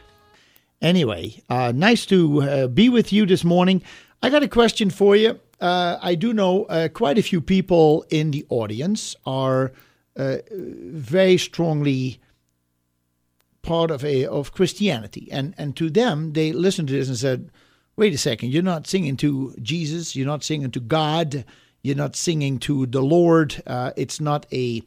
Anyway, 0.81 1.41
uh, 1.49 1.71
nice 1.75 2.05
to 2.05 2.41
uh, 2.41 2.67
be 2.67 2.89
with 2.89 3.11
you 3.11 3.25
this 3.25 3.43
morning. 3.43 3.81
I 4.21 4.29
got 4.29 4.43
a 4.43 4.47
question 4.47 4.89
for 4.89 5.15
you. 5.15 5.39
Uh, 5.59 5.97
I 6.01 6.15
do 6.15 6.33
know 6.33 6.65
quite 6.93 7.17
a 7.17 7.23
few 7.23 7.41
people 7.41 8.05
in 8.09 8.31
the 8.31 8.45
audience 8.49 9.15
are 9.25 9.71
very 10.15 11.37
strongly 11.37 12.19
part 13.67 13.91
of 13.91 14.03
a 14.03 14.25
of 14.25 14.51
Christianity, 14.51 15.27
and 15.31 15.53
and 15.57 15.75
to 15.75 15.89
them 15.89 16.33
they 16.33 16.51
listened 16.51 16.87
to 16.87 16.95
this 16.95 17.09
and 17.09 17.17
said, 17.17 17.51
"Wait 17.95 18.13
a 18.13 18.17
second, 18.17 18.51
you're 18.51 18.63
not 18.63 18.87
singing 18.87 19.17
to 19.17 19.53
Jesus, 19.61 20.15
you're 20.15 20.31
not 20.33 20.43
singing 20.43 20.71
to 20.71 20.79
God, 20.79 21.45
you're 21.83 21.95
not 21.95 22.15
singing 22.15 22.57
to 22.59 22.87
the 22.87 23.01
Lord. 23.01 23.61
Uh, 23.67 23.91
it's 23.95 24.19
not 24.19 24.45
a 24.51 24.81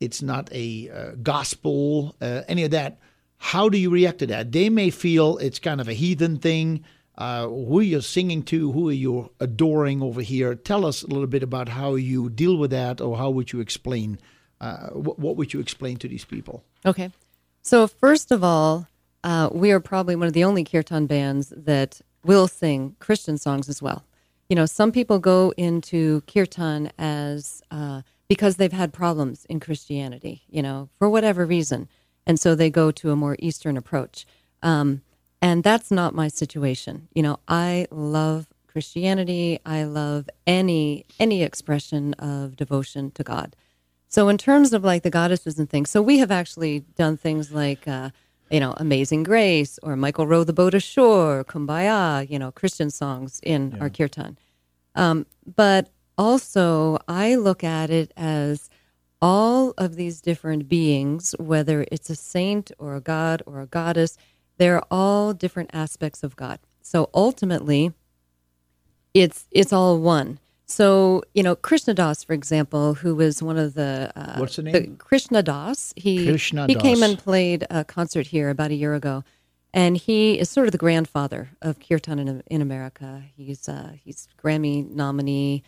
it's 0.00 0.20
not 0.20 0.50
a 0.52 0.90
uh, 0.90 1.10
gospel, 1.22 2.16
uh, 2.20 2.42
any 2.48 2.64
of 2.64 2.72
that." 2.72 2.98
How 3.38 3.68
do 3.68 3.76
you 3.76 3.90
react 3.90 4.18
to 4.20 4.26
that? 4.28 4.52
They 4.52 4.70
may 4.70 4.90
feel 4.90 5.36
it's 5.38 5.58
kind 5.58 5.80
of 5.80 5.88
a 5.88 5.92
heathen 5.92 6.38
thing. 6.38 6.84
Uh, 7.18 7.46
who 7.48 7.80
you're 7.80 8.02
singing 8.02 8.42
to, 8.42 8.72
who 8.72 8.88
are 8.88 8.92
you 8.92 9.30
adoring 9.40 10.02
over 10.02 10.22
here? 10.22 10.54
Tell 10.54 10.84
us 10.84 11.02
a 11.02 11.06
little 11.06 11.26
bit 11.26 11.42
about 11.42 11.68
how 11.68 11.94
you 11.94 12.28
deal 12.28 12.56
with 12.56 12.70
that, 12.70 13.00
or 13.00 13.16
how 13.16 13.30
would 13.30 13.52
you 13.52 13.60
explain? 13.60 14.18
Uh, 14.60 14.88
what, 14.88 15.18
what 15.18 15.36
would 15.36 15.52
you 15.52 15.60
explain 15.60 15.96
to 15.98 16.08
these 16.08 16.24
people? 16.24 16.62
Okay. 16.84 17.10
So, 17.66 17.88
first 17.88 18.30
of 18.30 18.44
all, 18.44 18.86
uh, 19.24 19.48
we 19.50 19.72
are 19.72 19.80
probably 19.80 20.14
one 20.14 20.28
of 20.28 20.34
the 20.34 20.44
only 20.44 20.62
kirtan 20.62 21.06
bands 21.06 21.52
that 21.56 22.00
will 22.24 22.46
sing 22.46 22.94
Christian 23.00 23.38
songs 23.38 23.68
as 23.68 23.82
well. 23.82 24.04
You 24.48 24.54
know, 24.54 24.66
some 24.66 24.92
people 24.92 25.18
go 25.18 25.52
into 25.56 26.20
kirtan 26.32 26.92
as 26.96 27.64
uh, 27.72 28.02
because 28.28 28.54
they've 28.54 28.72
had 28.72 28.92
problems 28.92 29.46
in 29.46 29.58
Christianity, 29.58 30.42
you 30.48 30.62
know, 30.62 30.90
for 30.96 31.10
whatever 31.10 31.44
reason. 31.44 31.88
And 32.24 32.38
so 32.38 32.54
they 32.54 32.70
go 32.70 32.92
to 32.92 33.10
a 33.10 33.16
more 33.16 33.34
Eastern 33.40 33.76
approach. 33.76 34.26
Um, 34.62 35.02
and 35.42 35.64
that's 35.64 35.90
not 35.90 36.14
my 36.14 36.28
situation. 36.28 37.08
You 37.16 37.24
know, 37.24 37.40
I 37.48 37.88
love 37.90 38.46
Christianity. 38.68 39.58
I 39.66 39.82
love 39.82 40.30
any 40.46 41.04
any 41.18 41.42
expression 41.42 42.14
of 42.14 42.54
devotion 42.54 43.10
to 43.16 43.24
God. 43.24 43.56
So 44.08 44.28
in 44.28 44.38
terms 44.38 44.72
of 44.72 44.84
like 44.84 45.02
the 45.02 45.10
goddesses 45.10 45.58
and 45.58 45.68
things, 45.68 45.90
so 45.90 46.00
we 46.00 46.18
have 46.18 46.30
actually 46.30 46.80
done 46.96 47.16
things 47.16 47.52
like 47.52 47.86
uh, 47.88 48.10
you 48.50 48.60
know 48.60 48.74
Amazing 48.76 49.24
Grace 49.24 49.78
or 49.82 49.96
Michael 49.96 50.26
row 50.26 50.44
the 50.44 50.52
boat 50.52 50.74
ashore, 50.74 51.44
Kumbaya, 51.44 52.28
you 52.28 52.38
know 52.38 52.52
Christian 52.52 52.90
songs 52.90 53.40
in 53.42 53.76
our 53.80 53.90
kirtan. 53.90 54.38
Um, 54.94 55.26
but 55.56 55.90
also 56.16 56.98
I 57.08 57.34
look 57.34 57.62
at 57.64 57.90
it 57.90 58.12
as 58.16 58.70
all 59.20 59.74
of 59.78 59.96
these 59.96 60.20
different 60.20 60.68
beings, 60.68 61.34
whether 61.38 61.86
it's 61.90 62.10
a 62.10 62.16
saint 62.16 62.70
or 62.78 62.94
a 62.94 63.00
god 63.00 63.42
or 63.46 63.60
a 63.60 63.66
goddess, 63.66 64.16
they're 64.58 64.82
all 64.90 65.32
different 65.32 65.70
aspects 65.72 66.22
of 66.22 66.36
God. 66.36 66.58
So 66.82 67.10
ultimately, 67.14 67.92
it's 69.14 69.46
it's 69.50 69.72
all 69.72 69.98
one. 69.98 70.38
So 70.66 71.22
you 71.32 71.42
know, 71.42 71.54
Krishna 71.54 71.94
Das, 71.94 72.24
for 72.24 72.32
example, 72.32 72.94
who 72.94 73.14
was 73.14 73.42
one 73.42 73.56
of 73.56 73.74
the 73.74 74.12
uh, 74.16 74.36
What's 74.38 74.56
the 74.56 74.62
name? 74.62 74.96
Krishna 74.96 75.42
Das. 75.42 75.94
He 75.96 76.26
Krishna 76.26 76.66
he 76.66 76.74
came 76.74 77.02
and 77.02 77.18
played 77.18 77.66
a 77.70 77.84
concert 77.84 78.26
here 78.26 78.50
about 78.50 78.72
a 78.72 78.74
year 78.74 78.94
ago, 78.94 79.22
and 79.72 79.96
he 79.96 80.38
is 80.38 80.50
sort 80.50 80.66
of 80.66 80.72
the 80.72 80.78
grandfather 80.78 81.50
of 81.62 81.78
kirtan 81.78 82.18
in, 82.18 82.42
in 82.48 82.60
America. 82.60 83.22
He's 83.36 83.68
uh, 83.68 83.92
he's 84.02 84.28
Grammy 84.42 84.90
nominee. 84.90 85.62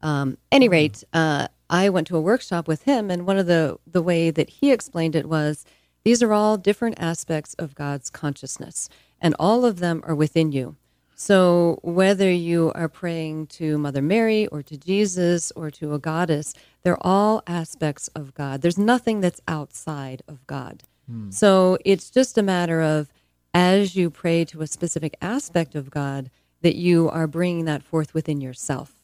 Um, 0.00 0.38
any 0.50 0.68
rate, 0.68 1.04
uh, 1.12 1.48
I 1.68 1.90
went 1.90 2.06
to 2.06 2.16
a 2.16 2.20
workshop 2.20 2.66
with 2.66 2.84
him, 2.84 3.10
and 3.10 3.26
one 3.26 3.36
of 3.36 3.46
the 3.46 3.78
the 3.86 4.02
way 4.02 4.30
that 4.30 4.48
he 4.48 4.72
explained 4.72 5.14
it 5.14 5.28
was 5.28 5.66
these 6.04 6.22
are 6.22 6.32
all 6.32 6.56
different 6.56 6.98
aspects 6.98 7.52
of 7.58 7.74
God's 7.74 8.08
consciousness, 8.08 8.88
and 9.20 9.36
all 9.38 9.66
of 9.66 9.78
them 9.80 10.02
are 10.06 10.14
within 10.14 10.52
you. 10.52 10.76
So 11.20 11.80
whether 11.82 12.30
you 12.30 12.70
are 12.76 12.88
praying 12.88 13.48
to 13.48 13.76
Mother 13.76 14.00
Mary 14.00 14.46
or 14.46 14.62
to 14.62 14.76
Jesus 14.76 15.50
or 15.56 15.68
to 15.72 15.92
a 15.92 15.98
goddess, 15.98 16.54
they're 16.84 17.04
all 17.04 17.42
aspects 17.48 18.06
of 18.14 18.34
God. 18.34 18.62
There's 18.62 18.78
nothing 18.78 19.20
that's 19.20 19.40
outside 19.48 20.22
of 20.28 20.46
God. 20.46 20.84
Hmm. 21.10 21.32
So 21.32 21.76
it's 21.84 22.08
just 22.08 22.38
a 22.38 22.42
matter 22.42 22.80
of 22.80 23.12
as 23.52 23.96
you 23.96 24.10
pray 24.10 24.44
to 24.44 24.62
a 24.62 24.68
specific 24.68 25.16
aspect 25.20 25.74
of 25.74 25.90
God 25.90 26.30
that 26.62 26.76
you 26.76 27.10
are 27.10 27.26
bringing 27.26 27.64
that 27.64 27.82
forth 27.82 28.14
within 28.14 28.40
yourself. 28.40 28.94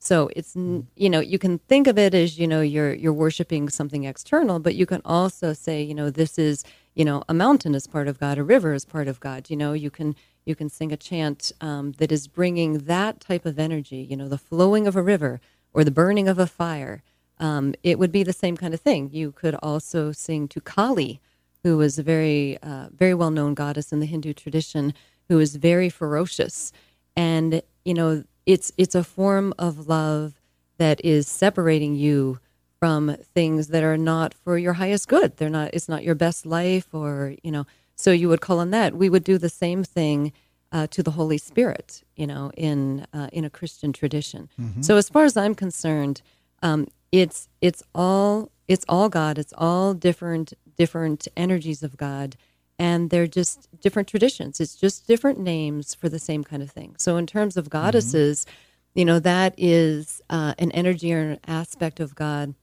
So 0.00 0.28
it's 0.36 0.52
hmm. 0.52 0.80
you 0.96 1.08
know 1.08 1.20
you 1.20 1.38
can 1.38 1.60
think 1.60 1.86
of 1.86 1.96
it 1.96 2.12
as 2.12 2.38
you 2.38 2.46
know 2.46 2.60
you're 2.60 2.92
you're 2.92 3.10
worshiping 3.10 3.70
something 3.70 4.04
external, 4.04 4.58
but 4.58 4.74
you 4.74 4.84
can 4.84 5.00
also 5.02 5.54
say 5.54 5.80
you 5.80 5.94
know 5.94 6.10
this 6.10 6.38
is 6.38 6.62
you 6.94 7.06
know 7.06 7.22
a 7.26 7.32
mountain 7.32 7.74
is 7.74 7.86
part 7.86 8.06
of 8.06 8.20
God, 8.20 8.36
a 8.36 8.44
river 8.44 8.74
is 8.74 8.84
part 8.84 9.08
of 9.08 9.18
God. 9.18 9.48
You 9.48 9.56
know 9.56 9.72
you 9.72 9.90
can 9.90 10.14
you 10.44 10.54
can 10.54 10.68
sing 10.68 10.92
a 10.92 10.96
chant 10.96 11.52
um, 11.60 11.92
that 11.92 12.12
is 12.12 12.28
bringing 12.28 12.78
that 12.78 13.20
type 13.20 13.46
of 13.46 13.58
energy. 13.58 14.06
You 14.08 14.16
know 14.16 14.28
the 14.28 14.38
flowing 14.38 14.86
of 14.86 14.96
a 14.96 15.02
river 15.02 15.40
or 15.72 15.84
the 15.84 15.90
burning 15.90 16.28
of 16.28 16.38
a 16.38 16.46
fire. 16.46 17.02
Um, 17.38 17.74
it 17.82 17.98
would 17.98 18.12
be 18.12 18.22
the 18.22 18.32
same 18.32 18.56
kind 18.56 18.74
of 18.74 18.80
thing. 18.80 19.10
You 19.12 19.32
could 19.32 19.54
also 19.56 20.12
sing 20.12 20.46
to 20.48 20.60
Kali, 20.60 21.20
who 21.62 21.76
was 21.76 21.98
a 21.98 22.02
very 22.02 22.58
uh, 22.62 22.88
very 22.94 23.14
well 23.14 23.30
known 23.30 23.54
goddess 23.54 23.92
in 23.92 24.00
the 24.00 24.06
Hindu 24.06 24.32
tradition, 24.32 24.94
who 25.28 25.38
is 25.38 25.56
very 25.56 25.88
ferocious, 25.88 26.72
and 27.16 27.62
you 27.84 27.94
know 27.94 28.24
it's 28.46 28.72
it's 28.76 28.94
a 28.94 29.04
form 29.04 29.54
of 29.58 29.88
love 29.88 30.40
that 30.78 31.04
is 31.04 31.28
separating 31.28 31.94
you 31.94 32.40
from 32.80 33.16
things 33.34 33.68
that 33.68 33.84
are 33.84 33.96
not 33.96 34.34
for 34.34 34.58
your 34.58 34.72
highest 34.72 35.08
good. 35.08 35.36
They're 35.36 35.48
not. 35.48 35.70
It's 35.72 35.88
not 35.88 36.02
your 36.02 36.16
best 36.16 36.44
life, 36.46 36.92
or 36.92 37.34
you 37.42 37.52
know. 37.52 37.66
So 38.02 38.10
you 38.10 38.28
would 38.28 38.40
call 38.40 38.58
on 38.58 38.70
that. 38.70 38.94
We 39.02 39.08
would 39.08 39.24
do 39.24 39.38
the 39.38 39.48
same 39.48 39.84
thing 39.84 40.32
uh, 40.72 40.86
to 40.88 41.02
the 41.02 41.12
Holy 41.12 41.38
Spirit, 41.38 42.02
you 42.16 42.26
know, 42.26 42.50
in 42.56 43.06
uh, 43.12 43.28
in 43.32 43.44
a 43.44 43.50
Christian 43.50 43.92
tradition. 43.92 44.48
So 44.80 44.96
as 44.96 45.08
far 45.08 45.24
as 45.24 45.36
I'm 45.36 45.54
concerned, 45.54 46.22
um, 46.62 46.88
it's 47.12 47.48
it's 47.60 47.82
all 47.94 48.50
it's 48.66 48.84
all 48.88 49.08
God. 49.08 49.38
It's 49.38 49.54
all 49.56 49.94
different 49.94 50.52
different 50.76 51.28
energies 51.36 51.82
of 51.82 51.96
God, 51.96 52.36
and 52.78 53.10
they're 53.10 53.28
just 53.40 53.68
different 53.80 54.08
traditions. 54.08 54.60
It's 54.60 54.74
just 54.74 55.06
different 55.06 55.38
names 55.38 55.94
for 55.94 56.08
the 56.08 56.18
same 56.18 56.42
kind 56.42 56.62
of 56.62 56.70
thing. 56.70 56.96
So 56.98 57.16
in 57.18 57.26
terms 57.26 57.56
of 57.56 57.70
goddesses, 57.70 58.46
you 58.94 59.04
know, 59.04 59.20
that 59.20 59.54
is 59.58 60.20
uh, 60.28 60.54
an 60.58 60.72
energy 60.72 61.12
or 61.14 61.20
an 61.20 61.40
aspect 61.46 62.00
of 62.00 62.14
God 62.14 62.54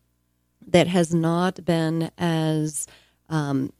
that 0.68 0.88
has 0.88 1.14
not 1.14 1.64
been 1.64 2.11
as 2.18 2.88
um, 3.30 3.72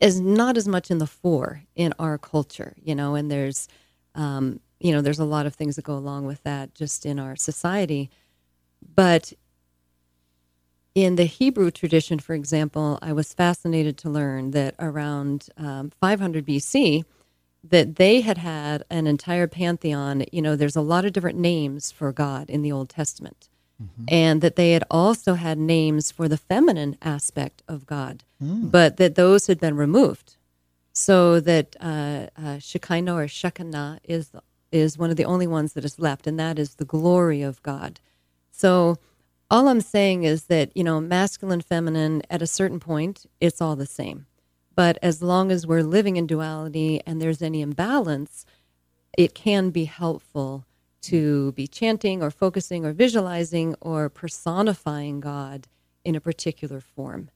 is 0.00 0.20
not 0.20 0.56
as 0.56 0.68
much 0.68 0.90
in 0.90 0.98
the 0.98 1.06
fore 1.06 1.62
in 1.74 1.94
our 1.98 2.18
culture, 2.18 2.74
you 2.82 2.94
know, 2.94 3.14
and 3.14 3.30
there's 3.30 3.68
um, 4.14 4.60
you 4.80 4.92
know 4.92 5.00
there's 5.00 5.18
a 5.18 5.24
lot 5.24 5.46
of 5.46 5.54
things 5.54 5.76
that 5.76 5.84
go 5.84 5.94
along 5.94 6.26
with 6.26 6.42
that 6.42 6.74
just 6.74 7.06
in 7.06 7.18
our 7.18 7.36
society, 7.36 8.10
but 8.94 9.32
in 10.94 11.16
the 11.16 11.24
Hebrew 11.24 11.70
tradition, 11.70 12.18
for 12.18 12.34
example, 12.34 12.98
I 13.02 13.12
was 13.12 13.34
fascinated 13.34 13.98
to 13.98 14.08
learn 14.08 14.52
that 14.52 14.74
around 14.78 15.48
um, 15.58 15.90
500 16.00 16.46
BC, 16.46 17.04
that 17.62 17.96
they 17.96 18.22
had 18.22 18.38
had 18.38 18.82
an 18.88 19.06
entire 19.06 19.46
pantheon. 19.46 20.24
You 20.32 20.40
know, 20.40 20.56
there's 20.56 20.74
a 20.74 20.80
lot 20.80 21.04
of 21.04 21.12
different 21.12 21.38
names 21.38 21.92
for 21.92 22.12
God 22.12 22.48
in 22.48 22.62
the 22.62 22.72
Old 22.72 22.88
Testament, 22.88 23.50
and 24.08 24.40
that 24.40 24.56
they 24.56 24.72
had 24.72 24.84
also 24.90 25.34
had 25.34 25.58
names 25.58 26.10
for 26.10 26.28
the 26.28 26.36
feminine 26.38 26.96
aspect 27.02 27.62
of 27.68 27.86
God, 27.86 28.24
but 28.40 28.96
that 28.96 29.14
those 29.14 29.46
had 29.48 29.60
been 29.60 29.76
removed, 29.76 30.36
so 30.92 31.40
that 31.40 31.76
uh, 31.80 32.26
uh, 32.36 32.58
Shekinah 32.58 33.14
or 33.14 33.28
Shekinah 33.28 34.00
is 34.04 34.30
is 34.72 34.98
one 34.98 35.10
of 35.10 35.16
the 35.16 35.24
only 35.24 35.46
ones 35.46 35.72
that 35.74 35.84
is 35.84 35.98
left, 35.98 36.26
and 36.26 36.38
that 36.38 36.58
is 36.58 36.74
the 36.76 36.84
glory 36.84 37.42
of 37.42 37.62
God. 37.62 38.00
So 38.50 38.96
all 39.50 39.68
I'm 39.68 39.80
saying 39.80 40.24
is 40.24 40.44
that, 40.44 40.76
you 40.76 40.82
know, 40.82 41.00
masculine, 41.00 41.60
feminine, 41.60 42.22
at 42.30 42.42
a 42.42 42.46
certain 42.46 42.80
point, 42.80 43.26
it's 43.40 43.60
all 43.60 43.76
the 43.76 43.86
same. 43.86 44.26
But 44.74 44.98
as 45.02 45.22
long 45.22 45.52
as 45.52 45.66
we're 45.66 45.82
living 45.82 46.16
in 46.16 46.26
duality 46.26 47.00
and 47.06 47.20
there's 47.20 47.42
any 47.42 47.62
imbalance, 47.62 48.44
it 49.16 49.34
can 49.34 49.70
be 49.70 49.84
helpful 49.84 50.64
to 51.10 51.52
be 51.52 51.66
chanting 51.66 52.22
or 52.22 52.30
focusing 52.30 52.84
or 52.86 52.92
visualizing 52.92 53.74
or 53.80 54.08
personifying 54.08 55.20
God 55.20 55.66
in 56.04 56.14
a 56.14 56.20
particular 56.20 56.80
form, 56.80 57.30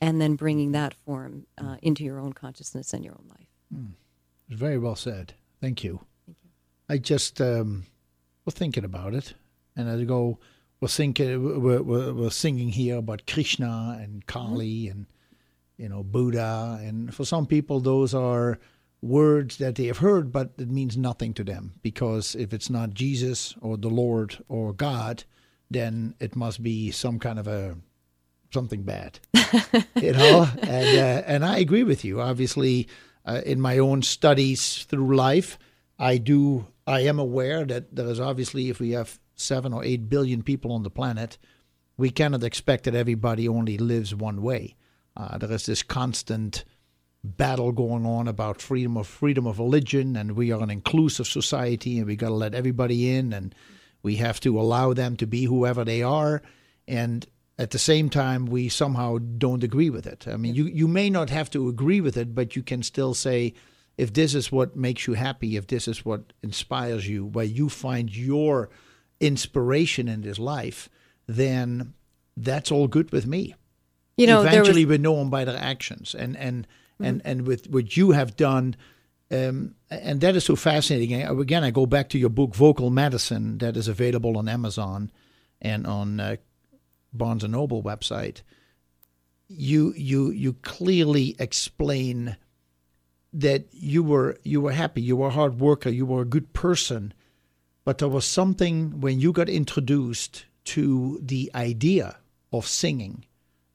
and 0.00 0.20
then 0.20 0.34
bringing 0.36 0.72
that 0.72 0.94
form 0.94 1.46
uh, 1.58 1.76
into 1.82 2.02
your 2.04 2.18
own 2.18 2.32
consciousness 2.32 2.92
and 2.94 3.04
your 3.04 3.14
own 3.14 3.28
life. 3.28 3.50
It's 4.48 4.58
very 4.58 4.78
well 4.78 4.96
said. 4.96 5.34
Thank 5.60 5.84
you. 5.84 6.00
Thank 6.26 6.38
you. 6.42 6.50
I 6.88 6.98
just 6.98 7.40
um, 7.40 7.84
was 8.44 8.54
thinking 8.54 8.84
about 8.84 9.14
it, 9.14 9.34
and 9.76 9.88
I 9.88 10.02
go, 10.04 10.38
we're 10.80 10.88
thinking, 10.88 11.62
we're, 11.62 11.82
we're, 11.82 12.12
we're 12.12 12.30
singing 12.30 12.70
here 12.70 12.96
about 12.96 13.26
Krishna 13.26 13.98
and 14.02 14.26
Kali 14.26 14.88
and 14.88 15.06
you 15.76 15.88
know 15.88 16.02
Buddha, 16.02 16.80
and 16.82 17.14
for 17.14 17.24
some 17.24 17.46
people 17.46 17.80
those 17.80 18.12
are 18.14 18.58
words 19.02 19.56
that 19.58 19.76
they 19.76 19.86
have 19.86 19.98
heard, 19.98 20.32
but 20.32 20.52
it 20.58 20.70
means 20.70 20.96
nothing 20.96 21.32
to 21.34 21.44
them 21.44 21.74
because 21.82 22.34
if 22.34 22.52
it's 22.52 22.70
not 22.70 22.94
Jesus 22.94 23.54
or 23.60 23.76
the 23.76 23.88
Lord 23.88 24.44
or 24.48 24.72
God, 24.72 25.24
then 25.70 26.14
it 26.20 26.36
must 26.36 26.62
be 26.62 26.90
some 26.90 27.18
kind 27.18 27.38
of 27.38 27.46
a 27.46 27.76
something 28.52 28.82
bad, 28.82 29.20
you 29.96 30.12
know. 30.12 30.48
And 30.62 30.98
uh, 30.98 31.22
and 31.26 31.44
I 31.44 31.58
agree 31.58 31.84
with 31.84 32.04
you. 32.04 32.20
Obviously, 32.20 32.88
uh, 33.24 33.40
in 33.46 33.60
my 33.60 33.78
own 33.78 34.02
studies 34.02 34.84
through 34.84 35.16
life, 35.16 35.58
I 35.98 36.18
do. 36.18 36.66
I 36.86 37.00
am 37.00 37.18
aware 37.18 37.64
that 37.64 37.94
there 37.94 38.08
is 38.08 38.18
obviously, 38.18 38.68
if 38.68 38.80
we 38.80 38.90
have 38.90 39.20
seven 39.36 39.72
or 39.72 39.84
eight 39.84 40.08
billion 40.08 40.42
people 40.42 40.72
on 40.72 40.82
the 40.82 40.90
planet, 40.90 41.38
we 41.96 42.10
cannot 42.10 42.42
expect 42.42 42.84
that 42.84 42.94
everybody 42.94 43.48
only 43.48 43.78
lives 43.78 44.14
one 44.14 44.42
way. 44.42 44.74
Uh, 45.16 45.38
there 45.38 45.52
is 45.52 45.66
this 45.66 45.82
constant 45.82 46.64
battle 47.22 47.72
going 47.72 48.06
on 48.06 48.28
about 48.28 48.62
freedom 48.62 48.96
of 48.96 49.06
freedom 49.06 49.46
of 49.46 49.58
religion, 49.58 50.16
and 50.16 50.32
we 50.32 50.52
are 50.52 50.62
an 50.62 50.70
inclusive 50.70 51.26
society, 51.26 51.98
and 51.98 52.06
we 52.06 52.16
got 52.16 52.28
to 52.28 52.34
let 52.34 52.54
everybody 52.54 53.14
in, 53.14 53.32
and 53.32 53.54
we 54.02 54.16
have 54.16 54.40
to 54.40 54.58
allow 54.58 54.94
them 54.94 55.16
to 55.16 55.26
be 55.26 55.44
whoever 55.44 55.84
they 55.84 56.02
are, 56.02 56.42
and 56.88 57.26
at 57.58 57.72
the 57.72 57.78
same 57.78 58.08
time, 58.08 58.46
we 58.46 58.70
somehow 58.70 59.18
don't 59.18 59.62
agree 59.62 59.90
with 59.90 60.06
it. 60.06 60.26
I 60.26 60.38
mean, 60.38 60.54
you 60.54 60.64
you 60.64 60.88
may 60.88 61.10
not 61.10 61.28
have 61.28 61.50
to 61.50 61.68
agree 61.68 62.00
with 62.00 62.16
it, 62.16 62.34
but 62.34 62.56
you 62.56 62.62
can 62.62 62.82
still 62.82 63.12
say, 63.12 63.52
if 63.98 64.14
this 64.14 64.34
is 64.34 64.50
what 64.50 64.76
makes 64.76 65.06
you 65.06 65.12
happy, 65.12 65.56
if 65.56 65.66
this 65.66 65.86
is 65.86 66.02
what 66.02 66.32
inspires 66.42 67.06
you, 67.06 67.26
where 67.26 67.44
you 67.44 67.68
find 67.68 68.16
your 68.16 68.70
inspiration 69.20 70.08
in 70.08 70.22
this 70.22 70.38
life, 70.38 70.88
then 71.26 71.92
that's 72.34 72.72
all 72.72 72.88
good 72.88 73.12
with 73.12 73.26
me. 73.26 73.54
You 74.16 74.26
know, 74.26 74.42
there 74.42 74.60
was, 74.60 74.68
eventually 74.68 74.86
we 74.86 74.96
know 74.96 75.16
them 75.16 75.28
by 75.28 75.44
their 75.44 75.58
actions. 75.58 76.14
And 76.14 76.38
and 76.38 76.66
and 77.00 77.22
and 77.24 77.46
with 77.46 77.68
what 77.70 77.96
you 77.96 78.12
have 78.12 78.36
done 78.36 78.76
um, 79.32 79.76
and 79.88 80.20
that 80.22 80.34
is 80.34 80.44
so 80.44 80.56
fascinating. 80.56 81.22
Again 81.22 81.64
i 81.64 81.70
go 81.70 81.86
back 81.86 82.08
to 82.10 82.18
your 82.18 82.30
book 82.30 82.54
vocal 82.54 82.90
medicine 82.90 83.58
that 83.58 83.76
is 83.76 83.88
available 83.88 84.36
on 84.36 84.48
amazon 84.48 85.10
and 85.60 85.86
on 85.86 86.20
uh, 86.20 86.36
barnes 87.12 87.44
and 87.44 87.52
noble 87.52 87.82
website. 87.82 88.42
You 89.48 89.92
you 89.96 90.30
you 90.30 90.54
clearly 90.54 91.36
explain 91.38 92.36
that 93.32 93.66
you 93.72 94.02
were 94.02 94.38
you 94.42 94.60
were 94.60 94.72
happy 94.72 95.00
you 95.02 95.16
were 95.16 95.28
a 95.28 95.30
hard 95.30 95.60
worker 95.60 95.88
you 95.88 96.04
were 96.04 96.22
a 96.22 96.26
good 96.26 96.52
person 96.52 97.12
but 97.84 97.98
there 97.98 98.08
was 98.08 98.24
something 98.24 99.00
when 99.00 99.20
you 99.20 99.32
got 99.32 99.48
introduced 99.48 100.46
to 100.64 101.20
the 101.22 101.50
idea 101.54 102.16
of 102.52 102.66
singing 102.66 103.24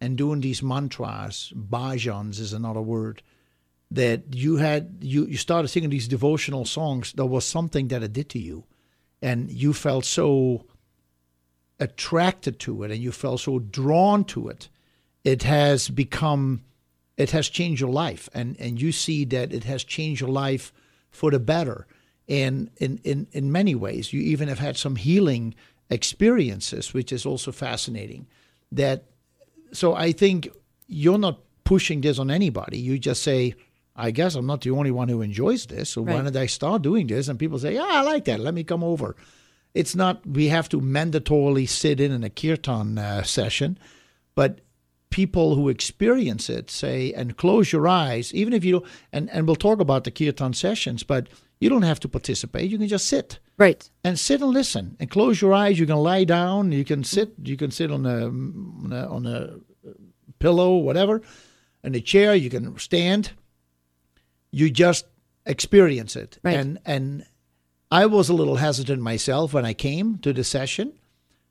and 0.01 0.17
doing 0.17 0.41
these 0.41 0.61
mantras, 0.61 1.53
bhajans 1.55 2.39
is 2.39 2.53
another 2.53 2.81
word, 2.81 3.21
that 3.91 4.33
you 4.33 4.57
had 4.57 4.97
you, 5.01 5.25
you 5.25 5.37
started 5.37 5.67
singing 5.67 5.89
these 5.89 6.07
devotional 6.07 6.65
songs, 6.65 7.13
there 7.13 7.25
was 7.25 7.45
something 7.45 7.87
that 7.89 8.03
it 8.03 8.13
did 8.13 8.29
to 8.29 8.39
you. 8.39 8.65
And 9.21 9.49
you 9.49 9.73
felt 9.73 10.05
so 10.05 10.65
attracted 11.79 12.59
to 12.59 12.83
it 12.83 12.91
and 12.91 13.01
you 13.01 13.11
felt 13.11 13.41
so 13.41 13.59
drawn 13.59 14.23
to 14.25 14.49
it. 14.49 14.69
It 15.23 15.43
has 15.43 15.89
become 15.89 16.63
it 17.17 17.31
has 17.31 17.47
changed 17.47 17.79
your 17.79 17.91
life 17.91 18.29
and, 18.33 18.59
and 18.59 18.81
you 18.81 18.91
see 18.91 19.23
that 19.25 19.53
it 19.53 19.63
has 19.63 19.83
changed 19.83 20.19
your 20.19 20.29
life 20.29 20.73
for 21.09 21.31
the 21.31 21.39
better. 21.39 21.87
And 22.27 22.69
in, 22.77 22.99
in, 23.03 23.27
in 23.31 23.51
many 23.51 23.75
ways, 23.75 24.11
you 24.11 24.19
even 24.21 24.49
have 24.49 24.59
had 24.59 24.75
some 24.75 24.97
healing 24.97 25.55
experiences, 25.89 26.93
which 26.93 27.13
is 27.13 27.25
also 27.25 27.51
fascinating. 27.51 28.27
That 28.71 29.05
so 29.75 29.93
I 29.95 30.11
think 30.11 30.49
you're 30.87 31.17
not 31.17 31.39
pushing 31.63 32.01
this 32.01 32.19
on 32.19 32.29
anybody. 32.29 32.77
You 32.77 32.97
just 32.99 33.23
say, 33.23 33.55
I 33.95 34.11
guess 34.11 34.35
I'm 34.35 34.45
not 34.45 34.61
the 34.61 34.71
only 34.71 34.91
one 34.91 35.07
who 35.09 35.21
enjoys 35.21 35.65
this. 35.65 35.89
So 35.91 36.01
why 36.01 36.15
Right. 36.15 36.23
don't 36.25 36.37
I 36.37 36.47
start 36.47 36.81
doing 36.81 37.07
this? 37.07 37.27
And 37.27 37.39
people 37.39 37.59
say, 37.59 37.73
Yeah, 37.75 37.87
I 37.87 38.01
like 38.01 38.25
that. 38.25 38.39
Let 38.39 38.53
me 38.53 38.63
come 38.63 38.83
over. 38.83 39.15
It's 39.73 39.95
not 39.95 40.25
we 40.25 40.47
have 40.49 40.69
to 40.69 40.79
mandatorily 40.79 41.67
sit 41.67 41.99
in 41.99 42.11
in 42.11 42.23
a 42.23 42.29
kirtan 42.29 42.97
uh, 42.97 43.23
session, 43.23 43.77
but 44.35 44.59
people 45.09 45.55
who 45.55 45.69
experience 45.69 46.49
it 46.49 46.69
say 46.69 47.13
and 47.13 47.37
close 47.37 47.71
your 47.71 47.87
eyes, 47.87 48.33
even 48.33 48.53
if 48.53 48.63
you 48.65 48.71
don't. 48.73 48.85
And 49.11 49.29
and 49.31 49.47
we'll 49.47 49.55
talk 49.55 49.79
about 49.79 50.03
the 50.03 50.11
kirtan 50.11 50.53
sessions, 50.53 51.03
but 51.03 51.27
you 51.65 51.69
don't 51.69 51.81
have 51.81 51.99
to 52.01 52.07
participate. 52.07 52.69
You 52.69 52.77
can 52.77 52.87
just 52.87 53.07
sit 53.07 53.39
right. 53.57 53.89
and 54.03 54.19
sit 54.19 54.39
and 54.39 54.51
listen 54.51 54.95
and 54.99 55.09
close 55.09 55.41
your 55.41 55.51
eyes. 55.51 55.79
You 55.79 55.87
can 55.87 55.95
lie 55.97 56.23
down. 56.23 56.71
You 56.71 56.85
can 56.85 57.03
sit. 57.03 57.33
You 57.43 57.57
can 57.57 57.71
sit 57.71 57.89
on 57.89 58.05
a 58.05 58.27
on 58.27 58.91
a, 58.93 59.09
on 59.09 59.25
a 59.25 60.33
pillow, 60.37 60.75
whatever, 60.75 61.23
in 61.83 61.95
a 61.95 62.01
chair. 62.01 62.35
You 62.35 62.51
can 62.51 62.77
stand. 62.77 63.31
You 64.51 64.69
just 64.69 65.07
experience 65.43 66.15
it. 66.15 66.37
Right. 66.43 66.55
And 66.55 66.77
and 66.85 67.25
I 67.91 68.05
was 68.05 68.29
a 68.29 68.35
little 68.35 68.57
hesitant 68.57 69.01
myself 69.01 69.51
when 69.51 69.65
I 69.65 69.73
came 69.73 70.19
to 70.19 70.33
the 70.33 70.43
session, 70.43 70.93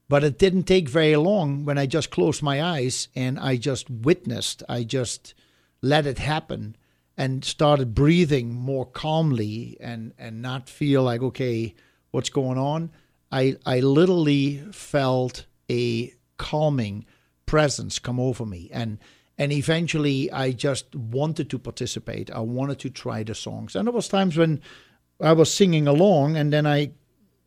but 0.08 0.22
it 0.22 0.38
didn't 0.38 0.68
take 0.68 0.88
very 0.88 1.16
long 1.16 1.64
when 1.64 1.76
I 1.76 1.86
just 1.86 2.12
closed 2.12 2.40
my 2.40 2.62
eyes 2.62 3.08
and 3.16 3.36
I 3.40 3.56
just 3.56 3.90
witnessed. 3.90 4.62
I 4.68 4.84
just 4.84 5.34
let 5.82 6.06
it 6.06 6.18
happen 6.18 6.76
and 7.16 7.44
started 7.44 7.94
breathing 7.94 8.54
more 8.54 8.86
calmly 8.86 9.76
and 9.80 10.12
and 10.18 10.42
not 10.42 10.68
feel 10.68 11.02
like 11.02 11.22
okay 11.22 11.74
what's 12.10 12.30
going 12.30 12.58
on? 12.58 12.90
I 13.30 13.56
i 13.66 13.80
literally 13.80 14.62
felt 14.72 15.46
a 15.70 16.12
calming 16.36 17.04
presence 17.46 17.98
come 17.98 18.20
over 18.20 18.46
me. 18.46 18.70
And 18.72 18.98
and 19.36 19.52
eventually 19.52 20.30
i 20.30 20.52
just 20.52 20.94
wanted 20.94 21.50
to 21.50 21.58
participate. 21.58 22.30
I 22.30 22.40
wanted 22.40 22.78
to 22.80 22.90
try 22.90 23.22
the 23.22 23.34
songs. 23.34 23.74
And 23.76 23.86
there 23.86 23.92
was 23.92 24.08
times 24.08 24.36
when 24.36 24.60
i 25.20 25.32
was 25.32 25.52
singing 25.52 25.86
along 25.86 26.36
and 26.36 26.52
then 26.52 26.66
i 26.66 26.90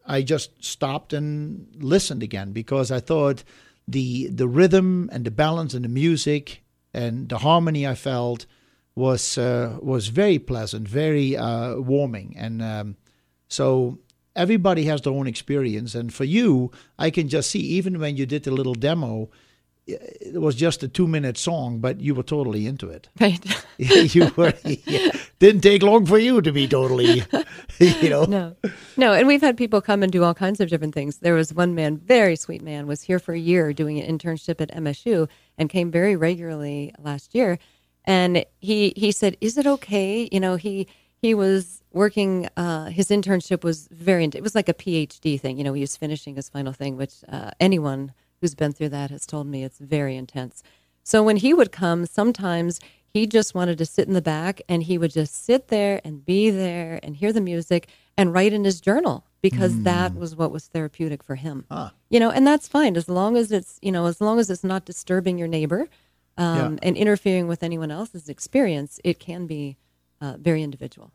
I 0.08 0.22
just 0.22 0.64
stopped 0.64 1.12
and 1.12 1.68
listened 1.80 2.24
again 2.24 2.54
because 2.54 2.92
I 2.92 3.02
thought 3.02 3.44
the 3.88 4.28
the 4.28 4.48
rhythm 4.48 5.10
and 5.12 5.26
the 5.26 5.32
balance 5.32 5.74
and 5.74 5.84
the 5.84 5.90
music 5.90 6.64
and 6.94 7.30
the 7.30 7.40
harmony 7.40 7.86
I 7.86 7.96
felt 7.96 8.46
was 8.98 9.38
uh, 9.38 9.78
was 9.80 10.08
very 10.08 10.40
pleasant, 10.40 10.88
very 10.88 11.38
uh, 11.38 11.76
warming, 11.76 12.36
and 12.36 12.64
um, 12.64 12.96
so 13.48 14.00
everybody 14.36 14.86
has 14.86 15.02
their 15.02 15.14
own 15.14 15.28
experience. 15.28 15.94
And 15.94 16.12
for 16.12 16.24
you, 16.24 16.72
I 16.98 17.12
can 17.12 17.30
just 17.30 17.52
see 17.52 17.60
even 17.60 18.00
when 18.00 18.18
you 18.18 18.26
did 18.26 18.44
the 18.44 18.52
little 18.52 18.74
demo, 18.74 19.30
it 19.86 20.42
was 20.42 20.56
just 20.56 20.82
a 20.82 20.88
two 20.88 21.08
minute 21.08 21.38
song, 21.38 21.80
but 21.80 22.02
you 22.02 22.16
were 22.16 22.24
totally 22.24 22.66
into 22.66 22.90
it. 22.90 23.08
Right. 23.20 23.46
you 24.16 24.32
were 24.36 24.54
didn't 25.38 25.62
take 25.62 25.84
long 25.84 26.08
for 26.08 26.18
you 26.18 26.42
to 26.42 26.52
be 26.52 26.68
totally, 26.68 27.24
you 27.80 28.10
know. 28.10 28.26
No, 28.26 28.56
no, 28.98 29.14
and 29.14 29.28
we've 29.28 29.42
had 29.42 29.56
people 29.56 29.82
come 29.82 30.02
and 30.02 30.12
do 30.12 30.24
all 30.24 30.34
kinds 30.34 30.60
of 30.60 30.70
different 30.70 30.96
things. 30.96 31.18
There 31.18 31.36
was 31.36 31.54
one 31.54 31.76
man, 31.76 31.98
very 31.98 32.36
sweet 32.36 32.64
man, 32.64 32.88
was 32.88 33.04
here 33.04 33.20
for 33.20 33.34
a 33.34 33.40
year 33.40 33.74
doing 33.74 34.00
an 34.00 34.18
internship 34.18 34.60
at 34.60 34.76
MSU 34.76 35.30
and 35.60 35.70
came 35.70 35.92
very 35.92 36.16
regularly 36.16 36.94
last 36.98 37.36
year. 37.36 37.60
And 38.08 38.46
he 38.60 38.94
he 38.96 39.12
said, 39.12 39.38
"Is 39.42 39.58
it 39.58 39.68
okay?" 39.68 40.28
You 40.32 40.40
know, 40.40 40.56
he 40.56 40.88
he 41.22 41.36
was 41.36 41.84
working. 41.92 42.48
Uh, 42.58 42.86
his 42.86 43.10
internship 43.10 43.64
was 43.64 43.88
very. 43.92 44.24
Intense, 44.24 44.40
it 44.40 44.44
was 44.44 44.56
like 44.56 44.70
a 44.70 44.74
PhD 44.74 45.40
thing. 45.40 45.58
You 45.58 45.64
know, 45.66 45.74
he 45.74 45.82
was 45.82 45.98
finishing 45.98 46.36
his 46.36 46.50
final 46.50 46.74
thing, 46.74 46.98
which 46.98 47.16
uh, 47.30 47.52
anyone 47.60 48.14
who's 48.42 48.56
been 48.56 48.72
through 48.72 48.90
that 48.90 49.12
has 49.12 49.26
told 49.26 49.48
me 49.48 49.64
it's 49.64 49.80
very 49.80 50.16
intense. 50.16 50.64
So 51.04 51.22
when 51.22 51.38
he 51.38 51.54
would 51.54 51.72
come, 51.72 52.06
sometimes 52.06 52.80
he 53.08 53.26
just 53.28 53.56
wanted 53.56 53.78
to 53.80 53.86
sit 53.86 54.08
in 54.08 54.14
the 54.14 54.22
back 54.22 54.62
and 54.70 54.84
he 54.84 54.98
would 54.98 55.12
just 55.12 55.46
sit 55.46 55.70
there 55.70 56.02
and 56.04 56.26
be 56.26 56.50
there 56.50 57.00
and 57.02 57.16
hear 57.16 57.34
the 57.34 57.42
music 57.42 57.88
and 58.18 58.34
write 58.34 58.54
in 58.54 58.64
his 58.64 58.80
journal 58.82 59.26
because 59.42 59.82
that 59.84 60.14
was 60.16 60.36
what 60.36 60.52
was 60.52 60.68
therapeutic 60.68 61.24
for 61.24 61.36
him. 61.36 61.66
You 62.10 62.20
know, 62.20 62.30
and 62.30 62.46
that's 62.46 62.68
fine 62.68 62.96
as 62.98 63.08
long 63.10 63.38
as 63.38 63.52
it's, 63.52 63.80
you 63.82 63.92
know, 63.92 64.06
as 64.06 64.20
long 64.22 64.40
as 64.40 64.50
it's 64.50 64.64
not 64.64 64.86
disturbing 64.86 65.38
your 65.38 65.48
neighbor 65.48 65.88
um, 66.38 66.74
Yeah. 66.74 66.80
and 66.84 66.98
interfering 66.98 67.48
with 67.48 67.64
anyone 67.64 67.92
else's 67.92 68.30
experience, 68.30 69.00
it 69.04 69.20
can 69.20 69.48
be 69.48 69.78
uh, 70.22 70.36
very 70.40 70.64
individual. 70.64 71.12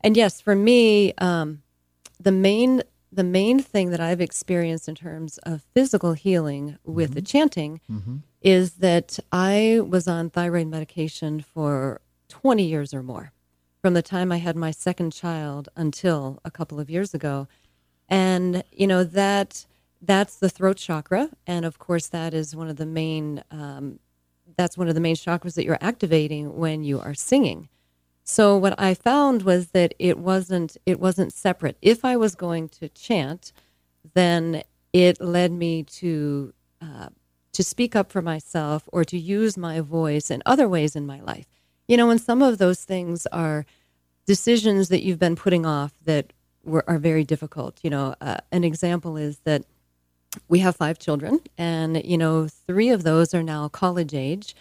And 0.00 0.16
yes, 0.16 0.40
for 0.40 0.56
me, 0.56 1.12
um, 1.18 1.62
the 2.18 2.32
main 2.32 2.82
the 3.12 3.22
main 3.24 3.60
thing 3.60 3.90
that 3.90 4.00
I've 4.00 4.20
experienced 4.20 4.88
in 4.88 4.94
terms 4.96 5.38
of 5.44 5.62
physical 5.72 6.12
healing 6.14 6.76
with 6.84 7.14
the 7.14 7.22
chanting 7.22 7.80
is 8.42 8.72
that 8.74 9.18
I 9.32 9.80
was 9.88 10.08
on 10.08 10.28
thyroid 10.30 10.66
medication 10.66 11.40
for 11.40 12.00
20 12.28 12.64
years 12.64 12.92
or 12.92 13.02
more 13.04 13.32
from 13.80 13.94
the 13.94 14.02
time 14.02 14.32
I 14.32 14.38
had 14.38 14.56
my 14.56 14.72
second 14.72 15.12
child 15.12 15.68
until 15.76 16.40
a 16.44 16.50
couple 16.50 16.80
of 16.80 16.90
years 16.90 17.14
ago. 17.14 17.46
And, 18.08 18.64
you 18.72 18.86
know, 18.88 19.04
that 19.04 19.64
that's 20.02 20.36
the 20.36 20.50
throat 20.50 20.76
chakra. 20.76 21.30
And 21.46 21.64
of 21.64 21.78
course, 21.78 22.08
that 22.08 22.34
is 22.34 22.54
one 22.56 22.68
of 22.68 22.76
the 22.76 22.86
main, 22.86 23.42
um, 23.52 23.98
that's 24.56 24.78
one 24.78 24.88
of 24.88 24.94
the 24.94 25.00
main 25.00 25.16
chakras 25.16 25.54
that 25.54 25.64
you're 25.64 25.78
activating 25.80 26.56
when 26.56 26.82
you 26.82 27.00
are 27.00 27.14
singing. 27.14 27.68
So 28.24 28.56
what 28.56 28.74
I 28.78 28.94
found 28.94 29.42
was 29.42 29.68
that 29.68 29.94
it 29.98 30.18
wasn't 30.18 30.76
it 30.84 30.98
wasn't 30.98 31.32
separate. 31.32 31.76
If 31.80 32.04
I 32.04 32.16
was 32.16 32.34
going 32.34 32.68
to 32.70 32.88
chant, 32.88 33.52
then 34.14 34.62
it 34.92 35.20
led 35.20 35.52
me 35.52 35.84
to 35.84 36.52
uh, 36.82 37.08
to 37.52 37.62
speak 37.62 37.94
up 37.94 38.10
for 38.10 38.20
myself 38.20 38.88
or 38.92 39.04
to 39.04 39.18
use 39.18 39.56
my 39.56 39.80
voice 39.80 40.30
in 40.30 40.42
other 40.44 40.68
ways 40.68 40.96
in 40.96 41.06
my 41.06 41.20
life. 41.20 41.46
You 41.86 41.96
know, 41.96 42.10
and 42.10 42.20
some 42.20 42.42
of 42.42 42.58
those 42.58 42.82
things 42.84 43.26
are 43.26 43.64
decisions 44.26 44.88
that 44.88 45.04
you've 45.04 45.20
been 45.20 45.36
putting 45.36 45.64
off 45.64 45.92
that 46.04 46.32
were, 46.64 46.84
are 46.88 46.98
very 46.98 47.22
difficult. 47.22 47.78
You 47.82 47.90
know, 47.90 48.14
uh, 48.20 48.38
an 48.50 48.64
example 48.64 49.16
is 49.16 49.38
that 49.44 49.64
we 50.48 50.60
have 50.60 50.76
five 50.76 50.98
children, 50.98 51.40
and 51.58 52.04
you 52.04 52.18
know, 52.18 52.48
three 52.48 52.90
of 52.90 53.02
those 53.02 53.34
are 53.34 53.42
now 53.42 53.68
college 53.68 54.14
age. 54.14 54.54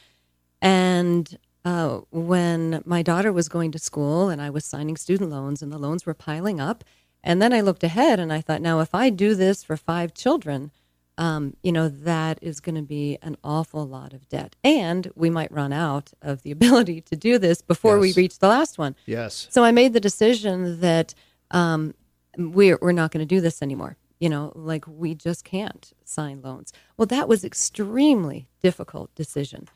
And 0.62 1.38
uh, 1.64 2.02
when 2.12 2.82
my 2.86 3.02
daughter 3.02 3.32
was 3.32 3.50
going 3.50 3.72
to 3.72 3.80
school, 3.80 4.30
and 4.30 4.42
I 4.42 4.50
was 4.50 4.66
signing 4.66 4.98
student 4.98 5.30
loans, 5.30 5.62
and 5.62 5.72
the 5.72 5.78
loans 5.78 6.06
were 6.06 6.14
piling 6.14 6.60
up, 6.60 6.84
and 7.24 7.42
then 7.42 7.54
I 7.54 7.62
looked 7.62 7.84
ahead 7.84 8.20
and 8.20 8.32
I 8.32 8.40
thought, 8.40 8.62
now 8.62 8.80
if 8.80 8.94
I 8.94 9.10
do 9.10 9.34
this 9.34 9.64
for 9.64 9.76
five 9.76 10.14
children, 10.14 10.72
um, 11.18 11.56
you 11.64 11.72
know, 11.72 11.88
that 11.88 12.38
is 12.42 12.60
going 12.60 12.76
to 12.76 12.82
be 12.82 13.18
an 13.22 13.38
awful 13.44 13.88
lot 13.88 14.14
of 14.14 14.28
debt, 14.30 14.56
and 14.64 15.12
we 15.16 15.30
might 15.30 15.52
run 15.52 15.74
out 15.74 16.12
of 16.22 16.44
the 16.44 16.52
ability 16.58 17.02
to 17.02 17.16
do 17.16 17.38
this 17.38 17.62
before 17.62 18.00
we 18.00 18.14
reach 18.14 18.40
the 18.40 18.48
last 18.48 18.78
one. 18.78 18.96
Yes. 19.06 19.48
So 19.50 19.64
I 19.64 19.72
made 19.72 19.94
the 19.94 20.00
decision 20.00 20.82
that 20.82 21.14
um, 21.52 21.94
we're 22.38 22.78
we're 22.82 22.92
not 22.92 23.12
going 23.12 23.26
to 23.26 23.36
do 23.36 23.42
this 23.42 23.62
anymore. 23.62 23.98
You 24.20 24.30
know, 24.30 24.52
like 24.56 24.86
we 24.88 25.14
just 25.14 25.44
can't 25.44 25.92
sign 26.06 26.42
loans. 26.42 26.72
Well, 26.98 27.06
that 27.08 27.28
was 27.28 27.44
extremely 27.44 28.48
difficult 28.62 29.14
decision 29.16 29.68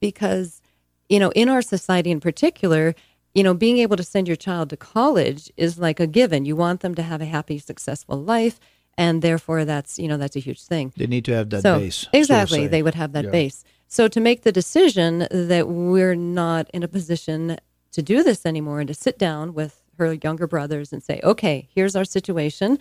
because 0.00 0.60
you 1.08 1.18
know 1.18 1.30
in 1.30 1.48
our 1.48 1.62
society 1.62 2.10
in 2.10 2.20
particular, 2.20 2.94
you 3.34 3.42
know, 3.42 3.54
being 3.54 3.78
able 3.78 3.96
to 3.96 4.02
send 4.02 4.28
your 4.28 4.36
child 4.36 4.70
to 4.70 4.76
college 4.76 5.50
is 5.56 5.78
like 5.78 5.98
a 6.00 6.06
given. 6.06 6.44
You 6.44 6.56
want 6.56 6.80
them 6.80 6.94
to 6.94 7.02
have 7.02 7.20
a 7.22 7.26
happy, 7.26 7.58
successful 7.58 8.22
life, 8.22 8.60
and 8.98 9.22
therefore 9.22 9.64
that's 9.64 9.98
you 9.98 10.08
know 10.08 10.16
that's 10.18 10.36
a 10.36 10.40
huge 10.40 10.62
thing 10.62 10.92
They 10.96 11.06
need 11.06 11.24
to 11.26 11.32
have 11.32 11.48
that 11.50 11.62
so, 11.62 11.78
base. 11.78 12.06
Exactly. 12.12 12.60
say. 12.60 12.66
they 12.66 12.82
would 12.82 12.94
have 12.94 13.12
that 13.12 13.24
Yeah. 13.24 13.30
base. 13.30 13.64
So 13.88 14.08
to 14.08 14.20
make 14.20 14.42
the 14.42 14.52
decision 14.52 15.26
that 15.30 15.68
we're 15.68 16.14
not 16.16 16.68
in 16.74 16.82
a 16.82 16.88
position 16.88 17.56
to 17.92 18.02
do 18.02 18.22
this 18.22 18.44
anymore 18.44 18.80
and 18.80 18.88
to 18.88 18.94
sit 18.94 19.16
down 19.18 19.54
with 19.54 19.82
her 19.96 20.12
younger 20.14 20.46
brothers 20.46 20.92
and 20.92 21.02
say, 21.02 21.20
okay, 21.22 21.68
here's 21.74 21.96
our 21.96 22.04
situation. 22.04 22.78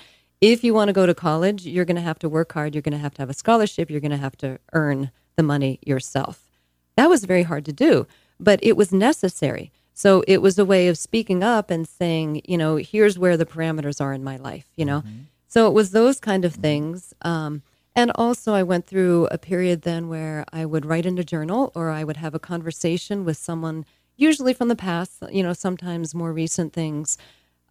If 0.47 0.63
you 0.63 0.75
want 0.75 0.89
to 0.89 0.93
go 0.93 1.07
to 1.07 1.15
college, 1.15 1.65
you're 1.65 1.85
going 1.85 1.95
to 1.95 2.03
have 2.03 2.19
to 2.19 2.29
work 2.29 2.53
hard. 2.53 2.75
You're 2.75 2.83
going 2.83 2.93
to 2.93 2.99
have 2.99 3.15
to 3.15 3.21
have 3.23 3.31
a 3.31 3.33
scholarship. 3.33 3.89
You're 3.89 3.99
going 3.99 4.11
to 4.11 4.17
have 4.17 4.37
to 4.37 4.59
earn 4.73 5.09
the 5.37 5.41
money 5.41 5.79
yourself. 5.83 6.51
That 6.97 7.09
was 7.09 7.25
very 7.25 7.41
hard 7.41 7.65
to 7.65 7.73
do, 7.73 8.05
but 8.39 8.59
it 8.61 8.77
was 8.77 8.93
necessary. 8.93 9.71
So 9.95 10.23
it 10.27 10.43
was 10.43 10.59
a 10.59 10.63
way 10.63 10.87
of 10.87 10.99
speaking 10.99 11.41
up 11.41 11.71
and 11.71 11.87
saying, 11.87 12.43
you 12.45 12.59
know, 12.59 12.75
here's 12.75 13.17
where 13.17 13.37
the 13.37 13.45
parameters 13.47 13.99
are 13.99 14.13
in 14.13 14.23
my 14.23 14.37
life, 14.37 14.67
you 14.75 14.85
know. 14.85 15.03
So 15.47 15.65
it 15.65 15.73
was 15.73 15.89
those 15.89 16.19
kind 16.19 16.45
of 16.45 16.53
things. 16.53 17.11
Um, 17.23 17.63
and 17.95 18.11
also, 18.13 18.53
I 18.53 18.61
went 18.61 18.85
through 18.85 19.27
a 19.31 19.39
period 19.39 19.81
then 19.81 20.09
where 20.09 20.45
I 20.53 20.63
would 20.65 20.85
write 20.85 21.07
in 21.07 21.17
a 21.17 21.23
journal 21.23 21.71
or 21.73 21.89
I 21.89 22.03
would 22.03 22.17
have 22.17 22.35
a 22.35 22.39
conversation 22.39 23.25
with 23.25 23.37
someone, 23.37 23.83
usually 24.15 24.53
from 24.53 24.67
the 24.67 24.75
past, 24.75 25.23
you 25.31 25.41
know, 25.41 25.53
sometimes 25.53 26.13
more 26.13 26.31
recent 26.31 26.71
things. 26.71 27.17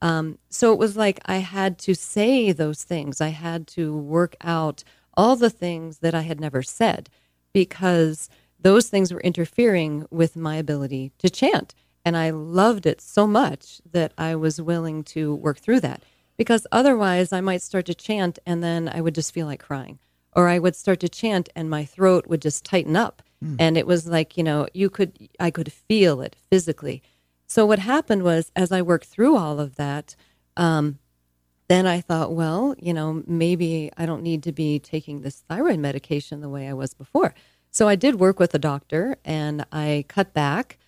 Um, 0.04 0.38
so 0.50 0.70
it 0.70 0.78
was 0.78 0.98
like 0.98 1.18
I 1.24 1.38
had 1.38 1.78
to 1.78 1.94
say 1.94 2.52
those 2.52 2.84
things. 2.84 3.22
I 3.22 3.28
had 3.28 3.66
to 3.68 3.96
work 3.96 4.36
out 4.42 4.84
all 5.14 5.34
the 5.34 5.48
things 5.48 6.00
that 6.00 6.14
I 6.14 6.20
had 6.20 6.38
never 6.38 6.62
said 6.62 7.08
because 7.54 8.28
those 8.60 8.90
things 8.90 9.14
were 9.14 9.22
interfering 9.22 10.06
with 10.10 10.36
my 10.36 10.56
ability 10.56 11.12
to 11.20 11.30
chant. 11.30 11.74
And 12.04 12.18
I 12.18 12.28
loved 12.28 12.84
it 12.84 13.00
so 13.00 13.26
much 13.26 13.80
that 13.92 14.12
I 14.18 14.36
was 14.36 14.60
willing 14.60 15.04
to 15.04 15.34
work 15.34 15.58
through 15.58 15.80
that 15.80 16.02
because 16.36 16.66
otherwise 16.70 17.32
I 17.32 17.40
might 17.40 17.62
start 17.62 17.86
to 17.86 17.94
chant 17.94 18.38
and 18.44 18.62
then 18.62 18.90
I 18.92 19.00
would 19.00 19.14
just 19.14 19.32
feel 19.32 19.46
like 19.46 19.62
crying. 19.62 19.98
Or 20.36 20.48
I 20.48 20.58
would 20.58 20.76
start 20.76 21.00
to 21.00 21.08
chant 21.08 21.48
and 21.56 21.70
my 21.70 21.86
throat 21.86 22.26
would 22.26 22.42
just 22.42 22.62
tighten 22.62 22.94
up. 22.94 23.22
And 23.58 23.78
it 23.78 23.86
was 23.86 24.06
like, 24.06 24.36
you 24.36 24.42
know, 24.42 24.66
you 24.74 24.90
could, 24.90 25.30
I 25.40 25.50
could 25.50 25.72
feel 25.72 26.20
it 26.20 26.36
physically. 26.50 27.02
So 27.46 27.66
what 27.66 27.78
happened 27.78 28.22
was, 28.22 28.50
as 28.56 28.72
I 28.72 28.82
worked 28.82 29.06
through 29.06 29.36
all 29.36 29.60
of 29.60 29.76
that, 29.76 30.16
um, 30.56 30.98
then 31.68 31.86
I 31.86 32.00
thought, 32.00 32.34
well, 32.34 32.74
you 32.78 32.92
know, 32.92 33.22
maybe 33.26 33.90
I 33.96 34.06
don't 34.06 34.22
need 34.22 34.42
to 34.44 34.52
be 34.52 34.78
taking 34.78 35.20
this 35.20 35.44
thyroid 35.48 35.78
medication 35.78 36.40
the 36.40 36.48
way 36.48 36.68
I 36.68 36.74
was 36.74 36.94
before. 36.94 37.34
So 37.70 37.88
I 37.88 37.96
did 37.96 38.20
work 38.20 38.38
with 38.38 38.54
a 38.54 38.58
doctor 38.58 39.16
and 39.24 39.64
I 39.72 40.04
cut 40.08 40.32
back 40.32 40.78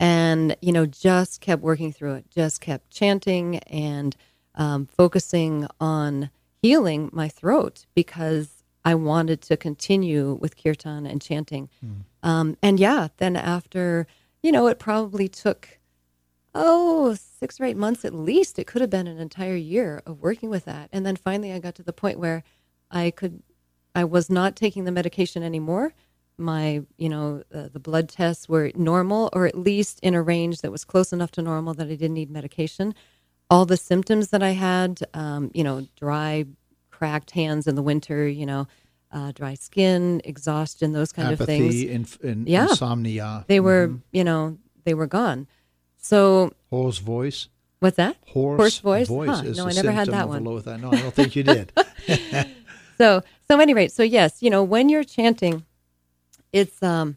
and, 0.00 0.56
you 0.60 0.72
know, 0.72 0.86
just 0.86 1.40
kept 1.40 1.62
working 1.62 1.92
through 1.92 2.14
it, 2.14 2.30
just 2.30 2.60
kept 2.60 2.90
chanting 2.90 3.58
and 3.58 4.16
um, 4.54 4.86
focusing 4.86 5.66
on 5.80 6.30
healing 6.60 7.10
my 7.12 7.28
throat 7.28 7.86
because 7.94 8.64
I 8.84 8.94
wanted 8.94 9.42
to 9.42 9.56
continue 9.56 10.34
with 10.40 10.56
kirtan 10.60 11.06
and 11.06 11.22
chanting. 11.22 11.68
Um, 12.22 12.56
and 12.62 12.80
yeah, 12.80 13.08
then 13.18 13.36
after, 13.36 14.06
you 14.42 14.50
know, 14.50 14.66
it 14.66 14.78
probably 14.78 15.28
took 15.28 15.78
oh, 16.54 17.14
six 17.14 17.60
or 17.60 17.64
eight 17.64 17.76
months 17.76 18.04
at 18.04 18.14
least. 18.14 18.58
It 18.58 18.66
could 18.66 18.80
have 18.80 18.90
been 18.90 19.06
an 19.06 19.18
entire 19.18 19.56
year 19.56 20.02
of 20.06 20.20
working 20.20 20.50
with 20.50 20.64
that. 20.66 20.88
And 20.92 21.04
then 21.06 21.16
finally, 21.16 21.52
I 21.52 21.58
got 21.58 21.74
to 21.76 21.82
the 21.82 21.92
point 21.92 22.18
where 22.18 22.42
I 22.90 23.10
could, 23.10 23.42
I 23.94 24.04
was 24.04 24.28
not 24.30 24.56
taking 24.56 24.84
the 24.84 24.92
medication 24.92 25.42
anymore. 25.42 25.92
My, 26.38 26.82
you 26.96 27.08
know, 27.08 27.42
uh, 27.54 27.68
the 27.72 27.78
blood 27.80 28.08
tests 28.08 28.48
were 28.48 28.72
normal, 28.74 29.30
or 29.32 29.46
at 29.46 29.56
least 29.56 30.00
in 30.00 30.14
a 30.14 30.22
range 30.22 30.60
that 30.62 30.72
was 30.72 30.84
close 30.84 31.12
enough 31.12 31.30
to 31.32 31.42
normal 31.42 31.74
that 31.74 31.86
I 31.86 31.90
didn't 31.94 32.14
need 32.14 32.30
medication. 32.30 32.94
All 33.50 33.66
the 33.66 33.76
symptoms 33.76 34.28
that 34.28 34.42
I 34.42 34.50
had, 34.50 35.00
um, 35.14 35.50
you 35.54 35.62
know, 35.62 35.86
dry, 35.96 36.46
cracked 36.90 37.32
hands 37.32 37.66
in 37.66 37.74
the 37.74 37.82
winter, 37.82 38.26
you 38.26 38.46
know, 38.46 38.66
uh, 39.10 39.32
dry 39.32 39.54
skin, 39.54 40.22
exhaustion, 40.24 40.92
those 40.92 41.12
kind 41.12 41.32
of 41.32 41.38
things. 41.38 41.74
Apathy, 41.74 41.90
inf- 41.92 42.20
in, 42.22 42.46
Yeah. 42.46 42.70
insomnia, 42.70 43.44
They 43.46 43.60
were, 43.60 43.90
you 44.10 44.24
know, 44.24 44.56
they 44.84 44.94
were 44.94 45.06
gone. 45.06 45.46
So 46.02 46.52
hoarse 46.68 46.98
voice. 46.98 47.48
what's 47.78 47.96
that? 47.96 48.16
Hoarse, 48.26 48.78
voice? 48.80 49.08
voice 49.08 49.28
Huh, 49.28 49.42
no, 49.54 49.66
I 49.66 49.72
never 49.72 49.92
had 49.92 50.08
that 50.08 50.28
one. 50.28 50.44
No, 50.44 50.58
I 50.58 51.00
don't 51.00 51.14
think 51.14 51.34
you 51.34 51.42
did. 51.42 51.72
So 52.98 53.22
so 53.48 53.56
at 53.56 53.60
any 53.60 53.74
rate, 53.74 53.90
so 53.90 54.02
yes, 54.04 54.42
you 54.42 54.50
know, 54.50 54.62
when 54.62 54.88
you're 54.88 55.02
chanting, 55.02 55.64
it's 56.52 56.82
um, 56.82 57.16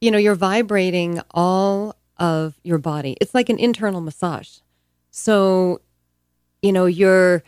you 0.00 0.10
know, 0.10 0.18
you're 0.18 0.34
vibrating 0.34 1.20
all 1.32 1.96
of 2.16 2.54
your 2.62 2.78
body. 2.78 3.16
It's 3.20 3.34
like 3.34 3.48
an 3.48 3.58
internal 3.58 4.00
massage. 4.00 4.58
So, 5.10 5.80
you 6.62 6.72
know, 6.72 6.86
you're 6.86 7.42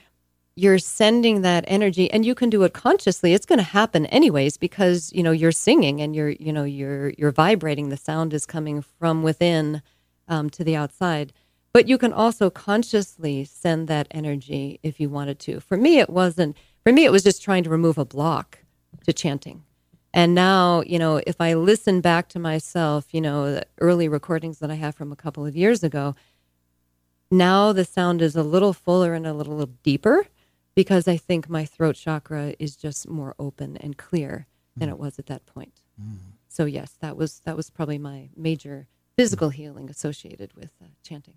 you're 0.57 0.79
sending 0.79 1.43
that 1.43 1.65
energy 1.69 2.11
and 2.11 2.25
you 2.25 2.35
can 2.35 2.49
do 2.49 2.63
it 2.63 2.73
consciously. 2.73 3.35
It's 3.35 3.45
going 3.47 3.59
to 3.59 3.63
happen 3.63 4.07
anyways 4.07 4.57
because, 4.57 5.13
you 5.13 5.23
know, 5.23 5.33
you're 5.33 5.53
singing 5.53 6.01
and 6.01 6.17
you're, 6.17 6.31
you 6.31 6.53
know, 6.53 6.65
you're 6.65 7.11
you're 7.19 7.33
vibrating. 7.33 7.89
The 7.89 7.97
sound 7.97 8.35
is 8.35 8.47
coming 8.47 8.83
from 8.83 9.23
within 9.23 9.83
um, 10.29 10.51
to 10.51 10.65
the 10.65 10.77
outside. 10.77 11.33
But 11.73 11.89
you 11.89 11.99
can 11.99 12.13
also 12.13 12.49
consciously 12.49 13.45
send 13.45 13.87
that 13.89 14.09
energy 14.11 14.81
if 14.83 14.99
you 14.99 15.11
wanted 15.11 15.39
to. 15.41 15.61
For 15.61 15.77
me, 15.77 15.99
it 15.99 16.09
wasn't. 16.09 16.57
For 16.85 16.93
me, 16.93 17.05
it 17.05 17.13
was 17.13 17.23
just 17.23 17.43
trying 17.43 17.65
to 17.65 17.71
remove 17.71 17.99
a 17.99 18.05
block 18.05 18.61
to 19.05 19.13
chanting. 19.13 19.65
And 20.15 20.35
now, 20.35 20.83
you 20.87 20.99
know, 20.99 21.21
if 21.27 21.41
I 21.41 21.53
listen 21.53 22.01
back 22.01 22.29
to 22.31 22.39
myself, 22.39 23.13
you 23.13 23.21
know, 23.21 23.53
the 23.53 23.67
early 23.81 24.09
recordings 24.09 24.61
that 24.61 24.71
I 24.71 24.75
have 24.77 24.95
from 24.95 25.13
a 25.13 25.17
couple 25.17 25.45
of 25.45 25.55
years 25.55 25.83
ago, 25.85 26.15
now 27.31 27.73
the 27.73 27.85
sound 27.85 28.23
is 28.23 28.35
a 28.37 28.43
little 28.43 28.73
fuller 28.73 29.13
and 29.13 29.27
a 29.27 29.35
little, 29.35 29.57
little 29.57 29.75
deeper 29.83 30.27
because 30.75 31.07
I 31.09 31.17
think 31.19 31.51
my 31.51 31.65
throat 31.67 31.97
chakra 31.97 32.55
is 32.59 32.77
just 32.77 33.09
more 33.09 33.35
open 33.39 33.77
and 33.79 33.99
clear 33.99 34.47
than 34.77 34.89
it 34.89 34.99
was 34.99 35.19
at 35.19 35.27
that 35.27 35.45
point. 35.45 35.83
So 36.49 36.65
yes, 36.65 36.95
that 37.01 37.17
was 37.17 37.41
that 37.41 37.57
was 37.57 37.69
probably 37.69 37.99
my 37.99 38.31
major 38.37 38.87
physical 39.17 39.49
healing 39.51 39.91
associated 39.91 40.53
with 40.55 40.71
uh, 40.83 40.87
chanting. 41.03 41.35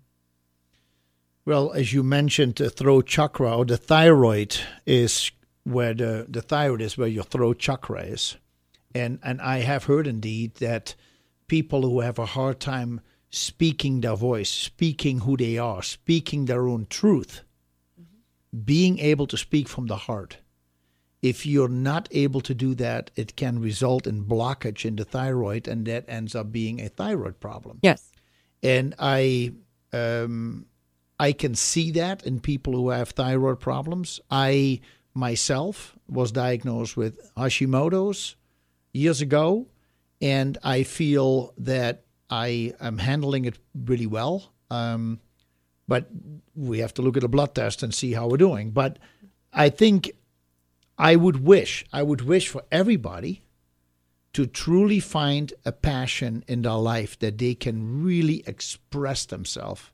Well, 1.44 1.72
as 1.72 1.92
you 1.92 2.02
mentioned, 2.02 2.56
the 2.56 2.70
throat 2.70 3.06
chakra 3.06 3.56
or 3.56 3.64
the 3.64 3.78
thyroid 3.78 4.56
is 4.86 5.32
where 5.64 5.94
the, 5.94 6.26
the 6.28 6.42
thyroid 6.42 6.82
is 6.82 6.98
where 6.98 7.08
your 7.08 7.24
throat 7.24 7.58
chakra 7.58 8.02
is. 8.02 8.36
And 8.94 9.18
and 9.22 9.40
I 9.40 9.60
have 9.60 9.84
heard 9.84 10.06
indeed 10.06 10.56
that 10.56 10.94
people 11.46 11.82
who 11.82 12.00
have 12.00 12.18
a 12.18 12.26
hard 12.26 12.60
time 12.60 13.00
speaking 13.30 14.00
their 14.00 14.16
voice, 14.16 14.50
speaking 14.50 15.20
who 15.20 15.36
they 15.36 15.58
are, 15.58 15.82
speaking 15.82 16.44
their 16.44 16.68
own 16.68 16.86
truth, 16.90 17.42
being 18.64 18.98
able 18.98 19.26
to 19.28 19.36
speak 19.36 19.68
from 19.68 19.86
the 19.86 19.96
heart. 19.96 20.38
If 21.22 21.44
you're 21.44 21.68
not 21.68 22.08
able 22.12 22.40
to 22.42 22.54
do 22.54 22.74
that, 22.76 23.10
it 23.14 23.36
can 23.36 23.60
result 23.60 24.06
in 24.06 24.24
blockage 24.24 24.84
in 24.86 24.96
the 24.96 25.04
thyroid, 25.04 25.68
and 25.68 25.86
that 25.86 26.04
ends 26.08 26.34
up 26.34 26.50
being 26.50 26.80
a 26.80 26.88
thyroid 26.88 27.40
problem. 27.40 27.78
Yes. 27.82 28.10
And 28.62 28.94
I 28.98 29.52
um, 29.92 30.66
I 31.18 31.32
can 31.32 31.54
see 31.54 31.90
that 31.92 32.26
in 32.26 32.40
people 32.40 32.72
who 32.72 32.88
have 32.88 33.10
thyroid 33.10 33.60
problems. 33.60 34.20
I 34.30 34.80
myself 35.12 35.94
was 36.08 36.32
diagnosed 36.32 36.96
with 36.96 37.34
Hashimoto's 37.34 38.36
years 38.92 39.20
ago, 39.20 39.66
and 40.22 40.56
I 40.62 40.84
feel 40.84 41.52
that 41.58 42.04
I 42.30 42.72
am 42.80 42.98
handling 42.98 43.44
it 43.44 43.58
really 43.74 44.06
well. 44.06 44.52
Um, 44.70 45.20
but 45.88 46.08
we 46.54 46.78
have 46.78 46.94
to 46.94 47.02
look 47.02 47.16
at 47.16 47.24
a 47.24 47.28
blood 47.28 47.54
test 47.54 47.82
and 47.82 47.92
see 47.92 48.12
how 48.12 48.28
we're 48.28 48.36
doing. 48.36 48.70
But 48.70 48.98
I 49.52 49.68
think 49.68 50.12
I 51.00 51.16
would 51.16 51.42
wish, 51.42 51.86
I 51.94 52.02
would 52.02 52.20
wish 52.20 52.48
for 52.48 52.62
everybody 52.70 53.40
to 54.34 54.44
truly 54.44 55.00
find 55.00 55.50
a 55.64 55.72
passion 55.72 56.44
in 56.46 56.60
their 56.60 56.74
life 56.74 57.18
that 57.20 57.38
they 57.38 57.54
can 57.54 58.04
really 58.04 58.44
express 58.46 59.24
themselves. 59.24 59.90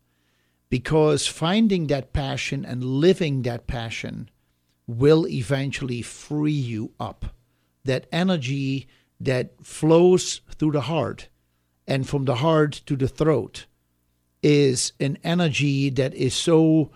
Because 0.68 1.28
finding 1.28 1.86
that 1.86 2.12
passion 2.12 2.64
and 2.64 2.82
living 2.82 3.42
that 3.42 3.68
passion 3.68 4.28
will 4.88 5.28
eventually 5.28 6.02
free 6.02 6.50
you 6.50 6.90
up. 6.98 7.26
That 7.84 8.08
energy 8.10 8.88
that 9.20 9.64
flows 9.64 10.40
through 10.58 10.72
the 10.72 10.80
heart 10.92 11.28
and 11.86 12.08
from 12.08 12.24
the 12.24 12.36
heart 12.36 12.82
to 12.86 12.96
the 12.96 13.06
throat 13.06 13.66
is 14.42 14.92
an 14.98 15.18
energy 15.22 15.88
that 15.90 16.14
is 16.14 16.34
so 16.34 16.90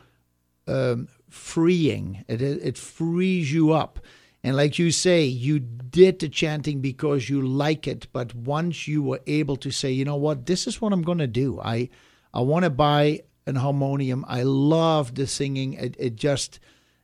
um, 0.66 1.07
freeing. 1.31 2.24
It, 2.28 2.43
it 2.43 2.77
frees 2.77 3.52
you 3.52 3.73
up. 3.73 4.01
And 4.43 4.57
like 4.57 4.78
you 4.78 4.90
say, 4.90 5.24
you 5.24 5.59
did 5.59 6.19
the 6.19 6.28
chanting 6.28 6.81
because 6.81 7.28
you 7.28 7.43
like 7.43 7.86
it. 7.86 8.07
But 8.12 8.35
once 8.35 8.89
you 8.89 9.02
were 9.02 9.20
able 9.27 9.57
to 9.57 9.70
say, 9.70 9.90
you 9.93 10.05
know 10.05 10.16
what, 10.16 10.47
this 10.47 10.66
is 10.66 10.81
what 10.81 10.93
I'm 10.93 11.02
going 11.02 11.19
to 11.19 11.27
do. 11.27 11.61
I, 11.61 11.90
I 12.32 12.40
want 12.40 12.65
to 12.65 12.70
buy 12.70 13.20
an 13.47 13.57
harmonium. 13.57 14.24
I 14.28 14.43
love 14.44 15.15
the 15.15 15.27
singing. 15.27 15.74
It, 15.74 15.97
it 15.98 16.16
just, 16.16 16.59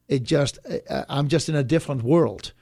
it 0.08 0.22
just, 0.22 0.58
uh, 0.88 1.04
I'm 1.08 1.28
just 1.28 1.48
in 1.48 1.56
a 1.56 1.64
different 1.64 2.02
world. 2.02 2.52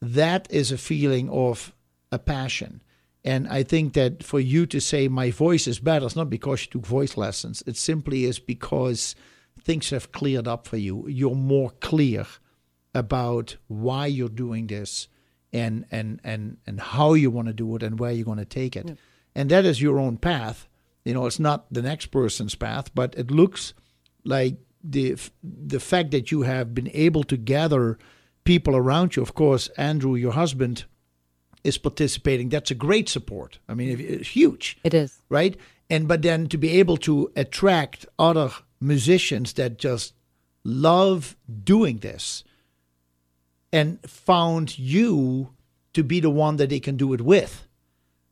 That 0.00 0.50
is 0.50 0.70
a 0.70 0.78
feeling 0.78 1.28
of 1.30 1.74
a 2.12 2.18
passion. 2.18 2.82
And 3.24 3.48
I 3.48 3.62
think 3.62 3.94
that 3.94 4.22
for 4.22 4.40
you 4.40 4.64
to 4.66 4.80
say 4.80 5.08
my 5.08 5.30
voice 5.30 5.66
is 5.66 5.78
better, 5.78 6.06
it's 6.06 6.16
not 6.16 6.30
because 6.30 6.62
you 6.62 6.70
took 6.70 6.86
voice 6.86 7.16
lessons. 7.16 7.62
It 7.66 7.76
simply 7.76 8.24
is 8.24 8.38
because 8.38 9.14
things 9.64 9.90
have 9.90 10.12
cleared 10.12 10.48
up 10.48 10.66
for 10.66 10.76
you. 10.76 11.06
You're 11.08 11.34
more 11.34 11.70
clear 11.80 12.26
about 12.94 13.56
why 13.68 14.06
you're 14.06 14.28
doing 14.28 14.66
this 14.66 15.08
and 15.52 15.84
and 15.90 16.20
and 16.24 16.56
and 16.66 16.80
how 16.80 17.14
you 17.14 17.30
want 17.30 17.48
to 17.48 17.54
do 17.54 17.74
it 17.76 17.82
and 17.82 17.98
where 17.98 18.12
you're 18.12 18.24
going 18.24 18.38
to 18.38 18.44
take 18.44 18.76
it. 18.76 18.98
And 19.34 19.50
that 19.50 19.64
is 19.64 19.80
your 19.80 19.98
own 19.98 20.16
path. 20.16 20.68
You 21.04 21.14
know, 21.14 21.26
it's 21.26 21.38
not 21.38 21.72
the 21.72 21.82
next 21.82 22.06
person's 22.06 22.54
path, 22.54 22.94
but 22.94 23.14
it 23.16 23.30
looks 23.30 23.74
like 24.24 24.56
the 24.82 25.16
the 25.42 25.80
fact 25.80 26.10
that 26.10 26.30
you 26.30 26.42
have 26.42 26.74
been 26.74 26.90
able 26.92 27.24
to 27.24 27.36
gather 27.36 27.98
people 28.44 28.74
around 28.76 29.16
you. 29.16 29.22
Of 29.22 29.34
course, 29.34 29.68
Andrew, 29.76 30.14
your 30.14 30.32
husband, 30.32 30.84
is 31.64 31.78
participating. 31.78 32.48
That's 32.48 32.70
a 32.70 32.74
great 32.74 33.08
support. 33.08 33.58
I 33.68 33.74
mean, 33.74 33.98
it's 34.00 34.28
huge 34.28 34.78
It 34.84 34.94
is. 34.94 35.22
right? 35.28 35.56
And 35.88 36.06
but 36.08 36.22
then 36.22 36.46
to 36.48 36.58
be 36.58 36.78
able 36.80 36.96
to 36.98 37.30
attract 37.36 38.06
other 38.18 38.50
musicians 38.80 39.52
that 39.54 39.78
just 39.78 40.14
love 40.64 41.36
doing 41.64 41.98
this 41.98 42.44
and 43.72 43.98
found 44.08 44.78
you 44.78 45.54
to 45.92 46.02
be 46.02 46.20
the 46.20 46.30
one 46.30 46.56
that 46.56 46.70
they 46.70 46.80
can 46.80 46.96
do 46.96 47.12
it 47.12 47.20
with. 47.20 47.66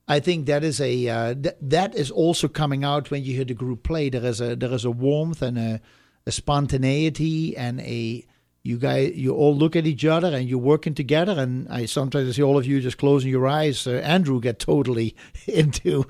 I 0.07 0.21
think 0.21 0.47
that 0.47 0.65
is 0.65 0.81
a 0.81 1.09
uh, 1.09 1.35
th- 1.35 1.57
that 1.61 1.95
is 1.95 2.11
also 2.11 2.49
coming 2.49 2.83
out 2.83 3.11
when 3.11 3.23
you 3.25 3.35
hear 3.37 3.45
the 3.45 3.55
group 3.55 3.83
play. 3.83 4.09
There 4.09 4.25
is 4.25 4.41
a 4.41 4.57
there 4.57 4.73
is 4.73 4.87
a 4.87 4.91
warmth 4.91 5.43
and 5.43 5.59
a, 5.59 5.81
a 6.27 6.33
spontaneity 6.33 7.55
and 7.57 7.81
a 7.81 8.25
you 8.63 8.79
guys 8.79 9.15
you 9.15 9.35
all 9.35 9.55
look 9.55 9.77
at 9.77 9.87
each 9.87 10.07
other 10.07 10.35
and 10.35 10.49
you're 10.49 10.59
working 10.59 10.95
together. 10.95 11.33
And 11.33 11.69
I 11.69 11.85
sometimes 11.85 12.27
I 12.29 12.33
see 12.33 12.43
all 12.43 12.57
of 12.57 12.67
you 12.67 12.81
just 12.81 12.97
closing 12.97 13.31
your 13.31 13.47
eyes. 13.47 13.87
Uh, 13.87 14.01
Andrew 14.03 14.41
get 14.41 14.59
totally 14.59 15.15
into 15.47 16.07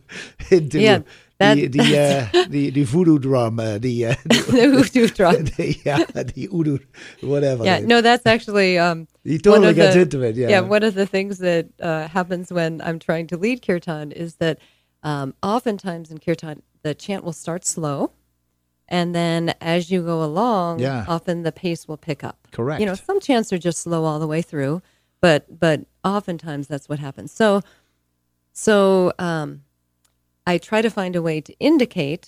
into 0.49 0.81
Yeah, 0.81 1.01
that- 1.39 1.55
the 1.57 1.67
the, 1.69 1.81
uh, 2.35 2.45
the 2.49 2.71
the 2.71 2.85
voodoo 2.85 3.19
drum, 3.19 3.59
uh, 3.61 3.79
the, 3.79 4.07
uh, 4.07 4.15
the 4.25 4.71
voodoo 4.75 5.07
drum. 5.19 5.45
the 5.45 5.77
yeah 5.85 6.05
the 6.15 6.49
udu 6.49 6.79
whatever. 7.23 7.65
Yeah, 7.65 7.79
no, 7.81 8.01
that's 8.01 8.27
actually 8.27 8.79
um, 8.79 9.07
he 9.25 9.33
one 9.35 9.41
totally 9.41 9.69
of 9.71 9.77
gets 9.77 9.95
the- 9.95 10.01
into 10.03 10.23
it. 10.23 10.37
Yeah, 10.37 10.61
one 10.61 10.83
of 10.83 10.95
the 10.95 11.07
things 11.07 11.39
that 11.39 11.67
uh, 11.81 12.09
happens 12.09 12.53
when 12.53 12.81
I'm 12.83 12.99
trying 12.99 13.27
to 13.29 13.37
lead 13.37 13.63
kirtan 13.63 14.13
is 14.13 14.37
that 14.37 14.59
um, 15.03 15.35
oftentimes 15.43 16.11
in 16.11 16.19
kirtan 16.19 16.63
the 16.83 16.95
chant 16.95 17.23
will 17.25 17.33
start 17.33 17.65
slow, 17.65 18.11
and 18.89 19.15
then 19.15 19.55
as 19.61 19.91
you 19.91 20.03
go 20.03 20.23
along, 20.25 20.79
Yeah. 20.81 21.05
often 21.09 21.43
the 21.43 21.53
pace 21.53 21.87
will 21.89 21.97
pick 21.97 22.23
up. 22.25 22.37
Correct. 22.53 22.81
You 22.81 22.87
know, 22.87 22.95
some 22.95 23.21
chants 23.21 23.53
are 23.53 23.59
just 23.59 23.79
slow 23.81 24.05
all 24.05 24.19
the 24.19 24.27
way 24.27 24.43
through, 24.43 24.81
but 25.21 25.59
but 25.61 25.83
oftentimes 26.05 26.67
that's 26.69 26.89
what 26.89 26.99
happens. 26.99 27.31
So, 27.33 27.63
so 28.53 29.13
um, 29.19 29.63
I 30.53 30.59
try 30.59 30.81
to 30.83 30.91
find 30.91 31.15
a 31.17 31.23
way 31.29 31.41
to 31.49 31.53
indicate 31.71 32.25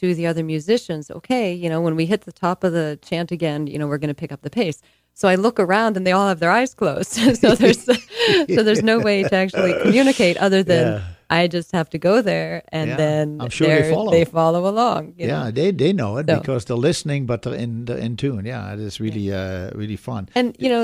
to 0.00 0.06
the 0.18 0.26
other 0.30 0.44
musicians, 0.54 1.10
okay, 1.18 1.46
you 1.62 1.68
know, 1.70 1.80
when 1.86 1.94
we 2.00 2.04
hit 2.12 2.22
the 2.22 2.32
top 2.46 2.58
of 2.64 2.72
the 2.72 2.98
chant 3.08 3.30
again, 3.38 3.60
you 3.72 3.78
know, 3.78 3.86
we're 3.90 3.98
going 4.04 4.14
to 4.16 4.20
pick 4.22 4.32
up 4.32 4.42
the 4.42 4.50
pace. 4.62 4.78
So 5.20 5.28
I 5.28 5.34
look 5.34 5.58
around 5.60 5.96
and 5.96 6.04
they 6.06 6.12
all 6.12 6.28
have 6.28 6.40
their 6.40 6.50
eyes 6.60 6.72
closed. 6.74 7.12
so 7.42 7.48
there's 7.60 7.82
so 8.54 8.62
there's 8.66 8.82
no 8.82 8.96
way 9.08 9.22
to 9.22 9.34
actually 9.44 9.74
communicate 9.82 10.36
other 10.46 10.62
than 10.62 10.84
Yeah. 10.86 11.02
I 11.28 11.46
just 11.48 11.70
have 11.72 11.88
to 11.90 11.98
go 11.98 12.22
there 12.22 12.62
and 12.72 12.88
Yeah, 12.90 12.96
then 12.96 13.38
I'm 13.42 13.50
sure 13.50 13.68
they 13.68 13.90
follow. 13.94 14.10
they 14.10 14.24
follow 14.24 14.62
along. 14.72 15.14
you 15.18 15.26
know. 15.28 15.44
yeah, 15.44 15.50
they 15.58 15.68
they 15.82 15.92
know 15.92 16.16
it 16.20 16.26
So- 16.28 16.38
because 16.40 16.64
they're 16.66 16.84
listening, 16.90 17.26
but 17.26 17.42
they're 17.42 17.54
in 17.64 17.84
they're 17.86 17.98
in 18.06 18.16
tune. 18.16 18.46
Yeah, 18.46 18.72
it 18.74 18.80
is 18.80 19.00
really 19.00 19.26
uh 19.32 19.70
really 19.82 19.96
fun. 19.96 20.22
And 20.34 20.56
you 20.58 20.68
know, 20.72 20.82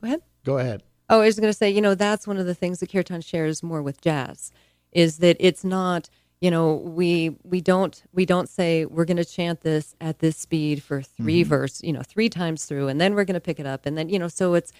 go 0.00 0.06
ahead. 0.08 0.20
Go 0.44 0.58
ahead. 0.58 0.80
Oh, 1.12 1.20
I 1.20 1.26
was 1.26 1.40
going 1.40 1.52
to 1.52 1.58
say, 1.62 1.68
you 1.68 1.80
know, 1.80 1.96
that's 1.96 2.24
one 2.28 2.38
of 2.40 2.46
the 2.46 2.54
things 2.54 2.78
that 2.80 2.92
Kirtan 2.92 3.20
shares 3.20 3.62
more 3.64 3.82
with 3.82 4.00
jazz, 4.00 4.52
is 4.92 5.18
that 5.18 5.36
it's 5.40 5.64
not, 5.64 6.10
you 6.40 6.50
know, 6.50 6.74
we 6.76 7.36
we 7.44 7.60
don't 7.60 8.02
we 8.12 8.26
don't 8.26 8.48
say 8.48 8.86
we're 8.86 9.04
going 9.04 9.16
to 9.18 9.24
chant 9.24 9.62
this 9.62 9.94
at 10.00 10.20
this 10.20 10.36
speed 10.36 10.82
for 10.82 11.02
3 11.02 11.42
verse, 11.44 11.82
you 11.82 11.92
know, 11.92 12.02
three 12.02 12.28
times 12.30 12.64
through, 12.66 12.88
and 12.88 13.00
then 13.00 13.14
we're 13.14 13.24
going 13.24 13.34
to 13.34 13.40
pick 13.40 13.60
it 13.60 13.66
up, 13.66 13.86
and 13.86 13.98
then 13.98 14.08
you 14.08 14.18
know, 14.18 14.28
so 14.28 14.54
it's 14.54 14.72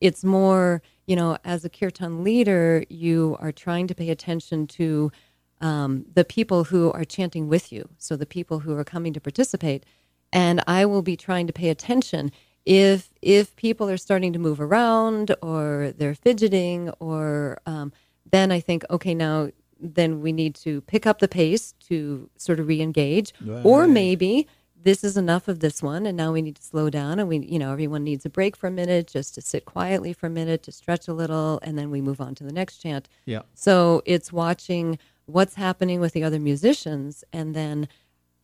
it's 0.00 0.24
more, 0.24 0.82
you 1.06 1.16
know, 1.16 1.38
as 1.44 1.64
a 1.64 1.70
Kirtan 1.70 2.24
leader, 2.24 2.84
you 2.88 3.36
are 3.40 3.52
trying 3.52 3.86
to 3.88 3.94
pay 3.94 4.10
attention 4.10 4.66
to 4.68 5.12
um, 5.60 6.06
the 6.14 6.24
people 6.24 6.64
who 6.64 6.92
are 6.92 7.04
chanting 7.04 7.48
with 7.48 7.72
you, 7.72 7.88
so 7.98 8.16
the 8.16 8.26
people 8.26 8.60
who 8.60 8.74
are 8.76 8.84
coming 8.84 9.12
to 9.14 9.20
participate, 9.20 9.84
and 10.32 10.62
I 10.68 10.86
will 10.86 11.02
be 11.02 11.16
trying 11.16 11.46
to 11.48 11.52
pay 11.52 11.70
attention. 11.70 12.32
If 12.66 13.12
if 13.22 13.56
people 13.56 13.88
are 13.90 13.96
starting 13.96 14.32
to 14.34 14.38
move 14.38 14.60
around 14.60 15.34
or 15.42 15.94
they're 15.96 16.14
fidgeting 16.14 16.90
or 17.00 17.58
um, 17.66 17.92
then 18.30 18.50
I 18.52 18.60
think 18.60 18.84
okay 18.90 19.14
now 19.14 19.50
then 19.80 20.20
we 20.20 20.32
need 20.32 20.54
to 20.56 20.80
pick 20.82 21.06
up 21.06 21.18
the 21.20 21.28
pace 21.28 21.72
to 21.88 22.28
sort 22.36 22.58
of 22.60 22.66
re-engage 22.66 23.32
or 23.64 23.86
maybe 23.86 24.48
this 24.80 25.02
is 25.04 25.16
enough 25.16 25.46
of 25.48 25.60
this 25.60 25.82
one 25.82 26.04
and 26.06 26.16
now 26.16 26.32
we 26.32 26.42
need 26.42 26.56
to 26.56 26.62
slow 26.62 26.88
down 26.90 27.18
and 27.20 27.28
we 27.28 27.38
you 27.38 27.58
know 27.58 27.70
everyone 27.72 28.02
needs 28.04 28.24
a 28.26 28.30
break 28.30 28.56
for 28.56 28.66
a 28.66 28.70
minute 28.70 29.06
just 29.06 29.34
to 29.36 29.40
sit 29.40 29.64
quietly 29.64 30.12
for 30.12 30.26
a 30.26 30.30
minute 30.30 30.62
to 30.64 30.72
stretch 30.72 31.06
a 31.08 31.12
little 31.12 31.58
and 31.62 31.78
then 31.78 31.90
we 31.90 32.00
move 32.00 32.20
on 32.20 32.34
to 32.34 32.44
the 32.44 32.52
next 32.52 32.78
chant 32.78 33.08
Yeah. 33.26 33.42
so 33.54 34.02
it's 34.04 34.32
watching 34.32 34.98
what's 35.26 35.54
happening 35.54 36.00
with 36.00 36.12
the 36.12 36.24
other 36.24 36.40
musicians 36.40 37.22
and 37.32 37.54
then 37.54 37.88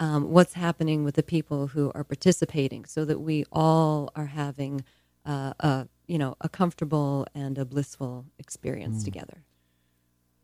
um, 0.00 0.30
what's 0.30 0.54
happening 0.54 1.02
with 1.04 1.14
the 1.14 1.22
people 1.22 1.68
who 1.68 1.90
are 1.94 2.04
participating 2.04 2.84
so 2.84 3.04
that 3.04 3.20
we 3.20 3.44
all 3.52 4.10
are 4.16 4.26
having 4.26 4.84
uh, 5.24 5.52
a 5.60 5.88
you 6.06 6.18
know 6.18 6.36
a 6.40 6.48
comfortable 6.48 7.26
and 7.34 7.58
a 7.58 7.64
blissful 7.64 8.26
experience 8.38 9.02
Mm. 9.02 9.04
together 9.04 9.38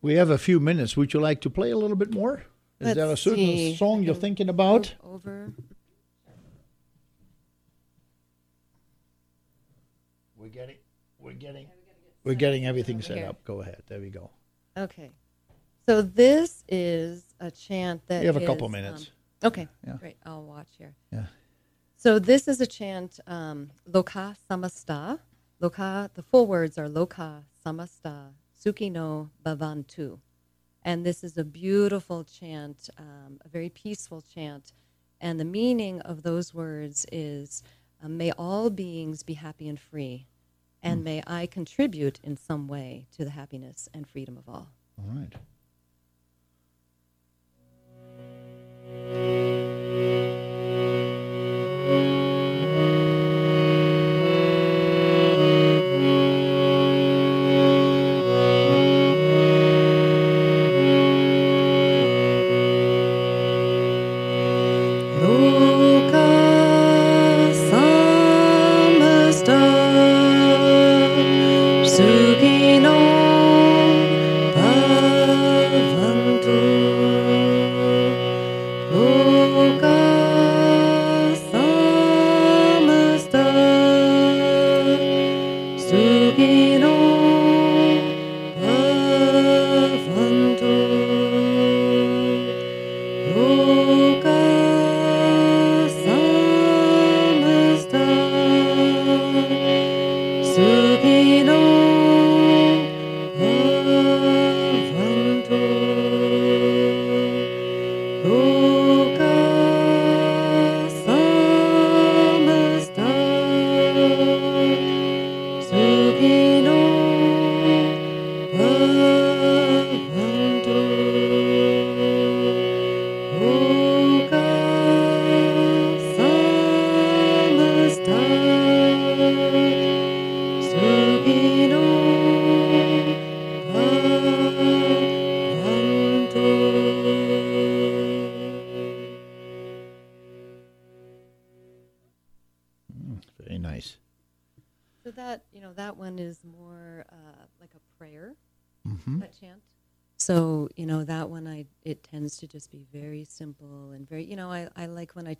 We 0.03 0.15
have 0.15 0.31
a 0.31 0.39
few 0.39 0.61
minutes. 0.61 0.97
Would 0.97 1.13
you 1.13 1.21
like 1.21 1.41
to 1.43 1.51
play 1.51 1.71
a 1.71 1.77
little 1.77 1.97
bit 1.97 2.15
more? 2.15 2.45
Is 2.81 2.87
Let's 2.87 2.97
there 2.97 3.11
a 3.11 3.17
certain 3.17 3.47
see. 3.47 3.77
song 3.77 4.03
you're 4.03 4.15
thinking 4.15 4.49
about? 4.49 4.95
over 5.05 5.53
We're 10.37 10.49
getting, 10.49 10.77
we're 11.19 11.35
getting, 11.35 11.67
we're 12.25 12.35
getting 12.35 12.67
everything 12.67 13.03
set 13.03 13.23
up. 13.25 13.45
Go 13.45 13.61
ahead. 13.61 13.83
There 13.89 14.01
we 14.01 14.11
go. 14.11 14.31
okay 14.77 15.13
so 15.89 16.03
this 16.03 16.63
is 16.69 17.25
a 17.41 17.51
chant 17.51 18.07
that 18.07 18.21
You 18.23 18.29
have 18.29 18.37
a 18.37 18.41
is, 18.41 18.47
couple 18.47 18.67
um, 18.67 18.73
minutes. 18.73 19.11
okay 19.43 19.67
Yeah. 19.87 19.97
great 19.99 20.17
i'll 20.25 20.45
watch 20.45 20.69
here 20.79 20.95
Yeah. 21.13 21.27
So 21.97 22.19
this 22.19 22.49
is 22.49 22.61
a 22.63 22.67
chant, 22.67 23.21
um, 23.27 23.71
Loka 23.91 24.35
Samasta. 24.49 25.19
Loka, 25.61 26.09
the 26.15 26.23
full 26.23 26.47
words 26.47 26.79
are 26.79 26.89
Loka 26.89 27.43
Samasta 27.63 28.31
Sukhino 28.63 29.31
Bhavantu. 29.45 30.19
And 30.83 31.05
this 31.05 31.23
is 31.25 31.37
a 31.37 31.45
beautiful 31.45 32.25
chant, 32.25 32.89
um, 32.99 33.39
a 33.45 33.49
very 33.49 33.69
peaceful 33.69 34.23
chant. 34.23 34.73
And 35.21 35.39
the 35.39 35.45
meaning 35.45 36.01
of 36.03 36.23
those 36.23 36.55
words 36.55 37.07
is 37.13 37.63
uh, 38.03 38.09
may 38.09 38.33
all 38.33 38.71
beings 38.71 39.23
be 39.23 39.35
happy 39.35 39.69
and 39.69 39.79
free, 39.79 40.27
and 40.83 41.05
may 41.05 41.23
I 41.27 41.47
contribute 41.47 42.19
in 42.23 42.37
some 42.37 42.67
way 42.67 43.07
to 43.17 43.25
the 43.25 43.31
happiness 43.31 43.89
and 43.93 44.09
freedom 44.09 44.39
of 44.39 44.49
all. 44.49 44.69
All 44.99 45.15
right. 45.15 45.35
that 51.91 52.20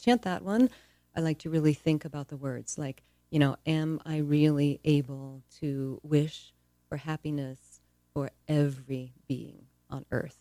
chant 0.01 0.23
that 0.23 0.43
one, 0.43 0.71
I 1.17 1.21
like 1.21 1.39
to 1.41 1.51
really 1.51 1.75
think 1.75 2.05
about 2.05 2.29
the 2.29 2.37
words 2.37 2.79
like 2.79 3.03
you 3.31 3.39
know 3.39 3.57
am 3.67 4.01
I 4.05 4.19
really 4.19 4.81
able 4.85 5.43
to 5.61 6.01
wish 6.03 6.53
for 6.89 6.97
happiness 6.97 7.81
for 8.13 8.31
every 8.49 9.13
being 9.29 9.67
on 9.89 10.05
earth, 10.11 10.39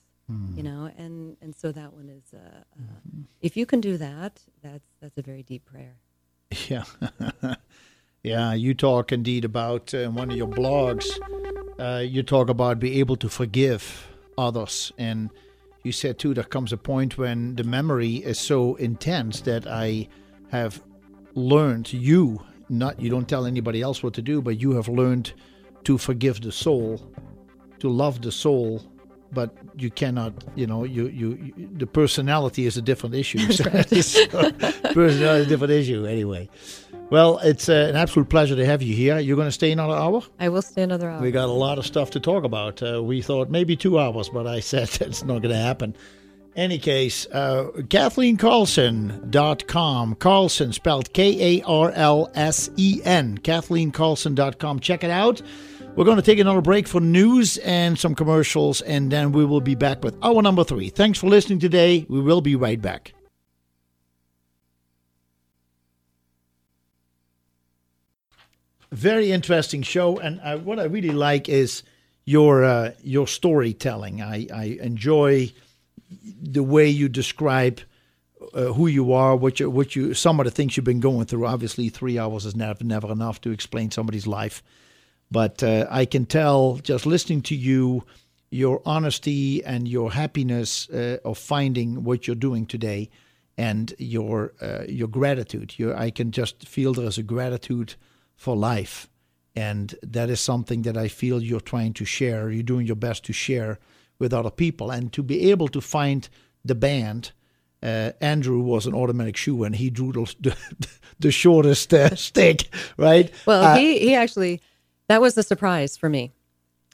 you 0.56 0.64
know 0.64 0.92
and 0.98 1.38
and 1.42 1.56
so 1.56 1.72
that 1.72 1.94
one 1.94 2.10
is 2.10 2.34
uh, 2.34 2.38
uh, 2.38 3.00
if 3.42 3.58
you 3.58 3.66
can 3.66 3.82
do 3.82 3.98
that 3.98 4.42
that's 4.62 4.88
that's 5.02 5.18
a 5.18 5.22
very 5.22 5.44
deep 5.44 5.66
prayer. 5.66 5.98
Yeah. 6.68 6.84
yeah, 8.24 8.54
you 8.54 8.74
talk 8.74 9.12
indeed 9.12 9.46
about 9.46 9.94
uh, 9.94 10.00
in 10.00 10.16
one 10.16 10.32
of 10.32 10.38
your 10.38 10.48
blogs, 10.48 11.08
uh, 11.80 12.00
you 12.00 12.24
talk 12.24 12.50
about 12.50 12.80
be 12.80 13.00
able 13.00 13.16
to 13.18 13.30
forgive 13.30 14.08
others. 14.38 14.92
And 14.98 15.30
you 15.84 15.92
said 15.92 16.20
too, 16.20 16.34
there 16.34 16.44
comes 16.44 16.74
a 16.74 16.78
point 16.78 17.18
when 17.18 17.56
the 17.56 17.64
memory 17.64 18.18
is 18.18 18.40
so 18.40 18.76
intense 18.76 19.42
that 19.42 19.68
I 19.68 20.08
have 20.52 20.82
learned, 21.36 21.94
you, 21.94 22.44
not 22.70 23.00
you 23.00 23.10
don't 23.10 23.28
tell 23.28 23.46
anybody 23.46 23.82
else 23.82 24.04
what 24.04 24.14
to 24.16 24.22
do, 24.22 24.42
but 24.42 24.60
you 24.60 24.72
have 24.74 24.88
learned 24.88 25.34
to 25.86 25.98
forgive 25.98 26.42
the 26.42 26.52
soul, 26.52 27.02
to 27.80 27.90
love 27.90 28.22
the 28.22 28.32
soul. 28.32 28.84
But 29.32 29.56
you 29.78 29.92
cannot, 29.92 30.34
you 30.56 30.66
know, 30.66 30.86
you, 30.86 31.08
you, 31.08 31.54
you 31.56 31.70
the 31.78 31.86
personality 31.86 32.66
is 32.66 32.78
a 32.78 32.82
different 32.82 33.14
issue. 33.14 33.38
So, 33.48 33.64
personality 34.92 35.42
is 35.42 35.46
a 35.46 35.50
different 35.50 35.74
issue, 35.74 36.06
anyway. 36.06 36.50
Well, 37.10 37.40
it's 37.40 37.70
uh, 37.70 37.88
an 37.90 37.96
absolute 37.96 38.30
pleasure 38.30 38.56
to 38.56 38.64
have 38.66 38.84
you 38.84 38.96
here. 38.96 39.18
You're 39.18 39.36
going 39.36 39.48
to 39.48 39.52
stay 39.52 39.72
another 39.72 39.96
hour? 39.96 40.22
I 40.40 40.50
will 40.50 40.62
stay 40.62 40.84
another 40.84 41.10
hour. 41.10 41.20
We 41.20 41.32
got 41.32 41.50
a 41.50 41.52
lot 41.52 41.80
of 41.80 41.88
stuff 41.88 42.12
to 42.12 42.20
talk 42.20 42.44
about. 42.44 42.84
Uh, 42.84 43.02
we 43.02 43.24
thought 43.24 43.50
maybe 43.50 43.76
two 43.76 43.98
hours, 43.98 44.30
but 44.30 44.46
I 44.46 44.60
said 44.60 44.90
that's 44.90 45.24
not 45.24 45.42
going 45.42 45.54
to 45.54 45.60
happen. 45.60 45.96
Any 46.56 46.78
case, 46.78 47.26
uh, 47.32 47.70
KathleenKarlsen.com. 47.74 50.16
Karlsen 50.16 50.74
spelled 50.74 51.14
K 51.14 51.60
A 51.60 51.64
R 51.66 51.92
L 51.92 52.32
S 52.36 52.70
E 52.76 53.02
N. 53.04 53.38
KathleenKarlsen.com. 53.40 54.80
Check 54.80 55.04
it 55.04 55.12
out. 55.12 55.42
We're 55.96 56.06
going 56.06 56.18
to 56.18 56.24
take 56.24 56.40
another 56.40 56.62
break 56.62 56.88
for 56.88 57.02
news 57.02 57.58
and 57.60 57.98
some 57.98 58.14
commercials, 58.14 58.82
and 58.82 59.12
then 59.12 59.32
we 59.32 59.46
will 59.46 59.62
be 59.62 59.76
back 59.76 60.04
with 60.04 60.16
hour 60.24 60.42
number 60.42 60.64
three. 60.64 60.90
Thanks 60.90 61.18
for 61.18 61.28
listening 61.28 61.60
today. 61.60 62.06
We 62.08 62.22
will 62.22 62.42
be 62.42 62.56
right 62.56 62.82
back. 62.82 63.14
Very 68.92 69.32
interesting 69.32 69.84
show, 69.84 70.18
and 70.18 70.40
uh, 70.44 70.58
what 70.58 70.80
I 70.80 70.86
really 70.86 71.12
like 71.12 71.48
is 71.50 71.84
your 72.26 72.64
uh, 72.64 72.92
your 73.04 73.28
storytelling. 73.28 74.22
I, 74.22 74.48
I 74.54 74.64
enjoy 74.82 75.52
the 76.42 76.64
way 76.64 76.88
you 76.88 77.10
describe 77.10 77.82
uh, 78.54 78.74
who 78.74 78.88
you 78.88 79.14
are, 79.14 79.36
what 79.36 79.60
you 79.60 79.70
what 79.70 79.96
you 79.96 80.14
some 80.14 80.40
of 80.40 80.46
the 80.46 80.52
things 80.52 80.76
you've 80.76 80.84
been 80.84 81.00
going 81.00 81.26
through. 81.26 81.46
Obviously, 81.46 81.90
three 81.90 82.18
hours 82.18 82.46
is 82.46 82.56
never 82.56 82.84
never 82.84 83.12
enough 83.12 83.42
to 83.42 83.52
explain 83.52 83.92
somebody's 83.92 84.28
life, 84.28 84.64
but 85.30 85.62
uh, 85.64 85.86
I 85.90 86.06
can 86.06 86.26
tell 86.26 86.78
just 86.78 87.06
listening 87.06 87.42
to 87.44 87.56
you 87.56 88.04
your 88.52 88.82
honesty 88.86 89.64
and 89.64 89.88
your 89.88 90.12
happiness 90.12 90.90
uh, 90.90 91.18
of 91.24 91.38
finding 91.38 92.04
what 92.04 92.26
you're 92.26 92.36
doing 92.36 92.66
today, 92.66 93.10
and 93.58 93.94
your 93.98 94.54
uh, 94.62 94.84
your 94.88 95.08
gratitude. 95.08 95.78
Your 95.78 95.96
I 95.96 96.10
can 96.10 96.32
just 96.32 96.68
feel 96.68 96.94
there 96.94 97.06
is 97.06 97.18
a 97.18 97.24
gratitude 97.24 97.96
for 98.40 98.56
life. 98.56 99.10
And 99.54 99.94
that 100.02 100.30
is 100.30 100.40
something 100.40 100.84
that 100.84 100.96
I 100.96 101.10
feel 101.10 101.44
you're 101.44 101.60
trying 101.60 101.94
to 101.96 102.06
share. 102.06 102.50
You're 102.50 102.64
doing 102.64 102.88
your 102.88 102.96
best 102.96 103.26
to 103.26 103.34
share 103.34 103.80
with 104.18 104.34
other 104.34 104.50
people. 104.50 104.92
And 104.92 105.12
to 105.12 105.22
be 105.22 105.52
able 105.52 105.68
to 105.68 105.82
find 105.82 106.28
the 106.64 106.74
band, 106.74 107.34
uh, 107.84 108.12
Andrew 108.22 108.62
was 108.62 108.86
an 108.86 108.96
automatic 108.96 109.36
shoe 109.36 109.66
and 109.66 109.76
he 109.76 109.90
drew 109.90 110.14
the, 110.14 110.56
the, 111.20 111.32
shortest 111.32 111.94
uh, 111.94 112.16
stick, 112.30 112.74
right? 112.96 113.30
Well, 113.46 113.62
Uh, 113.62 113.78
he, 113.78 114.00
he 114.00 114.16
actually, 114.16 114.62
that 115.10 115.20
was 115.20 115.38
a 115.38 115.44
surprise 115.44 115.98
for 115.98 116.08
me 116.08 116.32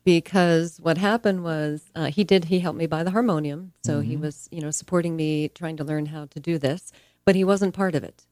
because 0.04 0.80
what 0.82 0.98
happened 0.98 1.44
was 1.44 1.92
uh, 1.96 2.06
he 2.06 2.24
did, 2.24 2.46
he 2.46 2.60
helped 2.60 2.80
me 2.80 2.88
buy 2.88 3.04
the 3.04 3.12
harmonium. 3.12 3.74
So 3.86 4.00
he 4.00 4.18
was, 4.18 4.50
you 4.52 4.62
know, 4.62 4.72
supporting 4.72 5.16
me, 5.16 5.50
trying 5.50 5.78
to 5.78 5.84
learn 5.84 6.08
how 6.08 6.26
to 6.26 6.40
do 6.40 6.58
this, 6.58 6.92
but 7.24 7.36
he 7.36 7.44
wasn't 7.44 7.76
part 7.76 7.94
of 7.94 8.04
it. 8.04 8.26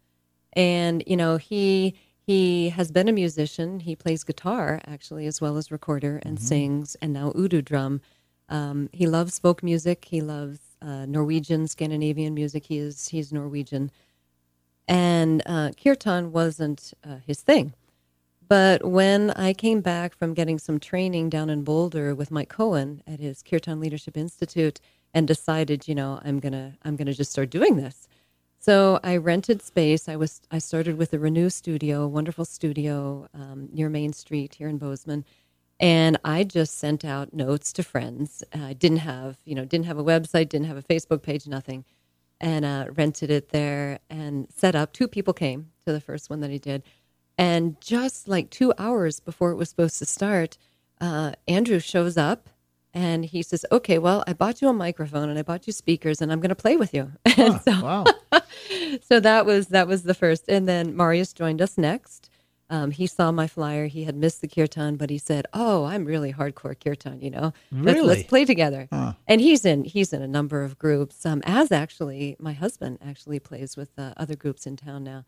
And, 0.54 1.04
you 1.06 1.18
know, 1.18 1.38
he, 1.38 1.96
he 2.26 2.70
has 2.70 2.92
been 2.92 3.10
a 3.10 3.14
musician. 3.14 3.82
He 3.82 3.96
plays 3.96 4.24
guitar 4.24 4.82
actually, 4.88 5.28
as 5.28 5.42
well 5.42 5.58
as 5.58 5.72
recorder 5.72 6.22
and 6.24 6.40
sings, 6.40 6.96
and 7.02 7.14
now 7.14 7.32
Udu 7.32 7.64
drum. 7.64 8.02
Um, 8.50 8.90
he 8.94 9.08
loves 9.08 9.40
folk 9.40 9.64
music. 9.64 10.06
He 10.06 10.22
loves 10.22 10.60
uh, 10.82 11.06
Norwegian, 11.06 11.68
Scandinavian 11.68 12.34
music. 12.34 12.66
He 12.66 12.78
is 12.78 13.10
he's 13.10 13.34
Norwegian, 13.34 13.92
and 14.88 15.42
uh, 15.46 15.72
kirtan 15.82 16.32
wasn't 16.32 16.94
uh, 17.04 17.18
his 17.26 17.42
thing. 17.42 17.74
But 18.48 18.86
when 18.86 19.32
I 19.32 19.54
came 19.54 19.82
back 19.82 20.16
from 20.16 20.34
getting 20.34 20.60
some 20.60 20.80
training 20.80 21.30
down 21.30 21.50
in 21.50 21.64
Boulder 21.64 22.14
with 22.14 22.32
Mike 22.32 22.50
Cohen 22.50 23.02
at 23.08 23.20
his 23.20 23.42
Kirtan 23.42 23.80
Leadership 23.80 24.18
Institute, 24.18 24.80
and 25.14 25.28
decided, 25.28 25.88
you 25.88 25.96
know, 25.96 26.20
I'm 26.24 26.40
gonna 26.40 26.74
I'm 26.84 26.96
gonna 26.96 27.14
just 27.14 27.32
start 27.32 27.50
doing 27.50 27.78
this. 27.78 28.08
So 28.66 28.98
I 29.04 29.18
rented 29.18 29.62
space. 29.62 30.08
I 30.08 30.16
was 30.16 30.40
I 30.50 30.60
started 30.60 30.98
with 30.98 31.12
the 31.12 31.20
Renew 31.20 31.50
Studio, 31.50 32.04
a 32.04 32.08
wonderful 32.08 32.46
studio 32.46 33.28
um, 33.34 33.68
near 33.74 33.90
Main 33.90 34.14
Street 34.14 34.56
here 34.56 34.70
in 34.70 34.78
Bozeman, 34.78 35.26
and 35.82 36.18
I 36.24 36.46
just 36.46 36.78
sent 36.78 37.04
out 37.04 37.34
notes 37.34 37.74
to 37.74 37.84
friends. 37.84 38.42
I 38.54 38.72
didn't 38.72 39.00
have 39.00 39.38
you 39.44 39.54
know 39.54 39.66
didn't 39.66 39.88
have 39.88 39.98
a 39.98 40.04
website, 40.04 40.48
didn't 40.48 40.68
have 40.68 40.78
a 40.78 40.82
Facebook 40.82 41.24
page, 41.24 41.46
nothing, 41.46 41.84
and 42.40 42.64
uh, 42.64 42.86
rented 42.96 43.30
it 43.30 43.50
there 43.50 44.00
and 44.10 44.48
set 44.50 44.76
up. 44.76 44.94
Two 44.94 45.10
people 45.10 45.34
came 45.34 45.72
to 45.86 45.92
the 45.92 46.00
first 46.00 46.30
one 46.30 46.40
that 46.40 46.50
I 46.50 46.56
did, 46.56 46.84
and 47.38 47.76
just 47.82 48.30
like 48.30 48.50
two 48.50 48.74
hours 48.78 49.20
before 49.20 49.52
it 49.52 49.58
was 49.58 49.68
supposed 49.68 50.00
to 50.00 50.06
start, 50.06 50.58
uh, 51.02 51.34
Andrew 51.50 51.80
shows 51.82 52.16
up. 52.16 52.48
And 52.94 53.26
he 53.26 53.42
says, 53.42 53.66
"Okay, 53.72 53.98
well, 53.98 54.24
I 54.28 54.34
bought 54.34 54.62
you 54.62 54.70
a 54.70 54.74
microphone 54.74 55.30
and 55.30 55.40
I 55.40 55.42
bought 55.42 55.66
you 55.66 55.74
speakers, 55.74 56.22
and 56.22 56.32
I'm 56.32 56.40
going 56.40 56.50
to 56.50 56.56
play 56.56 56.76
with 56.78 56.94
you." 56.94 57.12
and 57.38 57.60
so, 57.62 57.82
wow. 57.82 58.06
so 59.02 59.20
that 59.20 59.46
was 59.46 59.68
that 59.68 59.88
was 59.88 60.04
the 60.04 60.14
first. 60.14 60.46
And 60.48 60.68
then 60.68 60.96
marius 60.96 61.34
joined 61.34 61.62
us 61.62 61.78
next. 61.78 62.30
Um, 62.70 62.92
he 62.92 63.08
saw 63.08 63.32
my 63.32 63.48
flyer. 63.48 63.88
He 63.88 64.04
had 64.06 64.16
missed 64.16 64.42
the 64.42 64.48
kirtan 64.48 64.96
but 64.96 65.10
he 65.10 65.18
said 65.18 65.46
oh 65.54 65.84
i'm 65.86 66.06
really 66.06 66.34
hardcore 66.34 66.80
kirtan 66.80 67.20
you 67.22 67.30
know? 67.30 67.54
Let's, 67.72 67.98
let's 68.08 68.24
play 68.24 68.46
together. 68.46 68.88
And 69.28 69.42
he's 69.42 69.66
in 69.66 69.84
he's 69.84 70.14
in 70.14 70.22
a 70.22 70.28
number 70.28 70.64
of 70.64 70.80
groups 70.80 71.26
um, 71.26 71.42
as 71.46 71.72
actually 71.72 72.36
my 72.40 72.54
husband 72.54 73.00
actually 73.06 73.40
plays 73.40 73.76
with 73.78 73.92
uh, 73.98 74.14
other 74.18 74.36
groups 74.36 74.66
in 74.66 74.76
town 74.78 75.04
now. 75.04 75.26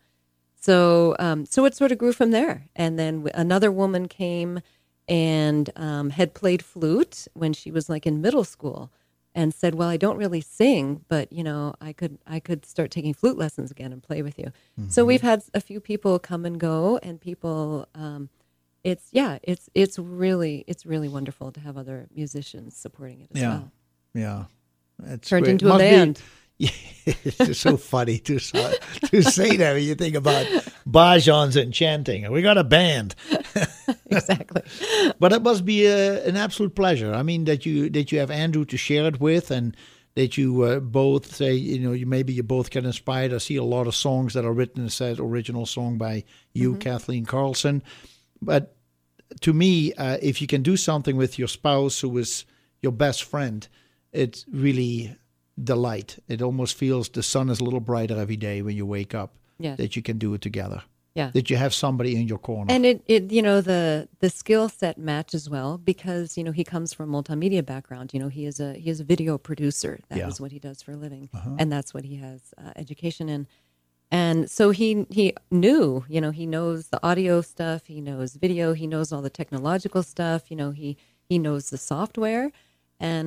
So 0.60 1.14
um, 1.18 1.46
so 1.46 1.64
it 1.66 1.74
sort 1.76 1.92
of 1.92 1.98
grew 1.98 2.12
from 2.12 2.30
there. 2.32 2.68
And 2.74 2.98
then 2.98 3.22
w- 3.24 3.32
another 3.34 3.70
woman 3.70 4.08
came 4.08 4.60
and 5.08 5.70
um, 5.76 6.10
had 6.10 6.34
played 6.34 6.62
flute 6.64 7.28
when 7.34 7.52
she 7.52 7.70
was 7.70 7.88
like 7.88 8.06
in 8.06 8.20
middle 8.20 8.44
school 8.44 8.90
and 9.34 9.52
said 9.54 9.74
well 9.74 9.88
i 9.88 9.96
don't 9.96 10.16
really 10.16 10.40
sing 10.40 11.04
but 11.08 11.32
you 11.32 11.44
know 11.44 11.74
i 11.80 11.92
could 11.92 12.18
i 12.26 12.40
could 12.40 12.64
start 12.64 12.90
taking 12.90 13.12
flute 13.14 13.36
lessons 13.38 13.70
again 13.70 13.92
and 13.92 14.02
play 14.02 14.22
with 14.22 14.38
you 14.38 14.50
so 14.88 15.04
we've 15.04 15.22
had 15.22 15.42
a 15.54 15.60
few 15.60 15.78
people 15.80 16.18
come 16.18 16.44
and 16.44 16.58
go 16.58 16.98
and 17.02 17.20
people 17.20 17.86
um, 17.94 18.28
it's 18.82 19.08
yeah 19.12 19.38
it's 19.42 19.68
it's 19.74 19.98
really 19.98 20.64
it's 20.66 20.84
really 20.86 21.08
wonderful 21.08 21.52
to 21.52 21.60
have 21.60 21.76
other 21.76 22.06
musicians 22.14 22.76
supporting 22.76 23.20
it 23.20 23.28
as 23.34 23.40
Yeah. 23.42 23.48
well 23.50 23.72
Yeah. 24.14 24.44
It's 25.08 25.28
Turned 25.28 25.44
great. 25.44 25.52
into 25.52 25.66
a 25.66 25.68
Must 25.68 25.80
be- 25.80 25.90
band. 25.90 26.22
Yeah, 26.58 26.70
it's 27.06 27.36
just 27.36 27.60
so 27.60 27.76
funny 27.76 28.18
to 28.20 28.38
to 28.38 29.22
say 29.22 29.56
that 29.56 29.74
when 29.74 29.82
you 29.82 29.94
think 29.94 30.14
about 30.14 30.46
bhajans 30.88 31.60
and 31.60 31.72
chanting. 31.72 32.30
We 32.32 32.40
got 32.40 32.56
a 32.56 32.64
band, 32.64 33.14
exactly 34.10 34.62
but 35.18 35.32
it 35.32 35.42
must 35.42 35.64
be 35.64 35.86
a, 35.86 36.24
an 36.26 36.36
absolute 36.36 36.74
pleasure. 36.74 37.12
I 37.12 37.22
mean 37.22 37.44
that 37.44 37.66
you 37.66 37.90
that 37.90 38.10
you 38.10 38.18
have 38.20 38.30
Andrew 38.30 38.64
to 38.66 38.76
share 38.76 39.06
it 39.06 39.20
with, 39.20 39.50
and 39.50 39.76
that 40.14 40.38
you 40.38 40.62
uh, 40.62 40.80
both 40.80 41.34
say 41.34 41.52
you 41.54 41.78
know 41.78 41.92
you 41.92 42.06
maybe 42.06 42.32
you 42.32 42.42
both 42.42 42.70
get 42.70 42.84
inspired. 42.84 43.34
I 43.34 43.38
see 43.38 43.56
a 43.56 43.64
lot 43.64 43.86
of 43.86 43.94
songs 43.94 44.32
that 44.32 44.46
are 44.46 44.52
written 44.52 44.86
as 44.86 44.94
said 44.94 45.20
original 45.20 45.66
song 45.66 45.98
by 45.98 46.24
you, 46.54 46.76
Kathleen 46.76 47.26
Karlsen, 47.26 47.82
but 48.40 48.76
to 49.40 49.52
me, 49.52 49.92
uh, 49.94 50.18
if 50.22 50.40
you 50.40 50.46
can 50.46 50.62
do 50.62 50.76
something 50.76 51.16
with 51.16 51.38
your 51.38 51.48
spouse 51.48 52.00
who 52.00 52.16
is 52.16 52.44
your 52.80 52.92
best 52.92 53.24
friend, 53.24 53.68
it's 54.12 54.46
really 54.50 55.16
delight. 55.62 56.18
It 56.28 56.42
almost 56.42 56.76
feels 56.76 57.08
the 57.08 57.22
sun 57.22 57.48
is 57.50 57.60
a 57.60 57.64
little 57.64 57.80
brighter 57.80 58.18
every 58.18 58.36
day 58.36 58.62
when 58.62 58.76
you 58.76 58.86
wake 58.86 59.14
up. 59.14 59.30
Yes. 59.58 59.78
That 59.78 59.96
you 59.96 60.02
can 60.02 60.18
do 60.18 60.34
it 60.34 60.42
together. 60.42 60.82
yeah 61.14 61.30
That 61.32 61.48
you 61.50 61.56
have 61.56 61.72
somebody 61.72 62.10
in 62.20 62.28
your 62.28 62.38
corner. 62.38 62.70
and 62.74 62.84
it, 62.84 62.98
it 63.06 63.32
you 63.32 63.40
know 63.42 63.62
the 63.62 64.06
the 64.20 64.28
skill 64.28 64.68
set 64.68 64.98
matches 64.98 65.48
well 65.48 65.78
because 65.78 66.36
you 66.36 66.44
know 66.44 66.52
he 66.52 66.64
comes 66.64 66.92
from 66.96 67.06
multimedia 67.10 67.62
background 67.64 68.12
you 68.14 68.20
know 68.22 68.28
he 68.38 68.44
is 68.50 68.60
a 68.60 68.74
he 68.74 68.90
is 68.94 69.00
a 69.00 69.04
video 69.04 69.38
producer 69.38 69.92
That 70.08 70.16
is 70.16 70.18
Yeah. 70.20 70.26
Uh-huh. 70.26 70.42
what 70.42 70.52
he 70.52 70.58
does 70.68 70.78
for 70.84 70.92
a 70.92 70.96
living 71.06 71.24
and 71.60 71.66
that's 71.72 71.94
what 71.94 72.04
he 72.04 72.16
has 72.26 72.40
uh, 72.62 72.72
education 72.84 73.28
in 73.36 73.46
And 74.10 74.38
so 74.56 74.64
he 74.80 74.88
he 75.18 75.26
knew, 75.50 76.04
you 76.14 76.20
know, 76.24 76.32
he 76.40 76.46
knows 76.54 76.78
the 76.94 77.00
audio 77.10 77.34
stuff, 77.54 77.80
he 77.94 78.00
knows 78.08 78.30
video, 78.46 78.66
he 78.82 78.86
knows 78.86 79.08
all 79.12 79.22
the 79.28 79.36
technological 79.40 80.02
stuff, 80.14 80.40
you 80.50 80.56
know, 80.60 80.70
he 80.82 80.88
he 81.30 81.36
knows 81.46 81.64
the 81.70 81.78
software, 81.92 82.46
and 83.12 83.26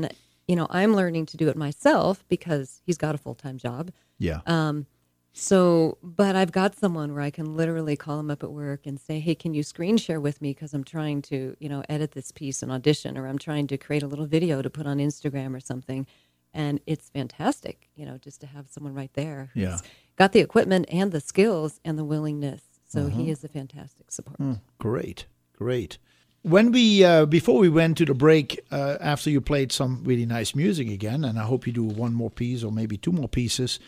you 0.50 0.56
know, 0.56 0.68
I'm 0.72 0.96
learning 0.96 1.28
to 1.28 1.38
do 1.38 1.48
it 1.48 1.56
myself 1.56 2.24
because 2.28 2.82
he's 2.86 2.98
got 2.98 3.14
a 3.14 3.18
full 3.20 3.36
time 3.36 3.58
job. 3.60 3.92
Yeah. 4.18 4.42
Um, 4.48 4.88
so, 5.32 5.98
but 6.02 6.36
I've 6.36 6.52
got 6.52 6.76
someone 6.76 7.14
where 7.14 7.22
I 7.22 7.30
can 7.30 7.56
literally 7.56 7.96
call 7.96 8.20
him 8.20 8.32
up 8.32 8.44
at 8.44 8.52
work 8.52 8.88
and 8.88 9.00
say, 9.00 9.20
"Hey, 9.20 9.36
can 9.36 9.54
you 9.54 9.62
screen 9.62 9.96
share 9.98 10.20
with 10.20 10.42
me? 10.42 10.50
Because 10.56 10.74
I'm 10.74 10.84
trying 10.84 11.22
to, 11.24 11.56
you 11.60 11.70
know, 11.70 11.84
edit 11.88 12.12
this 12.14 12.32
piece 12.32 12.64
and 12.64 12.72
audition, 12.72 13.16
or 13.18 13.28
I'm 13.28 13.38
trying 13.38 13.68
to 13.68 13.78
create 13.78 14.02
a 14.02 14.08
little 14.08 14.26
video 14.26 14.62
to 14.64 14.70
put 14.72 14.88
on 14.88 14.98
Instagram 14.98 15.56
or 15.56 15.60
something." 15.60 16.08
And 16.52 16.80
it's 16.88 17.10
fantastic, 17.10 17.90
you 17.96 18.08
know, 18.08 18.18
just 18.18 18.42
to 18.42 18.48
have 18.48 18.68
someone 18.70 18.96
right 18.96 19.14
there 19.14 19.52
who's 19.54 19.62
Yeah. 19.64 19.78
got 20.16 20.32
the 20.32 20.40
equipment 20.40 20.88
and 20.92 21.12
the 21.12 21.22
skills 21.22 21.80
and 21.86 21.96
the 21.98 22.04
willingness. 22.04 22.64
So 22.88 23.02
Uh-huh. 23.02 23.10
he 23.20 23.30
is 23.30 23.44
a 23.44 23.48
fantastic 23.48 24.12
support. 24.12 24.38
Hmm. 24.38 24.54
Great, 24.80 25.28
great. 25.54 26.00
When 26.44 26.72
we 26.72 27.04
uh, 27.04 27.26
before 27.26 27.60
we 27.60 27.70
went 27.70 27.98
to 27.98 28.06
the 28.06 28.14
break, 28.14 28.60
uh, 28.72 28.98
after 29.02 29.30
you 29.30 29.42
played 29.42 29.72
some 29.72 30.04
really 30.06 30.26
nice 30.26 30.56
music 30.56 30.90
again, 30.90 31.26
and 31.26 31.38
I 31.38 31.44
hope 31.44 31.68
you 31.68 31.74
do 31.74 31.84
one 31.84 32.14
more 32.14 32.30
piece 32.30 32.64
or 32.64 32.72
maybe 32.72 32.98
two 32.98 33.12
more 33.12 33.28
pieces 33.28 33.80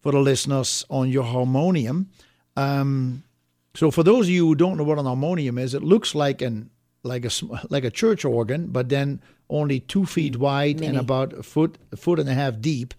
for 0.00 0.12
the 0.12 0.20
listeners 0.20 0.84
on 0.88 1.10
your 1.10 1.24
harmonium. 1.24 2.10
Um, 2.56 3.24
so 3.74 3.90
for 3.90 4.04
those 4.04 4.26
of 4.26 4.30
you 4.30 4.46
who 4.46 4.54
don't 4.54 4.76
know 4.76 4.84
what 4.84 4.98
an 4.98 5.04
harmonium 5.04 5.58
is, 5.58 5.74
it 5.74 5.82
looks 5.82 6.14
like 6.14 6.42
an 6.42 6.70
like 7.02 7.24
a 7.24 7.30
like 7.70 7.84
a 7.84 7.90
church 7.90 8.24
organ, 8.24 8.68
but 8.68 8.88
then 8.88 9.20
only 9.50 9.80
two 9.80 10.06
feet 10.06 10.36
wide 10.36 10.80
and 10.80 10.96
about 10.96 11.32
a 11.32 11.42
foot 11.42 11.76
a 11.90 11.96
foot 11.96 12.20
and 12.20 12.28
a 12.28 12.34
half 12.34 12.60
deep, 12.60 12.94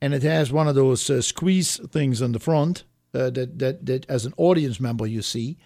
and 0.00 0.14
it 0.14 0.22
has 0.24 0.52
one 0.52 0.66
of 0.66 0.74
those 0.74 1.08
uh, 1.08 1.22
squeeze 1.22 1.76
things 1.90 2.20
on 2.20 2.32
the 2.32 2.40
front 2.40 2.84
uh, 3.14 3.30
that 3.30 3.58
that 3.58 3.86
that 3.86 4.04
as 4.08 4.26
an 4.26 4.34
audience 4.36 4.80
member 4.80 5.06
you 5.06 5.22
see, 5.22 5.56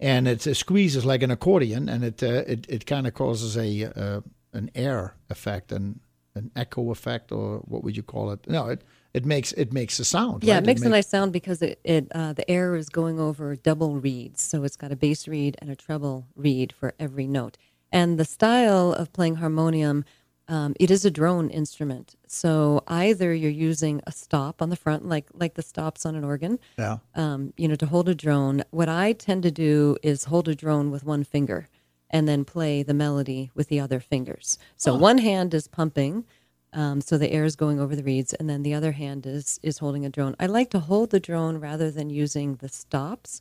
and 0.00 0.28
it 0.28 0.42
squeezes 0.56 1.04
like 1.04 1.22
an 1.22 1.30
accordion, 1.30 1.88
and 1.88 2.04
it 2.04 2.22
uh, 2.22 2.44
it 2.46 2.66
it 2.68 2.86
kind 2.86 3.06
of 3.06 3.14
causes 3.14 3.56
a 3.56 3.84
uh, 3.84 4.20
an 4.52 4.70
air 4.74 5.14
effect 5.30 5.72
and 5.72 6.00
an 6.34 6.50
echo 6.54 6.90
effect, 6.90 7.32
or 7.32 7.58
what 7.60 7.82
would 7.82 7.96
you 7.96 8.02
call 8.02 8.30
it? 8.30 8.46
No, 8.48 8.68
it 8.68 8.82
it 9.14 9.24
makes 9.24 9.52
it 9.52 9.72
makes 9.72 9.98
a 9.98 10.04
sound. 10.04 10.44
Yeah, 10.44 10.54
right? 10.54 10.62
it 10.62 10.66
makes 10.66 10.82
a 10.82 10.84
make- 10.84 10.92
nice 10.92 11.08
sound 11.08 11.32
because 11.32 11.62
it, 11.62 11.80
it 11.84 12.08
uh, 12.14 12.32
the 12.34 12.48
air 12.50 12.76
is 12.76 12.88
going 12.88 13.18
over 13.18 13.56
double 13.56 13.96
reeds, 13.96 14.42
so 14.42 14.62
it's 14.64 14.76
got 14.76 14.92
a 14.92 14.96
bass 14.96 15.26
reed 15.26 15.56
and 15.60 15.70
a 15.70 15.76
treble 15.76 16.26
reed 16.36 16.72
for 16.72 16.94
every 16.98 17.26
note. 17.26 17.56
And 17.90 18.18
the 18.18 18.24
style 18.24 18.92
of 18.92 19.12
playing 19.12 19.36
harmonium, 19.36 20.04
um, 20.48 20.74
it 20.78 20.90
is 20.90 21.04
a 21.04 21.10
drone 21.10 21.50
instrument. 21.50 22.14
So 22.28 22.82
either 22.86 23.34
you're 23.34 23.50
using 23.50 24.00
a 24.06 24.12
stop 24.12 24.62
on 24.62 24.70
the 24.70 24.76
front, 24.76 25.06
like 25.08 25.26
like 25.34 25.54
the 25.54 25.62
stops 25.62 26.06
on 26.06 26.14
an 26.14 26.24
organ, 26.24 26.58
Yeah. 26.78 26.98
um, 27.14 27.52
you 27.56 27.66
know, 27.68 27.74
to 27.76 27.86
hold 27.86 28.08
a 28.08 28.14
drone. 28.14 28.62
What 28.70 28.88
I 28.88 29.12
tend 29.12 29.42
to 29.44 29.50
do 29.50 29.96
is 30.02 30.24
hold 30.24 30.48
a 30.48 30.54
drone 30.54 30.90
with 30.90 31.04
one 31.04 31.24
finger 31.24 31.68
and 32.10 32.28
then 32.28 32.44
play 32.44 32.82
the 32.84 32.94
melody 32.94 33.50
with 33.54 33.68
the 33.68 33.80
other 33.80 33.98
fingers. 33.98 34.58
So 34.76 34.94
one 34.96 35.18
hand 35.18 35.52
is 35.54 35.66
pumping, 35.66 36.24
um, 36.72 37.00
so 37.00 37.18
the 37.18 37.32
air 37.32 37.44
is 37.44 37.56
going 37.56 37.80
over 37.80 37.96
the 37.96 38.02
reeds, 38.04 38.32
and 38.34 38.48
then 38.48 38.62
the 38.62 38.74
other 38.74 38.92
hand 38.92 39.26
is 39.26 39.58
is 39.62 39.78
holding 39.78 40.06
a 40.06 40.10
drone. 40.10 40.36
I 40.38 40.46
like 40.46 40.70
to 40.70 40.78
hold 40.78 41.10
the 41.10 41.18
drone 41.20 41.56
rather 41.58 41.90
than 41.90 42.08
using 42.10 42.56
the 42.56 42.68
stops 42.68 43.40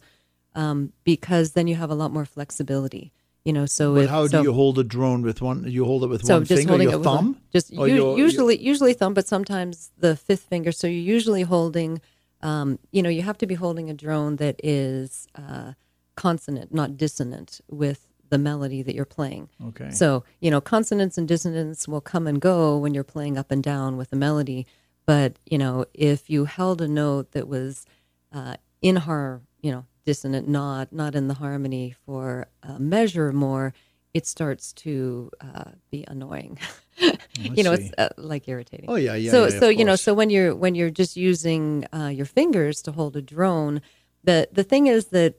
um, 0.56 0.94
because 1.04 1.52
then 1.52 1.68
you 1.68 1.76
have 1.76 1.92
a 1.92 1.96
lot 1.96 2.12
more 2.12 2.26
flexibility. 2.26 3.12
You 3.46 3.54
know, 3.54 3.68
so 3.68 3.94
But 3.94 4.06
if, 4.06 4.10
how 4.10 4.26
so, 4.28 4.40
do 4.40 4.44
you 4.44 4.54
hold 4.54 4.80
a 4.80 4.84
drone 4.84 5.22
with 5.22 5.40
one? 5.40 5.64
You 5.68 5.86
hold 5.86 6.04
it 6.04 6.08
with 6.08 6.26
so 6.26 6.38
one 6.38 6.46
just 6.46 6.60
finger, 6.62 6.72
holding 6.72 6.88
your 6.90 6.96
it 6.96 6.98
with 6.98 7.06
thumb. 7.06 7.38
just 7.54 7.72
Or 7.78 7.88
u- 7.88 7.96
your- 7.96 8.18
usually 8.18 8.58
usually 8.58 8.94
thumb, 8.94 9.14
but 9.14 9.28
sometimes 9.28 9.92
the 10.00 10.16
fifth 10.16 10.44
finger. 10.44 10.72
So 10.72 10.88
you're 10.88 11.16
usually 11.16 11.44
holding. 11.44 12.02
Um, 12.42 12.80
you 12.92 13.02
know, 13.04 13.10
you 13.10 13.22
have 13.22 13.38
to 13.40 13.48
be 13.48 13.56
holding 13.56 13.90
a 13.90 13.94
drone 13.94 14.36
that 14.38 14.60
is 14.64 15.28
uh, 15.36 15.74
consonant, 16.16 16.74
not 16.74 16.98
dissonant, 16.98 17.62
with 17.70 18.08
the 18.30 18.38
melody 18.40 18.82
that 18.82 18.96
you're 18.96 19.06
playing. 19.06 19.50
Okay. 19.64 19.92
So 19.92 20.24
you 20.40 20.50
know, 20.50 20.60
consonants 20.60 21.16
and 21.18 21.28
dissonance 21.28 21.88
will 21.88 22.02
come 22.02 22.26
and 22.26 22.42
go 22.42 22.78
when 22.78 22.96
you're 22.96 23.04
playing 23.04 23.38
up 23.38 23.52
and 23.52 23.62
down 23.64 23.96
with 23.96 24.12
a 24.12 24.16
melody. 24.16 24.66
But 25.06 25.38
you 25.46 25.60
know, 25.60 25.86
if 25.94 26.32
you 26.32 26.46
held 26.46 26.82
a 26.82 26.88
note 26.88 27.32
that 27.34 27.48
was 27.48 27.86
uh, 28.34 28.56
in 28.82 28.96
har, 28.96 29.42
you 29.62 29.72
know, 29.72 29.86
dissonant, 30.06 30.48
not 30.48 30.94
not 30.94 31.16
in 31.16 31.28
the 31.28 31.36
harmony 31.36 31.96
for 32.06 32.48
a 32.64 32.80
measure 32.80 33.32
more, 33.32 33.74
it 34.14 34.26
starts 34.26 34.72
to 34.72 35.30
uh, 35.42 35.72
be 35.92 36.06
annoying. 36.08 36.58
you 37.34 37.64
know, 37.64 37.76
see. 37.76 37.84
it's 37.84 37.94
uh, 37.98 38.10
like 38.18 38.48
irritating. 38.48 38.86
Oh, 38.90 38.96
yeah, 38.96 39.16
yeah, 39.16 39.32
So 39.32 39.48
yeah, 39.48 39.60
so 39.60 39.70
you 39.70 39.84
know, 39.84 39.96
so 39.98 40.14
when 40.14 40.30
you're 40.30 40.56
when 40.56 40.76
you're 40.76 40.90
just 40.90 41.18
using 41.18 41.86
uh, 41.94 42.08
your 42.08 42.26
fingers 42.26 42.82
to 42.84 42.94
hold 42.94 43.18
a 43.18 43.22
drone, 43.22 43.82
the 44.24 44.48
the 44.52 44.64
thing 44.64 44.88
is 44.88 45.08
that 45.08 45.36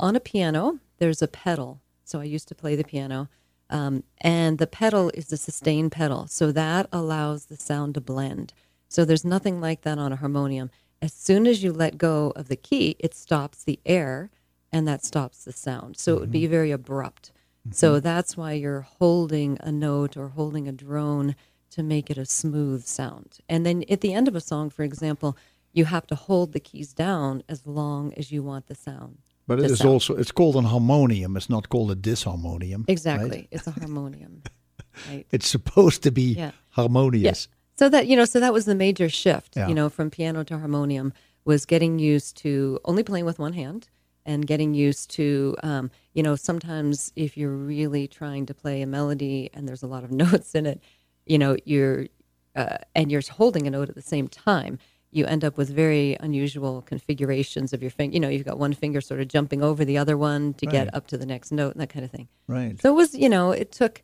on 0.00 0.16
a 0.16 0.20
piano 0.20 0.80
there's 0.98 1.20
a 1.20 1.28
pedal. 1.28 1.82
So 2.04 2.20
I 2.20 2.24
used 2.24 2.48
to 2.48 2.54
play 2.54 2.76
the 2.76 2.84
piano. 2.84 3.28
Um, 3.68 4.04
and 4.20 4.58
the 4.58 4.66
pedal 4.66 5.10
is 5.12 5.26
the 5.26 5.36
sustain 5.36 5.90
pedal. 5.90 6.28
So 6.28 6.52
that 6.52 6.88
allows 6.92 7.46
the 7.46 7.56
sound 7.56 7.94
to 7.94 8.00
blend. 8.00 8.52
So 8.88 9.04
there's 9.04 9.24
nothing 9.24 9.60
like 9.60 9.82
that 9.82 9.98
on 9.98 10.12
a 10.12 10.16
harmonium. 10.16 10.70
As 11.02 11.12
soon 11.12 11.46
as 11.46 11.62
you 11.62 11.72
let 11.72 11.98
go 11.98 12.32
of 12.36 12.48
the 12.48 12.56
key, 12.56 12.96
it 12.98 13.14
stops 13.14 13.64
the 13.64 13.78
air 13.84 14.30
and 14.72 14.86
that 14.88 15.04
stops 15.04 15.44
the 15.44 15.52
sound. 15.52 15.96
So 15.98 16.14
it 16.14 16.20
would 16.20 16.30
be 16.30 16.42
mm-hmm. 16.42 16.50
very 16.50 16.70
abrupt. 16.70 17.32
Mm-hmm. 17.66 17.72
So 17.72 18.00
that's 18.00 18.36
why 18.36 18.52
you're 18.52 18.82
holding 18.98 19.58
a 19.60 19.72
note 19.72 20.16
or 20.16 20.28
holding 20.28 20.68
a 20.68 20.72
drone 20.72 21.36
to 21.70 21.82
make 21.82 22.10
it 22.10 22.18
a 22.18 22.24
smooth 22.24 22.84
sound. 22.84 23.38
And 23.48 23.66
then 23.66 23.84
at 23.90 24.00
the 24.00 24.12
end 24.12 24.28
of 24.28 24.34
a 24.34 24.40
song, 24.40 24.70
for 24.70 24.82
example, 24.82 25.36
you 25.72 25.84
have 25.84 26.06
to 26.06 26.14
hold 26.14 26.52
the 26.52 26.60
keys 26.60 26.92
down 26.94 27.42
as 27.48 27.66
long 27.66 28.14
as 28.14 28.32
you 28.32 28.42
want 28.42 28.66
the 28.66 28.74
sound. 28.74 29.18
But 29.46 29.60
it 29.60 29.70
is 29.70 29.78
sound. 29.78 29.90
also 29.90 30.16
it's 30.16 30.32
called 30.32 30.56
an 30.56 30.64
harmonium. 30.64 31.36
It's 31.36 31.50
not 31.50 31.68
called 31.68 31.90
a 31.90 31.96
disharmonium. 31.96 32.78
right? 32.78 32.88
Exactly. 32.88 33.48
It's 33.50 33.66
a 33.66 33.72
harmonium. 33.72 34.42
right. 35.10 35.26
It's 35.30 35.48
supposed 35.48 36.02
to 36.04 36.10
be 36.10 36.34
Yeah. 36.34 36.52
harmonious. 36.70 37.48
So 37.78 37.88
that 37.90 38.06
you 38.06 38.16
know, 38.16 38.24
so 38.24 38.40
that 38.40 38.52
was 38.52 38.64
the 38.64 38.74
major 38.74 39.08
shift, 39.08 39.56
Yeah. 39.56 39.68
you 39.68 39.74
know, 39.74 39.88
from 39.88 40.10
piano 40.10 40.44
to 40.44 40.58
harmonium 40.58 41.12
was 41.44 41.66
getting 41.66 41.98
used 41.98 42.36
to 42.38 42.80
only 42.84 43.02
playing 43.04 43.24
with 43.24 43.38
one 43.38 43.52
hand 43.52 43.88
and 44.24 44.46
getting 44.46 44.74
used 44.74 45.10
to 45.10 45.54
um, 45.62 45.90
you 46.14 46.22
know, 46.22 46.34
sometimes 46.36 47.12
if 47.16 47.36
you're 47.36 47.54
really 47.54 48.08
trying 48.08 48.46
to 48.46 48.54
play 48.54 48.82
a 48.82 48.86
melody 48.86 49.50
and 49.54 49.68
there's 49.68 49.82
a 49.82 49.86
lot 49.86 50.02
of 50.04 50.10
notes 50.24 50.54
in 50.54 50.66
it, 50.66 50.80
you 51.26 51.38
know, 51.38 51.56
you're 51.64 52.06
uh, 52.56 52.78
and 52.94 53.12
you're 53.12 53.20
holding 53.30 53.66
a 53.66 53.70
note 53.70 53.88
at 53.90 53.94
the 53.94 54.00
same 54.02 54.26
time, 54.28 54.78
you 55.12 55.26
end 55.26 55.44
up 55.44 55.58
with 55.58 55.68
very 55.68 56.16
unusual 56.20 56.80
configurations 56.82 57.72
of 57.74 57.82
your 57.82 57.90
finger. 57.90 58.14
You 58.14 58.20
know, 58.20 58.28
you've 58.30 58.46
got 58.46 58.58
one 58.58 58.72
finger 58.72 59.00
sort 59.02 59.20
of 59.20 59.28
jumping 59.28 59.62
over 59.62 59.84
the 59.84 59.98
other 59.98 60.16
one 60.16 60.54
to 60.54 60.66
Right. 60.66 60.72
get 60.72 60.94
up 60.94 61.06
to 61.08 61.18
the 61.18 61.26
next 61.26 61.52
note 61.52 61.72
and 61.72 61.80
that 61.82 61.90
kind 61.90 62.04
of 62.04 62.10
thing. 62.10 62.28
Right. 62.48 62.80
So 62.80 62.90
it 62.92 62.96
was, 62.96 63.14
you 63.14 63.28
know, 63.28 63.52
it 63.52 63.70
took 63.72 64.02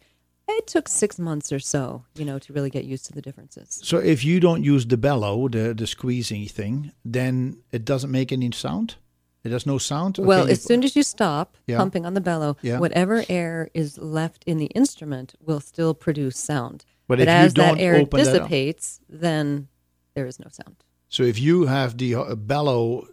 it 0.48 0.66
took 0.66 0.88
six 0.88 1.18
months 1.18 1.52
or 1.52 1.58
so, 1.58 2.04
you 2.14 2.24
know, 2.24 2.38
to 2.38 2.52
really 2.52 2.70
get 2.70 2.84
used 2.84 3.06
to 3.06 3.12
the 3.12 3.22
differences. 3.22 3.80
So 3.82 3.98
if 3.98 4.24
you 4.24 4.40
don't 4.40 4.62
use 4.62 4.86
the 4.86 4.96
bellow, 4.96 5.48
the 5.48 5.74
the 5.74 5.86
squeezing 5.86 6.46
thing, 6.48 6.92
then 7.04 7.58
it 7.72 7.84
doesn't 7.84 8.10
make 8.10 8.32
any 8.32 8.50
sound. 8.52 8.96
It 9.44 9.50
has 9.52 9.66
no 9.66 9.78
sound. 9.78 10.18
Or 10.18 10.24
Well, 10.26 10.40
can 10.42 10.48
you- 10.48 10.52
as 10.52 10.62
soon 10.62 10.84
as 10.84 10.94
you 10.94 11.02
stop 11.02 11.56
Yeah. 11.66 11.78
pumping 11.78 12.06
on 12.06 12.14
the 12.14 12.20
bellow, 12.20 12.56
Yeah. 12.62 12.78
whatever 12.78 13.24
air 13.28 13.68
is 13.74 13.98
left 13.98 14.44
in 14.46 14.58
the 14.58 14.66
instrument 14.74 15.34
will 15.40 15.60
still 15.60 15.94
produce 15.94 16.38
sound. 16.38 16.84
But 17.08 17.18
But, 17.18 17.20
if 17.22 17.26
you 17.28 17.34
as 17.46 17.54
that 17.54 17.78
air 17.78 17.96
open 17.96 18.18
that 18.22 18.24
dissipates, 18.32 19.00
then 19.08 19.68
there 20.14 20.26
is 20.26 20.38
no 20.38 20.46
sound. 20.50 20.76
so 21.08 21.22
if 21.24 21.38
you 21.40 21.66
have 21.66 21.96
the 21.98 22.14
uh, 22.14 22.34
bellow 22.36 23.08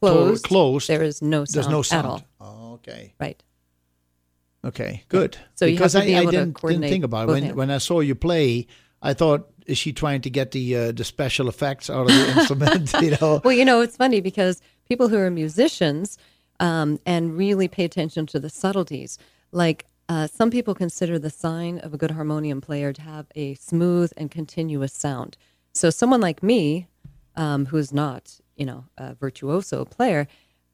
Closed, 0.00 0.44
closed, 0.44 0.88
there 0.88 1.02
is 1.02 1.22
no 1.22 1.44
sound, 1.44 1.54
there's 1.54 1.68
no 1.68 1.80
at 1.80 1.86
sound. 1.86 2.06
all. 2.06 2.22
Oh, 2.40 2.72
okay. 2.74 3.14
Right. 3.20 3.42
Okay, 4.64 5.04
good. 5.08 5.36
So 5.54 5.64
you 5.64 5.72
have 5.72 5.78
because 5.78 5.92
to 5.92 6.00
I, 6.02 6.06
be 6.06 6.16
I 6.16 6.20
didn't, 6.20 6.30
didn't 6.34 6.54
coordinate 6.54 6.90
think 6.90 7.04
about 7.04 7.28
it 7.28 7.32
when 7.32 7.42
hands. 7.44 7.54
when 7.56 7.70
I 7.70 7.78
saw 7.78 8.00
you 8.00 8.14
play. 8.14 8.66
I 9.02 9.12
thought, 9.14 9.48
is 9.66 9.78
she 9.78 9.92
trying 9.92 10.22
to 10.22 10.30
get 10.30 10.50
the 10.52 10.76
uh, 10.76 10.92
the 10.92 11.04
special 11.04 11.48
effects 11.48 11.88
out 11.90 12.02
of 12.02 12.06
the 12.08 12.28
instrument? 12.38 12.92
You 13.00 13.16
know, 13.20 13.40
Well, 13.44 13.54
you 13.54 13.64
know, 13.64 13.80
it's 13.80 13.96
funny 13.96 14.20
because 14.20 14.60
people 14.88 15.08
who 15.08 15.18
are 15.18 15.30
musicians 15.30 16.18
um, 16.58 16.98
and 17.06 17.36
really 17.36 17.68
pay 17.68 17.84
attention 17.84 18.26
to 18.26 18.40
the 18.40 18.48
subtleties, 18.50 19.18
like 19.52 19.86
uh, 20.08 20.26
some 20.26 20.50
people 20.50 20.74
consider 20.74 21.18
the 21.18 21.30
sign 21.30 21.78
of 21.80 21.92
a 21.94 21.98
good 21.98 22.12
harmonium 22.12 22.60
player 22.60 22.92
to 22.92 23.02
have 23.02 23.26
a 23.36 23.54
smooth 23.54 24.12
and 24.16 24.30
continuous 24.30 24.92
sound. 24.94 25.36
So, 25.74 25.90
someone 25.90 26.20
like 26.20 26.42
me, 26.42 26.88
um, 27.36 27.66
who's 27.66 27.92
not, 27.92 28.40
you 28.56 28.64
know, 28.64 28.84
a 28.96 29.14
virtuoso 29.14 29.84
player, 29.84 30.26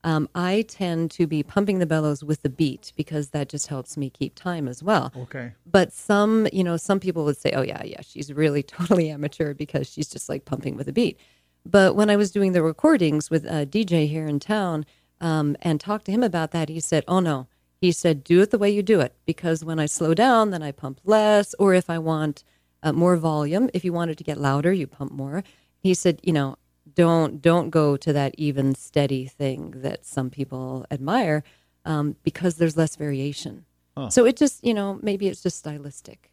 um, 0.05 0.29
I 0.35 0.63
tend 0.69 1.11
to 1.13 1.27
be 1.27 1.43
pumping 1.43 1.79
the 1.79 1.87
bellows 1.87 2.25
with 2.25 2.43
the 2.43 2.49
beat 2.49 2.93
because 2.97 3.29
that 3.31 3.49
just 3.49 3.69
helps 3.69 3.97
me 3.97 4.11
keep 4.11 4.35
time 4.35 4.67
as 4.67 4.83
well. 4.83 5.13
Okay. 5.17 5.53
But 5.65 5.93
some, 5.93 6.49
you 6.53 6.65
know, 6.65 6.77
some 6.77 6.99
people 6.99 7.25
would 7.25 7.37
say, 7.37 7.53
"Oh 7.53 7.63
yeah, 7.63 7.83
yeah, 7.85 8.01
she's 8.03 8.33
really 8.33 8.63
totally 8.79 9.11
amateur 9.11 9.55
because 9.55 9.89
she's 9.89 10.09
just 10.09 10.29
like 10.29 10.45
pumping 10.45 10.77
with 10.77 10.89
a 10.89 10.93
beat." 10.93 11.19
But 11.65 11.95
when 11.95 12.11
I 12.11 12.17
was 12.17 12.33
doing 12.33 12.53
the 12.53 12.63
recordings 12.63 13.31
with 13.31 13.45
a 13.45 13.65
DJ 13.65 14.09
here 14.09 14.27
in 14.27 14.41
town 14.41 14.85
um, 15.21 15.57
and 15.63 15.81
talked 15.81 16.07
to 16.07 16.13
him 16.13 16.25
about 16.25 16.51
that, 16.51 16.69
he 16.69 16.81
said, 16.81 17.05
"Oh 17.07 17.21
no," 17.21 17.47
he 17.81 17.93
said, 17.93 18.25
"Do 18.25 18.41
it 18.41 18.51
the 18.51 18.59
way 18.59 18.71
you 18.71 18.83
do 18.83 19.01
it 19.01 19.15
because 19.25 19.65
when 19.65 19.79
I 19.79 19.87
slow 19.87 20.15
down, 20.15 20.51
then 20.51 20.63
I 20.63 20.73
pump 20.73 21.01
less, 21.05 21.55
or 21.61 21.75
if 21.75 21.89
I 21.89 21.99
want 21.99 22.43
uh, 22.83 22.93
more 22.93 23.17
volume, 23.17 23.71
if 23.73 23.85
you 23.85 23.93
wanted 23.93 24.19
to 24.19 24.25
get 24.25 24.39
louder, 24.41 24.73
you 24.73 24.89
pump 24.89 25.13
more." 25.13 25.45
He 25.79 25.95
said, 25.95 26.19
"You 26.25 26.33
know." 26.33 26.57
Don't 26.95 27.41
don't 27.43 27.71
go 27.71 27.97
to 27.97 28.13
that 28.13 28.35
even 28.39 28.75
steady 28.75 29.27
thing 29.27 29.75
that 29.77 30.05
some 30.05 30.31
people 30.31 30.87
admire 30.91 31.45
um, 31.85 32.17
because 32.23 32.57
there's 32.57 32.77
less 32.77 32.97
variation. 32.97 33.65
So 34.09 34.25
it 34.25 34.37
just 34.39 34.65
you 34.65 34.73
know 34.73 34.99
maybe 35.03 35.29
it's 35.29 35.43
just 35.43 35.59
stylistic. 35.59 36.31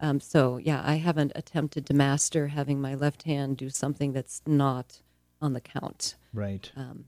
Um, 0.00 0.20
so 0.20 0.58
yeah, 0.58 0.82
I 0.84 0.96
haven't 0.96 1.32
attempted 1.34 1.86
to 1.86 1.94
master 1.94 2.48
having 2.48 2.80
my 2.80 2.94
left 2.94 3.22
hand 3.24 3.56
do 3.56 3.70
something 3.70 4.12
that's 4.12 4.42
not 4.46 5.00
on 5.40 5.54
the 5.54 5.60
count. 5.60 6.14
Right. 6.32 6.70
Um, 6.76 7.06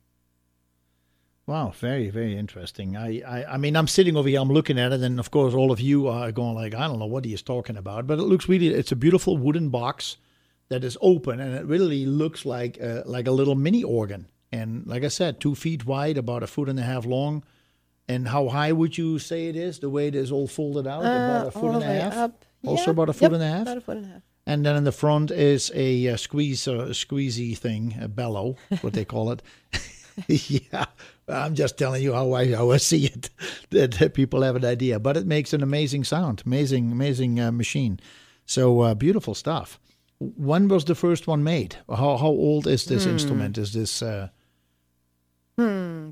Wow, 1.47 1.73
very, 1.77 2.09
very 2.09 2.37
interesting. 2.37 2.97
I, 2.97 3.21
I, 3.27 3.55
I 3.55 3.57
mean, 3.57 3.75
I'm 3.77 3.89
sitting 3.89 4.17
over 4.17 4.29
here, 4.29 4.41
I'm 4.41 4.49
looking 4.49 4.79
at 4.79 4.93
it, 4.93 5.01
and 5.01 5.19
of 5.19 5.33
course, 5.33 5.55
all 5.55 5.73
of 5.73 5.81
you 5.81 6.07
are 6.07 6.31
going 6.31 6.55
like, 6.55 6.73
I 6.73 6.87
don't 6.87 7.01
know 7.01 7.07
what 7.07 7.25
he 7.25 7.35
is 7.35 7.43
talking 7.43 7.77
about, 7.77 8.07
but 8.07 8.21
it 8.21 8.23
looks 8.23 8.49
really, 8.49 8.69
it's 8.69 8.93
a 8.93 8.97
beautiful 8.97 9.37
wooden 9.37 9.69
box 9.69 10.19
that 10.69 10.85
is 10.85 10.97
open, 11.01 11.41
and 11.41 11.55
it 11.55 11.65
really 11.67 12.07
looks 12.07 12.45
like 12.47 12.79
a, 12.79 13.03
like 13.07 13.27
a 13.27 13.33
little 13.33 13.55
mini 13.55 13.83
organ. 13.85 14.27
And 14.51 14.87
like 14.87 15.05
I 15.05 15.09
said, 15.09 15.41
two 15.41 15.55
feet 15.55 15.87
wide, 15.87 16.19
about 16.19 16.43
a 16.43 16.47
foot 16.47 16.69
and 16.69 16.79
a 16.79 16.83
half 16.83 17.07
long. 17.07 17.45
And 18.09 18.29
how 18.29 18.49
high 18.49 18.73
would 18.73 18.99
you 18.99 19.19
say 19.19 19.47
it 19.49 19.57
is? 19.57 19.79
The 19.79 19.89
way 19.89 20.09
it 20.09 20.15
is 20.15 20.31
all 20.33 20.47
folded 20.49 20.87
out, 20.87 21.01
about 21.05 21.47
a 21.47 21.51
foot 21.51 21.71
Uh, 21.71 21.75
and 21.75 21.83
a 21.83 21.87
half. 21.87 22.17
up. 22.17 22.45
Also 22.67 22.85
Yeah, 22.87 22.91
about 22.91 23.09
a 23.09 23.13
foot 23.13 23.23
yep, 23.23 23.33
and 23.33 23.43
a 23.43 23.47
half. 23.49 23.63
About 23.63 23.77
a 23.79 23.81
foot 23.81 23.97
and 23.99 24.07
a 24.07 24.09
half. 24.09 24.23
And 24.47 24.67
then 24.67 24.77
in 24.77 24.85
the 24.85 24.93
front 24.93 25.31
is 25.31 25.71
a, 25.75 26.09
uh 26.09 26.17
squeeze, 26.17 26.67
a 26.67 26.91
squeezy 26.93 27.57
thing, 27.57 27.95
a 28.01 28.09
bellow, 28.09 28.57
what 28.81 28.93
they 28.93 29.05
call 29.05 29.31
it. 29.31 29.41
yeah, 30.29 30.85
I'm 31.29 31.55
just 31.55 31.79
telling 31.79 32.03
you 32.03 32.13
how 32.13 32.33
I 32.33 32.53
how 32.53 32.71
I 32.73 32.77
see 32.79 33.07
it. 33.07 33.31
That 33.71 33.93
that 33.99 34.15
people 34.15 34.43
have 34.43 34.57
an 34.57 34.65
idea, 34.65 34.99
but 34.99 35.17
it 35.17 35.27
makes 35.27 35.53
an 35.53 35.63
amazing 35.63 36.05
sound, 36.05 36.43
amazing, 36.45 36.93
amazing 36.93 37.41
uh, 37.41 37.53
machine. 37.53 38.01
So 38.45 38.81
uh, 38.81 38.95
beautiful 38.95 39.35
stuff. 39.35 39.79
When 40.37 40.69
was 40.69 40.85
the 40.85 40.95
first 40.95 41.27
one 41.27 41.43
made? 41.43 41.77
How 41.89 42.17
how 42.17 42.29
old 42.29 42.67
is 42.67 42.85
this 42.85 43.05
Hmm. 43.05 43.11
instrument? 43.13 43.59
Is 43.59 43.73
this? 43.73 44.03
Uh, 44.03 44.29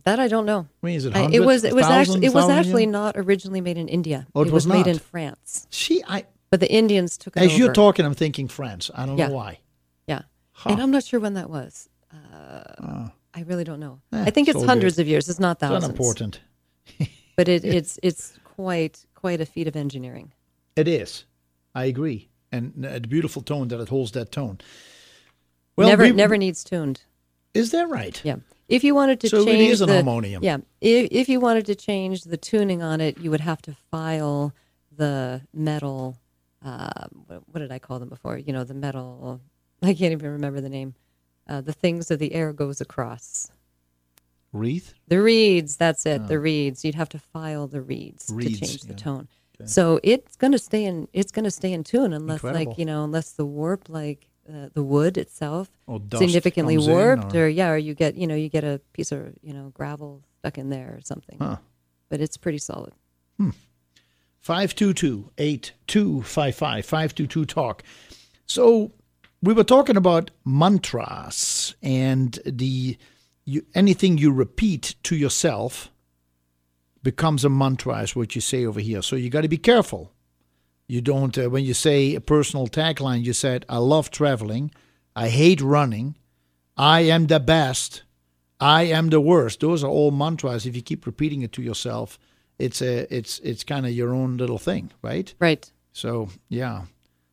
That 0.05 0.19
I 0.21 0.29
don't 0.29 0.47
know. 0.47 0.67
I 0.83 0.87
mean, 0.87 0.97
is 0.97 1.05
it 1.05 1.17
I- 1.17 1.31
it 1.33 1.41
was 1.45 1.65
it 1.65 1.75
was 1.75 1.85
actually 1.87 2.25
it 2.27 2.33
was 2.35 2.49
actually 2.49 2.85
years? 2.85 2.93
not 2.93 3.17
originally 3.17 3.61
made 3.61 3.77
in 3.79 3.89
India. 3.89 4.27
Oh, 4.35 4.43
it 4.43 4.49
it 4.49 4.53
was 4.53 4.67
was, 4.67 4.73
made 4.77 4.87
in? 4.91 4.99
France, 4.99 5.67
See, 5.71 6.03
I 6.09 6.25
but 6.51 6.61
the 6.61 6.71
Indians 6.73 7.17
took 7.19 7.37
it 7.37 7.43
as 7.43 7.59
you're 7.59 7.73
talking, 7.73 8.05
I'm 8.07 8.15
thinking 8.15 8.49
France. 8.49 8.91
I 8.95 9.07
don't 9.07 9.19
Yeah. 9.19 9.29
know 9.29 9.35
why. 9.35 9.59
Yeah. 10.07 10.23
Huh. 10.53 10.71
And 10.71 10.81
I'm 10.83 10.91
not 10.91 11.05
sure 11.05 11.21
when 11.21 11.35
that 11.35 11.49
was. 11.51 11.89
Uh, 12.13 13.09
I 13.35 13.43
really 13.43 13.65
don't 13.65 13.81
know. 13.81 14.01
Eh, 14.13 14.23
I 14.27 14.31
think 14.31 14.49
it's 14.49 14.57
it's 14.57 14.67
hundreds 14.67 14.97
good. 14.97 15.03
of 15.03 15.09
years. 15.09 15.29
It's 15.29 15.39
not 15.41 15.57
It's 15.57 15.61
thousands. 15.61 15.85
unimportant. 15.85 16.41
But 17.37 17.49
it, 17.49 17.65
it's 17.79 17.99
it's 18.03 18.39
quite 18.57 19.05
quite 19.15 19.41
a 19.41 19.47
feat 19.47 19.69
of 19.69 19.77
engineering. 19.77 20.33
It 20.77 20.89
is. 20.89 21.25
I 21.75 21.85
agree. 21.87 22.29
And 22.53 22.85
uh, 22.85 22.99
the 22.99 23.09
beautiful 23.09 23.43
tone 23.43 23.69
that 23.69 23.81
it 23.81 23.89
holds 23.89 24.11
that 24.13 24.33
tone. 24.33 24.59
Well, 25.77 25.89
never 25.89 26.05
we- 26.05 26.13
never 26.13 26.37
needs 26.37 26.65
tuned. 26.65 27.03
Is 27.55 27.71
that 27.73 27.89
right? 27.89 28.21
Yeah. 28.25 28.37
If 28.69 28.85
you 28.85 28.95
wanted 28.95 29.19
to 29.21 29.29
So 29.29 29.45
change 29.45 29.59
really 29.59 29.67
is 29.67 29.81
an 29.81 29.89
the, 29.89 29.95
harmonium. 29.95 30.45
Yeah. 30.45 30.59
If, 30.81 31.09
if 31.11 31.29
you 31.29 31.41
wanted 31.41 31.67
to 31.67 31.75
change 31.75 32.23
the 32.23 32.37
tuning 32.37 32.83
on 32.83 33.01
it, 33.01 33.19
you 33.19 33.31
would 33.33 33.41
have 33.41 33.61
to 33.63 33.75
file 33.91 34.53
the 34.97 35.43
metal. 35.53 36.17
Uh, 36.65 37.07
what, 37.51 37.59
did 37.61 37.73
I 37.73 37.81
call 37.81 37.99
them 37.99 38.09
before? 38.09 38.39
You 38.39 38.53
know, 38.53 38.63
the 38.63 38.75
metal. 38.75 39.41
I 39.83 39.95
can't 39.95 40.13
even 40.13 40.31
remember 40.31 40.61
the 40.61 40.69
name. 40.69 40.95
Uh, 41.49 41.61
the 41.61 41.73
things 41.73 42.07
that 42.09 42.19
the 42.21 42.33
air 42.33 42.53
goes 42.53 42.81
across. 42.81 43.51
Wreath? 44.53 44.95
The 45.09 45.21
reeds, 45.21 45.77
that's 45.77 46.07
it. 46.07 46.29
The 46.29 46.39
reeds. 46.39 46.85
You'd 46.85 46.95
have 46.95 47.09
to 47.11 47.19
file 47.19 47.67
the 47.67 47.81
reeds, 47.81 48.29
Oh. 48.31 48.37
Reeds, 48.37 48.61
to 48.61 48.67
change 48.67 48.83
the 48.83 48.89
yeah. 48.93 48.97
tone. 48.97 49.29
So 49.67 50.01
it's 50.03 50.37
gonna 50.37 50.59
stay 50.59 50.85
in. 50.85 51.09
It's 51.13 51.33
gonna 51.33 51.51
stay 51.51 51.73
in 51.73 51.85
tune 51.85 52.13
unless, 52.13 52.37
Incredible. 52.39 52.71
like 52.71 52.79
you 52.79 52.85
know, 52.85 53.05
unless 53.05 53.33
the 53.33 53.45
warp, 53.47 53.89
like 53.89 54.27
uh, 54.49 54.69
the 54.75 54.83
wood 54.83 55.17
itself, 55.19 55.71
Or 55.87 56.01
significantly 56.17 56.79
warped, 56.79 57.35
or- 57.35 57.45
or... 57.45 57.49
yeah, 57.49 57.71
or 57.71 57.77
you 57.77 57.95
get 57.95 58.15
you 58.17 58.27
know 58.27 58.35
you 58.35 58.49
get 58.49 58.65
a 58.65 58.81
piece 58.93 59.13
of 59.13 59.35
you 59.43 59.53
know 59.53 59.71
gravel 59.75 60.23
stuck 60.39 60.59
in 60.59 60.71
there 60.71 60.95
or 60.97 61.01
something. 61.03 61.37
Huh. 61.39 61.57
But 62.09 62.21
it's 62.21 62.37
pretty 62.37 62.59
solid. 62.59 62.93
522 64.41 65.31
8255 65.39 66.85
522 66.85 67.45
Talk. 67.45 67.83
So 68.47 68.93
we 69.43 69.53
were 69.53 69.65
talking 69.65 69.97
about 69.97 70.31
mantras 70.45 71.75
and 71.83 72.39
the 72.45 72.97
you, 73.45 73.65
anything 73.75 74.19
you 74.19 74.33
repeat 74.33 74.95
to 75.05 75.17
yourself 75.17 75.91
becomes 77.03 77.45
a 77.45 77.49
mantra, 77.49 78.03
is 78.03 78.17
what 78.17 78.35
you 78.35 78.41
say 78.41 78.65
over 78.67 78.81
here. 78.81 79.03
So 79.03 79.17
you 79.17 79.31
got 79.31 79.43
to 79.43 79.49
be 79.49 79.59
careful. 79.59 80.13
You 80.87 81.01
don't, 81.01 81.37
uh, 81.39 81.49
when 81.49 81.65
you 81.65 81.75
say 81.75 82.15
a 82.15 82.21
personal 82.21 82.67
tagline, 82.67 83.25
you 83.25 83.33
said, 83.33 83.65
I 83.69 83.79
love 83.79 84.11
traveling, 84.11 84.73
I 85.15 85.29
hate 85.29 85.61
running, 85.61 86.17
I 86.77 87.03
am 87.03 87.29
the 87.29 87.39
best, 87.41 88.03
I 88.59 88.83
am 88.83 89.09
the 89.11 89.21
worst. 89.21 89.61
Those 89.61 89.85
are 89.85 89.91
all 89.91 90.11
mantras. 90.11 90.67
If 90.67 90.75
you 90.75 90.83
keep 90.83 91.07
repeating 91.07 91.43
it 91.43 91.53
to 91.53 91.63
yourself, 91.63 92.19
it's 92.59 92.83
a, 92.83 93.13
it's, 93.15 93.39
it's 93.39 93.65
kind 93.65 93.87
of 93.87 93.93
your 93.93 94.13
own 94.13 94.37
little 94.37 94.59
thing, 94.59 94.91
right? 95.01 95.33
Right. 95.39 95.71
So 95.93 96.29
yeah, 96.49 96.83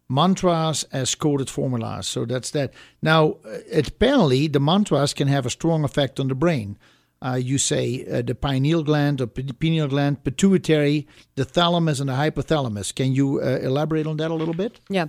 mantras 0.10 0.84
as 0.91 1.15
coded 1.15 1.49
formulas. 1.49 2.07
So 2.07 2.26
that's 2.26 2.52
that. 2.52 2.73
Now, 3.02 3.38
uh, 3.45 3.57
apparently, 3.73 4.48
the 4.48 4.60
mantras 4.60 5.14
can 5.14 5.27
have 5.27 5.45
a 5.45 5.49
strong 5.49 5.84
effect 5.84 6.19
on 6.19 6.27
the 6.27 6.35
brain. 6.35 6.77
Uh, 7.19 7.39
you 7.41 7.57
say 7.57 8.06
uh, 8.06 8.22
the 8.22 8.35
pineal 8.35 8.84
gland 8.84 9.22
or 9.22 9.27
pineal 9.27 9.88
gland, 9.88 10.23
pituitary, 10.23 11.07
the 11.35 11.45
thalamus, 11.45 11.99
and 11.99 12.10
the 12.10 12.14
hypothalamus. 12.14 12.94
Can 12.94 13.14
you 13.14 13.41
uh, 13.41 13.60
elaborate 13.61 14.06
on 14.06 14.18
that 14.18 14.30
a 14.30 14.35
little 14.35 14.53
bit? 14.53 14.80
Yeah. 14.89 15.07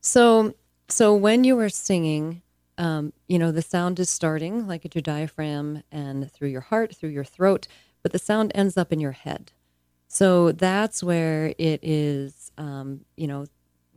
So 0.00 0.54
so 0.88 1.14
when 1.14 1.44
you 1.44 1.58
are 1.58 1.68
singing, 1.68 2.42
um, 2.78 3.12
you 3.28 3.38
know 3.38 3.52
the 3.52 3.62
sound 3.62 4.00
is 4.00 4.10
starting 4.10 4.66
like 4.66 4.84
at 4.84 4.94
your 4.94 5.02
diaphragm 5.02 5.82
and 5.92 6.30
through 6.32 6.48
your 6.48 6.62
heart, 6.62 6.96
through 6.96 7.10
your 7.10 7.24
throat, 7.24 7.68
but 8.02 8.12
the 8.12 8.18
sound 8.18 8.52
ends 8.54 8.76
up 8.76 8.92
in 8.92 9.00
your 9.00 9.12
head. 9.12 9.52
So 10.08 10.52
that's 10.52 11.02
where 11.02 11.54
it 11.58 11.80
is, 11.82 12.52
um, 12.56 13.04
you 13.16 13.26
know, 13.26 13.46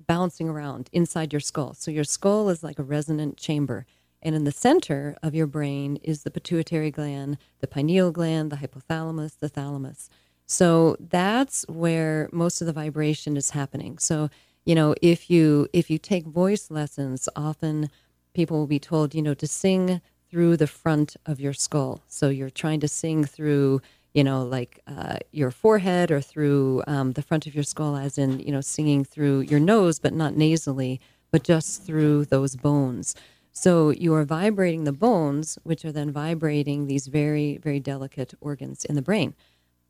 bouncing 0.07 0.49
around 0.49 0.89
inside 0.91 1.31
your 1.31 1.39
skull. 1.39 1.73
So 1.76 1.91
your 1.91 2.03
skull 2.03 2.49
is 2.49 2.63
like 2.63 2.80
a 2.80 2.84
resonant 2.84 3.38
chamber. 3.38 3.85
And 4.21 4.35
in 4.35 4.43
the 4.43 4.51
center 4.51 5.15
of 5.23 5.33
your 5.33 5.47
brain 5.47 5.97
is 6.03 6.23
the 6.23 6.31
pituitary 6.31 6.91
gland, 6.91 7.37
the 7.59 7.67
pineal 7.67 8.11
gland, 8.11 8.51
the 8.51 8.57
hypothalamus, 8.57 9.39
the 9.39 9.49
thalamus. 9.49 10.09
So 10.45 10.97
that's 10.99 11.65
where 11.69 12.27
most 12.31 12.59
of 12.59 12.67
the 12.67 12.73
vibration 12.73 13.37
is 13.37 13.51
happening. 13.51 13.97
So, 13.97 14.29
you 14.65 14.75
know, 14.75 14.95
if 15.01 15.29
you 15.29 15.67
if 15.73 15.89
you 15.89 15.97
take 15.97 16.25
voice 16.25 16.69
lessons, 16.69 17.29
often 17.35 17.89
people 18.33 18.57
will 18.57 18.67
be 18.67 18.79
told, 18.79 19.15
you 19.15 19.21
know, 19.21 19.33
to 19.35 19.47
sing 19.47 20.01
through 20.29 20.57
the 20.57 20.67
front 20.67 21.15
of 21.25 21.39
your 21.39 21.53
skull. 21.53 22.01
So 22.07 22.29
you're 22.29 22.49
trying 22.49 22.79
to 22.81 22.87
sing 22.87 23.23
through, 23.23 23.81
you 24.13 24.23
know, 24.23 24.43
like 24.43 24.79
uh, 24.87 25.17
your 25.31 25.51
forehead 25.51 26.11
or 26.11 26.21
through 26.21 26.83
um, 26.87 27.13
the 27.13 27.21
front 27.21 27.47
of 27.47 27.55
your 27.55 27.63
skull, 27.63 27.95
as 27.95 28.17
in, 28.17 28.39
you 28.39 28.51
know, 28.51 28.61
singing 28.61 29.03
through 29.03 29.41
your 29.41 29.59
nose, 29.59 29.99
but 29.99 30.13
not 30.13 30.35
nasally, 30.35 30.99
but 31.31 31.43
just 31.43 31.83
through 31.83 32.25
those 32.25 32.55
bones. 32.55 33.15
So 33.51 33.89
you 33.89 34.13
are 34.13 34.26
vibrating 34.26 34.84
the 34.84 34.93
bones, 34.93 35.57
which 35.63 35.84
are 35.84 35.91
then 35.91 36.11
vibrating 36.11 36.88
these 36.88 37.07
very, 37.07 37.57
very 37.57 37.80
delicate 37.80 38.34
organs 38.39 38.85
in 38.85 38.95
the 38.95 39.01
brain. 39.01 39.35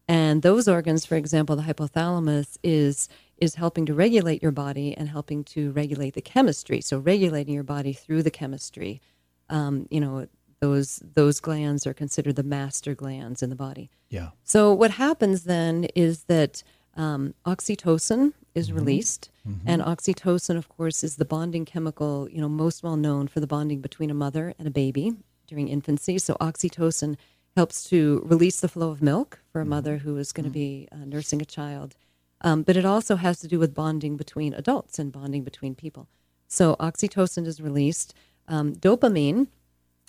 And 0.07 0.41
those 0.41 0.67
organs, 0.67 1.05
for 1.05 1.15
example, 1.15 1.55
the 1.55 1.63
hypothalamus 1.63 2.57
is 2.63 3.09
is 3.37 3.55
helping 3.55 3.85
to 3.85 3.93
regulate 3.93 4.41
your 4.41 4.51
body 4.51 4.97
and 4.97 5.07
helping 5.07 5.43
to 5.45 5.71
regulate 5.71 6.13
the 6.13 6.21
chemistry. 6.21 6.81
So 6.81 6.97
regulating 6.97 7.53
your 7.53 7.63
body 7.63 7.93
through 7.93 8.23
the 8.23 8.31
chemistry. 8.31 9.01
Um, 9.49 9.87
you 9.89 10.01
know, 10.01 10.27
those 10.61 11.01
those 11.13 11.39
glands 11.39 11.85
are 11.87 11.93
considered 11.93 12.35
the 12.35 12.43
master 12.43 12.95
glands 12.95 13.43
in 13.43 13.49
the 13.49 13.55
body. 13.55 13.89
Yeah. 14.09 14.29
So 14.43 14.73
what 14.73 14.91
happens 14.91 15.43
then 15.43 15.85
is 15.95 16.23
that 16.23 16.63
um, 16.95 17.33
oxytocin 17.45 18.33
is 18.55 18.71
released, 18.71 19.29
and 19.65 19.81
oxytocin, 19.81 20.57
of 20.57 20.69
course, 20.69 21.03
is 21.03 21.15
the 21.15 21.25
bonding 21.25 21.65
chemical. 21.65 22.27
You 22.29 22.41
know, 22.41 22.49
most 22.49 22.83
well 22.83 22.97
known 22.97 23.27
for 23.27 23.39
the 23.39 23.47
bonding 23.47 23.81
between 23.81 24.09
a 24.09 24.13
mother 24.13 24.53
and 24.57 24.67
a 24.67 24.71
baby 24.71 25.13
during 25.47 25.67
infancy. 25.67 26.19
So 26.19 26.35
oxytocin 26.35 27.15
helps 27.55 27.83
to 27.89 28.21
release 28.25 28.59
the 28.59 28.67
flow 28.67 28.89
of 28.89 29.01
milk 29.01 29.39
for 29.51 29.61
a 29.61 29.65
mother 29.65 29.97
who 29.97 30.17
is 30.17 30.31
going 30.31 30.45
to 30.45 30.51
be 30.51 30.87
uh, 30.91 30.97
nursing 31.05 31.41
a 31.41 31.45
child. 31.45 31.95
Um, 32.41 32.63
but 32.63 32.77
it 32.77 32.85
also 32.85 33.15
has 33.17 33.39
to 33.39 33.47
do 33.47 33.59
with 33.59 33.73
bonding 33.73 34.15
between 34.15 34.53
adults 34.53 34.99
and 34.99 35.11
bonding 35.11 35.43
between 35.43 35.75
people. 35.75 36.07
So 36.47 36.75
oxytocin 36.79 37.45
is 37.45 37.59
released. 37.59 38.13
Um, 38.47 38.75
dopamine, 38.75 39.47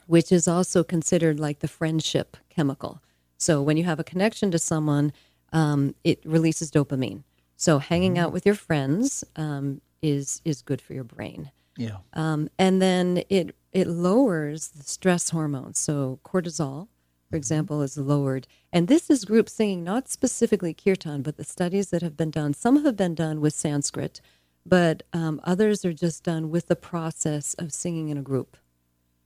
which 0.06 0.32
is 0.32 0.46
also 0.46 0.82
considered 0.84 1.40
like 1.40 1.60
the 1.60 1.68
friendship 1.68 2.36
chemical. 2.48 3.02
So 3.36 3.62
when 3.62 3.76
you 3.76 3.84
have 3.84 3.98
a 3.98 4.04
connection 4.04 4.50
to 4.50 4.58
someone, 4.58 5.12
um, 5.52 5.94
it 6.04 6.20
releases 6.24 6.70
dopamine. 6.70 7.24
So 7.60 7.78
hanging 7.78 8.18
out 8.18 8.32
with 8.32 8.46
your 8.46 8.54
friends 8.54 9.22
um, 9.36 9.82
is 10.00 10.40
is 10.46 10.62
good 10.62 10.80
for 10.80 10.94
your 10.94 11.04
brain. 11.04 11.50
Yeah. 11.76 11.98
Um, 12.14 12.48
and 12.58 12.80
then 12.80 13.22
it 13.28 13.54
it 13.70 13.86
lowers 13.86 14.68
the 14.68 14.82
stress 14.82 15.28
hormones. 15.28 15.78
So 15.78 16.20
cortisol, 16.24 16.88
for 17.28 17.36
example, 17.36 17.82
is 17.82 17.98
lowered. 17.98 18.48
And 18.72 18.88
this 18.88 19.10
is 19.10 19.26
group 19.26 19.50
singing, 19.50 19.84
not 19.84 20.08
specifically 20.08 20.72
kirtan, 20.72 21.20
but 21.20 21.36
the 21.36 21.44
studies 21.44 21.90
that 21.90 22.00
have 22.00 22.16
been 22.16 22.30
done. 22.30 22.54
Some 22.54 22.82
have 22.82 22.96
been 22.96 23.14
done 23.14 23.42
with 23.42 23.52
Sanskrit, 23.52 24.22
but 24.64 25.02
um, 25.12 25.38
others 25.44 25.84
are 25.84 25.92
just 25.92 26.24
done 26.24 26.48
with 26.48 26.66
the 26.68 26.76
process 26.76 27.52
of 27.58 27.74
singing 27.74 28.08
in 28.08 28.16
a 28.16 28.22
group. 28.22 28.56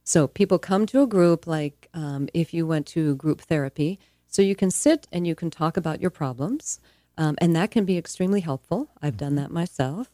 So 0.02 0.26
people 0.26 0.58
come 0.58 0.86
to 0.86 1.02
a 1.02 1.06
group 1.06 1.46
like 1.46 1.88
um, 1.94 2.28
if 2.34 2.52
you 2.52 2.66
went 2.66 2.88
to 2.88 3.14
group 3.14 3.42
therapy, 3.42 4.00
so 4.26 4.42
you 4.42 4.56
can 4.56 4.72
sit 4.72 5.06
and 5.12 5.24
you 5.24 5.36
can 5.36 5.50
talk 5.50 5.76
about 5.76 6.00
your 6.00 6.10
problems, 6.10 6.80
um, 7.16 7.36
and 7.38 7.54
that 7.54 7.70
can 7.70 7.84
be 7.84 7.96
extremely 7.96 8.40
helpful. 8.40 8.90
I've 9.00 9.16
done 9.16 9.36
that 9.36 9.50
myself. 9.50 10.10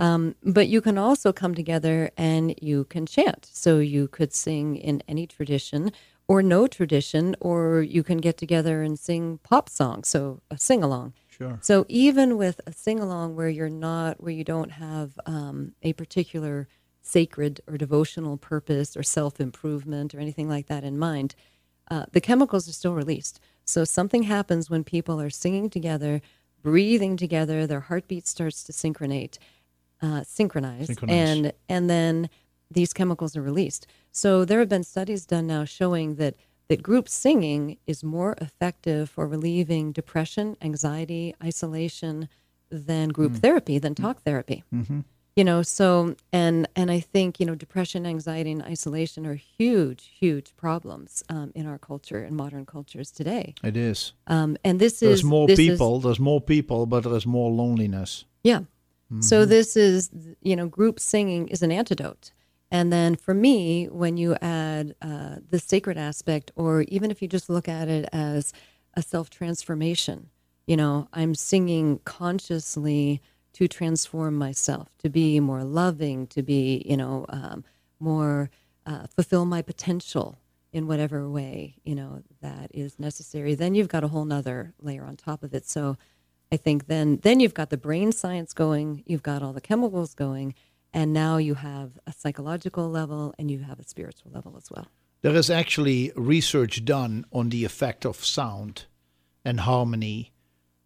Um, 0.00 0.34
but 0.42 0.68
you 0.68 0.80
can 0.80 0.98
also 0.98 1.32
come 1.32 1.54
together 1.54 2.10
and 2.16 2.54
you 2.60 2.84
can 2.84 3.06
chant. 3.06 3.48
So 3.52 3.78
you 3.78 4.08
could 4.08 4.32
sing 4.32 4.76
in 4.76 5.02
any 5.06 5.26
tradition 5.26 5.92
or 6.28 6.42
no 6.42 6.66
tradition, 6.66 7.36
or 7.40 7.82
you 7.82 8.02
can 8.02 8.18
get 8.18 8.36
together 8.36 8.82
and 8.82 8.98
sing 8.98 9.38
pop 9.42 9.68
songs, 9.68 10.08
so 10.08 10.40
a 10.50 10.56
sing 10.56 10.82
along. 10.82 11.12
Sure. 11.28 11.58
So 11.60 11.84
even 11.88 12.38
with 12.38 12.60
a 12.66 12.72
sing 12.72 13.00
along 13.00 13.34
where 13.34 13.48
you're 13.48 13.68
not, 13.68 14.22
where 14.22 14.32
you 14.32 14.44
don't 14.44 14.70
have 14.70 15.18
um, 15.26 15.72
a 15.82 15.92
particular 15.92 16.68
sacred 17.02 17.60
or 17.66 17.76
devotional 17.76 18.36
purpose 18.36 18.96
or 18.96 19.02
self 19.02 19.40
improvement 19.40 20.14
or 20.14 20.20
anything 20.20 20.48
like 20.48 20.68
that 20.68 20.84
in 20.84 20.98
mind, 20.98 21.34
uh, 21.90 22.06
the 22.12 22.20
chemicals 22.20 22.68
are 22.68 22.72
still 22.72 22.94
released. 22.94 23.40
So 23.64 23.84
something 23.84 24.22
happens 24.22 24.70
when 24.70 24.84
people 24.84 25.20
are 25.20 25.30
singing 25.30 25.68
together, 25.68 26.22
breathing 26.62 27.16
together, 27.16 27.66
their 27.66 27.80
heartbeat 27.80 28.26
starts 28.26 28.62
to 28.64 28.72
synchronate, 28.72 29.38
uh, 30.00 30.22
synchronize, 30.24 30.86
Synchronize. 30.86 31.28
and 31.28 31.52
and 31.68 31.90
then 31.90 32.30
these 32.70 32.92
chemicals 32.92 33.36
are 33.36 33.42
released. 33.42 33.86
So 34.10 34.44
there 34.44 34.60
have 34.60 34.68
been 34.68 34.84
studies 34.84 35.26
done 35.26 35.46
now 35.46 35.64
showing 35.64 36.16
that 36.16 36.34
that 36.68 36.82
group 36.82 37.08
singing 37.08 37.76
is 37.86 38.02
more 38.02 38.34
effective 38.40 39.10
for 39.10 39.26
relieving 39.26 39.92
depression, 39.92 40.56
anxiety, 40.62 41.34
isolation 41.42 42.28
than 42.70 43.10
group 43.10 43.32
mm. 43.32 43.38
therapy, 43.38 43.78
than 43.78 43.94
mm. 43.94 44.02
talk 44.02 44.22
therapy. 44.22 44.64
Mm-hmm. 44.72 45.00
You 45.36 45.44
know, 45.44 45.62
so 45.62 46.14
and 46.32 46.68
and 46.76 46.90
I 46.90 47.00
think 47.00 47.40
you 47.40 47.46
know 47.46 47.54
depression, 47.54 48.04
anxiety, 48.06 48.52
and 48.52 48.62
isolation 48.62 49.26
are 49.26 49.34
huge, 49.58 50.10
huge 50.20 50.54
problems 50.56 51.22
um, 51.30 51.52
in 51.54 51.66
our 51.66 51.78
culture, 51.78 52.22
in 52.22 52.34
modern 52.36 52.66
cultures 52.66 53.10
today. 53.10 53.54
It 53.64 53.74
is. 53.76 54.12
Um, 54.26 54.58
and 54.62 54.78
this 54.78 54.94
is 55.02 55.08
There's 55.08 55.24
more 55.24 55.46
this 55.46 55.58
is- 55.58 55.70
people. 55.70 56.00
there's 56.00 56.20
more 56.20 56.40
people, 56.40 56.84
but 56.86 57.04
there's 57.04 57.26
more 57.26 57.50
loneliness. 57.50 58.24
yeah. 58.42 58.60
So 59.20 59.44
this 59.44 59.76
is, 59.76 60.08
you 60.40 60.56
know, 60.56 60.66
group 60.68 60.98
singing 60.98 61.48
is 61.48 61.62
an 61.62 61.70
antidote. 61.70 62.32
And 62.70 62.90
then 62.90 63.14
for 63.14 63.34
me, 63.34 63.84
when 63.90 64.16
you 64.16 64.36
add 64.40 64.94
uh, 65.02 65.36
the 65.50 65.58
sacred 65.58 65.98
aspect, 65.98 66.50
or 66.56 66.80
even 66.88 67.10
if 67.10 67.20
you 67.20 67.28
just 67.28 67.50
look 67.50 67.68
at 67.68 67.88
it 67.88 68.08
as 68.10 68.54
a 68.94 69.02
self 69.02 69.28
transformation, 69.28 70.30
you 70.66 70.78
know, 70.78 71.08
I'm 71.12 71.34
singing 71.34 72.00
consciously 72.06 73.20
to 73.54 73.68
transform 73.68 74.36
myself, 74.36 74.96
to 74.98 75.08
be 75.08 75.40
more 75.40 75.64
loving, 75.64 76.26
to 76.28 76.42
be, 76.42 76.84
you 76.86 76.96
know, 76.96 77.26
um, 77.28 77.64
more 78.00 78.50
uh, 78.86 79.06
fulfill 79.06 79.44
my 79.44 79.62
potential 79.62 80.38
in 80.72 80.86
whatever 80.86 81.28
way, 81.28 81.76
you 81.84 81.94
know, 81.94 82.22
that 82.40 82.70
is 82.72 82.98
necessary. 82.98 83.54
Then 83.54 83.74
you've 83.74 83.88
got 83.88 84.04
a 84.04 84.08
whole 84.08 84.24
nother 84.24 84.72
layer 84.80 85.04
on 85.04 85.16
top 85.16 85.42
of 85.42 85.52
it. 85.52 85.68
So 85.68 85.96
I 86.50 86.56
think 86.56 86.86
then 86.86 87.18
then 87.22 87.40
you've 87.40 87.54
got 87.54 87.70
the 87.70 87.76
brain 87.76 88.10
science 88.12 88.52
going, 88.52 89.02
you've 89.06 89.22
got 89.22 89.42
all 89.42 89.52
the 89.52 89.60
chemicals 89.60 90.14
going, 90.14 90.54
and 90.92 91.12
now 91.12 91.36
you 91.36 91.54
have 91.54 91.92
a 92.06 92.12
psychological 92.12 92.88
level 92.90 93.34
and 93.38 93.50
you 93.50 93.60
have 93.60 93.78
a 93.78 93.84
spiritual 93.84 94.30
level 94.32 94.54
as 94.56 94.70
well. 94.70 94.88
There 95.22 95.34
is 95.34 95.50
actually 95.50 96.10
research 96.16 96.84
done 96.84 97.24
on 97.32 97.50
the 97.50 97.64
effect 97.64 98.04
of 98.04 98.24
sound 98.24 98.86
and 99.44 99.60
harmony 99.60 100.32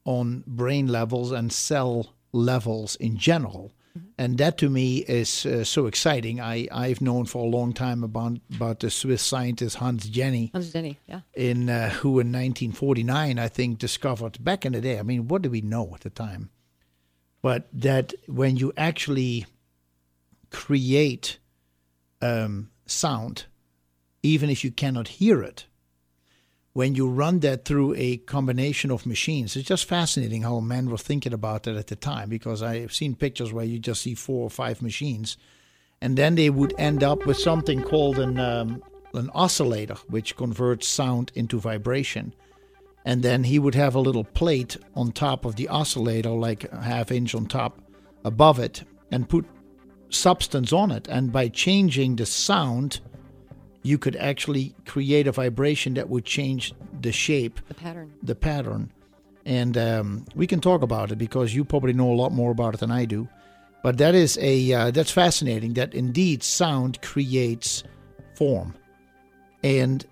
on 0.05 0.45
brain 0.47 0.87
levels 0.87 1.33
and 1.33 1.53
cell 1.53 2.15
levels 2.37 2.97
in 2.97 3.17
general. 3.17 3.73
And 4.19 4.39
that 4.39 4.59
to 4.59 4.71
me 4.71 4.99
is 4.99 5.47
uh, 5.47 5.65
so 5.65 5.87
exciting. 5.87 6.41
I, 6.41 6.69
I've 6.73 7.01
known 7.01 7.27
for 7.27 7.45
a 7.45 7.49
long 7.49 7.73
time 7.73 8.03
about, 8.03 8.39
about 8.55 8.81
the 8.81 8.91
Swiss 8.91 9.23
scientist 9.23 9.77
Hans 9.77 10.09
Jenny, 10.09 10.51
Hans 10.53 10.73
Jenny, 10.73 10.99
yeah. 11.07 11.21
in 11.35 11.69
uh, 11.69 11.91
who 11.91 12.21
in 12.21 12.29
1949 12.29 13.39
I 13.39 13.49
think 13.49 13.79
discovered 13.79 14.43
back 14.43 14.67
in 14.67 14.73
the 14.73 14.81
day. 14.81 14.99
I 14.99 15.03
mean, 15.03 15.29
what 15.29 15.43
did 15.43 15.53
we 15.53 15.61
know 15.61 15.93
at 15.95 16.01
the 16.01 16.11
time? 16.11 16.51
But 17.43 17.69
that 17.73 18.15
when 18.27 18.57
you 18.57 18.73
actually 18.77 19.47
create 20.51 21.39
um, 22.21 22.71
sound, 22.87 23.45
even 24.23 24.51
if 24.51 24.65
you 24.65 24.71
cannot 24.71 25.09
hear 25.09 25.43
it, 25.43 25.67
when 26.77 26.95
you 26.95 27.09
run 27.09 27.41
that 27.41 27.65
through 27.65 27.95
a 27.97 28.19
combination 28.19 28.91
of 28.91 29.07
machines, 29.07 29.57
it's 29.57 29.67
just 29.67 29.87
fascinating 29.87 30.43
how 30.43 30.61
men 30.61 30.91
were 30.91 30.99
thinking 30.99 31.33
about 31.33 31.63
that 31.63 31.75
at 31.75 31.87
the 31.87 31.97
time. 31.97 32.29
Because 32.29 32.63
I've 32.63 32.93
seen 32.93 33.15
pictures 33.15 33.51
where 33.51 33.65
you 33.65 33.79
just 33.79 34.03
see 34.03 34.15
four 34.15 34.43
or 34.43 34.51
five 34.51 34.83
machines, 34.83 35.39
and 36.03 36.19
then 36.19 36.35
they 36.35 36.51
would 36.51 36.75
end 36.77 37.03
up 37.03 37.25
with 37.25 37.39
something 37.39 37.83
called 37.83 38.19
an 38.19 38.39
um, 38.39 38.83
an 39.15 39.31
oscillator, 39.35 39.95
which 40.09 40.37
converts 40.37 40.87
sound 40.87 41.33
into 41.35 41.59
vibration. 41.59 42.35
And 43.07 43.23
then 43.23 43.45
he 43.45 43.59
would 43.59 43.75
have 43.75 43.95
a 43.95 44.01
little 44.01 44.25
plate 44.25 44.77
on 44.95 45.13
top 45.13 45.47
of 45.47 45.57
the 45.57 45.69
oscillator, 45.69 46.29
like 46.29 46.71
a 46.71 46.83
half 46.83 47.11
inch 47.11 47.35
on 47.35 47.47
top 47.47 47.81
above 48.23 48.59
it, 48.59 48.85
and 49.11 49.27
put 49.27 49.47
substance 50.11 50.75
on 50.75 50.91
it. 50.91 51.09
And 51.09 51.33
by 51.33 51.49
changing 51.49 52.17
the 52.17 52.27
sound, 52.27 53.01
you 53.87 53.99
could 53.99 54.17
actually 54.17 54.75
create 54.85 55.27
a 55.29 55.33
vibration 55.33 55.95
that 55.95 56.09
would 56.09 56.25
change 56.25 56.75
the 57.01 57.13
shape, 57.13 57.61
The 57.69 57.75
pattern. 57.75 58.13
the 58.23 58.35
pattern. 58.35 58.91
And 59.45 59.79
um, 59.79 60.25
we 60.35 60.47
can 60.49 60.61
talk 60.61 60.83
about 60.83 61.13
it 61.13 61.17
because 61.19 61.55
you 61.55 61.65
probably 61.65 61.93
know 61.93 62.11
a 62.11 62.17
lot 62.23 62.33
more 62.33 62.51
about 62.51 62.75
it 62.75 62.81
than 62.81 62.91
I 62.91 63.05
do. 63.05 63.29
But 63.85 63.99
that 63.99 64.15
is 64.17 64.37
a 64.41 64.73
uh, 64.73 64.91
that's 64.91 65.13
fascinating. 65.13 65.75
That 65.75 65.95
indeed 65.95 66.43
sound 66.43 67.01
creates 67.03 67.85
form, 68.35 68.75
and 69.63 70.05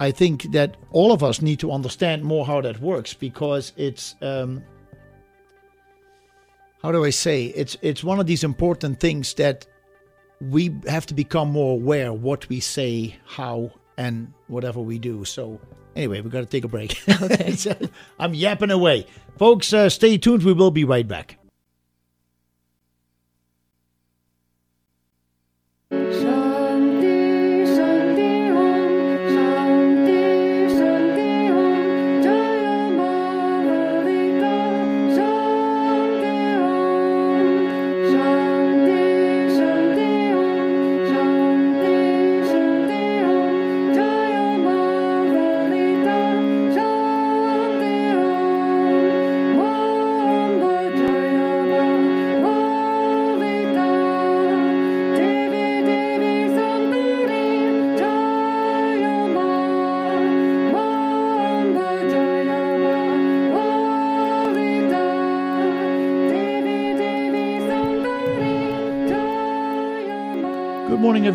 I 0.00 0.10
think 0.10 0.50
that 0.50 0.76
all 0.90 1.12
of 1.12 1.22
us 1.22 1.40
need 1.40 1.60
to 1.60 1.70
understand 1.70 2.24
more 2.24 2.44
how 2.44 2.60
that 2.62 2.80
works 2.80 3.14
because 3.14 3.72
it's 3.76 4.16
um, 4.22 4.64
how 6.82 6.90
do 6.90 7.04
I 7.04 7.10
say 7.10 7.46
it's 7.54 7.76
it's 7.82 8.02
one 8.02 8.18
of 8.18 8.26
these 8.26 8.42
important 8.42 8.98
things 8.98 9.34
that 9.34 9.66
we 10.50 10.74
have 10.88 11.06
to 11.06 11.14
become 11.14 11.50
more 11.50 11.72
aware 11.74 12.12
what 12.12 12.48
we 12.48 12.60
say, 12.60 13.16
how, 13.26 13.70
and 13.96 14.32
whatever 14.48 14.80
we 14.80 14.98
do. 14.98 15.24
So 15.24 15.60
anyway, 15.94 16.20
we've 16.20 16.32
got 16.32 16.40
to 16.40 16.46
take 16.46 16.64
a 16.64 16.68
break. 16.68 17.00
Okay. 17.22 17.56
I'm 18.18 18.34
yapping 18.34 18.70
away, 18.70 19.06
folks. 19.38 19.72
Uh, 19.72 19.88
stay 19.88 20.18
tuned. 20.18 20.42
We 20.42 20.52
will 20.52 20.70
be 20.70 20.84
right 20.84 21.06
back. 21.06 21.38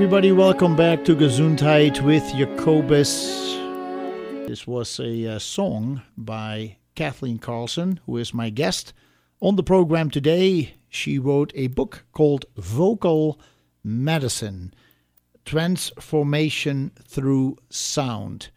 Everybody. 0.07 0.31
Welcome 0.31 0.77
back 0.77 1.03
to 1.03 1.17
Gesundheit 1.17 1.99
with 2.01 2.23
Jacobus. 2.33 3.27
This 4.47 4.65
was 4.65 5.01
a 5.01 5.35
uh, 5.35 5.37
song 5.37 6.01
by 6.15 6.77
Kathleen 6.95 7.39
Karlsen, 7.39 7.99
who 8.05 8.15
is 8.15 8.33
my 8.33 8.49
guest 8.49 8.93
on 9.41 9.57
the 9.57 9.63
program 9.63 10.09
today. 10.09 10.75
She 10.87 11.19
wrote 11.19 11.51
a 11.55 11.67
book 11.67 12.05
called 12.13 12.45
Vocal 12.55 13.37
Medicine 13.83 14.73
Transformation 15.43 16.93
Through 17.05 17.57
Sound. 17.69 18.47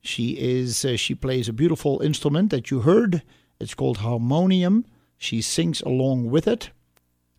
She 0.00 0.30
is 0.30 0.84
uh, 0.84 0.96
she 0.96 1.14
plays 1.14 1.48
a 1.48 1.52
beautiful 1.52 2.02
instrument 2.02 2.50
that 2.50 2.72
you 2.72 2.80
heard. 2.80 3.22
It's 3.60 3.74
called 3.74 3.98
harmonium. 3.98 4.84
She 5.16 5.40
sings 5.40 5.82
along 5.82 6.32
with 6.32 6.48
it. 6.48 6.70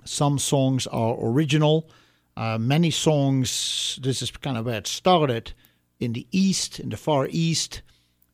Some 0.05 0.39
songs 0.39 0.87
are 0.87 1.17
original. 1.19 1.89
Uh, 2.37 2.59
many 2.59 2.91
songs, 2.91 3.97
this 4.03 4.21
is 4.21 4.29
kind 4.29 4.57
of 4.57 4.67
where 4.67 4.77
it 4.77 4.85
started 4.85 5.53
in 5.99 6.13
the 6.13 6.27
East, 6.31 6.79
in 6.79 6.89
the 6.89 6.97
Far 6.97 7.27
East, 7.31 7.81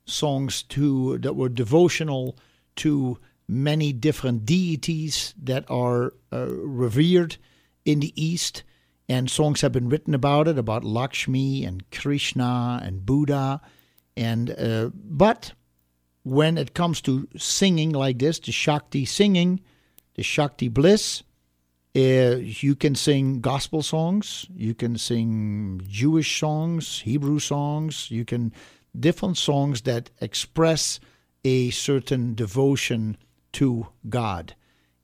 songs 0.05 0.63
to 0.63 1.17
that 1.19 1.37
were 1.37 1.47
devotional 1.47 2.37
to 2.75 3.17
many 3.47 3.93
different 3.93 4.45
deities 4.45 5.33
that 5.41 5.63
are 5.69 6.13
uh, 6.33 6.47
revered 6.49 7.37
in 7.85 8.01
the 8.01 8.11
East. 8.21 8.63
and 9.09 9.29
songs 9.29 9.61
have 9.61 9.71
been 9.71 9.89
written 9.89 10.13
about 10.13 10.47
it, 10.47 10.57
about 10.57 10.83
Lakshmi 10.83 11.65
and 11.65 11.89
Krishna 11.91 12.81
and 12.83 13.05
Buddha, 13.05 13.61
and 14.15 14.51
uh, 14.51 14.89
but 14.93 15.53
when 16.23 16.57
it 16.57 16.73
comes 16.73 17.01
to 17.01 17.27
singing 17.37 17.91
like 17.91 18.19
this, 18.19 18.39
the 18.39 18.51
Shakti 18.51 19.05
singing, 19.05 19.61
the 20.15 20.23
Shakti 20.23 20.69
bliss, 20.69 21.23
you 21.99 22.75
can 22.75 22.95
sing 22.95 23.39
gospel 23.39 23.83
songs, 23.83 24.47
you 24.55 24.73
can 24.73 24.97
sing 24.97 25.81
Jewish 25.87 26.39
songs, 26.39 27.01
Hebrew 27.01 27.39
songs, 27.39 28.09
you 28.09 28.25
can 28.25 28.51
different 28.99 29.37
songs 29.37 29.81
that 29.81 30.09
express 30.21 30.99
a 31.43 31.69
certain 31.71 32.35
devotion 32.35 33.17
to 33.53 33.87
God. 34.09 34.55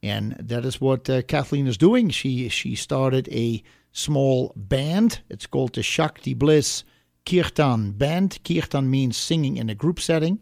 And 0.01 0.35
that 0.39 0.65
is 0.65 0.79
what 0.79 1.09
uh, 1.09 1.21
Kathleen 1.23 1.67
is 1.67 1.77
doing. 1.77 2.09
She 2.09 2.49
she 2.49 2.75
started 2.75 3.27
a 3.31 3.61
small 3.91 4.53
band. 4.55 5.21
It's 5.29 5.45
called 5.45 5.75
the 5.75 5.83
Shakti 5.83 6.33
Bliss 6.33 6.83
Kirtan 7.25 7.91
Band. 7.91 8.39
Kirtan 8.43 8.89
means 8.89 9.17
singing 9.17 9.57
in 9.57 9.69
a 9.69 9.75
group 9.75 9.99
setting 9.99 10.39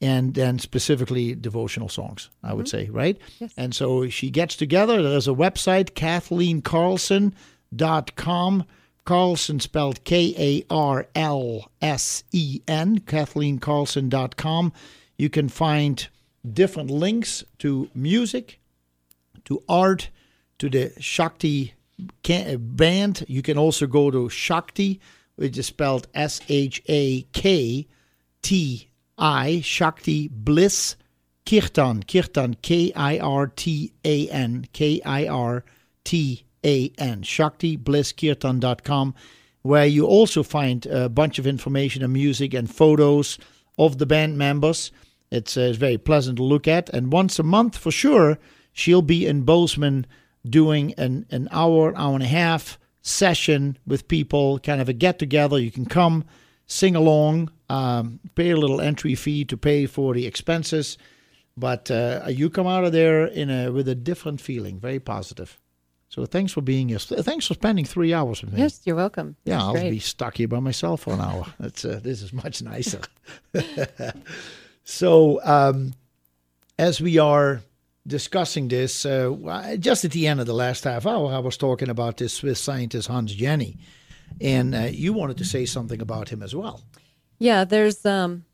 and 0.00 0.34
then 0.34 0.58
specifically 0.58 1.34
devotional 1.34 1.88
songs, 1.88 2.30
I 2.42 2.54
would 2.54 2.66
mm-hmm. 2.66 2.86
say, 2.86 2.90
right? 2.90 3.16
Yes. 3.38 3.52
And 3.56 3.72
so 3.74 4.08
she 4.08 4.30
gets 4.30 4.54
together. 4.56 5.02
There's 5.02 5.28
a 5.28 5.32
website, 5.32 5.92
KathleenKarlsen.com. 5.92 8.64
Karlsen 9.06 9.60
spelled 9.60 10.04
K 10.04 10.34
A 10.38 10.64
R 10.72 11.06
L 11.14 11.70
S 11.82 12.22
E 12.32 12.60
N, 12.68 13.00
KathleenKarlsen.com. 13.00 14.72
You 15.16 15.30
can 15.30 15.48
find 15.48 16.08
different 16.50 16.90
links 16.90 17.44
to 17.58 17.90
music, 17.94 18.60
to 19.46 19.62
art, 19.68 20.10
to 20.58 20.70
the 20.70 20.92
Shakti 21.00 21.74
uh, 22.30 22.56
band. 22.56 23.24
You 23.26 23.42
can 23.42 23.58
also 23.58 23.86
go 23.86 24.10
to 24.10 24.28
Shakti, 24.28 25.00
which 25.36 25.58
is 25.58 25.66
spelled 25.66 26.06
S 26.14 26.40
H 26.48 26.82
A 26.88 27.22
K 27.32 27.86
T 28.42 28.89
I, 29.20 29.60
Shakti 29.60 30.28
Bliss 30.28 30.96
Kirtan, 31.46 32.02
Kirtan, 32.04 32.54
K 32.62 32.92
I 32.94 33.18
R 33.18 33.48
T 33.48 33.92
A 34.04 34.28
N, 34.28 34.66
K 34.72 35.02
I 35.04 35.26
R 35.26 35.64
T 36.04 36.44
A 36.64 36.92
N, 36.98 37.22
ShaktiBlissKirtan.com, 37.22 39.14
where 39.62 39.86
you 39.86 40.06
also 40.06 40.42
find 40.42 40.86
a 40.86 41.08
bunch 41.08 41.38
of 41.38 41.46
information 41.46 42.02
and 42.02 42.12
music 42.12 42.54
and 42.54 42.72
photos 42.72 43.38
of 43.78 43.98
the 43.98 44.06
band 44.06 44.38
members. 44.38 44.92
It's, 45.30 45.56
uh, 45.56 45.62
it's 45.62 45.78
very 45.78 45.98
pleasant 45.98 46.36
to 46.36 46.42
look 46.42 46.66
at. 46.66 46.88
And 46.90 47.12
once 47.12 47.38
a 47.38 47.42
month, 47.42 47.76
for 47.76 47.90
sure, 47.90 48.38
she'll 48.72 49.02
be 49.02 49.26
in 49.26 49.42
Bozeman 49.42 50.06
doing 50.48 50.94
an, 50.94 51.26
an 51.30 51.48
hour, 51.50 51.92
hour 51.96 52.14
and 52.14 52.22
a 52.22 52.28
half 52.28 52.78
session 53.02 53.76
with 53.86 54.08
people, 54.08 54.58
kind 54.58 54.80
of 54.80 54.88
a 54.88 54.92
get 54.92 55.18
together. 55.18 55.58
You 55.58 55.70
can 55.70 55.86
come, 55.86 56.24
sing 56.66 56.96
along, 56.96 57.50
um, 57.70 58.18
pay 58.34 58.50
a 58.50 58.56
little 58.56 58.80
entry 58.80 59.14
fee 59.14 59.44
to 59.46 59.56
pay 59.56 59.86
for 59.86 60.14
the 60.14 60.26
expenses. 60.26 60.98
But 61.56 61.90
uh, 61.90 62.24
you 62.28 62.50
come 62.50 62.66
out 62.66 62.84
of 62.84 62.92
there 62.92 63.26
in 63.26 63.50
a, 63.50 63.70
with 63.70 63.88
a 63.88 63.94
different 63.94 64.40
feeling, 64.40 64.80
very 64.80 64.98
positive. 65.00 65.58
So 66.08 66.26
thanks 66.26 66.52
for 66.52 66.60
being 66.62 66.88
here. 66.88 66.98
Thanks 66.98 67.46
for 67.46 67.54
spending 67.54 67.84
three 67.84 68.12
hours 68.12 68.42
with 68.42 68.52
me. 68.52 68.58
Yes, 68.60 68.80
you're 68.84 68.96
welcome. 68.96 69.36
Yeah, 69.44 69.54
This 69.56 69.62
is 69.62 69.66
I'll 69.66 69.72
great. 69.74 69.90
be 69.90 69.98
stuck 70.00 70.36
here 70.38 70.48
by 70.48 70.58
myself 70.60 71.02
for 71.02 71.12
an 71.14 71.20
hour. 71.20 71.46
That's 71.60 71.84
uh, 71.84 72.00
this 72.02 72.22
is 72.22 72.32
much 72.32 72.62
nicer. 72.62 73.00
so, 74.84 75.40
um, 75.44 75.92
as 76.78 77.00
we 77.00 77.18
are 77.18 77.62
discussing 78.06 78.68
this, 78.68 79.04
uh, 79.06 79.76
just 79.78 80.04
at 80.04 80.10
the 80.12 80.26
end 80.26 80.40
of 80.40 80.46
the 80.46 80.54
last 80.54 80.84
half 80.84 81.06
hour, 81.06 81.32
I 81.32 81.38
was 81.38 81.56
talking 81.56 81.88
about 81.88 82.16
this 82.16 82.34
Swiss 82.34 82.60
scientist 82.60 83.08
Hans 83.08 83.34
Jenny, 83.34 83.76
and 84.40 84.74
uh, 84.74 84.88
you 84.90 85.12
wanted 85.12 85.36
to 85.38 85.44
say 85.44 85.64
something 85.66 86.00
about 86.00 86.30
him 86.30 86.42
as 86.42 86.54
well. 86.54 86.82
Yeah, 87.42 87.64
there's 87.64 88.04
um, 88.04 88.44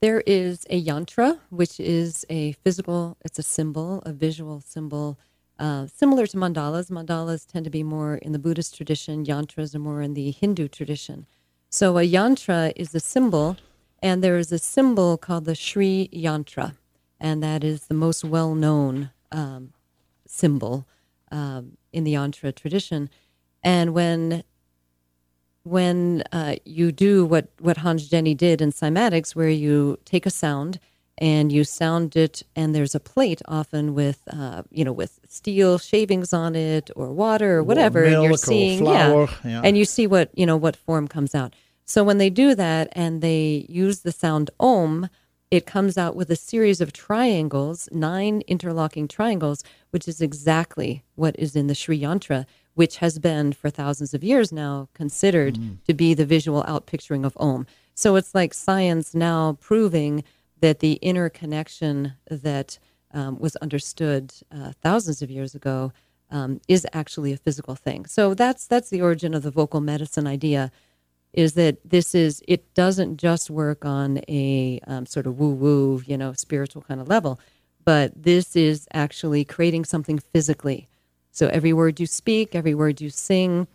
there 0.00 0.20
is 0.26 0.66
a 0.68 0.82
yantra, 0.82 1.38
which 1.50 1.78
is 1.78 2.26
a 2.28 2.50
physical. 2.64 3.16
It's 3.24 3.38
a 3.38 3.44
symbol, 3.44 4.02
a 4.04 4.12
visual 4.12 4.60
symbol, 4.60 5.16
uh, 5.56 5.86
similar 5.86 6.26
to 6.26 6.36
mandalas. 6.36 6.90
Mandalas 6.90 7.46
tend 7.46 7.64
to 7.64 7.70
be 7.70 7.84
more 7.84 8.16
in 8.16 8.32
the 8.32 8.40
Buddhist 8.40 8.76
tradition. 8.76 9.24
Yantras 9.24 9.72
are 9.76 9.78
more 9.78 10.02
in 10.02 10.14
the 10.14 10.32
Hindu 10.32 10.66
tradition. 10.66 11.26
So 11.70 11.96
a 11.96 12.02
yantra 12.02 12.72
is 12.74 12.92
a 12.92 12.98
symbol, 12.98 13.56
and 14.02 14.22
there 14.22 14.36
is 14.36 14.50
a 14.50 14.58
symbol 14.58 15.16
called 15.16 15.44
the 15.44 15.54
Sri 15.54 16.08
Yantra, 16.12 16.74
and 17.20 17.40
that 17.40 17.62
is 17.62 17.86
the 17.86 17.94
most 17.94 18.24
well-known 18.24 19.10
um, 19.30 19.74
symbol 20.26 20.88
um, 21.30 21.76
in 21.92 22.02
the 22.02 22.14
yantra 22.14 22.52
tradition. 22.52 23.10
And 23.62 23.94
when 23.94 24.42
when 25.64 26.22
uh, 26.30 26.56
you 26.64 26.92
do 26.92 27.24
what, 27.24 27.48
what 27.58 27.78
Hans 27.78 28.08
Jenny 28.08 28.34
did 28.34 28.60
in 28.60 28.70
cymatics, 28.70 29.34
where 29.34 29.48
you 29.48 29.98
take 30.04 30.26
a 30.26 30.30
sound 30.30 30.78
and 31.18 31.52
you 31.52 31.64
sound 31.64 32.16
it, 32.16 32.42
and 32.56 32.74
there's 32.74 32.94
a 32.94 33.00
plate 33.00 33.40
often 33.46 33.94
with, 33.94 34.22
uh, 34.32 34.62
you 34.70 34.84
know, 34.84 34.92
with 34.92 35.20
steel 35.28 35.78
shavings 35.78 36.32
on 36.32 36.54
it 36.54 36.90
or 36.96 37.12
water 37.12 37.58
or 37.58 37.62
whatever, 37.62 38.02
and 38.02 38.12
you're 38.12 38.22
milk 38.22 38.34
or 38.34 38.38
seeing, 38.38 38.78
flour, 38.80 39.28
yeah, 39.44 39.50
yeah. 39.50 39.60
and 39.62 39.78
you 39.78 39.84
see 39.84 40.06
what 40.06 40.30
you 40.34 40.44
know 40.44 40.56
what 40.56 40.74
form 40.74 41.06
comes 41.06 41.34
out. 41.34 41.54
So 41.84 42.02
when 42.02 42.18
they 42.18 42.30
do 42.30 42.54
that 42.54 42.88
and 42.92 43.22
they 43.22 43.66
use 43.68 44.00
the 44.00 44.10
sound 44.10 44.50
om, 44.58 45.08
it 45.50 45.66
comes 45.66 45.96
out 45.96 46.16
with 46.16 46.30
a 46.30 46.36
series 46.36 46.80
of 46.80 46.92
triangles, 46.92 47.88
nine 47.92 48.42
interlocking 48.48 49.06
triangles, 49.06 49.62
which 49.90 50.08
is 50.08 50.20
exactly 50.20 51.04
what 51.14 51.36
is 51.38 51.54
in 51.54 51.68
the 51.68 51.74
Sri 51.76 52.00
Yantra, 52.00 52.44
which 52.74 52.98
has 52.98 53.18
been 53.18 53.52
for 53.52 53.70
thousands 53.70 54.14
of 54.14 54.24
years 54.24 54.52
now 54.52 54.88
considered 54.94 55.58
to 55.86 55.94
be 55.94 56.14
the 56.14 56.26
visual 56.26 56.62
outpicturing 56.64 57.24
of 57.24 57.36
Om. 57.38 57.66
So 57.94 58.16
it's 58.16 58.34
like 58.34 58.52
science 58.52 59.14
now 59.14 59.56
proving 59.60 60.24
that 60.60 60.80
the 60.80 60.94
inner 60.94 61.28
connection 61.28 62.14
that 62.28 62.78
um, 63.12 63.38
was 63.38 63.56
understood 63.56 64.32
uh, 64.50 64.72
thousands 64.82 65.22
of 65.22 65.30
years 65.30 65.54
ago 65.54 65.92
um, 66.30 66.60
is 66.66 66.86
actually 66.92 67.32
a 67.32 67.36
physical 67.36 67.76
thing. 67.76 68.06
So 68.06 68.34
that's 68.34 68.66
that's 68.66 68.90
the 68.90 69.02
origin 69.02 69.34
of 69.34 69.42
the 69.42 69.50
vocal 69.50 69.80
medicine 69.80 70.26
idea 70.26 70.72
is 71.34 71.54
that 71.54 71.76
this 71.84 72.14
is 72.14 72.42
it 72.48 72.72
doesn't 72.74 73.18
just 73.18 73.50
work 73.50 73.84
on 73.84 74.20
a 74.28 74.80
um, 74.86 75.04
sort 75.04 75.26
of 75.26 75.38
woo 75.38 75.50
woo 75.50 76.02
you 76.06 76.16
know 76.16 76.32
spiritual 76.32 76.82
kind 76.82 77.00
of 77.00 77.08
level 77.08 77.38
but 77.84 78.10
this 78.16 78.56
is 78.56 78.86
actually 78.92 79.44
creating 79.44 79.84
something 79.84 80.18
physically 80.18 80.88
so 81.34 81.48
every 81.48 81.74
word 81.74 82.00
you 82.00 82.06
speak 82.06 82.54
every 82.54 82.74
word 82.74 83.02
you 83.02 83.10
sing 83.10 83.68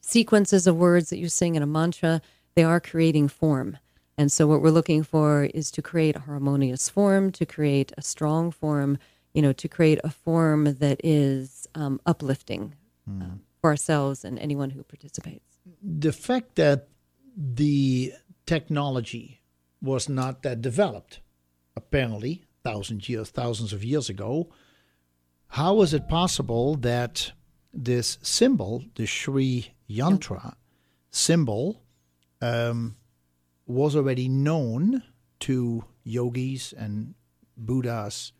sequences 0.00 0.66
of 0.66 0.76
words 0.76 1.10
that 1.10 1.18
you 1.18 1.28
sing 1.28 1.54
in 1.56 1.62
a 1.62 1.66
mantra 1.66 2.20
they 2.54 2.64
are 2.64 2.80
creating 2.80 3.28
form. 3.28 3.78
And 4.18 4.30
so 4.30 4.46
what 4.46 4.60
we're 4.60 4.70
looking 4.70 5.02
for 5.02 5.44
is 5.44 5.70
to 5.70 5.82
create 5.82 6.16
a 6.16 6.20
harmonious 6.20 6.88
form 6.88 7.32
to 7.32 7.46
create 7.46 7.92
a 7.96 8.02
strong 8.02 8.50
form 8.50 8.98
you 9.32 9.42
know 9.42 9.52
to 9.52 9.68
create 9.68 10.00
a 10.02 10.10
form 10.10 10.74
that 10.74 11.00
is 11.04 11.68
um, 11.74 12.00
uplifting 12.04 12.74
uh, 13.08 13.36
for 13.60 13.70
ourselves 13.70 14.24
and 14.24 14.38
anyone 14.38 14.70
who 14.70 14.82
participates. 14.82 15.58
The 15.82 16.12
fact 16.12 16.56
that 16.56 16.88
the 17.36 18.12
technology 18.44 19.40
was 19.80 20.08
not 20.08 20.42
that 20.42 20.60
developed, 20.60 21.20
apparently 21.76 22.44
thousands 22.64 23.08
years, 23.08 23.30
thousands 23.30 23.72
of 23.72 23.84
years 23.84 24.08
ago, 24.10 24.50
how 25.50 25.74
was 25.74 25.92
it 25.92 26.08
possible 26.08 26.76
that 26.76 27.32
this 27.72 28.18
symbol, 28.22 28.84
the 28.94 29.06
Sri 29.06 29.74
Yantra 29.88 30.54
symbol, 31.10 31.82
um, 32.40 32.96
was 33.66 33.96
already 33.96 34.28
known 34.28 35.02
to 35.40 35.84
yogis 36.04 36.72
and 36.72 37.14
Buddhas 37.56 38.32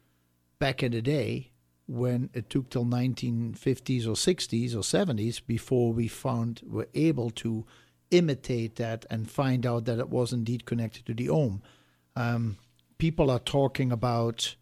back 0.58 0.82
in 0.82 0.92
the 0.92 1.02
day 1.02 1.50
when 1.86 2.30
it 2.32 2.48
took 2.48 2.70
till 2.70 2.84
1950s 2.84 4.06
or 4.06 4.14
60s 4.14 4.74
or 4.74 4.80
70s 4.80 5.44
before 5.44 5.92
we 5.92 6.06
found 6.06 6.62
were 6.64 6.88
able 6.94 7.30
to 7.30 7.66
imitate 8.12 8.76
that 8.76 9.04
and 9.10 9.28
find 9.28 9.66
out 9.66 9.84
that 9.84 9.98
it 9.98 10.08
was 10.08 10.32
indeed 10.32 10.64
connected 10.64 11.06
to 11.06 11.14
the 11.14 11.28
Om. 11.28 11.60
Um, 12.14 12.56
people 12.98 13.30
are 13.30 13.40
talking 13.40 13.90
about 13.90 14.54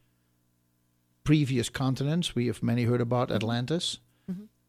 previous 1.28 1.68
continents. 1.68 2.34
We 2.34 2.46
have 2.46 2.62
many 2.62 2.84
heard 2.84 3.02
about 3.02 3.30
Atlantis. 3.30 3.98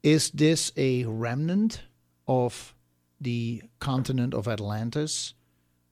Is 0.02 0.30
this 0.32 0.72
a 0.76 1.06
remnant 1.06 1.80
of 2.28 2.74
the 3.18 3.62
continent 3.78 4.34
of 4.34 4.46
Atlantis? 4.46 5.32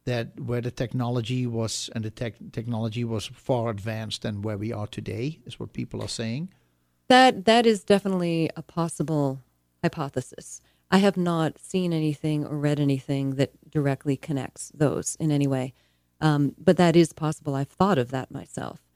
That 0.05 0.39
where 0.39 0.61
the 0.61 0.70
technology 0.70 1.47
was 1.47 1.89
and 1.95 2.05
the 2.05 2.11
tech 2.11 2.35
technology 2.53 3.03
was 3.03 3.24
far 3.28 3.70
advanced 3.70 4.20
than 4.20 4.43
where 4.43 4.59
we 4.59 4.70
are 4.70 4.86
today, 4.86 5.40
is 5.47 5.59
what 5.59 5.73
people 5.73 6.03
are 6.03 6.15
saying. 6.23 6.53
That 7.09 7.47
that 7.47 7.65
is 7.65 7.82
definitely 7.82 8.51
a 8.55 8.61
possible 8.62 9.40
hypothesis. 9.82 10.61
I 10.90 10.99
have 10.99 11.16
not 11.16 11.59
seen 11.59 11.95
anything 11.95 12.45
or 12.45 12.59
read 12.59 12.78
anything 12.78 13.36
that 13.36 13.53
directly 13.70 14.19
connects 14.19 14.70
those 14.74 15.16
in 15.19 15.31
any 15.31 15.47
way, 15.47 15.73
um, 16.20 16.55
but 16.59 16.77
that 16.77 16.95
is 16.95 17.15
possible. 17.15 17.55
I've 17.55 17.69
thought 17.81 17.97
of 17.97 18.11
that 18.11 18.31
myself. 18.31 18.88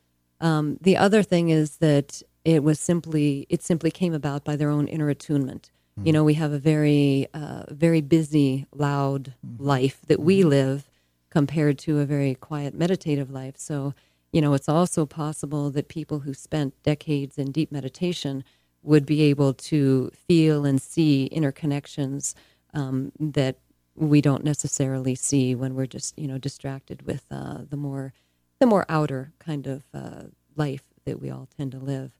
Um, 0.43 0.77
the 0.81 0.97
other 0.99 1.23
thing 1.23 1.49
is 1.49 1.79
that 1.79 2.23
it 2.45 2.63
was 2.63 2.79
simply 2.79 3.47
it 3.49 3.63
simply 3.63 3.91
came 3.91 4.13
about 4.13 4.45
by 4.45 4.57
their 4.57 4.69
own 4.69 4.87
inner 4.89 5.09
attunement. 5.09 5.71
You 6.05 6.13
know, 6.13 6.25
we 6.25 6.35
have 6.35 6.53
a 6.53 6.59
very, 6.59 7.29
uh, 7.35 7.65
very 7.69 8.01
busy, 8.01 8.67
loud 8.73 9.35
life 9.59 10.01
that 10.07 10.21
we 10.21 10.43
live 10.43 10.91
compared 11.29 11.79
to 11.81 11.99
a 11.99 12.07
very 12.07 12.35
quiet, 12.35 12.75
meditative 12.75 13.31
life. 13.31 13.57
So, 13.59 13.95
you 14.33 14.41
know, 14.41 14.55
it's 14.55 14.71
also 14.71 15.05
possible 15.05 15.71
that 15.71 15.89
people 15.89 16.21
who 16.21 16.33
spent 16.33 16.83
decades 16.83 17.37
in 17.37 17.53
deep 17.53 17.71
meditation 17.71 18.43
would 18.83 19.05
be 19.05 19.23
able 19.23 19.53
to 19.53 20.11
feel 20.15 20.65
and 20.65 20.81
see 20.81 21.29
interconnections 21.31 22.35
um, 22.73 23.13
that 23.21 23.57
we 23.95 24.23
don't 24.23 24.45
necessarily 24.45 25.15
see 25.15 25.55
when 25.55 25.75
we're 25.75 25.87
just, 25.87 26.19
you 26.19 26.27
know, 26.27 26.39
distracted 26.39 27.03
with 27.07 27.27
uh, 27.31 27.59
the 27.69 27.77
more, 27.77 28.15
the 28.63 28.67
more 28.67 28.87
outer 28.89 29.33
kind 29.41 29.67
of 29.67 29.83
uh, 29.93 30.23
life 30.55 30.85
that 31.05 31.21
we 31.21 31.29
all 31.31 31.49
tend 31.57 31.73
to 31.73 31.79
live. 31.79 32.13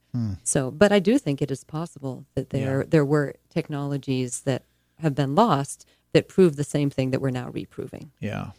So, 0.43 0.69
but 0.69 0.91
I 0.91 0.99
do 0.99 1.17
think 1.17 1.41
it 1.41 1.49
is 1.49 1.63
possible 1.63 2.25
that 2.35 2.51
there 2.51 2.83
there 2.83 3.03
were 3.03 3.33
technologies 3.49 4.41
that 4.41 4.61
have 4.99 5.15
been 5.15 5.33
lost 5.33 5.87
that 6.11 6.27
prove 6.27 6.55
the 6.55 6.63
same 6.63 6.91
thing 6.91 7.09
that 7.09 7.19
we're 7.19 7.31
now 7.31 7.49
reproving. 7.49 8.11
Yeah, 8.19 8.51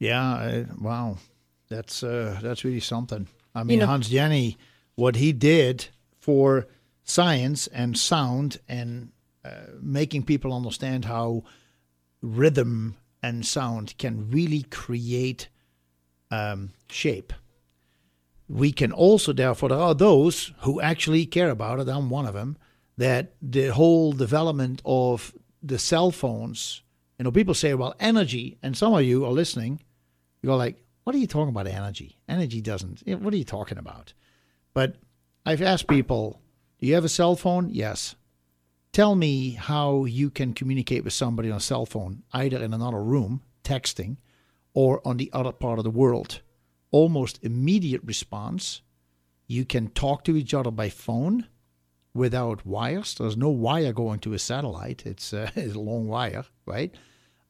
yeah. 0.00 0.20
I, 0.24 0.66
wow, 0.80 1.18
that's 1.68 2.02
uh, 2.02 2.40
that's 2.42 2.64
really 2.64 2.80
something. 2.80 3.28
I 3.54 3.62
mean, 3.62 3.78
know- 3.78 3.86
Hans 3.86 4.08
Jenny, 4.08 4.56
what 4.96 5.14
he 5.14 5.32
did 5.32 5.86
for 6.18 6.66
science 7.04 7.68
and 7.68 7.96
sound 7.96 8.58
and 8.68 9.12
uh, 9.44 9.50
making 9.80 10.24
people 10.24 10.52
understand 10.52 11.04
how 11.04 11.44
rhythm 12.22 12.96
and 13.22 13.46
sound 13.46 13.94
can 13.98 14.28
really 14.32 14.62
create 14.62 15.48
um, 16.30 16.72
shape. 16.90 17.32
We 18.48 18.72
can 18.72 18.92
also, 18.92 19.32
therefore, 19.32 19.68
there 19.68 19.78
are 19.78 19.94
those 19.94 20.52
who 20.60 20.80
actually 20.80 21.26
care 21.26 21.50
about 21.50 21.80
it. 21.80 21.88
I'm 21.88 22.10
one 22.10 22.26
of 22.26 22.34
them. 22.34 22.56
That 22.96 23.34
the 23.40 23.68
whole 23.68 24.12
development 24.12 24.82
of 24.84 25.32
the 25.62 25.78
cell 25.78 26.10
phones, 26.10 26.82
you 27.18 27.24
know, 27.24 27.30
people 27.30 27.54
say, 27.54 27.74
well, 27.74 27.94
energy, 28.00 28.58
and 28.62 28.76
some 28.76 28.92
of 28.92 29.04
you 29.04 29.24
are 29.24 29.30
listening, 29.30 29.80
you're 30.42 30.56
like, 30.56 30.82
what 31.04 31.14
are 31.14 31.18
you 31.18 31.26
talking 31.26 31.50
about, 31.50 31.66
energy? 31.66 32.18
Energy 32.28 32.60
doesn't, 32.60 33.02
what 33.06 33.32
are 33.32 33.36
you 33.36 33.44
talking 33.44 33.78
about? 33.78 34.14
But 34.74 34.96
I've 35.46 35.62
asked 35.62 35.86
people, 35.86 36.40
do 36.80 36.86
you 36.86 36.94
have 36.94 37.04
a 37.04 37.08
cell 37.08 37.36
phone? 37.36 37.70
Yes. 37.70 38.16
Tell 38.92 39.14
me 39.14 39.50
how 39.50 40.04
you 40.04 40.28
can 40.28 40.52
communicate 40.52 41.04
with 41.04 41.12
somebody 41.12 41.50
on 41.50 41.58
a 41.58 41.60
cell 41.60 41.86
phone, 41.86 42.24
either 42.32 42.62
in 42.62 42.74
another 42.74 43.02
room, 43.02 43.42
texting, 43.62 44.16
or 44.74 45.06
on 45.06 45.16
the 45.16 45.30
other 45.32 45.52
part 45.52 45.78
of 45.78 45.84
the 45.84 45.90
world. 45.90 46.40
Almost 46.90 47.40
immediate 47.42 48.02
response. 48.04 48.82
You 49.46 49.64
can 49.64 49.88
talk 49.88 50.24
to 50.24 50.36
each 50.36 50.54
other 50.54 50.70
by 50.70 50.88
phone 50.88 51.46
without 52.14 52.66
wires. 52.66 53.14
There's 53.14 53.36
no 53.36 53.50
wire 53.50 53.92
going 53.92 54.18
to 54.20 54.34
a 54.34 54.38
satellite. 54.38 55.06
It's, 55.06 55.32
uh, 55.32 55.50
it's 55.56 55.74
a 55.74 55.80
long 55.80 56.08
wire, 56.08 56.44
right? 56.66 56.94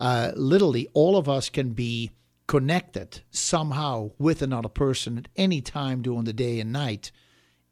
Uh, 0.01 0.33
literally, 0.37 0.89
all 0.95 1.17
of 1.17 1.29
us 1.29 1.49
can 1.49 1.71
be 1.71 2.13
connected 2.47 3.23
somehow 3.31 4.11
with 4.19 4.43
another 4.43 4.69
person 4.69 5.19
at 5.19 5.29
any 5.37 5.61
time 5.61 6.03
during 6.03 6.25
the 6.25 6.33
day 6.33 6.61
and 6.61 6.73
night. 6.73 7.11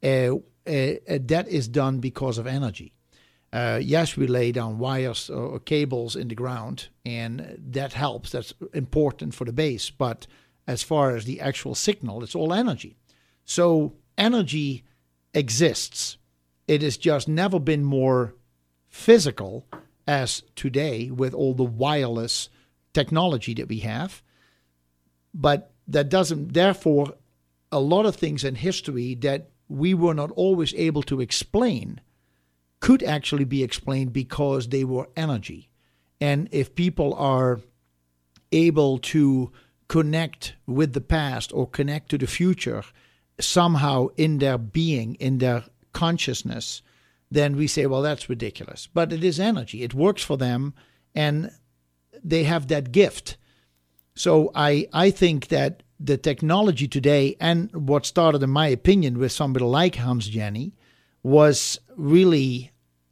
Uh, 0.03 0.37
uh, 0.67 0.95
that 1.07 1.47
is 1.49 1.69
done 1.69 1.99
because 1.99 2.39
of 2.39 2.47
energy. 2.47 2.96
Uh, 3.53 3.81
yes, 3.83 4.17
we 4.17 4.27
lay 4.27 4.53
down 4.53 4.79
wires 4.79 5.31
or, 5.31 5.47
or 5.47 5.61
cables 5.61 6.17
in 6.17 6.29
the 6.29 6.35
ground, 6.35 6.89
and 7.05 7.57
that 7.71 7.93
helps. 7.93 8.31
That's 8.31 8.53
important 8.75 9.35
for 9.35 9.45
the 9.45 9.53
base. 9.53 9.91
But 9.91 10.27
as 10.67 10.83
far 10.83 11.15
as 11.17 11.25
the 11.25 11.41
actual 11.41 11.75
signal, 11.75 12.23
it's 12.23 12.35
all 12.35 12.53
energy. 12.53 12.97
So 13.45 13.95
energy 14.19 14.85
exists. 15.33 16.19
It 16.67 16.83
has 16.83 16.97
just 16.97 17.29
never 17.29 17.61
been 17.61 17.85
more 17.85 18.35
physical 18.89 19.67
as 20.07 20.43
today 20.55 21.11
with 21.11 21.35
all 21.35 21.55
the 21.55 21.65
wireless 21.65 22.49
technology 22.93 23.55
that 23.55 23.69
we 23.69 23.81
have. 23.81 24.23
But 25.33 25.73
that 25.89 26.09
doesn't, 26.09 26.55
therefore, 26.55 27.15
a 27.71 27.79
lot 27.79 28.07
of 28.07 28.17
things 28.17 28.43
in 28.43 28.55
history 28.57 29.15
that 29.17 29.51
we 29.69 29.95
were 29.95 30.15
not 30.15 30.31
always 30.33 30.75
able 30.75 31.03
to 31.05 31.21
explain 31.21 32.01
could 32.87 33.03
actually 33.03 33.45
be 33.45 33.65
explained 33.65 34.13
because 34.13 34.69
they 34.69 34.85
were 34.85 35.09
energy. 35.17 35.69
And 36.21 36.49
if 36.53 36.77
people 36.77 37.15
are 37.15 37.59
able 38.53 38.99
to 38.99 39.51
connect 39.89 40.55
with 40.69 40.93
the 40.93 41.01
past 41.01 41.53
or 41.53 41.67
connect 41.67 42.11
to 42.11 42.19
the 42.19 42.29
future 42.29 42.85
somehow 43.41 44.07
in 44.17 44.39
their 44.39 44.57
being, 44.57 45.17
in 45.17 45.39
their 45.39 45.65
consciousness, 45.93 46.81
then 47.29 47.57
we 47.57 47.67
say, 47.67 47.87
well, 47.87 48.03
that's 48.03 48.29
ridiculous. 48.29 48.87
But 48.95 49.13
it 49.13 49.25
is 49.25 49.41
energy, 49.41 49.83
it 49.83 49.93
works 49.93 50.23
for 50.23 50.37
them, 50.37 50.73
and 51.13 51.51
they 52.23 52.45
have 52.45 52.69
that 52.69 52.93
gift. 52.93 53.37
So 54.15 54.53
I, 54.55 54.87
I 54.93 55.11
think 55.11 55.49
that 55.49 55.83
the 55.99 56.17
technology 56.17 56.87
today 56.87 57.35
and 57.41 57.69
what 57.75 58.07
started, 58.07 58.45
in 58.45 58.51
my 58.51 58.69
opinion, 58.69 59.19
with 59.19 59.33
somebody 59.33 59.65
like 59.65 59.97
Hans 59.97 60.29
Jenny 60.29 60.77
was 61.25 61.81
really 61.97 62.71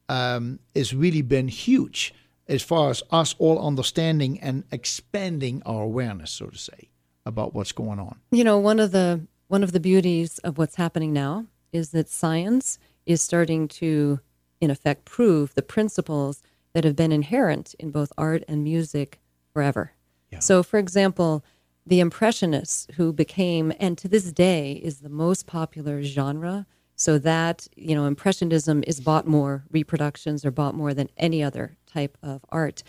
um, 0.09 0.59
has 0.75 0.95
really 0.95 1.23
been 1.23 1.49
huge 1.49 2.15
as 2.47 2.63
far 2.63 2.91
as 2.91 3.03
us 3.11 3.35
all 3.39 3.59
understanding 3.67 4.39
and 4.41 4.65
expanding 4.71 5.63
our 5.65 5.83
awareness, 5.83 6.31
so 6.31 6.47
to 6.47 6.59
say, 6.59 6.91
about 7.25 7.55
what's 7.55 7.73
going 7.73 7.99
on. 7.99 8.19
You 8.31 8.45
know, 8.45 8.59
one 8.59 8.81
of 8.81 8.93
the 8.93 9.27
one 9.49 9.63
of 9.63 9.73
the 9.73 9.81
beauties 9.81 10.39
of 10.39 10.59
what's 10.59 10.77
happening 10.77 11.13
now 11.13 11.47
is 11.73 11.91
that 11.91 12.09
science 12.09 12.79
is 13.07 13.23
starting 13.23 13.69
to, 13.69 14.21
in 14.61 14.71
effect, 14.71 15.05
prove 15.05 15.55
the 15.55 15.63
principles 15.63 16.43
that 16.73 16.85
have 16.85 16.97
been 16.97 17.13
inherent 17.13 17.75
in 17.79 17.91
both 17.91 18.13
art 18.17 18.43
and 18.49 18.65
music 18.65 19.21
forever. 19.53 19.93
So, 20.41 20.65
for 20.65 20.79
example, 20.79 21.45
the 21.87 22.01
Impressionists, 22.01 22.89
who 22.97 23.13
became 23.13 23.73
and 23.79 23.97
to 23.99 24.09
this 24.09 24.33
day 24.33 24.73
is 24.73 25.01
the 25.01 25.09
most 25.09 25.47
popular 25.47 26.03
genre, 26.03 26.67
so 26.97 27.19
that 27.19 27.67
you 27.77 27.95
know, 27.95 28.07
Impressionism 28.07 28.85
is 28.87 29.01
bought 29.01 29.27
more, 29.27 29.65
reproductions 29.71 30.45
are 30.45 30.51
bought 30.51 30.75
more 30.75 30.95
than 30.95 31.11
any 31.17 31.43
other 31.43 31.77
type 31.87 32.17
of 32.23 32.45
art. 32.51 32.83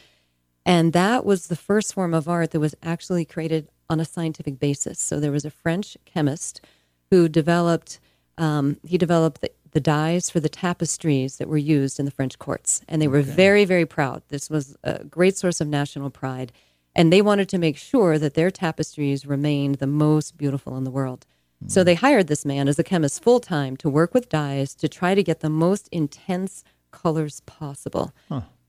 And 0.66 0.94
that 0.94 1.26
was 1.26 1.48
the 1.48 1.56
first 1.56 1.94
form 1.94 2.14
of 2.14 2.28
art 2.28 2.52
that 2.52 2.60
was 2.60 2.76
actually 2.82 3.26
created 3.26 3.70
on 3.90 4.00
a 4.00 4.06
scientific 4.06 4.60
basis. 4.60 5.00
So 5.00 5.20
there 5.20 5.32
was 5.32 5.46
a 5.46 5.52
French 5.52 5.96
chemist 6.06 6.62
who 7.12 7.30
developed 7.30 8.00
um, 8.38 8.78
he 8.84 8.98
developed 8.98 9.42
the, 9.42 9.52
the 9.72 9.80
dyes 9.80 10.30
for 10.30 10.42
the 10.42 10.50
tapestries 10.50 11.38
that 11.38 11.48
were 11.48 11.58
used 11.58 12.00
in 12.00 12.06
the 12.06 12.12
French 12.12 12.38
courts, 12.38 12.82
and 12.88 13.02
they 13.02 13.08
were 13.08 13.22
very 13.22 13.64
very 13.64 13.86
proud. 13.86 14.24
This 14.28 14.50
was 14.50 14.76
a 14.84 15.04
great 15.06 15.38
source 15.38 15.62
of 15.62 15.68
national 15.68 16.10
pride, 16.10 16.52
and 16.96 17.14
they 17.14 17.22
wanted 17.22 17.48
to 17.50 17.58
make 17.58 17.78
sure 17.78 18.18
that 18.18 18.34
their 18.34 18.52
tapestries 18.52 19.26
remained 19.26 19.76
the 19.76 19.88
most 19.88 20.38
beautiful 20.38 20.76
in 20.76 20.84
the 20.84 20.92
world. 20.92 21.26
So 21.68 21.84
they 21.84 21.96
hired 21.96 22.28
this 22.28 22.46
man 22.46 22.68
as 22.68 22.80
a 22.80 22.84
chemist 22.84 23.24
full 23.24 23.40
time 23.40 23.76
to 23.78 23.90
work 23.90 24.14
with 24.14 24.30
dyes 24.30 24.76
to 24.76 24.88
try 24.88 25.16
to 25.16 25.24
get 25.24 25.40
the 25.40 25.50
most 25.50 25.90
intense 25.92 26.64
colors 26.92 27.42
possible. 27.42 28.14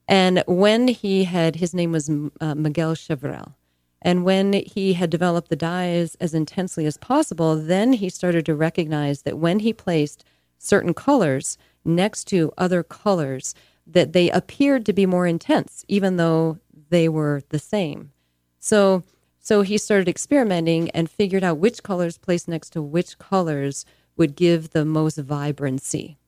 And 0.08 0.42
when 0.46 0.88
he 0.88 1.24
had, 1.24 1.56
his 1.56 1.74
name 1.74 1.92
was 1.92 2.08
uh, 2.40 2.54
Miguel 2.54 2.94
Chevreul. 2.94 3.54
And 4.02 4.24
when 4.24 4.52
he 4.52 4.92
had 4.92 5.10
developed 5.10 5.48
the 5.48 5.56
dyes 5.56 6.16
as 6.20 6.32
intensely 6.32 6.86
as 6.86 6.96
possible, 6.96 7.56
then 7.56 7.94
he 7.94 8.08
started 8.08 8.46
to 8.46 8.54
recognize 8.54 9.22
that 9.22 9.38
when 9.38 9.60
he 9.60 9.72
placed 9.72 10.24
certain 10.58 10.94
colors 10.94 11.58
next 11.84 12.24
to 12.24 12.52
other 12.56 12.82
colors, 12.82 13.54
that 13.86 14.12
they 14.12 14.30
appeared 14.30 14.86
to 14.86 14.92
be 14.92 15.06
more 15.06 15.26
intense, 15.26 15.84
even 15.88 16.16
though 16.16 16.58
they 16.90 17.08
were 17.08 17.42
the 17.48 17.58
same. 17.58 18.12
So, 18.60 19.02
so 19.46 19.62
he 19.62 19.78
started 19.78 20.08
experimenting 20.08 20.90
and 20.90 21.10
figured 21.10 21.44
out 21.44 21.58
which 21.58 21.82
colors 21.82 22.18
placed 22.18 22.48
next 22.48 22.70
to 22.70 22.82
which 22.82 23.18
colors 23.18 23.84
would 24.16 24.34
give 24.34 24.70
the 24.70 24.84
most 24.84 25.18
vibrancy 25.18 26.18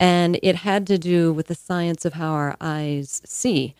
and 0.00 0.38
it 0.42 0.56
had 0.56 0.86
to 0.86 0.98
do 0.98 1.32
with 1.32 1.46
the 1.46 1.54
science 1.54 2.04
of 2.04 2.14
how 2.14 2.32
our 2.32 2.56
eyes 2.60 3.20
see. 3.24 3.74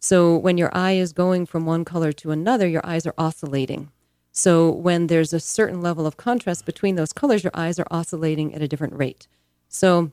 So 0.00 0.36
when 0.36 0.58
your 0.58 0.70
eye 0.76 0.92
is 0.92 1.12
going 1.12 1.46
from 1.46 1.66
one 1.66 1.84
color 1.84 2.12
to 2.12 2.30
another, 2.30 2.66
your 2.66 2.84
eyes 2.84 3.06
are 3.06 3.14
oscillating. 3.18 3.90
So 4.32 4.70
when 4.70 5.06
there's 5.06 5.32
a 5.32 5.40
certain 5.40 5.80
level 5.80 6.06
of 6.06 6.16
contrast 6.16 6.64
between 6.64 6.96
those 6.96 7.12
colors, 7.12 7.44
your 7.44 7.52
eyes 7.54 7.78
are 7.78 7.86
oscillating 7.90 8.54
at 8.54 8.62
a 8.62 8.68
different 8.68 8.94
rate. 8.94 9.28
So 9.68 10.10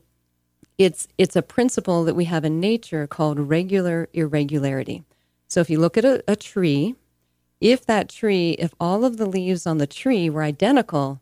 it's 0.76 1.08
it's 1.18 1.34
a 1.36 1.42
principle 1.42 2.04
that 2.04 2.14
we 2.14 2.26
have 2.26 2.44
in 2.44 2.60
nature 2.60 3.06
called 3.06 3.38
regular 3.40 4.08
irregularity. 4.12 5.02
So 5.48 5.60
if 5.60 5.70
you 5.70 5.80
look 5.80 5.96
at 5.96 6.04
a, 6.04 6.22
a 6.28 6.36
tree, 6.36 6.94
if 7.60 7.84
that 7.86 8.08
tree, 8.08 8.52
if 8.52 8.74
all 8.78 9.04
of 9.04 9.16
the 9.16 9.26
leaves 9.26 9.66
on 9.66 9.78
the 9.78 9.86
tree 9.86 10.30
were 10.30 10.42
identical, 10.42 11.20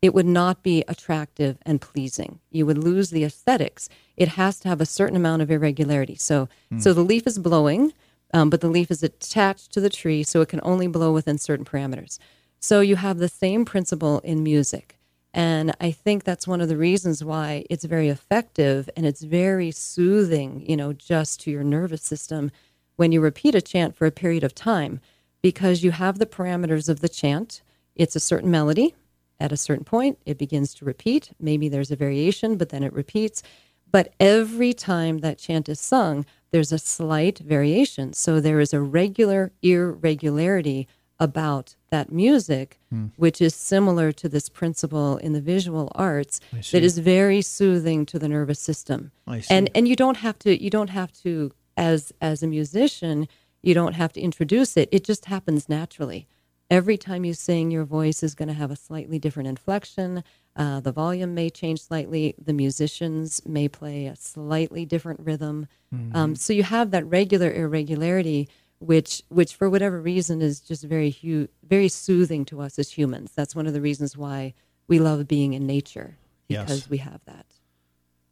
it 0.00 0.14
would 0.14 0.26
not 0.26 0.62
be 0.62 0.84
attractive 0.86 1.58
and 1.62 1.80
pleasing. 1.80 2.38
You 2.50 2.66
would 2.66 2.78
lose 2.78 3.10
the 3.10 3.24
aesthetics. 3.24 3.88
It 4.16 4.28
has 4.28 4.60
to 4.60 4.68
have 4.68 4.80
a 4.80 4.86
certain 4.86 5.16
amount 5.16 5.42
of 5.42 5.50
irregularity. 5.50 6.14
So, 6.14 6.48
so 6.78 6.92
the 6.92 7.02
leaf 7.02 7.26
is 7.26 7.38
blowing, 7.38 7.92
um, 8.32 8.50
but 8.50 8.60
the 8.60 8.68
leaf 8.68 8.90
is 8.90 9.02
attached 9.02 9.72
to 9.72 9.80
the 9.80 9.90
tree, 9.90 10.22
so 10.22 10.40
it 10.40 10.48
can 10.48 10.60
only 10.62 10.86
blow 10.86 11.12
within 11.12 11.38
certain 11.38 11.64
parameters. 11.64 12.18
So 12.60 12.80
you 12.80 12.96
have 12.96 13.18
the 13.18 13.28
same 13.28 13.64
principle 13.64 14.20
in 14.20 14.42
music. 14.42 14.98
And 15.34 15.74
I 15.80 15.90
think 15.90 16.24
that's 16.24 16.48
one 16.48 16.60
of 16.60 16.68
the 16.68 16.76
reasons 16.76 17.22
why 17.24 17.64
it's 17.68 17.84
very 17.84 18.08
effective 18.08 18.88
and 18.96 19.06
it's 19.06 19.22
very 19.22 19.70
soothing, 19.70 20.64
you 20.66 20.76
know, 20.76 20.92
just 20.92 21.40
to 21.40 21.50
your 21.50 21.64
nervous 21.64 22.02
system 22.02 22.50
when 22.96 23.12
you 23.12 23.20
repeat 23.20 23.54
a 23.54 23.60
chant 23.60 23.94
for 23.94 24.06
a 24.06 24.10
period 24.10 24.42
of 24.42 24.54
time 24.54 25.00
because 25.42 25.82
you 25.82 25.90
have 25.90 26.18
the 26.18 26.26
parameters 26.26 26.88
of 26.88 27.00
the 27.00 27.08
chant. 27.08 27.62
It's 27.94 28.16
a 28.16 28.20
certain 28.20 28.50
melody. 28.50 28.94
At 29.40 29.52
a 29.52 29.56
certain 29.56 29.84
point, 29.84 30.18
it 30.26 30.36
begins 30.38 30.74
to 30.74 30.84
repeat. 30.84 31.30
Maybe 31.38 31.68
there's 31.68 31.90
a 31.90 31.96
variation, 31.96 32.56
but 32.56 32.70
then 32.70 32.82
it 32.82 32.92
repeats. 32.92 33.42
But 33.90 34.12
every 34.18 34.72
time 34.74 35.18
that 35.18 35.38
chant 35.38 35.68
is 35.68 35.80
sung, 35.80 36.26
there's 36.50 36.72
a 36.72 36.78
slight 36.78 37.38
variation. 37.38 38.12
So 38.12 38.40
there 38.40 38.60
is 38.60 38.72
a 38.72 38.80
regular 38.80 39.52
irregularity 39.62 40.88
about 41.20 41.74
that 41.90 42.12
music, 42.12 42.78
hmm. 42.90 43.06
which 43.16 43.40
is 43.40 43.54
similar 43.54 44.12
to 44.12 44.28
this 44.28 44.48
principle 44.48 45.16
in 45.16 45.32
the 45.32 45.40
visual 45.40 45.90
arts 45.94 46.40
that 46.52 46.82
is 46.82 46.98
very 46.98 47.42
soothing 47.42 48.06
to 48.06 48.18
the 48.18 48.28
nervous 48.28 48.60
system. 48.60 49.10
I 49.26 49.40
see. 49.40 49.54
And 49.54 49.70
and 49.74 49.88
you 49.88 49.96
don't 49.96 50.18
have 50.18 50.38
to 50.40 50.62
you 50.62 50.70
don't 50.70 50.90
have 50.90 51.12
to 51.24 51.52
as 51.76 52.12
as 52.20 52.42
a 52.42 52.46
musician, 52.46 53.28
you 53.62 53.74
don't 53.74 53.94
have 53.94 54.12
to 54.14 54.20
introduce 54.20 54.76
it. 54.76 54.88
It 54.92 55.04
just 55.04 55.26
happens 55.26 55.68
naturally. 55.68 56.26
Every 56.70 56.98
time 56.98 57.24
you 57.24 57.32
sing, 57.32 57.70
your 57.70 57.84
voice 57.84 58.22
is 58.22 58.34
going 58.34 58.48
to 58.48 58.54
have 58.54 58.70
a 58.70 58.76
slightly 58.76 59.18
different 59.18 59.48
inflection. 59.48 60.22
Uh, 60.54 60.80
the 60.80 60.92
volume 60.92 61.34
may 61.34 61.48
change 61.48 61.80
slightly. 61.82 62.34
The 62.42 62.52
musicians 62.52 63.40
may 63.46 63.68
play 63.68 64.06
a 64.06 64.16
slightly 64.16 64.84
different 64.84 65.20
rhythm. 65.20 65.66
Um, 66.12 66.36
so 66.36 66.52
you 66.52 66.62
have 66.64 66.90
that 66.90 67.06
regular 67.06 67.50
irregularity, 67.50 68.48
which, 68.80 69.22
which 69.30 69.54
for 69.54 69.70
whatever 69.70 69.98
reason 69.98 70.42
is 70.42 70.60
just 70.60 70.84
very, 70.84 71.10
hu- 71.10 71.48
very 71.66 71.88
soothing 71.88 72.44
to 72.46 72.60
us 72.60 72.78
as 72.78 72.90
humans. 72.92 73.32
That's 73.34 73.56
one 73.56 73.66
of 73.66 73.72
the 73.72 73.80
reasons 73.80 74.14
why 74.16 74.52
we 74.88 74.98
love 74.98 75.26
being 75.26 75.54
in 75.54 75.66
nature 75.66 76.18
Yes. 76.48 76.66
because 76.66 76.90
we 76.90 76.98
have 76.98 77.20
that. 77.24 77.46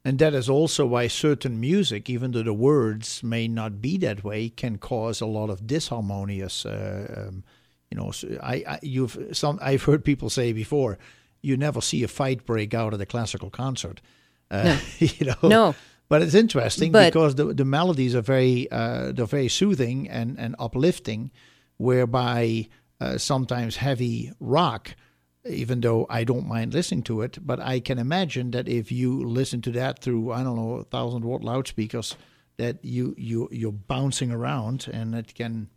And 0.06 0.20
that 0.20 0.34
is 0.34 0.48
also 0.48 0.86
why 0.86 1.08
certain 1.08 1.58
music, 1.58 2.08
even 2.08 2.30
though 2.30 2.44
the 2.44 2.52
words 2.52 3.24
may 3.24 3.48
not 3.48 3.80
be 3.80 3.98
that 3.98 4.22
way, 4.22 4.48
can 4.50 4.78
cause 4.78 5.20
a 5.20 5.26
lot 5.26 5.50
of 5.50 5.62
disharmonious. 5.66 6.64
Uh, 6.64 7.28
um, 7.28 7.42
you 7.90 7.96
know, 7.98 8.12
I, 8.40 8.54
I 8.68 8.78
you've 8.82 9.18
some 9.32 9.58
I've 9.60 9.82
heard 9.82 10.04
people 10.04 10.30
say 10.30 10.52
before, 10.52 10.96
you 11.42 11.56
never 11.56 11.80
see 11.80 12.04
a 12.04 12.08
fight 12.08 12.46
break 12.46 12.72
out 12.72 12.94
at 12.94 13.00
a 13.00 13.06
classical 13.06 13.50
concert. 13.50 14.00
Uh, 14.48 14.78
you 15.00 15.26
know, 15.26 15.48
No. 15.48 15.74
But 16.08 16.22
it's 16.22 16.34
interesting 16.34 16.92
But- 16.92 17.12
because 17.12 17.34
the 17.34 17.52
the 17.52 17.64
melodies 17.64 18.14
are 18.14 18.22
very 18.22 18.68
uh, 18.70 19.10
they're 19.10 19.26
very 19.26 19.48
soothing 19.48 20.08
and 20.08 20.38
and 20.38 20.54
uplifting, 20.60 21.32
whereby 21.78 22.68
uh, 23.00 23.18
sometimes 23.18 23.76
heavy 23.76 24.30
rock 24.38 24.94
even 25.48 25.80
though 25.80 26.06
I 26.08 26.24
don't 26.24 26.46
mind 26.46 26.74
listening 26.74 27.02
to 27.04 27.22
it. 27.22 27.38
But 27.44 27.60
I 27.60 27.80
can 27.80 27.98
imagine 27.98 28.50
that 28.52 28.68
if 28.68 28.90
you 28.92 29.22
listen 29.22 29.62
to 29.62 29.70
that 29.72 30.00
through 30.00 30.32
I 30.32 30.42
don't 30.42 30.56
know 30.56 30.82
thousand 30.90 31.24
watt 31.24 31.42
loudspeakers, 31.42 32.16
that 32.56 32.84
you 32.84 33.14
you 33.16 33.48
you're 33.50 33.72
bouncing 33.72 34.30
around 34.30 34.88
and 34.92 35.14
it 35.14 35.34
can 35.34 35.68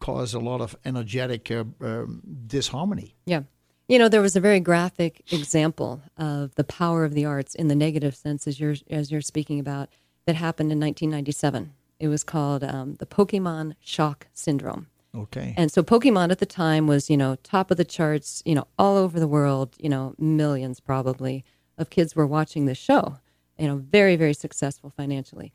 cause 0.00 0.34
a 0.34 0.40
lot 0.40 0.60
of 0.60 0.74
energetic 0.84 1.50
uh, 1.50 1.64
um, 1.80 2.22
disharmony. 2.46 3.14
Yeah. 3.26 3.42
You 3.88 3.98
know, 3.98 4.08
there 4.08 4.22
was 4.22 4.36
a 4.36 4.40
very 4.40 4.60
graphic 4.60 5.32
example 5.32 6.00
of 6.16 6.54
the 6.54 6.64
power 6.64 7.04
of 7.04 7.12
the 7.12 7.24
arts 7.24 7.54
in 7.54 7.68
the 7.68 7.74
negative 7.74 8.14
sense, 8.14 8.46
as 8.46 8.60
you're 8.60 8.76
as 8.88 9.10
you're 9.10 9.20
speaking 9.20 9.58
about, 9.58 9.88
that 10.26 10.36
happened 10.36 10.70
in 10.70 10.78
1997. 10.78 11.72
It 11.98 12.08
was 12.08 12.24
called 12.24 12.62
um, 12.64 12.94
the 12.94 13.06
Pokemon 13.06 13.74
Shock 13.80 14.28
Syndrome. 14.32 14.86
Okay. 15.14 15.54
And 15.56 15.72
so 15.72 15.82
Pokemon 15.82 16.30
at 16.30 16.38
the 16.38 16.46
time 16.46 16.86
was, 16.86 17.10
you 17.10 17.16
know, 17.16 17.36
top 17.42 17.70
of 17.70 17.76
the 17.76 17.84
charts, 17.84 18.42
you 18.44 18.54
know, 18.54 18.66
all 18.78 18.96
over 18.96 19.18
the 19.18 19.26
world, 19.26 19.74
you 19.78 19.88
know, 19.88 20.14
millions 20.18 20.78
probably 20.78 21.44
of 21.78 21.90
kids 21.90 22.14
were 22.14 22.26
watching 22.26 22.66
this 22.66 22.78
show, 22.78 23.16
you 23.58 23.66
know, 23.66 23.76
very, 23.76 24.16
very 24.16 24.34
successful 24.34 24.90
financially. 24.90 25.52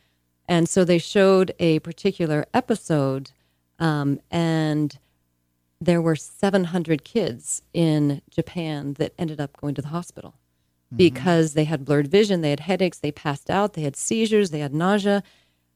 And 0.48 0.68
so 0.68 0.84
they 0.84 0.98
showed 0.98 1.54
a 1.60 1.80
particular 1.80 2.46
episode, 2.54 3.32
um, 3.80 4.20
and 4.30 4.98
there 5.82 6.02
were 6.02 6.16
700 6.16 7.04
kids 7.04 7.62
in 7.74 8.22
Japan 8.30 8.94
that 8.94 9.14
ended 9.18 9.40
up 9.40 9.58
going 9.58 9.76
to 9.76 9.82
the 9.82 9.90
hospital 9.90 10.36
because 10.96 11.54
they 11.54 11.66
had 11.66 11.84
blurred 11.84 12.08
vision, 12.08 12.42
they 12.42 12.52
had 12.52 12.62
headaches, 12.62 13.00
they 13.00 13.12
passed 13.12 13.50
out, 13.50 13.74
they 13.74 13.82
had 13.82 13.96
seizures, 13.96 14.52
they 14.52 14.60
had 14.60 14.74
nausea 14.74 15.24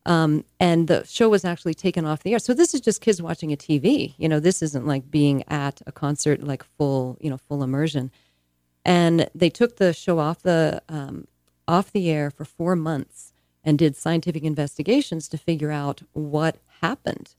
um, 0.10 0.44
and 0.60 0.88
the 0.88 1.06
show 1.06 1.30
was 1.30 1.46
actually 1.46 1.76
taken 1.76 2.04
off 2.04 2.24
the 2.24 2.34
air. 2.34 2.40
So 2.40 2.56
this 2.56 2.74
is 2.74 2.82
just 2.82 3.00
kids 3.00 3.22
watching 3.22 3.54
a 3.54 3.56
TV. 3.56 4.16
You 4.18 4.28
know, 4.28 4.40
this 4.40 4.64
isn't 4.64 4.88
like 4.88 5.12
being 5.12 5.44
at 5.48 5.84
a 5.86 5.92
concert, 5.92 6.44
like 6.44 6.64
full, 6.64 7.16
you 7.22 7.30
know, 7.30 7.38
full 7.38 7.62
immersion. 7.62 8.12
And 8.84 9.30
they 9.36 9.52
took 9.52 9.78
the 9.78 9.94
show 9.94 10.18
off 10.18 10.42
the 10.42 10.82
um, 10.90 11.28
off 11.68 11.92
the 11.92 12.10
air 12.10 12.32
for 12.32 12.44
four 12.44 12.76
months 12.76 13.34
and 13.64 13.78
did 13.78 13.96
scientific 13.96 14.44
investigations 14.44 15.28
to 15.28 15.38
figure 15.38 15.70
out 15.72 16.02
what 16.14 16.58
happened. 16.82 17.36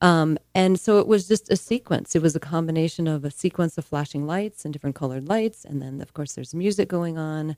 Um, 0.00 0.36
and 0.52 0.80
so 0.80 0.98
it 0.98 1.06
was 1.06 1.28
just 1.28 1.48
a 1.52 1.56
sequence. 1.56 2.16
It 2.16 2.22
was 2.22 2.34
a 2.34 2.40
combination 2.40 3.06
of 3.06 3.24
a 3.24 3.30
sequence 3.30 3.78
of 3.78 3.84
flashing 3.84 4.26
lights 4.26 4.64
and 4.64 4.72
different 4.72 4.96
colored 4.96 5.28
lights, 5.28 5.64
and 5.64 5.80
then 5.80 6.00
of 6.00 6.12
course 6.12 6.32
there's 6.32 6.54
music 6.54 6.88
going 6.88 7.18
on 7.18 7.54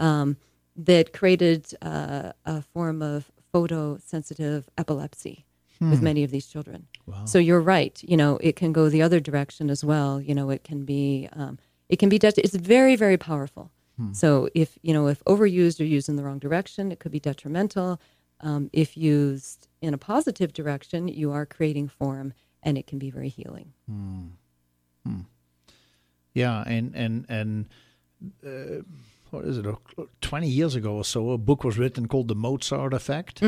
um, 0.00 0.38
that 0.74 1.12
created 1.12 1.66
uh, 1.82 2.32
a 2.44 2.62
form 2.62 3.00
of 3.02 3.30
photosensitive 3.52 4.64
epilepsy 4.78 5.44
with 5.80 6.00
many 6.00 6.22
of 6.22 6.30
these 6.30 6.46
children. 6.46 6.86
So 7.24 7.38
you're 7.38 7.60
right. 7.60 8.00
You 8.04 8.16
know, 8.16 8.38
it 8.40 8.54
can 8.54 8.72
go 8.72 8.88
the 8.88 9.02
other 9.02 9.18
direction 9.20 9.68
as 9.68 9.82
well. 9.84 10.20
You 10.20 10.34
know, 10.34 10.48
it 10.50 10.62
can 10.62 10.84
be 10.84 11.28
um, 11.32 11.58
it 11.88 11.98
can 11.98 12.08
be 12.08 12.18
det- 12.18 12.38
it's 12.38 12.54
very 12.54 12.94
very 12.96 13.16
powerful. 13.16 13.70
So 14.12 14.48
if 14.54 14.78
you 14.82 14.92
know 14.94 15.06
if 15.08 15.22
overused 15.24 15.80
or 15.80 15.84
used 15.84 16.08
in 16.08 16.16
the 16.16 16.22
wrong 16.24 16.38
direction, 16.40 16.90
it 16.92 16.98
could 17.00 17.12
be 17.12 17.20
detrimental. 17.20 18.00
Um, 18.40 18.70
if 18.72 18.96
used 18.96 19.68
in 19.80 19.94
a 19.94 19.98
positive 19.98 20.52
direction, 20.52 21.06
you 21.08 21.30
are 21.32 21.46
creating 21.46 21.88
form, 21.88 22.32
and 22.62 22.76
it 22.78 22.86
can 22.88 22.98
be 22.98 23.10
very 23.10 23.28
healing. 23.28 23.72
Yeah, 26.34 26.62
and 26.66 26.94
and 26.94 27.26
and 27.28 27.68
uh, 28.46 28.82
what 29.32 29.44
is 29.44 29.58
it? 29.58 29.66
uh, 29.66 29.74
Twenty 30.20 30.48
years 30.48 30.74
ago 30.76 30.96
or 30.96 31.04
so, 31.04 31.30
a 31.30 31.38
book 31.38 31.64
was 31.64 31.76
written 31.78 32.06
called 32.08 32.28
"The 32.28 32.34
Mozart 32.36 32.94
Effect," 32.94 33.42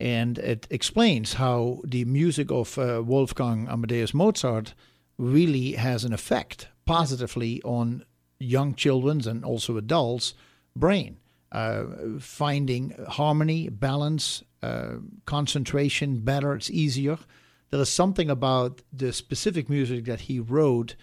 and 0.00 0.38
it 0.38 0.66
explains 0.70 1.34
how 1.34 1.80
the 1.84 2.04
music 2.04 2.50
of 2.50 2.78
uh, 2.78 3.02
Wolfgang 3.04 3.66
Amadeus 3.68 4.14
Mozart 4.14 4.74
really 5.18 5.72
has 5.72 6.04
an 6.04 6.12
effect 6.12 6.68
positively 6.84 7.60
on 7.62 8.04
young 8.38 8.74
children's 8.74 9.26
and 9.26 9.44
also 9.44 9.76
adults' 9.76 10.34
brain, 10.76 11.16
uh, 11.52 11.84
finding 12.20 12.94
harmony, 13.08 13.68
balance, 13.68 14.42
uh, 14.62 14.96
concentration 15.26 16.20
better. 16.20 16.54
It's 16.54 16.70
easier. 16.70 17.18
There 17.70 17.80
is 17.80 17.88
something 17.88 18.30
about 18.30 18.82
the 18.92 19.12
specific 19.12 19.68
music 19.68 20.04
that 20.04 20.20
he 20.22 20.38
wrote 20.40 20.94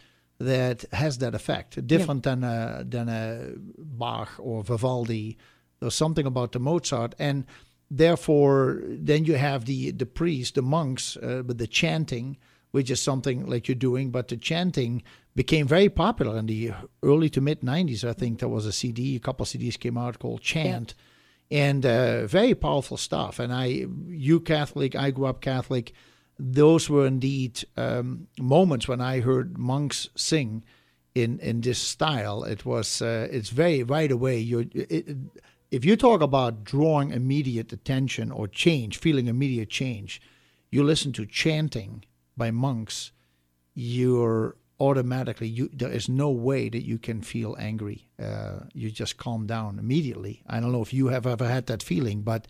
that 0.45 0.85
has 0.91 1.17
that 1.19 1.35
effect, 1.35 1.85
different 1.87 2.23
than 2.23 2.43
a, 2.43 2.83
than 2.87 3.09
a 3.09 3.53
Bach 3.77 4.29
or 4.39 4.63
Vivaldi. 4.63 5.37
There's 5.79 5.95
something 5.95 6.25
about 6.25 6.51
the 6.51 6.59
Mozart, 6.59 7.15
and 7.17 7.45
therefore, 7.89 8.81
then 8.85 9.25
you 9.25 9.35
have 9.35 9.65
the 9.65 9.91
the 9.91 10.05
priests, 10.05 10.53
the 10.53 10.61
monks, 10.61 11.17
uh, 11.17 11.43
with 11.45 11.57
the 11.57 11.67
chanting, 11.67 12.37
which 12.71 12.91
is 12.91 13.01
something 13.01 13.45
like 13.47 13.67
you're 13.67 13.75
doing. 13.75 14.11
But 14.11 14.27
the 14.27 14.37
chanting 14.37 15.03
became 15.35 15.67
very 15.67 15.89
popular 15.89 16.37
in 16.37 16.45
the 16.45 16.71
early 17.03 17.29
to 17.31 17.41
mid 17.41 17.61
'90s. 17.61 18.03
I 18.03 18.13
think 18.13 18.39
there 18.39 18.49
was 18.49 18.65
a 18.65 18.71
CD, 18.71 19.15
a 19.15 19.19
couple 19.19 19.43
of 19.43 19.49
CDs 19.49 19.79
came 19.79 19.97
out 19.97 20.19
called 20.19 20.41
Chant, 20.41 20.93
and 21.49 21.85
uh, 21.85 22.27
very 22.27 22.55
powerful 22.55 22.97
stuff. 22.97 23.39
And 23.39 23.53
I, 23.53 23.85
you 24.07 24.39
Catholic, 24.39 24.95
I 24.95 25.11
grew 25.11 25.25
up 25.25 25.41
Catholic 25.41 25.93
those 26.41 26.89
were 26.89 27.05
indeed 27.05 27.63
um, 27.77 28.27
moments 28.39 28.87
when 28.87 28.99
I 28.99 29.19
heard 29.19 29.57
monks 29.57 30.09
sing 30.15 30.63
in 31.13 31.39
in 31.39 31.61
this 31.61 31.79
style. 31.79 32.43
It 32.43 32.65
was 32.65 33.01
uh, 33.01 33.27
it's 33.31 33.49
very 33.49 33.83
right 33.83 34.11
away. 34.11 34.39
You 34.39 34.69
if 35.69 35.85
you 35.85 35.95
talk 35.95 36.21
about 36.21 36.63
drawing 36.63 37.11
immediate 37.11 37.71
attention 37.71 38.31
or 38.31 38.47
change, 38.47 38.97
feeling 38.97 39.27
immediate 39.27 39.69
change, 39.69 40.21
you 40.71 40.83
listen 40.83 41.13
to 41.13 41.25
chanting 41.25 42.03
by 42.35 42.49
monks. 42.49 43.11
You're 43.73 44.55
automatically 44.79 45.47
you. 45.47 45.69
There 45.71 45.91
is 45.91 46.09
no 46.09 46.31
way 46.31 46.69
that 46.69 46.83
you 46.83 46.97
can 46.97 47.21
feel 47.21 47.55
angry. 47.59 48.07
Uh, 48.19 48.61
you 48.73 48.89
just 48.89 49.17
calm 49.17 49.45
down 49.45 49.77
immediately. 49.77 50.41
I 50.47 50.59
don't 50.59 50.71
know 50.71 50.81
if 50.81 50.93
you 50.93 51.09
have 51.09 51.27
ever 51.27 51.47
had 51.47 51.67
that 51.67 51.83
feeling, 51.83 52.21
but 52.23 52.47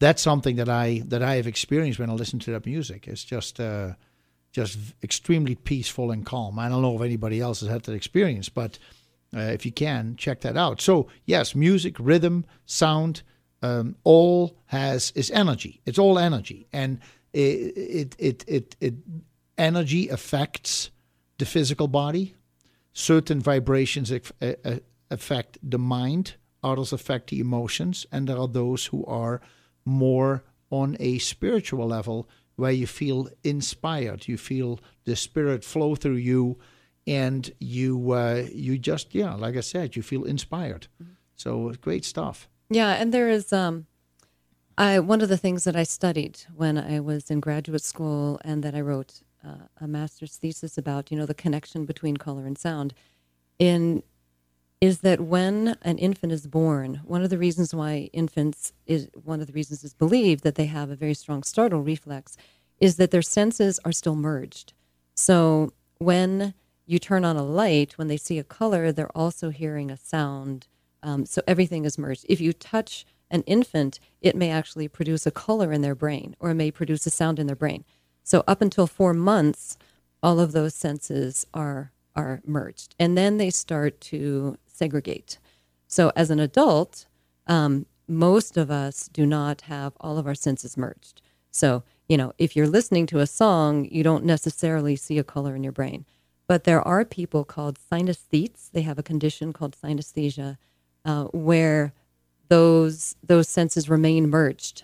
that's 0.00 0.22
something 0.22 0.56
that 0.56 0.68
I 0.68 1.02
that 1.06 1.22
I 1.22 1.36
have 1.36 1.46
experienced 1.46 2.00
when 2.00 2.10
I 2.10 2.14
listen 2.14 2.40
to 2.40 2.52
that 2.52 2.66
music. 2.66 3.06
It's 3.06 3.22
just 3.22 3.60
uh, 3.60 3.92
just 4.50 4.78
extremely 5.02 5.54
peaceful 5.54 6.10
and 6.10 6.26
calm. 6.26 6.58
I 6.58 6.68
don't 6.68 6.82
know 6.82 6.96
if 6.96 7.02
anybody 7.02 7.40
else 7.40 7.60
has 7.60 7.68
had 7.68 7.82
that 7.84 7.94
experience, 7.94 8.48
but 8.48 8.78
uh, 9.36 9.40
if 9.40 9.64
you 9.64 9.70
can, 9.70 10.16
check 10.16 10.40
that 10.40 10.56
out. 10.56 10.80
So 10.80 11.08
yes, 11.26 11.54
music, 11.54 11.96
rhythm, 12.00 12.46
sound, 12.64 13.22
um, 13.62 13.94
all 14.02 14.56
has 14.66 15.12
is 15.14 15.30
energy. 15.30 15.80
It's 15.84 15.98
all 15.98 16.18
energy, 16.18 16.66
and 16.72 16.98
it 17.32 17.76
it 17.76 18.16
it 18.18 18.44
it, 18.48 18.76
it 18.80 18.94
energy 19.58 20.08
affects 20.08 20.90
the 21.38 21.44
physical 21.44 21.88
body. 21.88 22.34
Certain 22.92 23.40
vibrations 23.40 24.10
uh, 24.10 24.18
uh, 24.40 24.76
affect 25.10 25.58
the 25.62 25.78
mind, 25.78 26.34
others 26.62 26.92
affect 26.92 27.30
the 27.30 27.38
emotions, 27.38 28.06
and 28.10 28.28
there 28.28 28.38
are 28.38 28.48
those 28.48 28.86
who 28.86 29.04
are 29.04 29.40
more 29.90 30.42
on 30.70 30.96
a 31.00 31.18
spiritual 31.18 31.86
level 31.86 32.28
where 32.56 32.70
you 32.72 32.86
feel 32.86 33.28
inspired, 33.42 34.28
you 34.28 34.36
feel 34.36 34.80
the 35.04 35.16
spirit 35.16 35.64
flow 35.64 35.94
through 35.94 36.14
you, 36.14 36.58
and 37.06 37.50
you 37.58 38.12
uh, 38.12 38.46
you 38.52 38.78
just 38.78 39.14
yeah, 39.14 39.34
like 39.34 39.56
I 39.56 39.60
said, 39.60 39.96
you 39.96 40.02
feel 40.02 40.24
inspired. 40.24 40.86
So 41.34 41.72
great 41.80 42.04
stuff. 42.04 42.48
Yeah, 42.68 42.90
and 42.92 43.12
there 43.12 43.28
is 43.28 43.52
um, 43.52 43.86
I 44.78 44.98
one 45.00 45.22
of 45.22 45.28
the 45.28 45.36
things 45.36 45.64
that 45.64 45.76
I 45.76 45.84
studied 45.84 46.40
when 46.54 46.78
I 46.78 47.00
was 47.00 47.30
in 47.30 47.40
graduate 47.40 47.82
school 47.82 48.40
and 48.44 48.62
that 48.62 48.74
I 48.74 48.80
wrote 48.80 49.22
uh, 49.44 49.66
a 49.80 49.88
master's 49.88 50.36
thesis 50.36 50.78
about, 50.78 51.10
you 51.10 51.18
know, 51.18 51.26
the 51.26 51.34
connection 51.34 51.86
between 51.86 52.16
color 52.16 52.46
and 52.46 52.58
sound, 52.58 52.94
in 53.58 54.02
is 54.80 55.00
that 55.00 55.20
when 55.20 55.76
an 55.82 55.98
infant 55.98 56.32
is 56.32 56.46
born, 56.46 57.00
one 57.04 57.22
of 57.22 57.30
the 57.30 57.38
reasons 57.38 57.74
why 57.74 58.08
infants 58.12 58.72
is 58.86 59.08
one 59.24 59.40
of 59.40 59.46
the 59.46 59.52
reasons 59.52 59.84
is 59.84 59.92
believed 59.92 60.42
that 60.42 60.54
they 60.54 60.66
have 60.66 60.90
a 60.90 60.96
very 60.96 61.14
strong 61.14 61.42
startle 61.42 61.82
reflex 61.82 62.36
is 62.80 62.96
that 62.96 63.10
their 63.10 63.22
senses 63.22 63.78
are 63.84 63.92
still 63.92 64.16
merged. 64.16 64.72
So 65.14 65.72
when 65.98 66.54
you 66.86 66.98
turn 66.98 67.26
on 67.26 67.36
a 67.36 67.42
light, 67.44 67.98
when 67.98 68.08
they 68.08 68.16
see 68.16 68.38
a 68.38 68.44
color, 68.44 68.90
they're 68.90 69.16
also 69.16 69.50
hearing 69.50 69.90
a 69.90 69.98
sound. 69.98 70.66
Um, 71.02 71.26
so 71.26 71.42
everything 71.46 71.84
is 71.84 71.98
merged. 71.98 72.24
If 72.28 72.40
you 72.40 72.54
touch 72.54 73.04
an 73.30 73.42
infant, 73.42 74.00
it 74.22 74.34
may 74.34 74.50
actually 74.50 74.88
produce 74.88 75.26
a 75.26 75.30
color 75.30 75.72
in 75.72 75.82
their 75.82 75.94
brain 75.94 76.34
or 76.40 76.50
it 76.50 76.54
may 76.54 76.70
produce 76.70 77.06
a 77.06 77.10
sound 77.10 77.38
in 77.38 77.46
their 77.46 77.54
brain. 77.54 77.84
So 78.22 78.44
up 78.46 78.62
until 78.62 78.86
four 78.86 79.12
months, 79.12 79.76
all 80.22 80.40
of 80.40 80.52
those 80.52 80.74
senses 80.74 81.46
are 81.52 81.92
are 82.16 82.42
merged, 82.44 82.96
and 82.98 83.16
then 83.16 83.36
they 83.36 83.50
start 83.50 84.00
to 84.00 84.56
segregate. 84.82 85.38
So 85.86 86.02
as 86.14 86.28
an 86.30 86.40
adult, 86.40 87.06
um, 87.46 87.86
most 88.08 88.56
of 88.56 88.70
us 88.70 89.08
do 89.20 89.24
not 89.26 89.58
have 89.62 89.92
all 90.00 90.16
of 90.18 90.26
our 90.26 90.38
senses 90.46 90.76
merged. 90.76 91.16
So 91.50 91.82
you 92.10 92.16
know, 92.16 92.32
if 92.38 92.56
you're 92.56 92.66
listening 92.78 93.06
to 93.06 93.20
a 93.20 93.26
song, 93.42 93.86
you 93.88 94.02
don't 94.02 94.24
necessarily 94.24 94.96
see 94.96 95.16
a 95.18 95.30
color 95.34 95.54
in 95.54 95.62
your 95.62 95.76
brain. 95.80 96.04
But 96.48 96.64
there 96.64 96.82
are 96.82 97.04
people 97.04 97.44
called 97.44 97.78
synesthetes. 97.78 98.68
They 98.72 98.82
have 98.82 98.98
a 98.98 99.10
condition 99.12 99.52
called 99.52 99.76
synesthesia, 99.80 100.56
uh, 101.04 101.26
where 101.26 101.92
those 102.48 103.14
those 103.32 103.48
senses 103.48 103.88
remain 103.88 104.28
merged. 104.28 104.82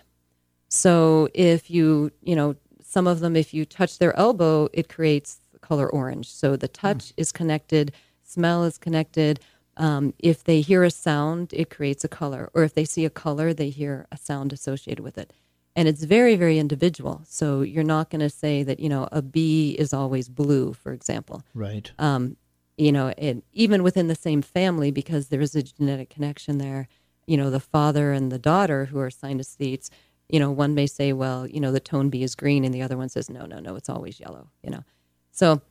So 0.69 1.27
if 1.33 1.69
you 1.69 2.11
you 2.29 2.35
know 2.37 2.55
some 2.81 3.07
of 3.07 3.19
them, 3.19 3.35
if 3.35 3.53
you 3.53 3.65
touch 3.65 3.97
their 3.97 4.15
elbow, 4.17 4.69
it 4.71 4.87
creates 4.87 5.41
the 5.51 5.59
color 5.59 5.89
orange. 5.99 6.27
So 6.31 6.55
the 6.55 6.69
touch 6.69 7.11
is 7.17 7.33
connected, 7.33 7.91
smell 8.23 8.63
is 8.63 8.77
connected. 8.77 9.41
Um, 9.77 10.13
if 10.19 10.43
they 10.43 10.61
hear 10.61 10.83
a 10.83 10.91
sound, 10.91 11.53
it 11.53 11.69
creates 11.69 12.03
a 12.03 12.07
color, 12.07 12.49
or 12.53 12.63
if 12.63 12.73
they 12.73 12.85
see 12.85 13.05
a 13.05 13.09
color, 13.09 13.53
they 13.53 13.69
hear 13.69 14.07
a 14.11 14.17
sound 14.17 14.51
associated 14.51 15.03
with 15.03 15.17
it. 15.17 15.31
And 15.75 15.87
it's 15.87 16.03
very, 16.03 16.35
very 16.35 16.57
individual. 16.57 17.21
So 17.25 17.61
you're 17.61 17.83
not 17.83 18.09
going 18.09 18.21
to 18.21 18.29
say 18.29 18.63
that 18.63 18.79
you 18.79 18.89
know 18.89 19.07
a 19.11 19.21
bee 19.21 19.75
is 19.77 19.93
always 19.93 20.27
blue, 20.29 20.73
for 20.73 20.91
example 20.93 21.43
Right. 21.53 21.91
um, 21.99 22.37
you 22.77 22.91
know, 22.91 23.09
and 23.17 23.41
even 23.53 23.81
within 23.83 24.07
the 24.07 24.15
same 24.15 24.41
family, 24.41 24.91
because 24.91 25.27
there 25.29 25.41
is 25.41 25.55
a 25.55 25.63
genetic 25.63 26.09
connection 26.09 26.59
there, 26.59 26.87
you 27.25 27.35
know, 27.35 27.49
the 27.49 27.59
father 27.59 28.11
and 28.11 28.31
the 28.31 28.37
daughter 28.39 28.85
who 28.85 28.99
are 28.99 29.09
synesthetes, 29.09 29.89
you 30.29 30.39
know, 30.39 30.51
one 30.51 30.75
may 30.75 30.85
say, 30.85 31.11
well, 31.13 31.47
you 31.47 31.59
know, 31.59 31.71
the 31.71 31.79
tone 31.79 32.09
B 32.09 32.21
is 32.21 32.35
green, 32.35 32.63
and 32.63 32.73
the 32.73 32.81
other 32.81 32.97
one 32.97 33.09
says, 33.09 33.29
no, 33.29 33.45
no, 33.45 33.59
no, 33.59 33.75
it's 33.75 33.89
always 33.89 34.19
yellow, 34.19 34.49
you 34.63 34.69
know. 34.69 34.83
So, 35.31 35.61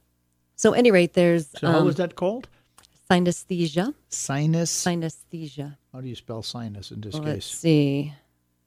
so 0.56 0.72
at 0.72 0.78
any 0.78 0.90
rate, 0.90 1.12
there's 1.14 1.48
So 1.58 1.68
how 1.68 1.78
um, 1.78 1.86
was 1.86 1.96
that 1.96 2.16
called? 2.16 2.48
Synesthesia. 3.10 3.94
Sinus. 4.08 4.70
Synesthesia. 4.84 5.76
how 5.92 6.00
do 6.00 6.08
you 6.08 6.14
spell 6.14 6.42
sinus 6.42 6.90
in 6.90 7.00
this 7.00 7.14
Well, 7.14 7.22
let's 7.24 7.48
case? 7.50 7.58
see. 7.58 8.14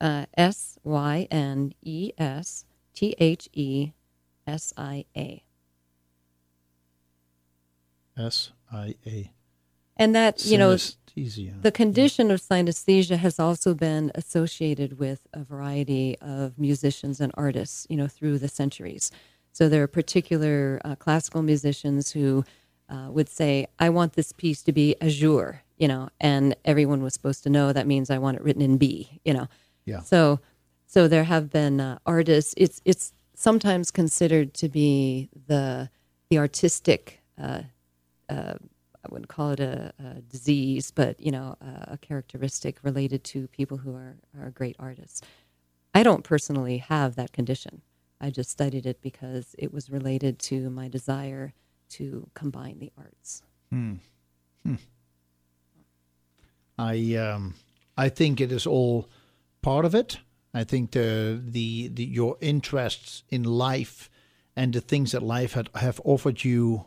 Uh, 0.01 0.25
S 0.37 0.77
Y 0.83 1.27
N 1.29 1.73
E 1.81 2.11
S 2.17 2.65
T 2.93 3.15
H 3.19 3.49
E 3.53 3.91
S 4.47 4.73
I 4.77 5.05
A. 5.15 5.43
S 8.17 8.51
I 8.71 8.95
A. 9.05 9.31
And 9.97 10.15
that, 10.15 10.45
you 10.45 10.57
know. 10.57 10.77
The 11.15 11.71
condition 11.73 12.31
of 12.31 12.39
synesthesia 12.39 13.17
has 13.17 13.39
also 13.39 13.73
been 13.73 14.09
associated 14.15 14.99
with 14.99 15.27
a 15.33 15.43
variety 15.43 16.17
of 16.21 16.57
musicians 16.57 17.19
and 17.19 17.33
artists, 17.35 17.85
you 17.89 17.97
know, 17.97 18.07
through 18.07 18.39
the 18.39 18.47
centuries. 18.47 19.11
So 19.51 19.67
there 19.67 19.83
are 19.83 19.87
particular 19.87 20.79
uh, 20.85 20.95
classical 20.95 21.41
musicians 21.41 22.11
who 22.11 22.45
uh, 22.89 23.09
would 23.11 23.29
say, 23.29 23.67
"I 23.79 23.89
want 23.89 24.13
this 24.13 24.31
piece 24.31 24.61
to 24.63 24.71
be 24.71 24.95
azure," 25.01 25.63
you 25.77 25.87
know, 25.87 26.09
and 26.19 26.55
everyone 26.65 27.01
was 27.01 27.13
supposed 27.13 27.43
to 27.43 27.49
know 27.49 27.71
that 27.71 27.87
means 27.87 28.09
I 28.09 28.17
want 28.17 28.37
it 28.37 28.43
written 28.43 28.61
in 28.61 28.77
B, 28.77 29.19
you 29.23 29.33
know. 29.33 29.47
Yeah. 29.85 30.01
So, 30.01 30.39
so 30.87 31.07
there 31.07 31.23
have 31.23 31.49
been 31.49 31.79
uh, 31.79 31.99
artists. 32.05 32.53
It's 32.57 32.81
it's 32.85 33.13
sometimes 33.35 33.91
considered 33.91 34.53
to 34.55 34.69
be 34.69 35.29
the 35.47 35.89
the 36.29 36.37
artistic 36.37 37.21
uh, 37.41 37.61
I 39.03 39.07
wouldn't 39.09 39.29
call 39.29 39.51
it 39.51 39.59
a, 39.59 39.93
a 39.99 40.21
disease, 40.21 40.91
but 40.91 41.19
you 41.19 41.31
know, 41.31 41.55
a, 41.61 41.93
a 41.93 41.97
characteristic 41.97 42.79
related 42.83 43.23
to 43.25 43.47
people 43.47 43.77
who 43.77 43.95
are, 43.95 44.17
are 44.39 44.51
great 44.51 44.75
artists. 44.79 45.21
I 45.93 46.03
don't 46.03 46.23
personally 46.23 46.77
have 46.79 47.15
that 47.15 47.31
condition. 47.31 47.81
I 48.21 48.29
just 48.29 48.49
studied 48.49 48.85
it 48.85 49.01
because 49.01 49.55
it 49.57 49.73
was 49.73 49.89
related 49.89 50.39
to 50.39 50.69
my 50.69 50.89
desire 50.89 51.53
to 51.89 52.29
combine 52.33 52.79
the 52.79 52.91
arts. 52.97 53.43
I 56.77 57.15
um, 57.15 57.55
I 57.97 58.09
think 58.09 58.39
it 58.39 58.51
is 58.51 58.65
all 58.65 59.09
part 59.61 59.85
of 59.85 59.93
it. 59.93 60.19
I 60.53 60.63
think 60.63 60.91
the, 60.91 61.39
the 61.43 61.89
the 61.89 62.05
your 62.05 62.37
interests 62.41 63.23
in 63.29 63.43
life 63.43 64.09
and 64.55 64.73
the 64.73 64.81
things 64.81 65.11
that 65.11 65.21
life 65.21 65.53
had, 65.53 65.69
have 65.75 66.01
offered 66.03 66.43
you 66.43 66.85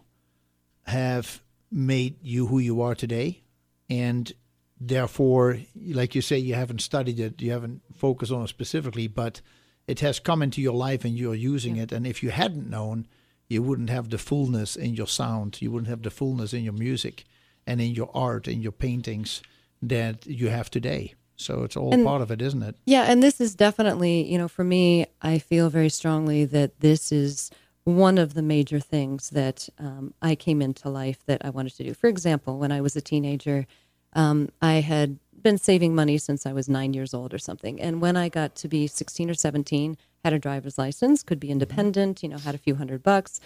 have 0.87 1.43
made 1.71 2.17
you 2.23 2.47
who 2.47 2.59
you 2.59 2.83
are 2.83 2.95
today, 2.95 3.43
and 3.89 4.33
therefore, 4.81 5.59
like 5.87 6.15
you 6.15 6.23
say, 6.23 6.39
you 6.39 6.55
haven't 6.55 6.81
studied 6.81 7.21
it, 7.21 7.41
you 7.41 7.53
haven't 7.53 7.83
focused 7.95 8.33
on 8.33 8.43
it 8.43 8.49
specifically, 8.49 9.07
but 9.07 9.41
it 9.87 10.01
has 10.01 10.21
come 10.21 10.43
into 10.43 10.61
your 10.61 10.75
life 10.75 11.05
and 11.05 11.17
you're 11.17 11.35
using 11.35 11.77
it. 11.77 11.93
And 11.93 12.07
if 12.07 12.23
you 12.23 12.31
hadn't 12.31 12.69
known, 12.69 13.07
you 13.53 13.63
wouldn't 13.63 13.91
have 13.91 14.09
the 14.09 14.19
fullness 14.19 14.75
in 14.77 14.95
your 14.95 15.07
sound, 15.07 15.61
you 15.61 15.71
wouldn't 15.71 15.89
have 15.89 16.03
the 16.03 16.11
fullness 16.11 16.53
in 16.53 16.65
your 16.65 16.73
music 16.73 17.25
and 17.67 17.81
in 17.81 17.93
your 17.95 18.11
art, 18.15 18.49
in 18.49 18.63
your 18.63 18.73
paintings 18.73 19.43
that 19.81 20.27
you 20.27 20.49
have 20.49 20.71
today. 20.71 21.15
So 21.37 21.63
it's 21.65 21.77
all 21.77 21.93
And- 21.93 22.05
part 22.05 22.23
of 22.23 22.31
it, 22.31 22.41
isn't 22.43 22.63
it? 22.63 22.77
Yeah, 22.87 23.05
and 23.11 23.23
this 23.23 23.41
is 23.41 23.55
definitely, 23.55 24.31
you 24.31 24.39
know, 24.39 24.49
for 24.49 24.65
me, 24.65 25.07
I 25.21 25.39
feel 25.39 25.71
very 25.71 25.89
strongly 25.89 26.45
that 26.47 26.81
this 26.81 27.13
is 27.13 27.51
one 27.85 28.17
of 28.17 28.35
the 28.35 28.43
major 28.43 28.79
things 28.79 29.31
that 29.31 29.69
um, 29.79 30.15
I 30.23 30.35
came 30.37 30.63
into 30.63 30.89
life 30.89 31.19
that 31.27 31.45
I 31.45 31.51
wanted 31.51 31.75
to 31.77 31.85
do. 31.85 31.95
For 31.95 32.09
example, 32.09 32.59
when 32.59 32.71
I 32.73 32.81
was 32.81 32.95
a 32.97 33.01
teenager, 33.01 33.67
um, 34.15 34.51
I 34.61 34.75
had 34.75 35.19
been 35.43 35.59
saving 35.59 35.95
money 35.95 36.19
since 36.19 36.47
I 36.47 36.53
was 36.53 36.69
nine 36.69 36.95
years 36.95 37.13
old 37.15 37.33
or 37.35 37.39
something. 37.39 37.81
And 37.81 38.01
when 38.01 38.17
I 38.17 38.29
got 38.29 38.55
to 38.57 38.69
be 38.69 38.87
16 38.87 39.31
or 39.31 39.35
17, 39.35 39.97
had 40.25 40.33
a 40.33 40.39
driver's 40.39 40.79
license, 40.79 41.23
could 41.23 41.41
be 41.41 41.51
independent, 41.51 42.23
you 42.23 42.29
know, 42.29 42.39
had 42.39 42.55
a 42.55 42.59
few 42.59 42.77
hundred 42.77 43.03
bucks. 43.03 43.41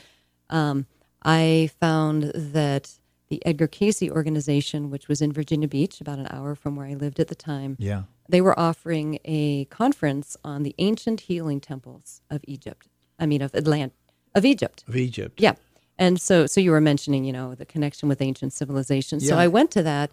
Um, 0.50 0.86
I 1.22 1.70
found 1.80 2.24
that 2.34 2.98
the 3.28 3.44
Edgar 3.44 3.66
Cayce 3.66 4.02
organization, 4.10 4.90
which 4.90 5.08
was 5.08 5.20
in 5.20 5.32
Virginia 5.32 5.66
Beach, 5.66 6.00
about 6.00 6.18
an 6.18 6.28
hour 6.30 6.54
from 6.54 6.76
where 6.76 6.86
I 6.86 6.94
lived 6.94 7.18
at 7.18 7.28
the 7.28 7.34
time, 7.34 7.76
Yeah. 7.80 8.02
they 8.28 8.40
were 8.40 8.56
offering 8.58 9.18
a 9.24 9.64
conference 9.66 10.36
on 10.44 10.62
the 10.62 10.74
ancient 10.78 11.22
healing 11.22 11.60
temples 11.60 12.20
of 12.30 12.42
Egypt. 12.46 12.86
I 13.18 13.26
mean, 13.26 13.42
of 13.42 13.50
Atlant, 13.52 13.90
of 14.34 14.44
Egypt. 14.44 14.84
Of 14.86 14.94
Egypt. 14.96 15.40
Yeah. 15.40 15.54
And 15.98 16.20
so, 16.20 16.46
so 16.46 16.60
you 16.60 16.70
were 16.70 16.80
mentioning, 16.80 17.24
you 17.24 17.32
know, 17.32 17.54
the 17.54 17.64
connection 17.64 18.08
with 18.08 18.20
ancient 18.20 18.52
civilizations. 18.52 19.26
So 19.26 19.38
I 19.38 19.48
went 19.48 19.70
to 19.72 19.82
that, 19.82 20.10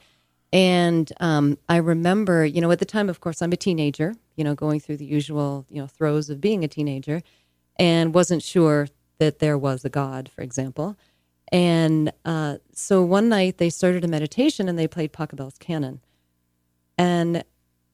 and 0.54 1.12
um, 1.20 1.58
I 1.68 1.78
remember, 1.78 2.46
you 2.46 2.62
know, 2.62 2.72
at 2.72 2.80
the 2.80 2.86
time, 2.86 3.10
of 3.10 3.20
course, 3.20 3.42
I'm 3.42 3.52
a 3.52 3.58
teenager, 3.58 4.16
you 4.38 4.46
know, 4.46 4.56
going 4.56 4.80
through 4.80 4.98
the 4.98 5.06
usual, 5.06 5.66
you 5.70 5.82
know, 5.82 5.88
throes 5.88 6.30
of 6.30 6.40
being 6.40 6.64
a 6.64 6.70
teenager, 6.70 7.24
and 7.78 8.14
wasn't 8.14 8.44
sure 8.44 8.88
that 9.18 9.40
there 9.40 9.58
was 9.58 9.84
a 9.84 9.90
God, 9.90 10.30
for 10.30 10.44
example. 10.44 10.96
And 11.52 12.14
uh, 12.24 12.58
so 12.74 13.04
one 13.04 13.30
night 13.30 13.58
they 13.58 13.70
started 13.72 14.06
a 14.06 14.08
meditation 14.08 14.70
and 14.70 14.80
they 14.80 14.88
played 14.88 15.12
Pachelbel's 15.14 15.58
canon. 15.58 16.02
And 16.98 17.44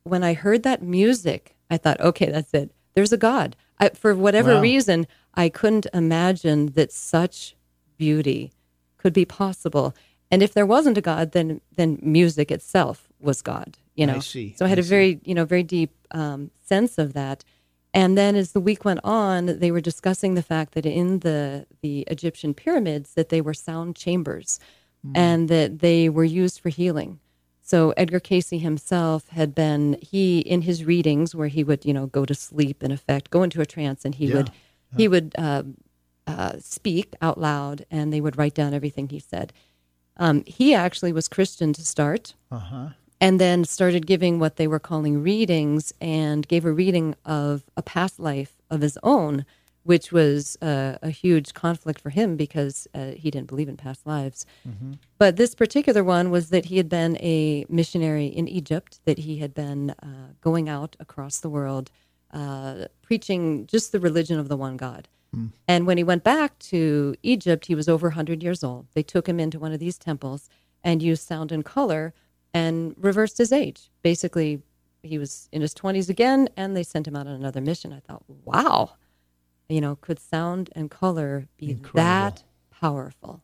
when 0.03 0.23
I 0.23 0.33
heard 0.33 0.63
that 0.63 0.81
music, 0.83 1.55
I 1.71 1.77
thought, 1.77 1.99
okay, 2.01 2.29
that's 2.29 2.53
it. 2.53 2.71
There's 2.95 3.13
a 3.13 3.17
God. 3.17 3.55
I, 3.79 3.89
for 3.89 4.15
whatever 4.15 4.55
Wow. 4.55 4.61
reason, 4.61 5.07
I 5.35 5.49
couldn't 5.49 5.87
imagine 5.93 6.67
that 6.73 6.91
such 6.91 7.55
beauty 7.97 8.51
could 8.97 9.13
be 9.13 9.25
possible. 9.25 9.95
And 10.31 10.43
if 10.43 10.53
there 10.53 10.65
wasn't 10.65 10.97
a 10.97 11.01
God, 11.01 11.31
then 11.31 11.61
then 11.75 11.97
music 12.01 12.51
itself 12.51 13.07
was 13.19 13.41
God. 13.41 13.77
You 13.95 14.05
know. 14.07 14.15
I 14.17 14.19
see. 14.19 14.53
So 14.57 14.65
I 14.65 14.69
had 14.69 14.77
I 14.79 14.81
a 14.81 14.83
very 14.83 15.19
you 15.23 15.33
know 15.35 15.45
very 15.45 15.63
deep 15.63 15.91
um, 16.11 16.51
sense 16.65 16.97
of 16.97 17.13
that. 17.13 17.43
And 17.91 18.15
then 18.15 18.35
as 18.35 18.51
the 18.51 18.59
week 18.59 18.85
went 18.85 18.99
on, 19.03 19.57
they 19.59 19.71
were 19.71 19.81
discussing 19.81 20.35
the 20.35 20.43
fact 20.43 20.73
that 20.75 20.85
in 20.85 21.19
the 21.19 21.65
the 21.81 22.01
Egyptian 22.01 22.53
pyramids 22.53 23.13
that 23.15 23.29
they 23.29 23.41
were 23.41 23.53
sound 23.55 23.95
chambers, 23.95 24.59
Hmm. 25.03 25.13
and 25.15 25.49
that 25.49 25.79
they 25.79 26.09
were 26.09 26.25
used 26.25 26.59
for 26.59 26.69
healing. 26.69 27.19
So 27.61 27.93
Edgar 27.95 28.19
Cayce 28.19 28.49
himself 28.49 29.29
had 29.29 29.55
been 29.55 29.97
he 30.01 30.39
in 30.39 30.63
his 30.63 30.83
readings 30.83 31.33
where 31.33 31.47
he 31.47 31.63
would 31.63 31.85
you 31.85 31.93
know 31.93 32.05
go 32.07 32.25
to 32.25 32.35
sleep 32.35 32.83
in 32.83 32.91
effect, 32.91 33.29
go 33.31 33.41
into 33.43 33.61
a 33.61 33.65
trance, 33.65 34.05
and 34.05 34.13
he 34.15 34.25
Yeah. 34.27 34.35
would 34.35 34.51
he 34.97 35.07
would 35.07 35.33
uh, 35.37 35.63
uh, 36.27 36.53
speak 36.59 37.15
out 37.21 37.39
loud, 37.39 37.85
and 37.89 38.11
they 38.13 38.21
would 38.21 38.37
write 38.37 38.53
down 38.55 38.73
everything 38.73 39.09
he 39.09 39.19
said. 39.19 39.51
Um, 40.19 40.43
he 40.45 40.73
actually 40.75 41.13
was 41.13 41.27
Christian 41.27 41.73
to 41.73 41.83
start, 41.83 42.35
and 43.21 43.39
then 43.39 43.65
started 43.65 44.05
giving 44.05 44.37
what 44.39 44.57
they 44.57 44.67
were 44.67 44.79
calling 44.79 45.23
readings, 45.23 45.93
and 46.01 46.47
gave 46.47 46.65
a 46.65 46.71
reading 46.71 47.15
of 47.25 47.63
a 47.75 47.81
past 47.81 48.19
life 48.19 48.53
of 48.69 48.81
his 48.81 48.97
own, 49.01 49.45
which 49.83 50.11
was 50.11 50.57
uh, 50.61 50.97
a 51.01 51.09
huge 51.09 51.53
conflict 51.53 51.99
for 52.01 52.09
him 52.11 52.35
because 52.35 52.87
uh, 52.93 53.11
he 53.21 53.31
didn't 53.31 53.47
believe 53.47 53.69
in 53.69 53.77
past 53.77 54.05
lives. 54.05 54.45
But 55.17 55.37
this 55.37 55.55
particular 55.55 56.03
one 56.03 56.29
was 56.31 56.49
that 56.49 56.65
he 56.65 56.77
had 56.77 56.89
been 56.89 57.17
a 57.17 57.65
missionary 57.69 58.27
in 58.27 58.47
Egypt, 58.47 58.99
that 59.05 59.19
he 59.19 59.37
had 59.37 59.53
been 59.53 59.91
uh, 59.91 60.33
going 60.41 60.67
out 60.69 60.95
across 60.99 61.39
the 61.39 61.49
world 61.49 61.91
uh, 62.31 62.85
preaching 63.01 63.65
just 63.67 63.91
the 63.91 63.99
religion 63.99 64.37
of 64.39 64.49
the 64.49 64.57
one 64.57 64.77
God. 64.77 65.07
And 65.67 65.85
when 65.85 65.97
he 65.97 66.03
went 66.03 66.23
back 66.23 66.57
to 66.59 67.15
Egypt, 67.21 67.67
he 67.67 67.75
was 67.75 67.87
over 67.87 68.07
100 68.07 68.41
years 68.41 68.63
old. 68.63 68.87
They 68.93 69.03
took 69.03 69.27
him 69.27 69.39
into 69.39 69.59
one 69.59 69.71
of 69.71 69.79
these 69.79 69.97
temples 69.97 70.49
and 70.83 71.03
used 71.03 71.27
sound 71.27 71.51
and 71.51 71.63
color 71.63 72.13
and 72.53 72.95
reversed 72.97 73.37
his 73.37 73.51
age. 73.51 73.91
Basically, 74.01 74.61
he 75.03 75.17
was 75.17 75.47
in 75.51 75.61
his 75.61 75.73
20s 75.73 76.09
again, 76.09 76.49
and 76.57 76.75
they 76.75 76.83
sent 76.83 77.07
him 77.07 77.15
out 77.15 77.27
on 77.27 77.33
another 77.33 77.61
mission. 77.61 77.93
I 77.93 77.99
thought, 77.99 78.23
wow, 78.43 78.91
you 79.67 79.81
know, 79.81 79.95
could 79.97 80.19
sound 80.19 80.69
and 80.75 80.89
color 80.89 81.47
be 81.57 81.73
that 81.93 82.43
powerful? 82.71 83.43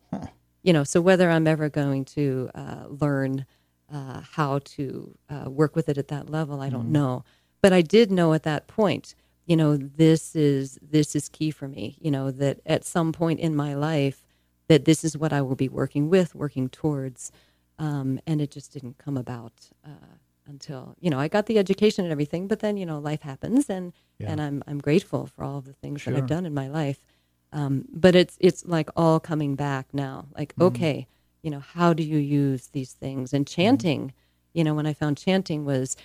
You 0.63 0.73
know, 0.73 0.83
so 0.83 0.99
whether 1.01 1.29
I'm 1.29 1.45
ever 1.47 1.69
going 1.69 2.05
to 2.05 2.49
uh, 2.55 2.85
learn 2.89 3.45
uh, 3.93 4.21
how 4.31 4.59
to 4.59 5.15
uh, 5.29 5.49
work 5.49 5.75
with 5.75 5.87
it 5.87 5.97
at 5.99 6.07
that 6.07 6.29
level, 6.29 6.61
I 6.61 6.69
don't 6.69 6.91
know. 6.91 7.23
But 7.61 7.71
I 7.73 7.81
did 7.81 8.11
know 8.11 8.33
at 8.33 8.43
that 8.43 8.67
point, 8.67 9.13
you 9.45 9.55
know, 9.55 9.77
this 9.77 10.35
is 10.35 10.79
this 10.81 11.15
is 11.15 11.29
key 11.29 11.51
for 11.51 11.67
me. 11.67 11.97
You 12.01 12.11
know, 12.11 12.31
that 12.31 12.59
at 12.65 12.83
some 12.83 13.11
point 13.11 13.39
in 13.39 13.55
my 13.55 13.73
life, 13.75 14.25
that 14.67 14.85
this 14.85 15.03
is 15.03 15.17
what 15.17 15.31
I 15.33 15.41
will 15.41 15.55
be 15.55 15.69
working 15.69 16.09
with, 16.09 16.33
working 16.35 16.69
towards, 16.69 17.31
um, 17.77 18.19
and 18.25 18.41
it 18.41 18.51
just 18.51 18.73
didn't 18.73 18.97
come 18.97 19.17
about 19.17 19.53
uh, 19.85 20.17
until 20.47 20.95
you 20.99 21.09
know 21.09 21.19
I 21.19 21.27
got 21.27 21.45
the 21.45 21.57
education 21.59 22.05
and 22.05 22.11
everything. 22.11 22.47
But 22.47 22.59
then 22.59 22.77
you 22.77 22.85
know, 22.85 22.99
life 22.99 23.21
happens, 23.21 23.69
and 23.69 23.93
and 24.31 24.41
I'm 24.41 24.63
I'm 24.67 24.79
grateful 24.79 25.27
for 25.27 25.43
all 25.43 25.57
of 25.59 25.65
the 25.65 25.73
things 25.73 26.03
that 26.05 26.11
I've 26.17 26.27
done 26.27 26.45
in 26.45 26.53
my 26.53 26.67
life. 26.67 27.05
Um, 27.51 27.85
but 27.93 28.15
it's 28.15 28.37
it's 28.39 28.65
like 28.65 28.89
all 28.95 29.19
coming 29.19 29.55
back 29.55 29.87
now. 29.93 30.27
Like 30.37 30.53
okay, 30.59 31.07
you 31.43 31.51
know, 31.51 31.59
how 31.59 31.93
do 31.93 32.03
you 32.03 32.17
use 32.17 32.67
these 32.69 32.93
things? 32.93 33.31
And 33.33 33.45
chanting, 33.47 34.13
you 34.53 34.63
know, 34.63 34.73
when 34.73 34.87
I 34.87 34.93
found 34.93 35.17
chanting 35.17 35.65
was 35.65 35.95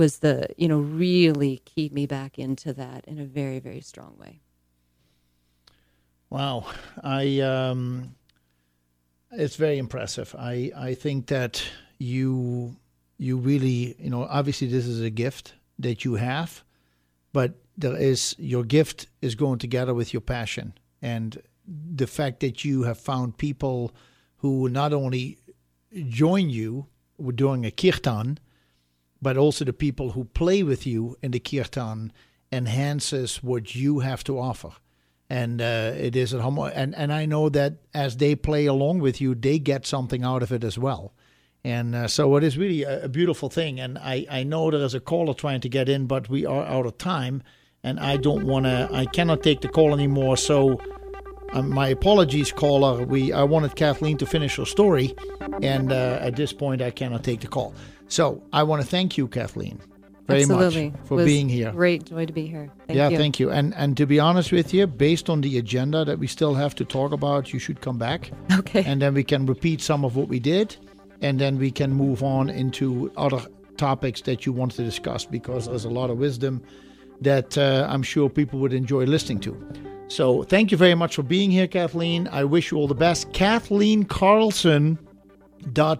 was 0.00 0.20
the 0.20 0.46
you 0.56 0.66
know 0.66 0.78
really 0.78 1.58
keyed 1.66 1.92
me 1.92 2.06
back 2.06 2.38
into 2.38 2.72
that 2.72 3.04
in 3.06 3.18
a 3.18 3.26
very 3.26 3.58
very 3.58 3.82
strong 3.82 4.16
way. 4.18 4.40
Wow, 6.30 6.66
I 7.04 7.40
um, 7.40 8.14
it's 9.30 9.56
very 9.56 9.76
impressive. 9.76 10.34
I 10.38 10.72
I 10.74 10.94
think 10.94 11.26
that 11.26 11.62
you 11.98 12.76
you 13.18 13.36
really 13.36 13.94
you 13.98 14.08
know 14.08 14.24
obviously 14.24 14.68
this 14.68 14.86
is 14.86 15.02
a 15.02 15.10
gift 15.10 15.52
that 15.78 16.02
you 16.06 16.14
have, 16.14 16.64
but 17.34 17.50
there 17.76 17.98
is 18.10 18.34
your 18.38 18.64
gift 18.64 19.06
is 19.20 19.34
going 19.34 19.58
together 19.58 19.92
with 19.92 20.14
your 20.14 20.22
passion 20.22 20.72
and 21.02 21.42
the 21.96 22.06
fact 22.06 22.40
that 22.40 22.64
you 22.64 22.84
have 22.84 22.98
found 22.98 23.36
people 23.36 23.92
who 24.38 24.68
not 24.70 24.94
only 24.94 25.36
join 26.08 26.48
you 26.48 26.86
doing 27.34 27.66
a 27.66 27.70
kirtan, 27.70 28.38
but 29.22 29.36
also 29.36 29.64
the 29.64 29.72
people 29.72 30.10
who 30.10 30.24
play 30.24 30.62
with 30.62 30.86
you 30.86 31.16
in 31.22 31.30
the 31.30 31.40
kirtan 31.40 32.12
enhances 32.52 33.42
what 33.42 33.74
you 33.74 34.00
have 34.00 34.24
to 34.24 34.38
offer. 34.38 34.70
And 35.28 35.60
uh, 35.62 35.92
it 35.96 36.16
is 36.16 36.32
a 36.32 36.42
humble, 36.42 36.64
and, 36.64 36.94
and 36.94 37.12
I 37.12 37.24
know 37.26 37.48
that 37.50 37.74
as 37.94 38.16
they 38.16 38.34
play 38.34 38.66
along 38.66 39.00
with 39.00 39.20
you, 39.20 39.34
they 39.34 39.60
get 39.60 39.86
something 39.86 40.24
out 40.24 40.42
of 40.42 40.50
it 40.50 40.64
as 40.64 40.76
well. 40.76 41.12
And 41.62 41.94
uh, 41.94 42.08
so 42.08 42.34
it 42.36 42.42
is 42.42 42.58
really 42.58 42.82
a, 42.82 43.04
a 43.04 43.08
beautiful 43.08 43.48
thing. 43.48 43.78
And 43.78 43.96
I, 43.98 44.26
I 44.28 44.42
know 44.42 44.70
there 44.70 44.80
is 44.80 44.94
a 44.94 45.00
caller 45.00 45.34
trying 45.34 45.60
to 45.60 45.68
get 45.68 45.88
in, 45.88 46.06
but 46.06 46.28
we 46.28 46.46
are 46.46 46.64
out 46.64 46.86
of 46.86 46.98
time. 46.98 47.42
And 47.84 48.00
I 48.00 48.16
don't 48.16 48.44
want 48.44 48.64
to, 48.66 48.88
I 48.92 49.06
cannot 49.06 49.42
take 49.42 49.60
the 49.60 49.68
call 49.68 49.94
anymore. 49.94 50.36
So 50.36 50.80
um, 51.52 51.70
my 51.70 51.88
apologies, 51.88 52.52
caller. 52.52 53.04
We 53.04 53.32
I 53.32 53.42
wanted 53.42 53.74
Kathleen 53.74 54.16
to 54.18 54.26
finish 54.26 54.56
her 54.56 54.64
story, 54.64 55.14
and 55.62 55.90
uh, 55.90 56.18
at 56.20 56.36
this 56.36 56.52
point, 56.52 56.80
I 56.80 56.90
cannot 56.90 57.24
take 57.24 57.40
the 57.40 57.48
call. 57.48 57.74
So 58.10 58.42
I 58.52 58.64
want 58.64 58.82
to 58.82 58.88
thank 58.88 59.16
you, 59.16 59.28
Kathleen, 59.28 59.80
very 60.26 60.42
Absolutely. 60.42 60.90
much 60.90 61.00
for 61.06 61.14
Was 61.14 61.24
being 61.26 61.48
here. 61.48 61.70
Great 61.70 62.06
joy 62.06 62.26
to 62.26 62.32
be 62.32 62.46
here. 62.46 62.68
Thank 62.88 62.96
yeah, 62.96 63.08
you. 63.08 63.16
thank 63.16 63.38
you. 63.38 63.50
And 63.50 63.72
and 63.76 63.96
to 63.96 64.04
be 64.04 64.18
honest 64.18 64.50
with 64.52 64.74
you, 64.74 64.86
based 64.88 65.30
on 65.30 65.40
the 65.42 65.58
agenda 65.58 66.04
that 66.04 66.18
we 66.18 66.26
still 66.26 66.54
have 66.54 66.74
to 66.74 66.84
talk 66.84 67.12
about, 67.12 67.52
you 67.52 67.60
should 67.60 67.80
come 67.80 67.98
back, 67.98 68.32
Okay. 68.58 68.84
and 68.84 69.00
then 69.00 69.14
we 69.14 69.22
can 69.22 69.46
repeat 69.46 69.80
some 69.80 70.04
of 70.04 70.16
what 70.16 70.28
we 70.28 70.40
did, 70.40 70.76
and 71.22 71.38
then 71.38 71.56
we 71.58 71.70
can 71.70 71.92
move 71.92 72.22
on 72.24 72.50
into 72.50 73.12
other 73.16 73.40
topics 73.76 74.20
that 74.22 74.44
you 74.44 74.52
want 74.52 74.72
to 74.72 74.82
discuss 74.84 75.24
because 75.24 75.66
there's 75.66 75.84
a 75.86 75.90
lot 75.90 76.10
of 76.10 76.18
wisdom 76.18 76.60
that 77.20 77.56
uh, 77.56 77.86
I'm 77.88 78.02
sure 78.02 78.28
people 78.28 78.58
would 78.58 78.72
enjoy 78.72 79.04
listening 79.04 79.40
to. 79.40 79.54
So 80.08 80.42
thank 80.42 80.72
you 80.72 80.76
very 80.76 80.96
much 80.96 81.14
for 81.14 81.22
being 81.22 81.52
here, 81.52 81.68
Kathleen. 81.68 82.28
I 82.32 82.42
wish 82.44 82.72
you 82.72 82.78
all 82.78 82.88
the 82.88 82.94
best. 82.96 83.32
Kathleen 83.32 84.04
Karlsen 84.04 84.98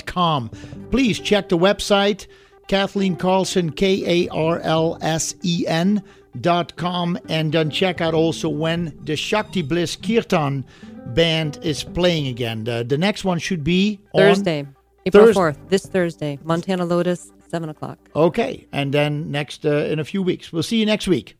com. 0.06 0.50
Please 0.90 1.18
check 1.18 1.48
the 1.48 1.58
website, 1.58 2.26
Kathleen 2.68 3.16
Karlsen, 3.16 3.74
K 3.74 4.24
A 4.26 4.28
R 4.30 4.60
L 4.60 4.98
S 5.00 5.34
E 5.42 5.64
N 5.66 6.02
dot 6.40 6.76
com, 6.76 7.18
and 7.28 7.52
then 7.52 7.70
check 7.70 8.00
out 8.00 8.14
also 8.14 8.48
when 8.48 8.96
the 9.04 9.16
Shakti 9.16 9.62
Bliss 9.62 9.96
Kirtan 9.96 10.64
band 11.06 11.58
is 11.62 11.82
playing 11.82 12.28
again. 12.28 12.64
The, 12.64 12.84
the 12.86 12.98
next 12.98 13.24
one 13.24 13.38
should 13.38 13.64
be 13.64 14.00
Thursday, 14.14 14.66
April 15.06 15.26
Thurs- 15.26 15.36
4th, 15.36 15.68
this 15.68 15.86
Thursday, 15.86 16.38
Montana 16.44 16.84
Lotus, 16.84 17.32
7 17.48 17.68
o'clock. 17.68 17.98
Okay, 18.14 18.66
and 18.72 18.92
then 18.94 19.30
next 19.30 19.66
uh, 19.66 19.70
in 19.70 19.98
a 19.98 20.04
few 20.04 20.22
weeks. 20.22 20.52
We'll 20.52 20.62
see 20.62 20.78
you 20.78 20.86
next 20.86 21.08
week. 21.08 21.36